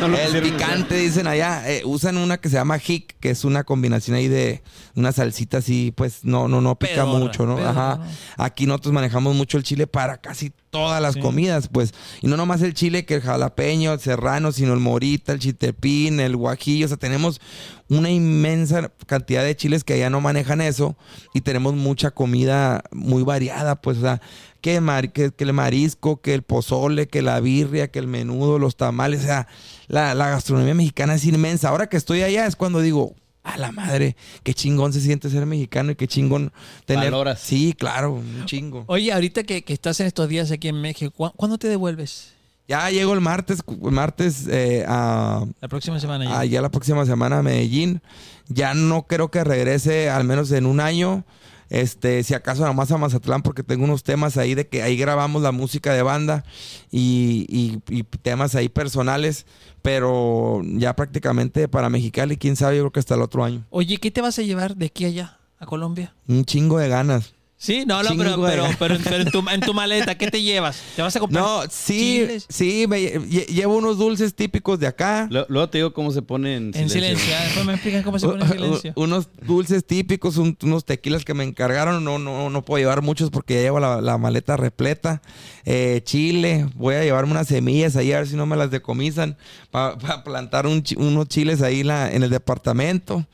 el 0.00 0.42
picante, 0.42 0.96
dicen 0.96 1.26
allá. 1.26 1.68
Eh, 1.68 1.82
usan 1.84 2.16
una 2.16 2.38
que 2.38 2.48
se 2.48 2.54
llama 2.54 2.78
hic, 2.78 3.16
que 3.18 3.30
es 3.30 3.44
una 3.44 3.64
combinación 3.64 4.16
ahí 4.16 4.28
de 4.28 4.62
una 4.94 5.10
salsita 5.10 5.58
así, 5.58 5.92
pues 5.96 6.24
no, 6.24 6.46
no, 6.46 6.60
no 6.60 6.78
pica 6.78 7.04
mucho, 7.04 7.44
¿no? 7.44 7.58
Ajá. 7.58 8.00
Aquí 8.36 8.66
nosotros 8.66 8.94
manejamos 8.94 9.34
mucho 9.34 9.58
el 9.58 9.64
chile 9.64 9.88
para 9.88 10.18
casi 10.18 10.52
todas 10.72 11.02
las 11.02 11.16
comidas, 11.16 11.68
pues. 11.68 11.92
Y 12.22 12.28
no 12.28 12.36
nomás 12.36 12.62
el 12.62 12.72
chile, 12.72 13.04
que 13.04 13.14
el 13.14 13.20
jalapeño, 13.20 13.92
el 13.92 14.00
serrano, 14.00 14.52
sino 14.52 14.72
el 14.72 14.80
morita, 14.80 15.32
el 15.32 15.38
chitepín, 15.38 16.18
el 16.18 16.34
guajillo. 16.34 16.86
O 16.86 16.88
sea, 16.88 16.96
tenemos 16.96 17.40
una 17.88 18.10
inmensa 18.10 18.90
cantidad 19.06 19.44
de 19.44 19.54
chiles 19.54 19.84
que 19.84 19.94
allá 19.94 20.08
no 20.08 20.20
manejan 20.22 20.60
eso. 20.62 20.96
Y 21.34 21.42
tenemos 21.42 21.74
mucha 21.74 22.10
comida 22.10 22.82
muy 22.90 23.22
variada, 23.22 23.76
pues. 23.76 23.98
O 23.98 24.00
sea, 24.00 24.22
que, 24.62 25.32
que, 25.36 25.44
el 25.44 25.52
marisco, 25.52 26.22
que 26.22 26.32
el 26.32 26.42
pozole, 26.42 27.08
que 27.08 27.20
la 27.20 27.40
birria, 27.40 27.90
que 27.90 27.98
el 27.98 28.06
menudo, 28.06 28.58
los 28.58 28.76
tamales. 28.76 29.20
O 29.20 29.24
sea, 29.24 29.48
la, 29.88 30.14
gastronomía 30.14 30.74
mexicana 30.74 31.16
es 31.16 31.26
inmensa. 31.26 31.68
Ahora 31.68 31.88
que 31.88 31.96
estoy 31.98 32.22
allá 32.22 32.46
es 32.46 32.56
cuando 32.56 32.80
digo, 32.80 33.14
a 33.42 33.58
la 33.58 33.72
madre, 33.72 34.16
qué 34.44 34.54
chingón 34.54 34.92
se 34.92 35.00
siente 35.00 35.28
ser 35.28 35.44
mexicano 35.46 35.92
y 35.92 35.96
qué 35.96 36.06
chingón 36.06 36.52
tener. 36.86 37.10
Valoras. 37.10 37.40
Sí, 37.40 37.74
claro, 37.76 38.12
un 38.12 38.44
chingo. 38.46 38.84
Oye, 38.86 39.12
ahorita 39.12 39.42
que, 39.42 39.64
estás 39.66 39.98
en 40.00 40.06
estos 40.06 40.28
días 40.28 40.50
aquí 40.52 40.68
en 40.68 40.80
México, 40.80 41.32
¿cuándo 41.36 41.58
te 41.58 41.68
devuelves? 41.68 42.32
Ya 42.68 42.88
llego 42.90 43.12
el 43.12 43.20
martes, 43.20 43.58
martes 43.80 44.46
eh, 44.48 44.84
a... 44.86 45.44
La 45.60 45.68
próxima 45.68 45.98
semana 45.98 46.24
ya. 46.24 46.38
Ah, 46.38 46.44
ya 46.44 46.62
la 46.62 46.70
próxima 46.70 47.04
semana 47.04 47.40
a 47.40 47.42
Medellín. 47.42 48.00
Ya 48.46 48.72
no 48.74 49.02
creo 49.08 49.30
que 49.32 49.42
regrese 49.42 50.08
al 50.08 50.22
menos 50.22 50.52
en 50.52 50.66
un 50.66 50.78
año. 50.78 51.24
Este, 51.72 52.22
si 52.22 52.34
acaso 52.34 52.60
nada 52.60 52.74
más 52.74 52.92
a 52.92 52.98
Mazatlán, 52.98 53.40
porque 53.40 53.62
tengo 53.62 53.84
unos 53.84 54.02
temas 54.02 54.36
ahí 54.36 54.54
de 54.54 54.68
que 54.68 54.82
ahí 54.82 54.94
grabamos 54.94 55.40
la 55.40 55.52
música 55.52 55.94
de 55.94 56.02
banda 56.02 56.44
y, 56.90 57.78
temas 58.20 58.54
ahí 58.54 58.68
personales, 58.68 59.46
pero 59.80 60.60
ya 60.64 60.94
prácticamente 60.94 61.68
para 61.68 61.88
Mexicali, 61.88 62.36
quién 62.36 62.56
sabe, 62.56 62.76
yo 62.76 62.82
creo 62.82 62.92
que 62.92 63.00
hasta 63.00 63.14
el 63.14 63.22
otro 63.22 63.42
año. 63.42 63.64
Oye, 63.70 63.96
¿qué 63.96 64.10
te 64.10 64.20
vas 64.20 64.38
a 64.38 64.42
llevar 64.42 64.76
de 64.76 64.84
aquí 64.84 65.06
allá 65.06 65.38
a 65.58 65.64
Colombia? 65.64 66.14
Un 66.28 66.44
chingo 66.44 66.76
de 66.76 66.88
ganas. 66.88 67.32
Sí, 67.62 67.84
no, 67.86 68.02
no, 68.02 68.16
pero, 68.16 68.42
pero, 68.42 68.66
pero, 68.76 68.96
en, 68.96 69.30
tu, 69.30 69.44
en, 69.48 69.60
tu, 69.60 69.72
maleta, 69.72 70.16
¿qué 70.16 70.28
te 70.28 70.42
llevas? 70.42 70.82
¿Te 70.96 71.02
vas 71.02 71.14
a 71.14 71.20
comprar 71.20 71.44
No, 71.44 71.62
sí, 71.70 72.26
sí, 72.48 72.86
me, 72.88 73.00
llevo 73.00 73.76
unos 73.76 73.98
dulces 73.98 74.34
típicos 74.34 74.80
de 74.80 74.88
acá. 74.88 75.28
Luego 75.30 75.68
te 75.68 75.78
digo 75.78 75.92
cómo 75.92 76.10
se 76.10 76.22
pone 76.22 76.56
en 76.56 76.72
silencio. 76.72 76.82
En 76.82 76.90
silencio, 76.90 77.34
después 77.44 77.64
me 77.64 77.74
explican 77.74 78.02
cómo 78.02 78.18
se 78.18 78.26
pone 78.26 78.42
en 78.42 78.50
silencio. 78.50 78.92
unos 78.96 79.28
dulces 79.46 79.86
típicos, 79.86 80.38
unos 80.38 80.84
tequilas 80.84 81.24
que 81.24 81.34
me 81.34 81.44
encargaron, 81.44 82.02
no, 82.02 82.18
no, 82.18 82.50
no 82.50 82.64
puedo 82.64 82.80
llevar 82.80 83.00
muchos 83.00 83.30
porque 83.30 83.54
ya 83.54 83.60
llevo 83.60 83.78
la, 83.78 84.18
maleta 84.18 84.56
repleta. 84.56 85.22
Eh, 85.64 86.00
chile, 86.02 86.68
voy 86.74 86.96
a 86.96 87.04
llevarme 87.04 87.30
unas 87.30 87.46
semillas 87.46 87.94
ahí 87.94 88.12
a 88.12 88.18
ver 88.18 88.26
si 88.26 88.34
no 88.34 88.44
me 88.44 88.56
las 88.56 88.72
decomisan 88.72 89.36
para 89.70 90.24
plantar 90.24 90.66
unos 90.66 91.28
chiles 91.28 91.62
ahí 91.62 91.84
la, 91.84 92.10
en 92.10 92.24
el 92.24 92.30
departamento. 92.30 93.24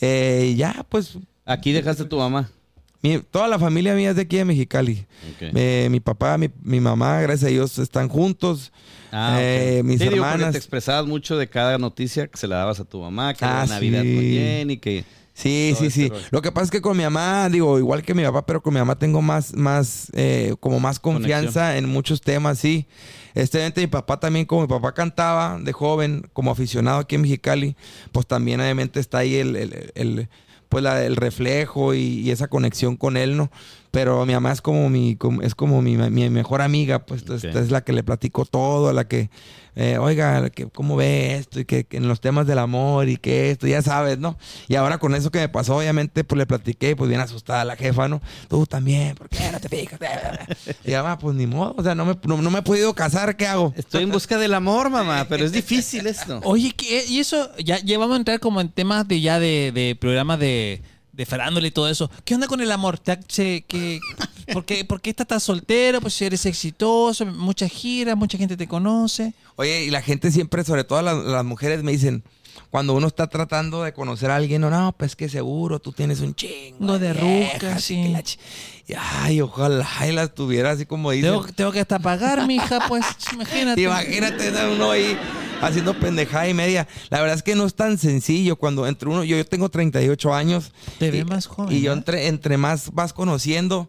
Eh, 0.00 0.54
ya, 0.56 0.86
pues... 0.88 1.18
Aquí 1.44 1.72
dejaste 1.72 2.04
a 2.04 2.08
tu 2.08 2.18
mamá 2.18 2.52
toda 3.30 3.48
la 3.48 3.58
familia 3.58 3.94
mía 3.94 4.10
es 4.10 4.16
de 4.16 4.22
aquí 4.22 4.36
de 4.36 4.44
Mexicali. 4.44 5.06
Eh, 5.40 5.88
mi 5.90 6.00
papá, 6.00 6.38
mi, 6.38 6.50
mi, 6.62 6.80
mamá, 6.80 7.20
gracias 7.20 7.48
a 7.48 7.52
Dios, 7.52 7.78
están 7.78 8.08
juntos. 8.08 8.72
Ah, 9.12 9.38
eh, 9.40 9.82
mis 9.84 10.00
hermanas. 10.00 10.52
te 10.52 10.58
expresabas 10.58 11.06
mucho 11.06 11.36
de 11.36 11.48
cada 11.48 11.78
noticia 11.78 12.26
que 12.26 12.36
se 12.36 12.48
la 12.48 12.56
dabas 12.56 12.80
a 12.80 12.84
tu 12.84 13.00
mamá, 13.00 13.34
que 13.34 13.44
ah, 13.44 13.64
Navidad 13.68 14.02
muy 14.02 14.26
bien 14.26 14.70
y 14.70 14.78
que... 14.78 15.04
Sí, 15.34 15.74
sí, 15.76 15.90
sí. 15.90 16.12
Lo 16.30 16.42
que 16.42 16.52
pasa 16.52 16.66
es 16.66 16.70
que 16.70 16.80
con 16.80 16.96
mi 16.96 17.02
mamá, 17.02 17.48
digo, 17.48 17.78
igual 17.80 18.04
que 18.04 18.14
mi 18.14 18.22
papá, 18.22 18.46
pero 18.46 18.62
con 18.62 18.72
mi 18.72 18.78
mamá 18.78 18.96
tengo 18.96 19.20
más, 19.20 19.52
más, 19.54 20.10
eh, 20.14 20.54
como 20.60 20.78
más 20.78 21.00
confianza 21.00 21.76
en 21.76 21.88
muchos 21.88 22.20
temas, 22.20 22.58
sí. 22.60 22.86
Este, 23.34 23.72
mi 23.76 23.88
papá 23.88 24.20
también, 24.20 24.46
como 24.46 24.62
mi 24.62 24.68
papá 24.68 24.94
cantaba 24.94 25.58
de 25.60 25.72
joven, 25.72 26.24
como 26.32 26.52
aficionado 26.52 27.00
aquí 27.00 27.16
en 27.16 27.22
Mexicali, 27.22 27.76
pues 28.12 28.28
también 28.28 28.60
obviamente 28.60 29.00
está 29.00 29.18
ahí 29.18 29.34
el, 29.34 29.56
el 29.96 30.28
pues 30.74 30.82
la, 30.82 31.04
el 31.04 31.14
reflejo 31.14 31.94
y, 31.94 32.32
esa 32.32 32.48
conexión 32.48 32.96
con 32.96 33.16
él, 33.16 33.36
¿no? 33.36 33.48
Pero 33.94 34.26
mi 34.26 34.34
mamá 34.34 34.50
es 34.50 34.60
como 34.60 34.90
mi, 34.90 35.16
es 35.42 35.54
como 35.54 35.80
mi, 35.80 35.96
mi 35.96 36.28
mejor 36.28 36.62
amiga, 36.62 37.06
pues 37.06 37.24
es 37.28 37.70
la 37.70 37.84
que 37.84 37.92
le 37.92 38.02
platico 38.02 38.44
todo, 38.44 38.92
la 38.92 39.06
que 39.06 39.30
eh, 39.76 39.98
oiga, 39.98 40.50
que, 40.50 40.66
¿cómo 40.66 40.96
ve 40.96 41.36
esto? 41.36 41.58
Y 41.58 41.64
que, 41.64 41.86
en 41.90 42.06
los 42.06 42.20
temas 42.20 42.46
del 42.46 42.58
amor 42.58 43.08
y 43.08 43.16
que 43.16 43.50
esto, 43.50 43.66
ya 43.66 43.82
sabes, 43.82 44.18
¿no? 44.18 44.36
Y 44.68 44.76
ahora 44.76 44.98
con 44.98 45.14
eso 45.14 45.30
que 45.30 45.40
me 45.40 45.48
pasó, 45.48 45.76
obviamente, 45.76 46.22
pues 46.22 46.38
le 46.38 46.46
platiqué, 46.46 46.94
pues 46.94 47.08
bien 47.08 47.20
asustada 47.20 47.64
la 47.64 47.76
jefa, 47.76 48.08
¿no? 48.08 48.20
Tú 48.48 48.66
también, 48.66 49.14
¿por 49.14 49.28
qué 49.28 49.50
no 49.50 49.60
te 49.60 49.68
fijas? 49.68 49.98
Y 50.84 50.92
mamá, 50.92 51.18
pues 51.18 51.36
ni 51.36 51.46
modo, 51.46 51.74
o 51.76 51.82
sea, 51.82 51.94
no 51.94 52.04
me, 52.04 52.16
no, 52.24 52.50
me 52.50 52.58
he 52.58 52.62
podido 52.62 52.94
casar, 52.94 53.36
¿qué 53.36 53.46
hago? 53.46 53.72
Estoy 53.76 54.04
en 54.04 54.10
busca 54.10 54.38
del 54.38 54.54
amor, 54.54 54.90
mamá, 54.90 55.26
pero 55.28 55.44
es 55.44 55.52
difícil 55.52 56.06
esto. 56.06 56.40
Oye, 56.44 56.74
y 57.08 57.18
eso, 57.18 57.50
ya, 57.58 57.78
ya 57.80 57.98
vamos 57.98 58.14
a 58.14 58.18
entrar 58.18 58.40
como 58.40 58.60
en 58.60 58.68
temas 58.70 59.08
de 59.08 59.20
ya 59.20 59.40
de, 59.40 59.72
de 59.72 59.96
programas 59.96 60.38
de 60.38 60.82
de 61.14 61.26
farándula 61.26 61.66
y 61.66 61.70
todo 61.70 61.88
eso. 61.88 62.10
¿Qué 62.24 62.34
onda 62.34 62.46
con 62.46 62.60
el 62.60 62.70
amor? 62.72 63.00
¿Qué, 63.00 64.00
por, 64.52 64.64
qué, 64.64 64.84
¿Por 64.84 65.00
qué 65.00 65.10
estás 65.10 65.26
tan 65.26 65.40
soltero? 65.40 66.00
Pues 66.00 66.14
si 66.14 66.24
eres 66.24 66.44
exitoso, 66.46 67.24
muchas 67.26 67.70
giras, 67.70 68.16
mucha 68.16 68.36
gente 68.36 68.56
te 68.56 68.66
conoce. 68.66 69.34
Oye, 69.56 69.84
y 69.84 69.90
la 69.90 70.02
gente 70.02 70.30
siempre, 70.30 70.64
sobre 70.64 70.84
todo 70.84 71.02
las, 71.02 71.44
mujeres, 71.44 71.82
me 71.82 71.92
dicen, 71.92 72.24
cuando 72.70 72.94
uno 72.94 73.06
está 73.06 73.28
tratando 73.28 73.82
de 73.82 73.92
conocer 73.92 74.30
a 74.30 74.36
alguien, 74.36 74.60
no, 74.60 74.70
no, 74.70 74.92
pues 74.96 75.14
que 75.14 75.28
seguro, 75.28 75.78
tú 75.78 75.92
tienes 75.92 76.20
un 76.20 76.34
chingo 76.34 76.98
de 76.98 77.12
rucas, 77.12 77.82
sí. 77.82 78.14
ay, 78.96 79.40
ojalá 79.40 79.88
y 80.08 80.12
las 80.12 80.34
tuviera 80.34 80.72
así 80.72 80.84
como. 80.84 81.10
Tengo, 81.12 81.46
tengo 81.54 81.70
que 81.70 81.80
hasta 81.80 82.00
pagar, 82.00 82.46
mija, 82.46 82.88
pues, 82.88 83.04
imagínate. 83.32 83.80
Imagínate, 83.80 84.50
uno 84.72 84.90
ahí 84.90 85.16
haciendo 85.60 85.94
pendejada 85.94 86.48
y 86.48 86.54
media. 86.54 86.86
La 87.10 87.20
verdad 87.20 87.36
es 87.36 87.42
que 87.42 87.54
no 87.54 87.66
es 87.66 87.74
tan 87.74 87.98
sencillo 87.98 88.56
cuando 88.56 88.86
entre 88.86 89.08
uno, 89.08 89.24
yo, 89.24 89.36
yo 89.36 89.44
tengo 89.46 89.68
38 89.68 90.34
años. 90.34 90.72
Te 90.98 91.10
ve 91.10 91.24
más 91.24 91.46
joven. 91.46 91.74
Y 91.76 91.80
yo 91.80 91.92
entre, 91.92 92.28
entre 92.28 92.56
más 92.56 92.92
vas 92.92 93.12
conociendo, 93.12 93.88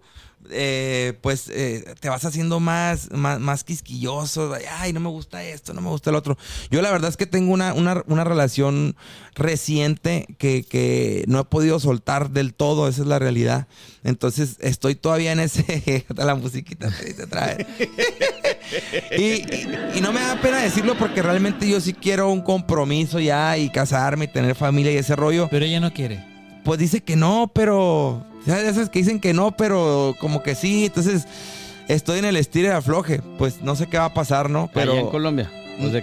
eh, 0.52 1.18
pues 1.22 1.50
eh, 1.50 1.96
te 2.00 2.10
vas 2.10 2.26
haciendo 2.26 2.60
más, 2.60 3.12
más, 3.12 3.40
más, 3.40 3.64
quisquilloso. 3.64 4.54
Ay, 4.78 4.94
no 4.94 5.00
me 5.00 5.10
gusta 5.10 5.44
esto, 5.44 5.74
no 5.74 5.82
me 5.82 5.90
gusta 5.90 6.10
el 6.10 6.16
otro. 6.16 6.38
Yo 6.70 6.82
la 6.82 6.92
verdad 6.92 7.10
es 7.10 7.18
que 7.18 7.26
tengo 7.26 7.54
una, 7.54 7.74
una, 7.74 8.24
relación 8.24 8.96
reciente 9.34 10.26
que, 10.38 10.64
que, 10.64 11.26
no 11.28 11.40
he 11.40 11.44
podido 11.46 11.80
soltar 11.80 12.32
del 12.32 12.54
todo, 12.54 12.88
esa 12.88 13.02
es 13.02 13.08
la 13.08 13.20
realidad. 13.20 13.68
Entonces 14.04 14.58
estoy 14.62 14.96
todavía 14.96 15.32
en 15.32 15.40
ese... 15.40 16.06
la 16.16 16.36
musiquita 16.36 16.90
te 16.90 17.28
trae. 17.28 17.66
y, 19.18 19.98
y, 19.98 20.02
no 20.02 20.12
me 20.14 20.22
da 20.22 20.40
pena 20.42 20.62
decirlo 20.62 20.98
porque 20.98 21.22
realmente 21.22 21.68
yo 21.68 21.80
sí 21.82 21.94
quiero 21.94 22.32
un 22.32 22.42
compromiso 22.42 23.20
ya 23.20 23.58
y 23.58 23.70
casarme 23.70 24.26
y 24.26 24.28
tener 24.30 24.56
familia 24.56 24.92
y 24.92 24.98
ese 24.98 25.16
rollo. 25.16 25.48
Pero 25.50 25.66
ella 25.66 25.80
no 25.80 25.94
quiere. 25.94 26.24
Pues 26.64 26.80
dice 26.80 27.02
que 27.02 27.16
no, 27.16 27.52
pero 27.54 28.26
de 28.46 28.70
esas 28.70 28.90
que 28.90 29.00
dicen 29.00 29.20
que 29.20 29.34
no, 29.34 29.56
pero 29.58 30.16
como 30.20 30.44
que 30.44 30.56
sí. 30.56 30.86
Entonces, 30.86 31.28
estoy 31.88 32.20
en 32.20 32.26
el 32.26 32.38
estilo 32.38 32.70
de 32.70 32.76
afloje. 32.76 33.22
Pues 33.38 33.62
no 33.62 33.76
sé 33.76 33.88
qué 33.88 33.98
va 33.98 34.06
a 34.06 34.14
pasar, 34.14 34.50
¿no? 34.50 34.70
Pero. 34.74 34.94
en 34.94 35.08
Colombia. 35.08 35.52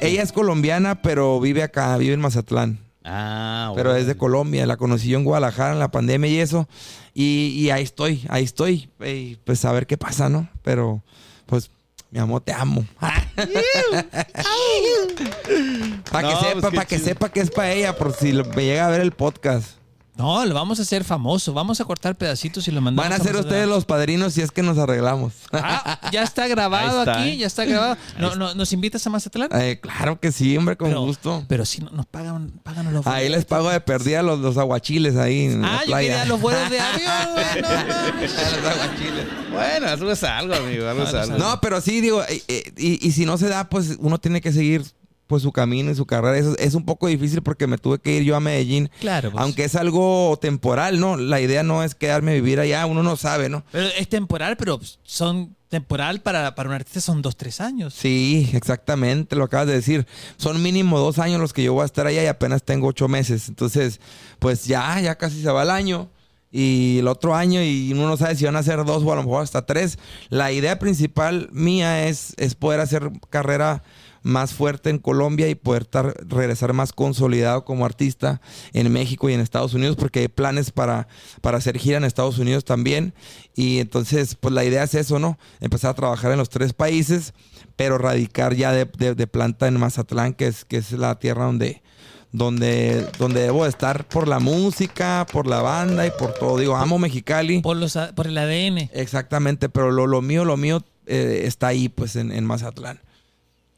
ella 0.00 0.22
es 0.22 0.32
colombiana, 0.32 1.02
pero 1.02 1.40
vive 1.40 1.62
acá, 1.62 1.96
vive 1.96 2.14
en 2.14 2.20
Mazatlán. 2.20 2.78
Ah, 3.04 3.72
Pero 3.74 3.96
es 3.96 4.06
de 4.06 4.16
Colombia. 4.16 4.64
La 4.66 4.76
conocí 4.76 5.08
yo 5.08 5.18
en 5.18 5.24
Guadalajara 5.24 5.72
en 5.72 5.80
la 5.80 5.90
pandemia 5.90 6.30
y 6.30 6.38
eso. 6.38 6.68
Y, 7.14 7.68
ahí 7.70 7.82
estoy, 7.82 8.24
ahí 8.28 8.44
estoy. 8.44 8.88
Y 9.04 9.36
pues 9.44 9.64
a 9.64 9.72
ver 9.72 9.86
qué 9.86 9.96
pasa, 9.96 10.28
¿no? 10.28 10.48
Pero, 10.62 11.02
pues, 11.46 11.70
mi 12.10 12.20
amor, 12.20 12.42
te 12.42 12.52
amo. 12.52 12.84
para 16.10 16.28
que 16.28 16.36
sepa, 16.36 16.60
pues 16.60 16.74
para 16.74 16.84
que 16.86 16.98
sepa 16.98 17.28
que 17.30 17.40
es 17.40 17.50
para 17.50 17.72
ella, 17.72 17.96
por 17.96 18.12
si 18.12 18.32
me 18.32 18.64
llega 18.64 18.86
a 18.86 18.90
ver 18.90 19.00
el 19.00 19.12
podcast. 19.12 19.81
No, 20.14 20.44
lo 20.44 20.54
vamos 20.54 20.78
a 20.78 20.82
hacer 20.82 21.04
famoso. 21.04 21.54
Vamos 21.54 21.80
a 21.80 21.84
cortar 21.86 22.16
pedacitos 22.16 22.68
y 22.68 22.70
lo 22.70 22.82
mandamos. 22.82 23.10
Van 23.10 23.18
a 23.18 23.24
ser 23.24 23.34
ustedes 23.34 23.66
los 23.66 23.86
padrinos 23.86 24.34
si 24.34 24.42
es 24.42 24.50
que 24.50 24.62
nos 24.62 24.76
arreglamos. 24.76 25.32
Ah, 25.52 25.98
ya 26.12 26.22
está 26.22 26.46
grabado 26.48 27.10
aquí, 27.10 27.38
ya 27.38 27.46
está 27.46 27.64
grabado. 27.64 27.96
No, 28.18 28.36
no, 28.36 28.54
¿Nos 28.54 28.72
invitas 28.74 29.06
a 29.06 29.10
Mazatlán? 29.10 29.48
Eh, 29.52 29.78
claro 29.80 30.20
que 30.20 30.30
sí, 30.30 30.54
hombre, 30.56 30.76
con 30.76 30.94
gusto. 30.94 31.44
Pero 31.48 31.64
si 31.64 31.80
nos 31.80 32.04
pagan, 32.06 32.52
pagan 32.62 32.92
los 32.92 33.06
Ahí 33.06 33.30
les 33.30 33.46
pago 33.46 33.70
de 33.70 33.80
perdida 33.80 34.22
los, 34.22 34.38
los 34.40 34.58
aguachiles 34.58 35.16
ahí 35.16 35.46
en 35.46 35.64
Ah, 35.64 35.80
la 35.86 36.02
yo 36.02 36.08
quería 36.08 36.24
los 36.26 36.40
vuelos 36.40 36.70
de 36.70 36.78
avión. 36.80 37.10
los 38.22 38.32
aguachiles. 38.32 39.26
Bueno, 39.50 39.88
eso 39.88 40.10
es 40.12 40.22
algo, 40.24 40.54
amigo. 40.54 40.88
Algo 40.88 41.04
es 41.04 41.14
algo. 41.14 41.38
No, 41.38 41.60
pero 41.60 41.80
sí, 41.80 42.00
digo, 42.02 42.22
eh, 42.24 42.42
eh, 42.48 42.72
y, 42.76 43.06
y 43.06 43.12
si 43.12 43.24
no 43.24 43.38
se 43.38 43.48
da, 43.48 43.68
pues 43.68 43.96
uno 43.98 44.18
tiene 44.18 44.40
que 44.40 44.52
seguir 44.52 44.84
pues 45.32 45.42
su 45.42 45.50
camino 45.50 45.90
y 45.90 45.94
su 45.94 46.04
carrera. 46.04 46.36
Eso 46.36 46.54
es 46.58 46.74
un 46.74 46.84
poco 46.84 47.06
difícil 47.06 47.40
porque 47.40 47.66
me 47.66 47.78
tuve 47.78 47.98
que 47.98 48.14
ir 48.18 48.22
yo 48.22 48.36
a 48.36 48.40
Medellín. 48.40 48.90
Claro. 49.00 49.30
Pues. 49.30 49.42
Aunque 49.42 49.64
es 49.64 49.74
algo 49.76 50.38
temporal, 50.38 51.00
¿no? 51.00 51.16
La 51.16 51.40
idea 51.40 51.62
no 51.62 51.82
es 51.82 51.94
quedarme 51.94 52.32
a 52.32 52.34
vivir 52.34 52.60
allá, 52.60 52.84
uno 52.84 53.02
no 53.02 53.16
sabe, 53.16 53.48
¿no? 53.48 53.64
Pero 53.72 53.86
es 53.96 54.06
temporal, 54.10 54.58
pero 54.58 54.78
son 55.04 55.56
temporal 55.70 56.20
para, 56.20 56.54
para 56.54 56.68
un 56.68 56.74
artista 56.74 57.00
son 57.00 57.22
dos, 57.22 57.34
tres 57.38 57.62
años. 57.62 57.94
Sí, 57.94 58.50
exactamente, 58.52 59.34
lo 59.34 59.44
acabas 59.44 59.68
de 59.68 59.72
decir. 59.72 60.06
Son 60.36 60.62
mínimo 60.62 60.98
dos 60.98 61.18
años 61.18 61.40
los 61.40 61.54
que 61.54 61.62
yo 61.62 61.72
voy 61.72 61.84
a 61.84 61.86
estar 61.86 62.06
allá 62.06 62.22
y 62.22 62.26
apenas 62.26 62.62
tengo 62.62 62.88
ocho 62.88 63.08
meses. 63.08 63.48
Entonces, 63.48 64.00
pues 64.38 64.66
ya, 64.66 65.00
ya 65.00 65.14
casi 65.14 65.40
se 65.40 65.50
va 65.50 65.62
el 65.62 65.70
año 65.70 66.10
y 66.50 66.98
el 66.98 67.08
otro 67.08 67.34
año 67.34 67.62
y 67.62 67.90
uno 67.94 68.06
no 68.06 68.18
sabe 68.18 68.36
si 68.36 68.44
van 68.44 68.56
a 68.56 68.62
ser 68.62 68.84
dos 68.84 69.02
o 69.02 69.12
a 69.14 69.16
lo 69.16 69.22
mejor 69.22 69.44
hasta 69.44 69.64
tres. 69.64 69.98
La 70.28 70.52
idea 70.52 70.78
principal 70.78 71.48
mía 71.52 72.06
es, 72.06 72.34
es 72.36 72.54
poder 72.54 72.80
hacer 72.80 73.10
carrera 73.30 73.82
más 74.22 74.54
fuerte 74.54 74.90
en 74.90 74.98
Colombia 74.98 75.48
y 75.48 75.54
poder 75.54 75.88
regresar 76.28 76.72
más 76.72 76.92
consolidado 76.92 77.64
como 77.64 77.84
artista 77.84 78.40
en 78.72 78.90
México 78.92 79.28
y 79.28 79.34
en 79.34 79.40
Estados 79.40 79.74
Unidos, 79.74 79.96
porque 79.96 80.20
hay 80.20 80.28
planes 80.28 80.70
para, 80.70 81.08
para 81.40 81.58
hacer 81.58 81.78
gira 81.78 81.96
en 81.96 82.04
Estados 82.04 82.38
Unidos 82.38 82.64
también. 82.64 83.14
Y 83.54 83.78
entonces, 83.78 84.36
pues 84.36 84.54
la 84.54 84.64
idea 84.64 84.84
es 84.84 84.94
eso, 84.94 85.18
¿no? 85.18 85.38
Empezar 85.60 85.90
a 85.90 85.94
trabajar 85.94 86.32
en 86.32 86.38
los 86.38 86.48
tres 86.48 86.72
países, 86.72 87.34
pero 87.76 87.98
radicar 87.98 88.54
ya 88.54 88.72
de, 88.72 88.86
planta 89.26 89.66
en 89.66 89.78
Mazatlán, 89.78 90.34
que 90.34 90.46
es, 90.46 90.64
que 90.64 90.76
es 90.76 90.92
la 90.92 91.18
tierra 91.18 91.44
donde, 91.46 91.82
donde, 92.30 93.08
donde 93.18 93.42
debo 93.42 93.66
estar 93.66 94.06
por 94.08 94.28
la 94.28 94.38
música, 94.38 95.26
por 95.32 95.46
la 95.46 95.62
banda 95.62 96.06
y 96.06 96.10
por 96.10 96.34
todo. 96.34 96.58
Digo, 96.58 96.76
amo 96.76 96.98
Mexicali. 96.98 97.60
Por, 97.60 97.76
los, 97.76 97.98
por 98.14 98.26
el 98.26 98.38
ADN. 98.38 98.90
Exactamente, 98.92 99.68
pero 99.68 99.90
lo, 99.90 100.06
lo 100.06 100.22
mío, 100.22 100.44
lo 100.44 100.56
mío 100.56 100.82
eh, 101.06 101.42
está 101.44 101.68
ahí, 101.68 101.88
pues 101.88 102.16
en, 102.16 102.32
en 102.32 102.44
Mazatlán. 102.44 103.00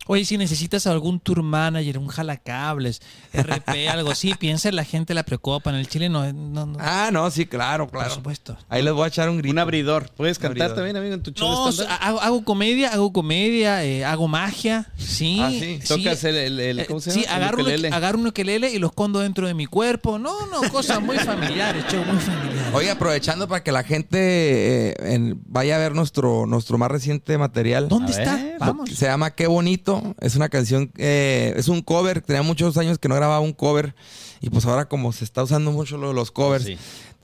Oye, 0.07 0.25
si 0.25 0.37
necesitas 0.37 0.87
algún 0.87 1.21
tour 1.21 1.43
manager, 1.43 1.99
un 1.99 2.09
jalacables, 2.09 3.01
RP, 3.33 3.89
algo 3.91 4.11
así, 4.11 4.35
piensa 4.35 4.69
en 4.69 4.77
la 4.77 4.85
gente 4.85 5.15
la 5.15 5.23
preocupa. 5.23 5.71
En 5.71 5.77
el 5.77 5.89
Chile 5.89 6.09
no, 6.09 6.31
no, 6.33 6.77
Ah, 6.79 7.11
no, 7.13 7.31
sí, 7.31 7.47
claro, 7.47 7.89
claro. 7.89 8.09
Por 8.09 8.15
supuesto. 8.15 8.57
Ahí 8.69 8.83
les 8.83 8.93
voy 8.93 9.05
a 9.05 9.09
echar 9.09 9.29
un 9.29 9.39
grito. 9.39 9.53
Un 9.53 9.59
abridor. 9.59 10.11
¿Puedes 10.17 10.39
cantar 10.39 10.75
también, 10.75 10.97
amigo, 10.97 11.15
en 11.15 11.23
tu 11.23 11.31
show 11.31 11.49
No, 11.49 11.85
hago, 12.01 12.21
hago, 12.21 12.45
comedia, 12.45 12.93
hago 12.93 13.13
comedia, 13.13 13.85
eh, 13.85 14.05
hago 14.05 14.29
magia. 14.29 14.91
Sí. 14.97 15.39
Ah, 15.41 15.51
sí. 15.51 15.81
Tocas 15.87 16.25
el, 16.25 16.61
el, 16.61 16.87
¿cómo 16.87 17.01
se 17.01 17.11
llama? 17.11 17.23
Sí, 17.23 17.29
agarro, 17.29 17.65
un, 17.65 17.93
agarro 17.93 18.19
un 18.19 18.27
ukelele 18.27 18.71
y 18.73 18.79
lo 18.79 18.89
escondo 18.89 19.21
dentro 19.21 19.47
de 19.47 19.55
mi 19.55 19.67
cuerpo. 19.67 20.19
No, 20.19 20.47
no, 20.47 20.63
cosas 20.71 21.01
muy 21.01 21.19
familiares, 21.19 21.85
show 21.91 22.05
muy 22.05 22.19
familiares. 22.19 22.54
Oye, 22.75 22.91
aprovechando 22.91 23.49
para 23.49 23.63
que 23.63 23.73
la 23.73 23.85
gente 23.85 24.19
eh, 24.19 25.35
vaya 25.47 25.77
a 25.77 25.79
ver 25.79 25.95
nuestro, 25.95 26.47
nuestro 26.47 26.77
más 26.77 26.91
reciente 26.91 27.39
material. 27.39 27.89
¿Dónde 27.89 28.13
está? 28.13 28.39
Vamos. 28.59 28.91
Se 28.91 29.07
llama 29.07 29.31
Qué 29.31 29.47
Bonito. 29.47 30.15
Es 30.21 30.37
una 30.37 30.49
canción, 30.49 30.91
eh, 30.97 31.55
es 31.57 31.69
un 31.69 31.83
cover. 31.83 32.21
Tenía 32.21 32.43
muchos 32.43 32.77
años 32.77 32.99
que 32.99 33.09
no 33.09 33.15
grababa 33.15 33.41
un 33.41 33.53
cover. 33.53 33.95
Y 34.41 34.51
pues 34.51 34.67
ahora 34.67 34.87
como 34.87 35.13
se 35.13 35.25
está 35.25 35.43
usando 35.43 35.71
mucho 35.73 35.97
lo 35.97 36.09
de 36.09 36.15
los 36.15 36.31
covers, 36.31 36.69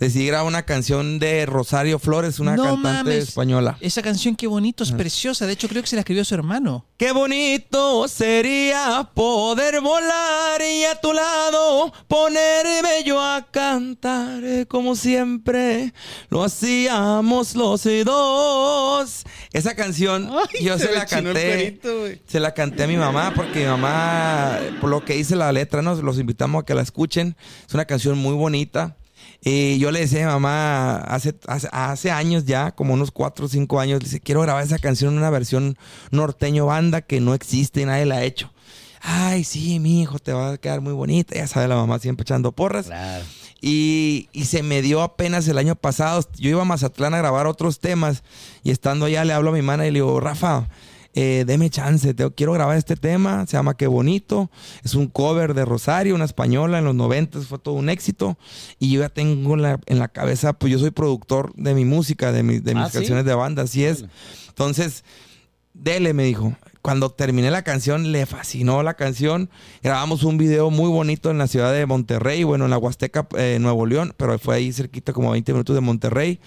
decidí 0.00 0.26
grabar 0.26 0.48
una 0.48 0.62
canción 0.62 1.18
de 1.18 1.46
Rosario 1.46 1.98
Flores, 1.98 2.40
una 2.40 2.56
cantante 2.56 3.18
española. 3.18 3.76
Esa 3.80 4.02
canción 4.02 4.34
qué 4.34 4.46
bonito, 4.46 4.82
es 4.82 4.92
preciosa. 4.92 5.46
De 5.46 5.52
hecho 5.52 5.68
creo 5.68 5.82
que 5.82 5.88
se 5.88 5.96
la 5.96 6.00
escribió 6.00 6.24
su 6.24 6.34
hermano. 6.34 6.86
Qué 6.96 7.12
bonito 7.12 8.08
sería 8.08 9.08
poder 9.14 9.80
volar 9.80 10.60
y 10.62 10.84
a 10.84 10.98
tu 11.00 11.12
lado 11.12 11.92
ponerme 12.08 13.04
yo 13.04 13.20
a 13.22 13.46
cantar 13.50 14.66
como 14.68 14.96
siempre 14.96 15.92
lo 16.30 16.42
hacíamos 16.42 17.54
los 17.54 17.86
dos. 18.04 19.24
Esa 19.52 19.74
canción 19.74 20.30
yo 20.62 20.78
se, 20.78 20.92
la 20.92 21.04
canté. 21.04 21.78
se 22.26 22.40
la 22.40 22.54
canté 22.54 22.84
a 22.84 22.86
mi 22.86 22.96
mamá 22.96 23.32
porque 23.34 23.60
mi 23.60 23.66
mamá, 23.66 24.58
por 24.80 24.88
lo 24.88 25.04
que 25.04 25.14
dice 25.14 25.36
la 25.36 25.52
letra, 25.52 25.82
nos 25.82 26.02
los 26.02 26.18
invitamos 26.18 26.62
a 26.62 26.66
que 26.66 26.74
la 26.74 26.82
escuchen. 26.82 27.36
Es 27.68 27.74
una 27.74 27.84
canción 27.84 28.16
muy 28.16 28.34
bonita. 28.34 28.96
Y 29.42 29.78
yo 29.78 29.90
le 29.90 30.00
decía 30.00 30.24
a 30.24 30.26
mi 30.26 30.32
mamá 30.32 30.96
hace, 30.96 31.34
hace, 31.46 32.10
años 32.10 32.44
ya, 32.44 32.72
como 32.72 32.94
unos 32.94 33.10
4 33.10 33.46
o 33.46 33.48
5 33.48 33.80
años, 33.80 34.00
le 34.00 34.04
dice, 34.04 34.20
quiero 34.20 34.42
grabar 34.42 34.62
esa 34.62 34.78
canción 34.78 35.12
en 35.12 35.18
una 35.18 35.30
versión 35.30 35.78
norteño 36.10 36.66
banda 36.66 37.00
que 37.00 37.20
no 37.20 37.32
existe 37.32 37.80
y 37.80 37.84
nadie 37.86 38.04
la 38.04 38.16
ha 38.16 38.24
hecho. 38.24 38.52
Ay, 39.00 39.44
sí, 39.44 39.80
mi 39.80 40.02
hijo, 40.02 40.18
te 40.18 40.34
va 40.34 40.52
a 40.52 40.58
quedar 40.58 40.82
muy 40.82 40.92
bonita. 40.92 41.34
Ya 41.34 41.46
sabe 41.46 41.68
la 41.68 41.76
mamá 41.76 41.98
siempre 41.98 42.22
echando 42.22 42.52
porras. 42.52 42.86
Claro. 42.86 43.24
Y, 43.62 44.28
y, 44.32 44.44
se 44.44 44.62
me 44.62 44.82
dio 44.82 45.02
apenas 45.02 45.48
el 45.48 45.56
año 45.56 45.74
pasado. 45.74 46.22
Yo 46.36 46.50
iba 46.50 46.62
a 46.62 46.66
Mazatlán 46.66 47.14
a 47.14 47.18
grabar 47.18 47.46
otros 47.46 47.80
temas 47.80 48.22
y 48.62 48.70
estando 48.70 49.06
allá 49.06 49.24
le 49.24 49.32
hablo 49.32 49.50
a 49.50 49.52
mi 49.54 49.62
mamá 49.62 49.86
y 49.86 49.90
le 49.90 50.00
digo, 50.00 50.20
Rafa, 50.20 50.68
eh, 51.14 51.44
deme 51.46 51.70
chance, 51.70 52.14
te, 52.14 52.30
quiero 52.32 52.52
grabar 52.52 52.76
este 52.76 52.96
tema, 52.96 53.46
se 53.46 53.56
llama 53.56 53.76
Qué 53.76 53.86
Bonito, 53.86 54.50
es 54.84 54.94
un 54.94 55.08
cover 55.08 55.54
de 55.54 55.64
Rosario, 55.64 56.14
una 56.14 56.24
española 56.24 56.78
en 56.78 56.84
los 56.84 56.94
90, 56.94 57.40
fue 57.40 57.58
todo 57.58 57.74
un 57.74 57.88
éxito, 57.88 58.38
y 58.78 58.92
yo 58.92 59.00
ya 59.00 59.08
tengo 59.08 59.54
en 59.54 59.98
la 59.98 60.08
cabeza, 60.08 60.52
pues 60.52 60.72
yo 60.72 60.78
soy 60.78 60.90
productor 60.90 61.52
de 61.54 61.74
mi 61.74 61.84
música, 61.84 62.32
de, 62.32 62.42
de 62.42 62.74
mis 62.74 62.84
ah, 62.84 62.90
canciones 62.92 63.24
de 63.24 63.34
banda, 63.34 63.62
así 63.62 63.84
es. 63.84 64.04
Entonces, 64.48 65.04
dele, 65.74 66.12
me 66.14 66.24
dijo, 66.24 66.54
cuando 66.82 67.10
terminé 67.10 67.50
la 67.50 67.62
canción, 67.62 68.10
le 68.10 68.24
fascinó 68.24 68.82
la 68.82 68.94
canción. 68.94 69.50
Grabamos 69.82 70.24
un 70.24 70.38
video 70.38 70.70
muy 70.70 70.88
bonito 70.88 71.30
en 71.30 71.38
la 71.38 71.46
ciudad 71.46 71.72
de 71.72 71.84
Monterrey, 71.84 72.42
bueno, 72.44 72.64
en 72.64 72.70
la 72.70 72.78
Huasteca, 72.78 73.26
eh, 73.36 73.58
Nuevo 73.60 73.84
León, 73.84 74.14
pero 74.16 74.38
fue 74.38 74.56
ahí 74.56 74.72
cerquita, 74.72 75.12
como 75.12 75.30
20 75.30 75.52
minutos 75.52 75.74
de 75.74 75.80
Monterrey. 75.80 76.40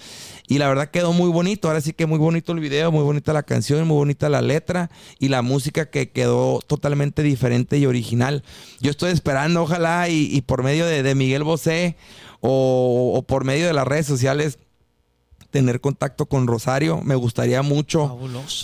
Y 0.48 0.58
la 0.58 0.68
verdad 0.68 0.90
quedó 0.90 1.14
muy 1.14 1.30
bonito. 1.30 1.68
Ahora 1.68 1.82
sí 1.82 1.94
que 1.94 2.06
muy 2.06 2.18
bonito 2.18 2.52
el 2.52 2.60
video, 2.60 2.92
muy 2.92 3.04
bonita 3.04 3.32
la 3.32 3.44
canción, 3.44 3.88
muy 3.88 3.96
bonita 3.96 4.28
la 4.28 4.42
letra 4.42 4.90
y 5.20 5.30
la 5.30 5.42
música 5.42 5.90
que 5.90 6.10
quedó 6.10 6.62
totalmente 6.66 7.22
diferente 7.22 7.78
y 7.78 7.86
original. 7.86 8.44
Yo 8.82 8.92
estoy 8.92 9.12
esperando, 9.12 9.62
ojalá, 9.62 10.10
y, 10.10 10.42
por 10.42 10.64
medio 10.64 10.86
de, 10.86 11.14
Miguel 11.14 11.44
Bosé 11.44 11.96
o 12.42 13.24
por 13.28 13.46
medio 13.46 13.68
de 13.68 13.74
las 13.74 13.88
redes 13.88 14.08
sociales 14.08 14.58
tener 15.54 15.82
contacto 15.82 16.26
con 16.26 16.48
Rosario. 16.48 17.02
Me 17.04 17.14
gustaría 17.14 17.62
mucho 17.62 18.20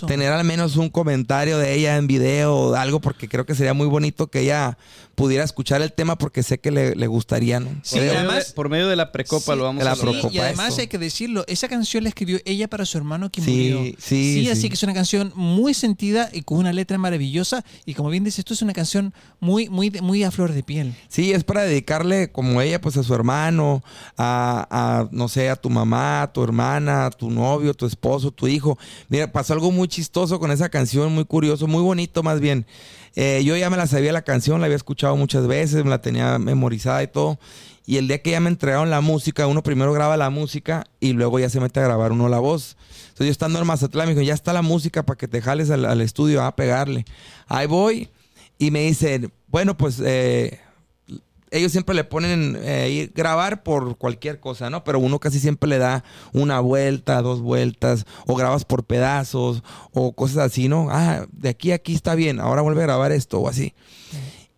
tener 0.08 0.34
al 0.34 0.44
menos 0.44 0.76
un 0.76 0.90
comentario 0.90 1.60
de 1.60 1.76
ella 1.76 1.98
en 1.98 2.08
video 2.08 2.56
o 2.56 2.74
algo, 2.74 3.00
porque 3.00 3.30
creo 3.30 3.46
que 3.46 3.54
sería 3.54 3.76
muy 3.76 3.86
bonito 3.86 4.26
que 4.26 4.40
ella 4.40 4.76
pudiera 5.14 5.44
escuchar 5.44 5.82
el 5.82 5.92
tema 5.92 6.18
porque 6.18 6.42
sé 6.42 6.60
que 6.60 6.72
le, 6.72 7.08
gustaría, 7.08 7.60
¿no? 7.60 7.70
Sí, 7.84 8.00
además, 8.00 8.54
por 8.54 8.70
medio 8.70 8.88
de 8.88 8.96
la 8.96 9.12
precopa 9.12 9.56
lo 9.56 9.66
vamos 9.66 9.86
a 9.86 9.96
la 9.96 10.30
Y 10.32 10.40
además 10.40 10.80
hay 10.80 10.88
que 10.88 10.98
decirlo, 10.98 11.44
esa 11.48 11.68
canción 11.68 12.04
la 12.04 12.10
escribió 12.10 12.40
ella 12.46 12.68
para 12.68 12.86
su 12.86 12.98
hermano 12.98 13.30
que 13.30 13.42
murió. 13.42 13.84
Sí, 14.00 14.44
sí, 14.44 14.50
así 14.50 14.68
que 14.70 14.74
es 14.74 14.84
una 14.84 14.94
canción 14.96 15.32
muy 15.36 15.76
sentida 15.76 16.30
y 16.34 16.42
con 16.42 16.58
una 16.58 16.74
letra 16.74 16.98
maravillosa 16.98 17.64
y 17.86 17.94
como 17.94 18.10
bien 18.10 18.24
dices, 18.24 18.40
esto 18.40 18.56
es 18.56 18.62
una 18.64 18.74
canción 18.74 19.14
muy 19.40 19.70
muy 19.70 19.92
muy 20.02 20.24
a 20.24 20.32
flor 20.32 20.54
de 20.54 20.64
piel. 20.64 20.96
Sí, 21.08 21.34
es 21.34 21.44
para 21.44 21.64
dedicarle 21.64 22.32
como 22.32 22.62
ella 22.62 22.82
pues 22.82 22.98
a 22.98 23.04
su 23.04 23.14
hermano, 23.14 23.84
a, 24.18 24.68
a 24.72 25.10
no 25.12 25.28
sé, 25.28 25.50
a 25.50 25.56
tu 25.56 25.70
mamá, 25.70 26.24
a 26.24 26.34
tu 26.34 26.42
tu 27.18 27.30
novio, 27.30 27.74
tu 27.74 27.86
esposo, 27.86 28.32
tu 28.32 28.48
hijo. 28.48 28.78
Mira, 29.08 29.32
pasó 29.32 29.54
algo 29.54 29.72
muy 29.72 29.88
chistoso 29.88 30.40
con 30.40 30.52
esa 30.52 30.70
canción, 30.70 31.14
muy 31.14 31.26
curioso, 31.26 31.68
muy 31.68 31.82
bonito 31.82 32.24
más 32.24 32.40
bien. 32.40 32.66
Eh, 33.16 33.42
yo 33.44 33.56
ya 33.58 33.70
me 33.70 33.78
la 33.78 33.88
sabía 33.88 34.12
la 34.14 34.22
canción, 34.22 34.60
la 34.62 34.66
había 34.66 34.78
escuchado 34.78 35.16
muchas 35.16 35.48
veces, 35.48 35.84
me 35.84 35.90
la 35.90 36.02
tenía 36.02 36.40
memorizada 36.40 37.04
y 37.04 37.08
todo. 37.08 37.40
Y 37.86 37.98
el 37.98 38.08
día 38.08 38.22
que 38.22 38.32
ya 38.32 38.40
me 38.40 38.50
entregaron 38.50 38.92
la 38.92 39.02
música, 39.02 39.48
uno 39.48 39.64
primero 39.64 39.92
graba 39.94 40.16
la 40.16 40.30
música 40.30 40.86
y 41.00 41.14
luego 41.14 41.40
ya 41.40 41.50
se 41.50 41.60
mete 41.60 41.80
a 41.80 41.84
grabar 41.84 42.12
uno 42.12 42.30
la 42.30 42.38
voz. 42.38 42.78
Entonces 43.02 43.28
yo 43.28 43.32
estando 43.32 43.60
en 43.60 43.66
Mazatlán 43.66 44.08
me 44.08 44.14
dijo, 44.14 44.24
ya 44.24 44.36
está 44.36 44.54
la 44.54 44.62
música 44.62 45.04
para 45.04 45.18
que 45.18 45.28
te 45.28 45.42
jales 45.42 45.72
al, 45.72 46.00
estudio 46.02 46.44
a 46.44 46.56
pegarle. 46.56 47.06
Ahí 47.48 47.66
voy 47.66 48.10
y 48.60 48.70
me 48.70 48.82
dicen, 48.84 49.34
bueno, 49.48 49.76
pues 49.76 50.00
eh, 50.06 50.60
ellos 51.52 51.72
siempre 51.72 51.96
le 51.96 52.04
ponen 52.04 52.58
eh, 52.62 53.12
grabar 53.14 53.64
por 53.64 53.98
cualquier 53.98 54.40
cosa, 54.40 54.70
¿no? 54.70 54.84
Pero 54.84 55.00
uno 55.00 55.20
casi 55.20 55.40
siempre 55.40 55.70
le 55.70 55.78
da 55.78 56.04
una 56.34 56.60
vuelta, 56.60 57.22
dos 57.22 57.42
vueltas, 57.42 58.06
o 58.28 58.36
grabas 58.36 58.66
por 58.66 58.84
pedazos, 58.84 59.64
o 59.92 60.14
cosas 60.14 60.38
así, 60.38 60.68
¿no? 60.68 60.88
Ah, 60.90 61.26
de 61.32 61.50
aquí 61.50 61.72
a 61.72 61.76
aquí 61.76 61.96
está 61.96 62.16
bien, 62.16 62.40
ahora 62.40 62.62
vuelve 62.62 62.82
a 62.82 62.86
grabar 62.86 63.12
esto, 63.12 63.40
o 63.40 63.48
así. 63.48 63.74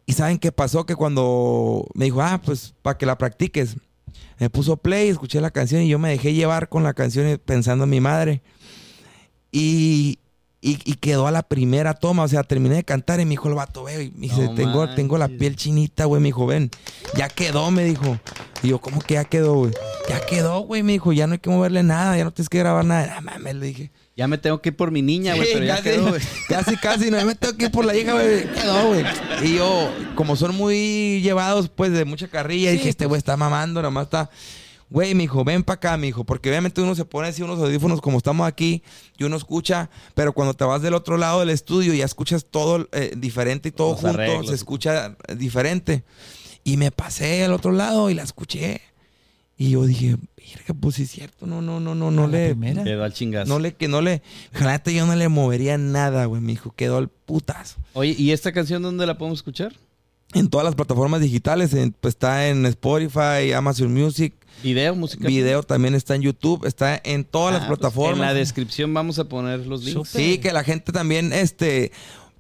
Y 0.05 0.13
¿saben 0.13 0.39
qué 0.39 0.51
pasó? 0.51 0.85
Que 0.85 0.95
cuando 0.95 1.87
me 1.93 2.05
dijo, 2.05 2.21
ah, 2.21 2.41
pues 2.43 2.73
para 2.81 2.97
que 2.97 3.05
la 3.05 3.17
practiques, 3.17 3.77
me 4.39 4.49
puso 4.49 4.77
play, 4.77 5.09
escuché 5.09 5.39
la 5.39 5.51
canción 5.51 5.83
y 5.83 5.87
yo 5.87 5.99
me 5.99 6.09
dejé 6.09 6.33
llevar 6.33 6.67
con 6.67 6.83
la 6.83 6.93
canción 6.93 7.39
pensando 7.45 7.83
en 7.83 7.89
mi 7.91 8.01
madre. 8.01 8.41
Y, 9.51 10.17
y, 10.63 10.75
quedó 10.95 11.25
a 11.25 11.31
la 11.31 11.41
primera 11.41 11.95
toma, 11.95 12.23
o 12.23 12.27
sea, 12.27 12.43
terminé 12.43 12.75
de 12.75 12.83
cantar 12.83 13.19
y 13.19 13.25
me 13.25 13.31
dijo 13.31 13.49
el 13.49 13.55
vato, 13.55 13.81
güey, 13.81 14.11
me 14.11 14.27
dice, 14.27 14.47
tengo, 14.55 14.87
tengo 14.93 15.17
la 15.17 15.27
piel 15.27 15.55
chinita, 15.55 16.05
güey, 16.05 16.21
me 16.21 16.27
dijo, 16.27 16.45
ven, 16.45 16.69
ya 17.17 17.29
quedó, 17.29 17.71
me 17.71 17.83
dijo. 17.83 18.19
Y 18.61 18.67
yo, 18.67 18.79
¿cómo 18.79 19.01
que 19.01 19.15
ya 19.15 19.23
quedó, 19.23 19.55
güey? 19.55 19.73
Ya 20.07 20.23
quedó, 20.23 20.59
güey, 20.59 20.83
me 20.83 20.91
dijo, 20.91 21.13
ya 21.13 21.25
no 21.25 21.33
hay 21.33 21.39
que 21.39 21.49
moverle 21.49 21.81
nada, 21.81 22.15
ya 22.15 22.25
no 22.25 22.31
tienes 22.31 22.47
que 22.47 22.59
grabar 22.59 22.85
nada. 22.85 23.15
Ah, 23.17 23.21
mames, 23.21 23.55
le 23.55 23.65
dije. 23.65 23.91
Ya 24.15 24.27
me 24.27 24.37
tengo 24.37 24.61
que 24.61 24.69
ir 24.69 24.75
por 24.75 24.91
mi 24.91 25.01
niña, 25.01 25.33
güey, 25.33 25.47
pero 25.51 25.65
ya 25.65 25.81
quedó, 25.81 26.09
güey. 26.09 26.21
Casi, 26.47 26.77
casi, 26.77 27.09
no, 27.09 27.17
ya 27.17 27.25
me 27.25 27.33
tengo 27.33 27.57
que 27.57 27.65
ir 27.65 27.71
por 27.71 27.83
la 27.83 27.95
hija, 27.95 28.13
güey, 28.13 28.43
quedó, 28.53 28.87
güey. 28.89 29.03
Y 29.41 29.55
yo, 29.55 29.89
como 30.13 30.35
son 30.35 30.55
muy 30.55 31.21
llevados, 31.23 31.69
pues, 31.69 31.91
de 31.91 32.05
mucha 32.05 32.27
carrilla, 32.27 32.69
dije, 32.69 32.89
este 32.89 33.07
güey 33.07 33.17
está 33.17 33.35
mamando, 33.35 33.81
nomás 33.81 34.03
está 34.03 34.29
güey, 34.91 35.15
mi 35.15 35.23
hijo, 35.23 35.43
ven 35.43 35.63
para 35.63 35.75
acá, 35.75 35.97
mi 35.97 36.09
hijo, 36.09 36.25
porque 36.25 36.49
obviamente 36.49 36.81
uno 36.81 36.93
se 36.93 37.05
pone 37.05 37.29
así 37.29 37.41
unos 37.41 37.59
audífonos 37.59 38.01
como 38.01 38.17
estamos 38.17 38.45
aquí 38.45 38.83
y 39.17 39.23
uno 39.23 39.37
escucha, 39.37 39.89
pero 40.13 40.33
cuando 40.33 40.53
te 40.53 40.65
vas 40.65 40.81
del 40.81 40.93
otro 40.93 41.17
lado 41.17 41.39
del 41.39 41.49
estudio 41.49 41.93
ya 41.93 42.05
escuchas 42.05 42.45
todo 42.45 42.87
eh, 42.91 43.13
diferente 43.17 43.69
y 43.69 43.71
todo 43.71 43.95
junto, 43.95 44.43
se 44.43 44.53
escucha 44.53 45.15
diferente. 45.35 46.03
Y 46.63 46.77
me 46.77 46.91
pasé 46.91 47.43
al 47.43 47.53
otro 47.53 47.71
lado 47.71 48.11
y 48.11 48.13
la 48.13 48.21
escuché. 48.21 48.81
Y 49.57 49.71
yo 49.71 49.85
dije, 49.85 50.17
virga, 50.37 50.73
pues 50.79 50.95
sí 50.95 51.03
es 51.03 51.11
cierto, 51.11 51.47
no, 51.47 51.61
no, 51.61 51.79
no, 51.79 51.95
no, 51.95 52.11
no 52.11 52.27
le. 52.27 52.55
Quedó 52.83 53.03
al 53.03 53.13
chingazo. 53.13 53.47
No 53.47 53.59
le, 53.59 53.73
que 53.73 53.87
no 53.87 54.01
le. 54.01 54.21
yo 54.85 55.05
no 55.05 55.15
le 55.15 55.29
movería 55.29 55.77
nada, 55.77 56.25
güey, 56.25 56.41
mi 56.41 56.53
hijo, 56.53 56.73
quedó 56.75 56.97
al 56.97 57.09
putazo. 57.09 57.79
Oye, 57.93 58.15
¿y 58.17 58.31
esta 58.31 58.51
canción 58.51 58.81
dónde 58.81 59.05
la 59.05 59.17
podemos 59.17 59.39
escuchar? 59.39 59.73
En 60.33 60.49
todas 60.49 60.65
las 60.65 60.75
plataformas 60.75 61.21
digitales, 61.21 61.71
pues 61.99 62.15
está 62.15 62.47
en 62.47 62.65
Spotify, 62.65 63.51
Amazon 63.55 63.93
Music, 63.93 64.33
Video, 64.63 64.95
música. 64.95 65.27
Video 65.27 65.63
también 65.63 65.95
está 65.95 66.15
en 66.15 66.21
YouTube, 66.21 66.65
está 66.65 66.99
en 67.03 67.23
todas 67.23 67.53
las 67.53 67.63
ah, 67.63 67.67
pues, 67.67 67.79
plataformas. 67.79 68.15
en 68.15 68.21
la 68.21 68.33
descripción 68.33 68.93
vamos 68.93 69.19
a 69.19 69.25
poner 69.25 69.65
los 69.65 69.83
links. 69.83 70.09
Sí, 70.09 70.37
que 70.37 70.53
la 70.53 70.63
gente 70.63 70.91
también, 70.91 71.33
este, 71.33 71.91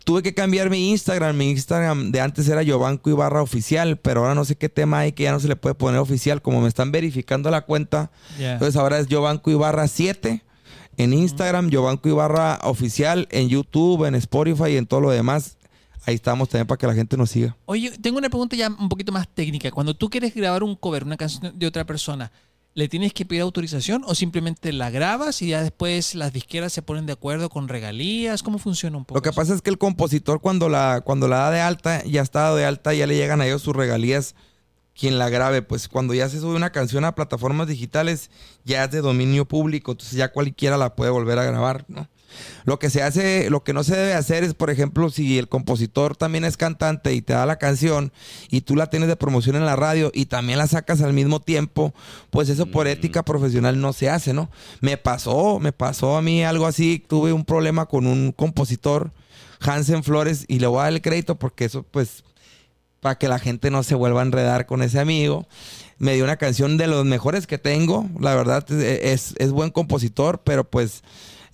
tuve 0.03 0.23
que 0.23 0.33
cambiar 0.33 0.69
mi 0.69 0.89
Instagram. 0.91 1.35
Mi 1.35 1.49
Instagram 1.49 2.11
de 2.11 2.21
antes 2.21 2.47
era 2.47 2.63
Yovanco 2.63 3.09
Ibarra 3.09 3.41
Oficial, 3.41 3.97
pero 3.97 4.21
ahora 4.21 4.35
no 4.35 4.45
sé 4.45 4.55
qué 4.55 4.69
tema 4.69 4.99
hay 4.99 5.11
que 5.11 5.23
ya 5.23 5.31
no 5.31 5.39
se 5.39 5.47
le 5.47 5.55
puede 5.55 5.75
poner 5.75 5.99
oficial. 5.99 6.41
Como 6.41 6.61
me 6.61 6.67
están 6.67 6.91
verificando 6.91 7.49
la 7.49 7.61
cuenta, 7.61 8.11
entonces 8.39 8.75
ahora 8.75 8.99
es 8.99 9.07
Yovanco 9.07 9.51
Ibarra 9.51 9.87
7 9.87 10.43
en 10.97 11.13
Instagram, 11.13 11.69
Yovanco 11.69 12.09
Ibarra 12.09 12.59
Oficial, 12.63 13.27
en 13.31 13.49
YouTube, 13.49 14.05
en 14.05 14.15
Spotify 14.15 14.71
y 14.71 14.77
en 14.77 14.85
todo 14.85 15.01
lo 15.01 15.09
demás 15.09 15.57
ahí 16.05 16.15
estamos 16.15 16.49
también 16.49 16.67
para 16.67 16.77
que 16.77 16.87
la 16.87 16.93
gente 16.93 17.17
nos 17.17 17.29
siga. 17.29 17.55
Oye, 17.65 17.91
tengo 17.99 18.17
una 18.17 18.29
pregunta 18.29 18.55
ya 18.55 18.69
un 18.69 18.89
poquito 18.89 19.11
más 19.11 19.27
técnica. 19.27 19.71
Cuando 19.71 19.93
tú 19.93 20.09
quieres 20.09 20.33
grabar 20.33 20.63
un 20.63 20.75
cover, 20.75 21.03
una 21.03 21.17
canción 21.17 21.57
de 21.57 21.67
otra 21.67 21.85
persona, 21.85 22.31
¿le 22.73 22.87
tienes 22.87 23.13
que 23.13 23.25
pedir 23.25 23.41
autorización 23.41 24.03
o 24.05 24.15
simplemente 24.15 24.71
la 24.73 24.89
grabas 24.89 25.41
y 25.41 25.49
ya 25.49 25.61
después 25.61 26.15
las 26.15 26.33
disqueras 26.33 26.73
se 26.73 26.81
ponen 26.81 27.05
de 27.05 27.13
acuerdo 27.13 27.49
con 27.49 27.67
regalías? 27.67 28.43
¿Cómo 28.43 28.57
funciona 28.57 28.97
un 28.97 29.05
poco? 29.05 29.17
Lo 29.17 29.21
que 29.21 29.33
pasa 29.33 29.53
es 29.53 29.61
que 29.61 29.69
el 29.69 29.77
compositor 29.77 30.41
cuando 30.41 30.69
la, 30.69 31.01
cuando 31.03 31.27
la 31.27 31.37
da 31.37 31.51
de 31.51 31.61
alta, 31.61 32.03
ya 32.03 32.21
está 32.21 32.41
dado 32.41 32.55
de 32.55 32.65
alta, 32.65 32.93
ya 32.93 33.07
le 33.07 33.15
llegan 33.15 33.41
a 33.41 33.47
ellos 33.47 33.61
sus 33.61 33.75
regalías 33.75 34.35
quien 34.93 35.17
la 35.17 35.29
grabe, 35.29 35.61
pues 35.61 35.87
cuando 35.87 36.13
ya 36.13 36.27
se 36.29 36.39
sube 36.39 36.55
una 36.55 36.71
canción 36.71 37.05
a 37.05 37.15
plataformas 37.15 37.67
digitales, 37.67 38.29
ya 38.65 38.83
es 38.83 38.91
de 38.91 39.01
dominio 39.01 39.45
público, 39.45 39.91
entonces 39.91 40.17
ya 40.17 40.31
cualquiera 40.31 40.77
la 40.77 40.95
puede 40.95 41.11
volver 41.11 41.39
a 41.39 41.45
grabar, 41.45 41.85
¿no? 41.87 42.07
Lo 42.65 42.79
que 42.79 42.89
se 42.89 43.03
hace, 43.03 43.49
lo 43.49 43.63
que 43.63 43.73
no 43.73 43.83
se 43.83 43.95
debe 43.95 44.13
hacer 44.13 44.43
es, 44.43 44.53
por 44.53 44.69
ejemplo, 44.69 45.09
si 45.09 45.37
el 45.37 45.47
compositor 45.47 46.15
también 46.15 46.45
es 46.45 46.57
cantante 46.57 47.13
y 47.13 47.21
te 47.21 47.33
da 47.33 47.45
la 47.45 47.57
canción 47.57 48.11
y 48.49 48.61
tú 48.61 48.75
la 48.75 48.87
tienes 48.87 49.09
de 49.09 49.15
promoción 49.15 49.55
en 49.55 49.65
la 49.65 49.75
radio 49.75 50.11
y 50.13 50.25
también 50.25 50.59
la 50.59 50.67
sacas 50.67 51.01
al 51.01 51.13
mismo 51.13 51.39
tiempo, 51.39 51.93
pues 52.29 52.49
eso 52.49 52.65
por 52.65 52.85
mm. 52.85 52.89
ética 52.89 53.23
profesional 53.23 53.79
no 53.79 53.93
se 53.93 54.09
hace, 54.09 54.33
¿no? 54.33 54.49
Me 54.79 54.97
pasó, 54.97 55.59
me 55.59 55.71
pasó 55.71 56.17
a 56.17 56.21
mí 56.21 56.43
algo 56.43 56.65
así, 56.67 57.03
tuve 57.07 57.33
un 57.33 57.45
problema 57.45 57.85
con 57.85 58.07
un 58.07 58.31
compositor, 58.31 59.11
Hansen 59.59 60.03
Flores, 60.03 60.45
y 60.47 60.59
le 60.59 60.67
voy 60.67 60.79
a 60.79 60.83
dar 60.83 60.93
el 60.93 61.01
crédito 61.01 61.35
porque 61.37 61.65
eso, 61.65 61.83
pues, 61.83 62.23
para 63.01 63.17
que 63.17 63.27
la 63.27 63.39
gente 63.39 63.71
no 63.71 63.83
se 63.83 63.95
vuelva 63.95 64.21
a 64.21 64.25
enredar 64.25 64.65
con 64.65 64.81
ese 64.83 64.99
amigo. 64.99 65.47
Me 65.97 66.13
dio 66.13 66.23
una 66.23 66.37
canción 66.37 66.77
de 66.77 66.87
los 66.87 67.03
mejores 67.03 67.47
que 67.47 67.57
tengo. 67.57 68.07
La 68.19 68.35
verdad 68.35 68.69
es, 68.71 69.33
es 69.37 69.51
buen 69.51 69.71
compositor, 69.71 70.41
pero 70.43 70.63
pues 70.63 71.03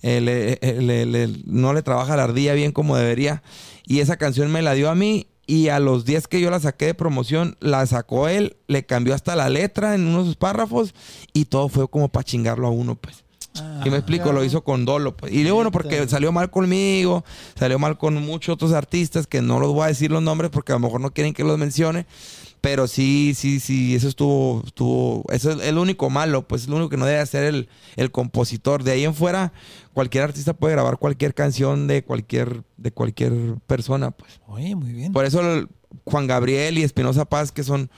eh, 0.02 1.42
no 1.46 1.72
le 1.72 1.82
trabaja 1.82 2.16
la 2.16 2.24
ardilla 2.24 2.54
bien 2.54 2.72
como 2.72 2.96
debería. 2.96 3.42
Y 3.86 4.00
esa 4.00 4.16
canción 4.16 4.50
me 4.50 4.62
la 4.62 4.74
dio 4.74 4.90
a 4.90 4.94
mí 4.94 5.26
y 5.46 5.68
a 5.68 5.78
los 5.80 6.04
10 6.04 6.28
que 6.28 6.40
yo 6.40 6.50
la 6.50 6.60
saqué 6.60 6.86
de 6.86 6.94
promoción, 6.94 7.56
la 7.60 7.86
sacó 7.86 8.28
él, 8.28 8.56
le 8.66 8.84
cambió 8.84 9.14
hasta 9.14 9.34
la 9.34 9.48
letra 9.48 9.94
en 9.94 10.06
unos 10.06 10.36
párrafos 10.36 10.94
y 11.32 11.46
todo 11.46 11.70
fue 11.70 11.88
como 11.88 12.08
para 12.08 12.24
chingarlo 12.24 12.66
a 12.66 12.70
uno, 12.70 12.96
pues. 12.96 13.24
Ah, 13.58 13.82
y 13.84 13.90
me 13.90 13.96
explico, 13.96 14.30
lo 14.32 14.44
hizo 14.44 14.62
con 14.62 14.84
dolo. 14.84 15.16
Pues. 15.16 15.32
Y 15.32 15.48
bueno, 15.50 15.72
porque 15.72 16.06
salió 16.06 16.32
mal 16.32 16.50
conmigo, 16.50 17.24
salió 17.58 17.78
mal 17.78 17.96
con 17.96 18.14
muchos 18.14 18.52
otros 18.52 18.72
artistas 18.72 19.26
que 19.26 19.40
no 19.40 19.58
los 19.58 19.72
voy 19.72 19.84
a 19.84 19.86
decir 19.86 20.10
los 20.10 20.22
nombres 20.22 20.50
porque 20.50 20.72
a 20.72 20.76
lo 20.76 20.80
mejor 20.80 21.00
no 21.00 21.12
quieren 21.12 21.32
que 21.32 21.44
los 21.44 21.58
mencione. 21.58 22.06
Pero 22.60 22.88
sí, 22.88 23.34
sí, 23.36 23.60
sí, 23.60 23.94
eso 23.94 24.08
estuvo, 24.08 24.62
estuvo, 24.66 25.24
eso 25.30 25.52
es 25.52 25.62
el 25.66 25.78
único 25.78 26.10
malo, 26.10 26.46
pues 26.48 26.62
es 26.62 26.68
lo 26.68 26.76
único 26.76 26.90
que 26.90 26.96
no 26.96 27.06
debe 27.06 27.20
hacer 27.20 27.44
el, 27.44 27.68
el 27.96 28.10
compositor. 28.10 28.82
De 28.82 28.92
ahí 28.92 29.04
en 29.04 29.14
fuera, 29.14 29.52
cualquier 29.94 30.24
artista 30.24 30.54
puede 30.54 30.74
grabar 30.74 30.98
cualquier 30.98 31.34
canción 31.34 31.86
de 31.86 32.02
cualquier, 32.02 32.64
de 32.76 32.90
cualquier 32.90 33.32
persona, 33.66 34.10
pues. 34.10 34.40
Oye, 34.46 34.74
muy 34.74 34.92
bien. 34.92 35.12
Por 35.12 35.24
eso 35.24 35.40
Juan 36.04 36.26
Gabriel 36.26 36.78
y 36.78 36.82
Espinosa 36.82 37.24
Paz, 37.24 37.52
que 37.52 37.62
son 37.62 37.90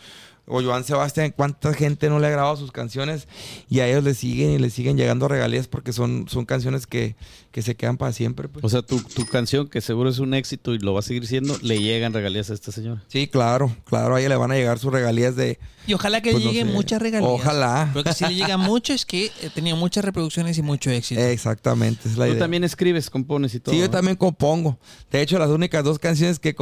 o 0.50 0.60
Joan 0.62 0.84
Sebastián, 0.84 1.32
cuánta 1.34 1.72
gente 1.72 2.08
no 2.08 2.18
le 2.18 2.26
ha 2.26 2.30
grabado 2.30 2.56
sus 2.56 2.72
canciones 2.72 3.28
y 3.68 3.80
a 3.80 3.88
ellos 3.88 4.02
le 4.02 4.14
siguen 4.14 4.50
y 4.50 4.58
le 4.58 4.68
siguen 4.70 4.96
llegando 4.96 5.28
regalías 5.28 5.68
porque 5.68 5.92
son, 5.92 6.26
son 6.28 6.44
canciones 6.44 6.88
que, 6.88 7.14
que 7.50 7.62
se 7.62 7.76
quedan 7.76 7.96
para 7.96 8.12
siempre. 8.12 8.48
Pues. 8.48 8.64
O 8.64 8.68
sea, 8.68 8.82
tu, 8.82 9.00
tu, 9.00 9.26
canción, 9.26 9.68
que 9.68 9.80
seguro 9.80 10.10
es 10.10 10.18
un 10.18 10.34
éxito 10.34 10.74
y 10.74 10.78
lo 10.78 10.94
va 10.94 11.00
a 11.00 11.02
seguir 11.02 11.26
siendo, 11.26 11.56
le 11.62 11.80
llegan 11.80 12.12
regalías 12.12 12.50
a 12.50 12.54
esta 12.54 12.72
señora. 12.72 13.02
Sí, 13.08 13.28
claro, 13.28 13.74
claro, 13.84 14.14
a 14.14 14.20
ella 14.20 14.30
le 14.30 14.36
van 14.36 14.52
a 14.52 14.54
llegar 14.54 14.78
sus 14.78 14.92
regalías 14.92 15.36
de... 15.36 15.58
Y 15.86 15.94
ojalá 15.94 16.20
que 16.20 16.32
pues, 16.32 16.44
lleguen 16.44 16.72
muchas 16.72 17.00
regalías. 17.00 17.30
Ojalá. 17.30 17.90
Porque 17.92 18.12
si 18.12 18.24
le 18.24 18.34
llega 18.34 18.56
mucho 18.56 18.92
es 18.92 19.06
que 19.06 19.30
tenía 19.54 19.74
muchas 19.74 20.04
reproducciones 20.04 20.58
y 20.58 20.62
mucho 20.62 20.90
éxito. 20.90 21.20
Exactamente, 21.20 22.08
es 22.08 22.16
la 22.16 22.26
Tú 22.26 22.36
también 22.36 22.64
escribes, 22.64 23.10
compones 23.10 23.54
y 23.54 23.60
todo. 23.60 23.74
Sí, 23.74 23.80
yo 23.80 23.90
también 23.90 24.16
compongo. 24.16 24.78
De 25.10 25.22
hecho, 25.22 25.38
las 25.38 25.50
únicas 25.50 25.84
dos 25.84 25.98
canciones 25.98 26.38
que... 26.38 26.54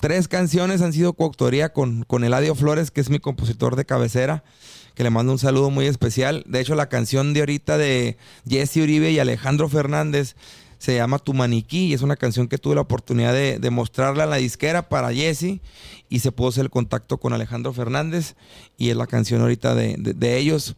Tres 0.00 0.26
canciones 0.28 0.82
han 0.82 0.92
sido 0.92 1.12
coautoría 1.12 1.72
con, 1.72 2.02
con 2.04 2.24
Eladio 2.24 2.54
Flores, 2.54 2.90
que 2.90 3.00
es 3.00 3.10
mi 3.10 3.20
compositor 3.20 3.76
de 3.76 3.84
cabeza 3.84 4.14
que 4.94 5.02
le 5.02 5.10
mando 5.10 5.32
un 5.32 5.38
saludo 5.38 5.70
muy 5.70 5.86
especial. 5.86 6.44
De 6.46 6.60
hecho, 6.60 6.74
la 6.74 6.88
canción 6.88 7.34
de 7.34 7.40
ahorita 7.40 7.78
de 7.78 8.16
Jesse 8.48 8.78
Uribe 8.78 9.10
y 9.10 9.18
Alejandro 9.18 9.68
Fernández 9.68 10.36
se 10.78 10.94
llama 10.94 11.18
Tu 11.18 11.32
Maniquí 11.32 11.86
y 11.86 11.94
es 11.94 12.02
una 12.02 12.16
canción 12.16 12.46
que 12.46 12.58
tuve 12.58 12.74
la 12.74 12.82
oportunidad 12.82 13.32
de, 13.32 13.70
mostrarla 13.70 14.24
en 14.24 14.30
la 14.30 14.36
disquera 14.36 14.88
para 14.88 15.14
Jesse 15.14 15.60
y 16.10 16.18
se 16.18 16.30
pudo 16.30 16.48
hacer 16.48 16.64
el 16.64 16.70
contacto 16.70 17.18
con 17.18 17.32
Alejandro 17.32 17.72
Fernández 17.72 18.34
y 18.76 18.90
es 18.90 18.96
la 18.96 19.06
canción 19.06 19.40
ahorita 19.40 19.74
de, 19.74 20.36
ellos. 20.36 20.76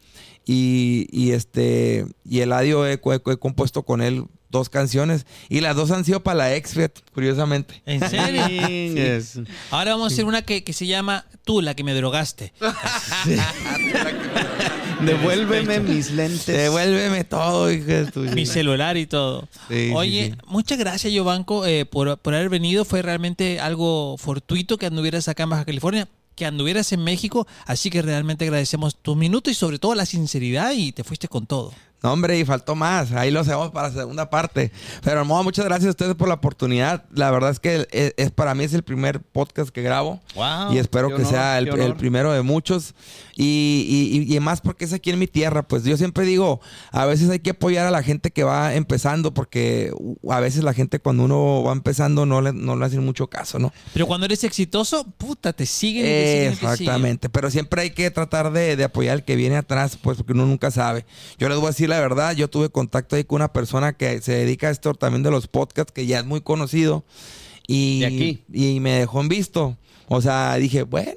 Y, 0.48 1.08
y, 1.10 1.32
este 1.32 2.06
y 2.24 2.40
Eladio 2.40 2.86
he, 2.86 2.92
he 2.92 3.36
compuesto 3.36 3.82
con 3.82 4.00
él 4.00 4.26
dos 4.48 4.68
canciones 4.68 5.26
y 5.48 5.60
las 5.60 5.76
dos 5.76 5.90
han 5.90 6.04
sido 6.04 6.20
para 6.22 6.36
la 6.36 6.54
ex, 6.54 6.74
curiosamente. 7.12 7.82
¿En 7.84 8.00
serio? 8.08 8.42
Ahora 9.70 9.92
vamos 9.92 10.12
a 10.12 10.14
hacer 10.14 10.24
una 10.24 10.42
que, 10.42 10.62
se 10.72 10.86
llama 10.86 11.26
Tú, 11.44 11.60
la 11.62 11.74
que 11.74 11.84
me 11.84 11.94
drogaste. 11.94 12.52
Devuélveme 15.04 15.80
mis 15.80 16.10
lentes. 16.12 16.46
Devuélveme 16.46 17.24
todo, 17.24 17.68
Mi 18.34 18.46
celular 18.46 18.96
y 18.96 19.06
todo. 19.06 19.48
Oye, 19.94 20.36
muchas 20.46 20.78
gracias, 20.78 21.12
Giovanco, 21.12 21.66
eh, 21.66 21.84
por, 21.84 22.18
por 22.18 22.34
haber 22.34 22.48
venido. 22.48 22.84
Fue 22.84 23.02
realmente 23.02 23.60
algo 23.60 24.16
fortuito 24.16 24.78
que 24.78 24.86
anduvieras 24.86 25.28
acá 25.28 25.42
en 25.42 25.50
Baja 25.50 25.64
California 25.64 26.08
que 26.36 26.46
anduvieras 26.46 26.92
en 26.92 27.02
México, 27.02 27.46
así 27.64 27.90
que 27.90 28.02
realmente 28.02 28.44
agradecemos 28.44 28.96
tu 28.96 29.16
minuto 29.16 29.50
y 29.50 29.54
sobre 29.54 29.78
todo 29.78 29.94
la 29.94 30.06
sinceridad 30.06 30.72
y 30.72 30.92
te 30.92 31.02
fuiste 31.02 31.26
con 31.26 31.46
todo. 31.46 31.72
No, 32.06 32.12
hombre, 32.12 32.38
y 32.38 32.44
faltó 32.44 32.76
más. 32.76 33.10
Ahí 33.10 33.32
lo 33.32 33.40
hacemos 33.40 33.72
para 33.72 33.88
la 33.88 33.94
segunda 33.94 34.30
parte. 34.30 34.70
Pero, 35.02 35.24
modo, 35.24 35.42
muchas 35.42 35.64
gracias 35.64 35.88
a 35.88 35.90
ustedes 35.90 36.14
por 36.14 36.28
la 36.28 36.34
oportunidad. 36.34 37.04
La 37.12 37.32
verdad 37.32 37.50
es 37.50 37.58
que 37.58 37.88
es, 38.16 38.30
para 38.30 38.54
mí 38.54 38.62
es 38.62 38.74
el 38.74 38.84
primer 38.84 39.20
podcast 39.20 39.70
que 39.70 39.82
grabo. 39.82 40.20
y 40.70 40.78
espero 40.78 41.12
que 41.16 41.24
sea 41.24 41.58
el, 41.58 41.96
primero 41.96 42.32
de 42.32 42.42
muchos. 42.42 42.94
Y, 43.34 44.22
y, 44.28 44.34
y, 44.34 44.38
más 44.38 44.60
porque 44.60 44.84
es 44.84 44.92
aquí 44.92 45.10
en 45.10 45.18
mi 45.18 45.26
tierra. 45.26 45.66
Pues 45.66 45.82
yo 45.82 45.96
siempre 45.96 46.24
digo, 46.24 46.60
a 46.92 47.06
veces 47.06 47.28
hay 47.28 47.40
que 47.40 47.50
apoyar 47.50 47.88
a 47.88 47.90
la 47.90 48.04
gente 48.04 48.30
que 48.30 48.44
va 48.44 48.74
empezando 48.74 49.34
porque 49.34 49.92
a 50.30 50.38
veces 50.38 50.62
la 50.62 50.74
gente 50.74 51.00
cuando 51.00 51.24
uno 51.24 51.64
va 51.64 51.72
empezando 51.72 52.24
no 52.24 52.40
le, 52.40 52.52
no 52.52 52.76
le 52.76 52.86
hacen 52.86 53.04
mucho 53.04 53.26
caso, 53.26 53.58
¿no? 53.58 53.72
Pero 53.92 54.06
cuando 54.06 54.26
eres 54.26 54.44
exitoso, 54.44 55.04
puta, 55.18 55.52
te 55.52 55.66
siguen. 55.66 56.06
Exactamente. 56.06 57.28
Pero 57.28 57.50
siempre 57.50 57.82
hay 57.82 57.90
que 57.90 58.12
tratar 58.12 58.52
de, 58.52 58.76
de 58.76 58.84
apoyar 58.84 59.14
al 59.14 59.24
que 59.24 59.34
viene 59.34 59.56
atrás, 59.56 59.98
pues 60.00 60.16
porque 60.18 60.32
uno 60.32 60.46
nunca 60.46 60.70
sabe. 60.70 61.04
Yo 61.36 61.48
les 61.48 61.58
voy 61.58 61.66
a 61.66 61.70
decir 61.70 61.88
la 61.88 61.95
verdad, 62.00 62.34
yo 62.34 62.48
tuve 62.48 62.68
contacto 62.70 63.16
ahí 63.16 63.24
con 63.24 63.36
una 63.36 63.52
persona 63.52 63.92
que 63.92 64.20
se 64.20 64.32
dedica 64.32 64.68
a 64.68 64.70
esto 64.70 64.94
también 64.94 65.22
de 65.22 65.30
los 65.30 65.46
podcasts, 65.46 65.92
que 65.92 66.06
ya 66.06 66.20
es 66.20 66.24
muy 66.24 66.40
conocido. 66.40 67.04
Y, 67.66 68.04
aquí? 68.04 68.44
y 68.52 68.80
me 68.80 68.98
dejó 68.98 69.20
en 69.20 69.28
visto. 69.28 69.76
O 70.08 70.20
sea, 70.20 70.54
dije, 70.56 70.82
bueno, 70.82 71.12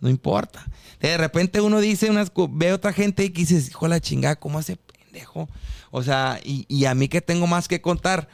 no 0.00 0.08
importa. 0.10 0.66
De 1.00 1.16
repente 1.16 1.60
uno 1.60 1.80
dice, 1.80 2.10
unas, 2.10 2.30
ve 2.50 2.72
otra 2.72 2.92
gente 2.92 3.24
y 3.24 3.28
dices, 3.30 3.68
hijo 3.68 3.88
la 3.88 4.00
chingada, 4.00 4.36
¿cómo 4.36 4.58
hace 4.58 4.76
pendejo? 4.76 5.48
O 5.90 6.02
sea, 6.02 6.40
y, 6.44 6.84
a 6.84 6.94
mí 6.94 7.08
que 7.08 7.20
tengo 7.20 7.46
más 7.46 7.68
que 7.68 7.80
contar. 7.80 8.28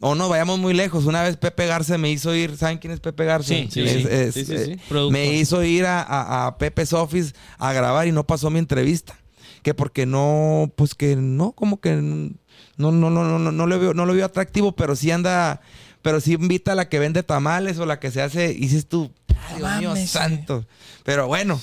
O 0.00 0.16
no, 0.16 0.28
vayamos 0.28 0.58
muy 0.58 0.74
lejos. 0.74 1.04
Una 1.04 1.22
vez 1.22 1.36
Pepe 1.36 1.66
Garza 1.66 1.96
me 1.96 2.10
hizo 2.10 2.34
ir, 2.34 2.56
¿saben 2.56 2.78
quién 2.78 2.92
es 2.92 3.00
Pepe 3.00 3.24
Garza? 3.24 3.54
Sí, 3.54 3.68
sí, 3.70 4.32
sí, 4.32 4.76
Me 5.10 5.34
hizo 5.34 5.62
ir 5.62 5.86
a, 5.86 6.02
a, 6.02 6.46
a 6.46 6.58
Pepe's 6.58 6.92
Office 6.92 7.34
a 7.58 7.72
grabar 7.72 8.08
y 8.08 8.12
no 8.12 8.26
pasó 8.26 8.50
mi 8.50 8.58
entrevista 8.58 9.21
que 9.62 9.74
porque 9.74 10.06
no, 10.06 10.72
pues 10.76 10.94
que 10.94 11.16
no, 11.16 11.52
como 11.52 11.80
que 11.80 11.92
no, 11.92 12.30
no, 12.76 12.92
no, 12.92 13.10
no, 13.10 13.38
no, 13.38 13.52
no, 13.52 13.66
le 13.66 13.78
veo, 13.78 13.94
no 13.94 14.06
lo 14.06 14.14
veo 14.14 14.24
atractivo, 14.24 14.72
pero 14.72 14.96
sí 14.96 15.10
anda, 15.10 15.60
pero 16.02 16.20
sí 16.20 16.34
invita 16.34 16.72
a 16.72 16.74
la 16.74 16.88
que 16.88 16.98
vende 16.98 17.22
tamales 17.22 17.78
o 17.78 17.86
la 17.86 18.00
que 18.00 18.10
se 18.10 18.22
hace, 18.22 18.52
y 18.52 18.60
dices 18.60 18.86
tú, 18.86 19.10
Dios 19.56 19.78
mío 19.78 20.06
santo. 20.06 20.66
Pero 21.04 21.26
bueno, 21.26 21.60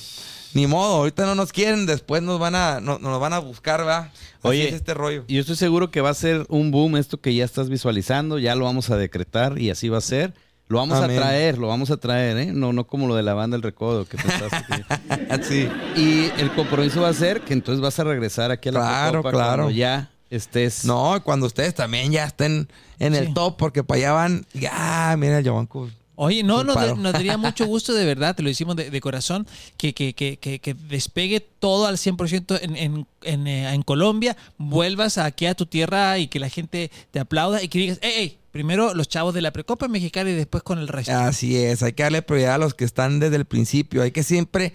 ni 0.54 0.66
modo, 0.66 0.96
ahorita 0.96 1.26
no 1.26 1.34
nos 1.34 1.52
quieren, 1.52 1.86
después 1.86 2.22
nos 2.22 2.40
van 2.40 2.54
a, 2.54 2.80
no, 2.80 2.98
nos 2.98 3.20
van 3.20 3.32
a 3.32 3.38
buscar, 3.38 3.80
¿verdad? 3.80 4.12
Oye, 4.42 4.68
es 4.68 4.74
este 4.74 4.94
rollo. 4.94 5.24
Yo 5.28 5.40
estoy 5.40 5.56
seguro 5.56 5.90
que 5.90 6.00
va 6.00 6.10
a 6.10 6.14
ser 6.14 6.46
un 6.48 6.70
boom 6.70 6.96
esto 6.96 7.20
que 7.20 7.34
ya 7.34 7.44
estás 7.44 7.68
visualizando, 7.68 8.38
ya 8.38 8.54
lo 8.54 8.64
vamos 8.64 8.90
a 8.90 8.96
decretar 8.96 9.58
y 9.58 9.70
así 9.70 9.88
va 9.88 9.98
a 9.98 10.02
ser. 10.02 10.34
Lo 10.70 10.78
vamos 10.78 11.00
a 11.00 11.08
traer, 11.08 11.58
lo 11.58 11.66
vamos 11.66 11.90
a 11.90 11.96
traer, 11.96 12.36
¿eh? 12.38 12.52
No, 12.52 12.72
no 12.72 12.86
como 12.86 13.08
lo 13.08 13.16
de 13.16 13.24
la 13.24 13.34
banda 13.34 13.56
El 13.56 13.62
Recodo 13.62 14.04
que 14.04 14.16
sí. 15.42 15.68
Y 15.96 16.30
el 16.40 16.54
compromiso 16.54 17.00
va 17.00 17.08
a 17.08 17.12
ser 17.12 17.40
que 17.40 17.54
entonces 17.54 17.80
vas 17.80 17.98
a 17.98 18.04
regresar 18.04 18.52
aquí 18.52 18.68
a 18.68 18.72
la 18.72 18.80
Claro, 18.80 19.22
claro. 19.24 19.64
Cuando 19.64 19.70
ya 19.70 20.12
estés. 20.30 20.84
No, 20.84 21.20
cuando 21.24 21.46
ustedes 21.46 21.74
también 21.74 22.12
ya 22.12 22.24
estén 22.24 22.68
en 23.00 23.16
el 23.16 23.34
top, 23.34 23.56
porque 23.56 23.82
para 23.82 23.98
allá 23.98 24.12
van. 24.12 24.46
Ya, 24.54 25.16
mira 25.18 25.38
el 25.38 25.44
Giovanco. 25.44 25.90
Oye, 26.14 26.44
no, 26.44 26.62
nos, 26.62 26.76
daría 26.76 27.36
mucho 27.38 27.66
gusto 27.66 27.92
de 27.92 28.04
verdad, 28.04 28.36
te 28.36 28.44
lo 28.44 28.48
decimos 28.48 28.76
de, 28.76 29.00
corazón, 29.00 29.48
que, 29.76 29.92
que, 29.92 30.14
que, 30.14 30.36
que, 30.36 30.74
despegue 30.74 31.40
todo 31.40 31.86
al 31.86 31.96
100% 31.96 32.60
en, 32.62 32.76
en, 32.76 33.06
en, 33.22 33.46
eh, 33.48 33.74
en 33.74 33.82
Colombia, 33.82 34.36
vuelvas 34.56 35.18
aquí 35.18 35.46
a 35.46 35.54
tu 35.54 35.66
tierra 35.66 36.18
y 36.18 36.28
que 36.28 36.38
la 36.38 36.50
gente 36.50 36.92
te 37.10 37.18
aplauda 37.18 37.60
y 37.62 37.68
que 37.68 37.78
digas, 37.78 37.98
hey, 38.02 38.12
hey, 38.14 38.39
Primero 38.50 38.94
los 38.94 39.08
chavos 39.08 39.32
de 39.32 39.42
la 39.42 39.52
Precopa 39.52 39.86
Mexicana 39.86 40.30
y 40.30 40.34
después 40.34 40.62
con 40.62 40.78
el 40.78 40.88
resto. 40.88 41.12
Así 41.12 41.56
es, 41.56 41.82
hay 41.82 41.92
que 41.92 42.02
darle 42.02 42.22
prioridad 42.22 42.54
a 42.54 42.58
los 42.58 42.74
que 42.74 42.84
están 42.84 43.20
desde 43.20 43.36
el 43.36 43.44
principio. 43.44 44.02
Hay 44.02 44.10
que 44.10 44.22
siempre, 44.22 44.74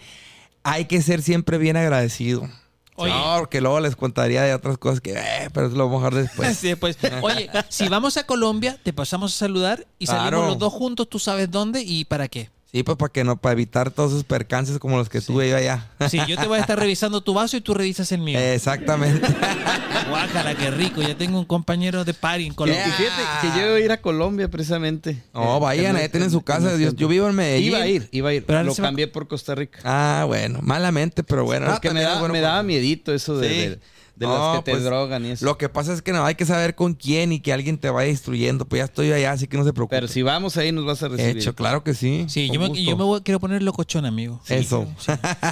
hay 0.63 0.85
que 0.85 1.01
ser 1.01 1.21
siempre 1.21 1.57
bien 1.57 1.75
agradecido. 1.75 2.49
Oye. 2.95 3.11
No, 3.11 3.35
porque 3.39 3.59
luego 3.59 3.81
les 3.81 3.97
contaría 3.97 4.43
de 4.43 4.53
otras 4.53 4.77
cosas 4.77 5.01
que, 5.01 5.11
eh, 5.11 5.49
pero 5.53 5.67
eso 5.67 5.75
lo 5.75 5.89
vamos 5.89 6.03
a 6.03 6.09
dejar 6.09 6.23
después. 6.23 6.57
sí, 6.57 6.75
pues. 6.75 6.97
Oye, 7.21 7.49
si 7.69 7.89
vamos 7.89 8.15
a 8.15 8.25
Colombia, 8.25 8.79
te 8.81 8.93
pasamos 8.93 9.33
a 9.33 9.37
saludar 9.37 9.85
y 9.99 10.07
salimos 10.07 10.47
los 10.47 10.57
dos 10.57 10.71
juntos, 10.71 11.09
tú 11.09 11.19
sabes 11.19 11.51
dónde 11.51 11.81
y 11.81 12.05
para 12.05 12.29
qué. 12.29 12.49
Sí, 12.75 12.83
pues 12.83 12.97
para 12.97 13.09
que 13.09 13.23
no, 13.23 13.37
para 13.37 13.53
evitar 13.53 13.89
todos 13.89 14.11
esos 14.11 14.25
percances 14.25 14.79
como 14.79 14.97
los 14.97 15.07
que 15.07 15.21
tuve 15.21 15.49
yo 15.49 15.55
allá. 15.55 15.87
Sí, 16.09 16.19
yo 16.27 16.35
te 16.35 16.45
voy 16.45 16.57
a 16.57 16.59
estar 16.59 16.77
revisando 16.77 17.21
tu 17.21 17.33
vaso 17.33 17.55
y 17.55 17.61
tú 17.61 17.73
revisas 17.73 18.11
el 18.11 18.19
mío. 18.19 18.37
Exactamente. 18.37 19.25
Guájala, 20.09 20.55
qué 20.55 20.71
rico. 20.71 21.01
Ya 21.01 21.15
tengo 21.15 21.39
un 21.39 21.45
compañero 21.45 22.03
de 22.03 22.13
party 22.13 22.47
en 22.47 22.53
Colombia. 22.53 22.85
Y 22.85 22.91
fíjate 22.91 23.21
que 23.41 23.57
yo 23.57 23.65
iba 23.67 23.75
a 23.77 23.79
ir 23.79 23.91
a 23.93 24.01
Colombia 24.01 24.49
precisamente. 24.51 25.23
No, 25.33 25.61
vayan, 25.61 25.95
ahí 25.95 26.09
tienen 26.09 26.29
su 26.29 26.41
casa. 26.41 26.75
Yo, 26.75 27.07
vivo 27.07 27.29
en 27.29 27.35
Medellín. 27.35 27.69
Iba 27.69 27.77
a 27.77 27.87
ir, 27.87 28.09
iba 28.11 28.29
a 28.31 28.33
ir. 28.33 28.45
Pero 28.45 28.63
lo 28.63 28.75
cambié 28.75 29.07
por 29.07 29.29
Costa 29.29 29.55
Rica. 29.55 29.79
Ah, 29.85 30.25
bueno, 30.27 30.59
malamente, 30.61 31.23
pero 31.23 31.45
bueno. 31.45 31.67
Porque 31.71 31.91
me, 31.91 32.01
daba, 32.01 32.27
me 32.27 32.41
daba 32.41 32.61
miedito 32.61 33.13
eso 33.13 33.37
de, 33.37 33.47
de 33.47 33.79
las 34.17 34.57
que 34.57 34.63
te 34.63 34.71
pues, 34.71 34.83
drogan 34.83 35.25
y 35.25 35.31
eso. 35.31 35.45
Lo 35.45 35.57
que 35.57 35.69
pasa 35.69 35.93
es 35.93 36.01
que 36.01 36.13
no 36.13 36.25
hay 36.25 36.35
que 36.35 36.45
saber 36.45 36.75
con 36.75 36.93
quién 36.93 37.31
y 37.31 37.39
que 37.39 37.53
alguien 37.53 37.77
te 37.77 37.89
vaya 37.89 38.09
instruyendo. 38.09 38.65
Pues 38.65 38.79
ya 38.79 38.85
estoy 38.85 39.11
allá, 39.11 39.31
así 39.31 39.47
que 39.47 39.57
no 39.57 39.63
se 39.63 39.73
preocupe. 39.73 39.95
Pero 39.95 40.07
si 40.07 40.21
vamos 40.21 40.57
ahí 40.57 40.71
nos 40.71 40.85
vas 40.85 41.03
a 41.03 41.07
recibir. 41.07 41.37
Hecho, 41.37 41.55
claro 41.55 41.83
que 41.83 41.93
sí. 41.93 42.25
Sí, 42.29 42.49
yo 42.51 42.59
me, 42.59 42.83
yo 42.83 42.97
me, 42.97 43.03
voy, 43.03 43.21
quiero 43.21 43.39
poner 43.39 43.61
locochón, 43.63 44.05
amigo. 44.05 44.41
Eso. 44.47 44.87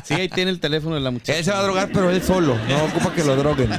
Sí. 0.04 0.14
ahí 0.16 0.28
tiene 0.28 0.52
el 0.52 0.60
teléfono 0.60 0.96
de 0.96 1.02
la 1.02 1.12
muchacha. 1.12 1.38
Él 1.38 1.46
se 1.46 1.52
va 1.52 1.60
a 1.60 1.64
drogar, 1.64 1.90
pero 1.94 2.10
él 2.10 2.22
solo. 2.22 2.58
No 2.68 2.86
ocupa 2.86 3.14
que 3.14 3.24
lo 3.24 3.36
droguen. 3.36 3.70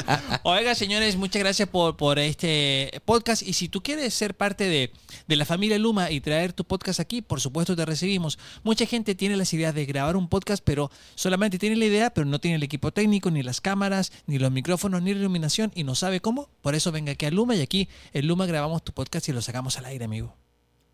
Oiga, 0.42 0.74
señores, 0.74 1.16
muchas 1.16 1.40
gracias 1.40 1.68
por, 1.68 1.96
por 1.96 2.18
este 2.18 3.00
podcast. 3.04 3.42
Y 3.42 3.52
si 3.52 3.68
tú 3.68 3.82
quieres 3.82 4.14
ser 4.14 4.34
parte 4.34 4.64
de, 4.64 4.92
de 5.26 5.36
la 5.36 5.44
familia 5.44 5.78
Luma 5.78 6.10
y 6.10 6.20
traer 6.20 6.52
tu 6.52 6.64
podcast 6.64 7.00
aquí, 7.00 7.22
por 7.22 7.40
supuesto 7.40 7.76
te 7.76 7.84
recibimos. 7.84 8.38
Mucha 8.62 8.86
gente 8.86 9.14
tiene 9.14 9.36
las 9.36 9.52
ideas 9.52 9.74
de 9.74 9.86
grabar 9.86 10.16
un 10.16 10.28
podcast, 10.28 10.62
pero 10.64 10.90
solamente 11.14 11.58
tiene 11.58 11.76
la 11.76 11.84
idea, 11.84 12.10
pero 12.10 12.26
no 12.26 12.38
tiene 12.38 12.56
el 12.56 12.62
equipo 12.62 12.92
técnico, 12.92 13.30
ni 13.30 13.42
las 13.42 13.60
cámaras, 13.60 14.12
ni 14.26 14.31
los 14.38 14.52
micrófonos, 14.52 15.02
ni 15.02 15.12
la 15.12 15.20
iluminación 15.20 15.72
y 15.74 15.84
no 15.84 15.94
sabe 15.94 16.20
cómo. 16.20 16.48
Por 16.60 16.74
eso 16.74 16.92
venga 16.92 17.12
aquí 17.12 17.26
a 17.26 17.30
Luma 17.30 17.56
y 17.56 17.60
aquí 17.62 17.88
en 18.12 18.26
Luma 18.26 18.46
grabamos 18.46 18.84
tu 18.84 18.92
podcast 18.92 19.28
y 19.28 19.32
lo 19.32 19.42
sacamos 19.42 19.78
al 19.78 19.86
aire, 19.86 20.04
amigo. 20.04 20.34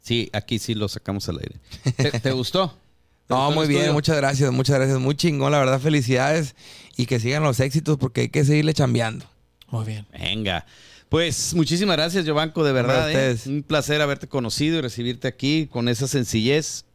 Sí, 0.03 0.31
aquí 0.33 0.59
sí 0.59 0.75
lo 0.75 0.89
sacamos 0.89 1.29
al 1.29 1.39
aire. 1.39 2.21
¿Te, 2.21 2.33
gustó? 2.33 2.75
No, 3.29 3.51
muy 3.51 3.67
bien, 3.67 3.93
muchas 3.93 4.17
gracias, 4.17 4.51
muchas 4.51 4.77
gracias. 4.77 4.99
Muy 4.99 5.15
chingón, 5.15 5.53
la 5.53 5.59
verdad, 5.59 5.79
felicidades 5.79 6.57
y 6.97 7.05
que 7.05 7.21
sigan 7.21 7.43
los 7.43 7.61
éxitos 7.61 7.99
porque 7.99 8.23
hay 8.23 8.29
que 8.31 8.43
seguirle 8.43 8.73
chambeando. 8.73 9.27
Muy 9.69 9.85
bien. 9.85 10.07
Venga. 10.19 10.65
Pues 11.11 11.53
muchísimas 11.55 11.99
gracias, 11.99 12.25
Giovanco, 12.25 12.65
de 12.65 12.73
verdad. 12.73 13.13
¿eh? 13.13 13.37
Un 13.45 13.63
placer 13.63 14.01
haberte 14.01 14.29
conocido 14.29 14.79
y 14.79 14.81
recibirte 14.81 15.29
aquí 15.29 15.69
con 15.71 15.91
esa 15.91 16.09
sencillez. 16.09 16.87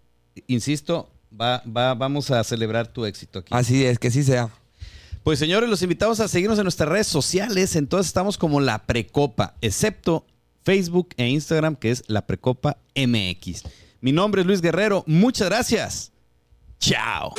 Insisto, 0.47 1.07
va, 1.39 1.61
va, 1.65 1.93
vamos 1.93 2.31
a 2.31 2.43
celebrar 2.43 2.87
tu 2.87 3.05
éxito 3.05 3.39
aquí. 3.39 3.49
Así 3.51 3.85
es, 3.85 3.99
que 3.99 4.09
sí 4.09 4.23
sea. 4.23 4.49
Pues 5.23 5.39
señores, 5.39 5.69
los 5.69 5.81
invitamos 5.81 6.19
a 6.19 6.27
seguirnos 6.27 6.59
en 6.59 6.65
nuestras 6.65 6.89
redes 6.89 7.07
sociales. 7.07 7.75
Entonces 7.77 8.07
estamos 8.07 8.37
como 8.37 8.59
la 8.59 8.85
Precopa, 8.85 9.55
excepto 9.61 10.25
Facebook 10.63 11.09
e 11.17 11.27
Instagram, 11.27 11.75
que 11.77 11.91
es 11.91 12.03
la 12.07 12.25
Precopa 12.25 12.77
MX. 12.95 13.63
Mi 14.01 14.11
nombre 14.11 14.41
es 14.41 14.47
Luis 14.47 14.61
Guerrero. 14.61 15.03
Muchas 15.07 15.47
gracias. 15.47 16.11
Chao. 16.79 17.33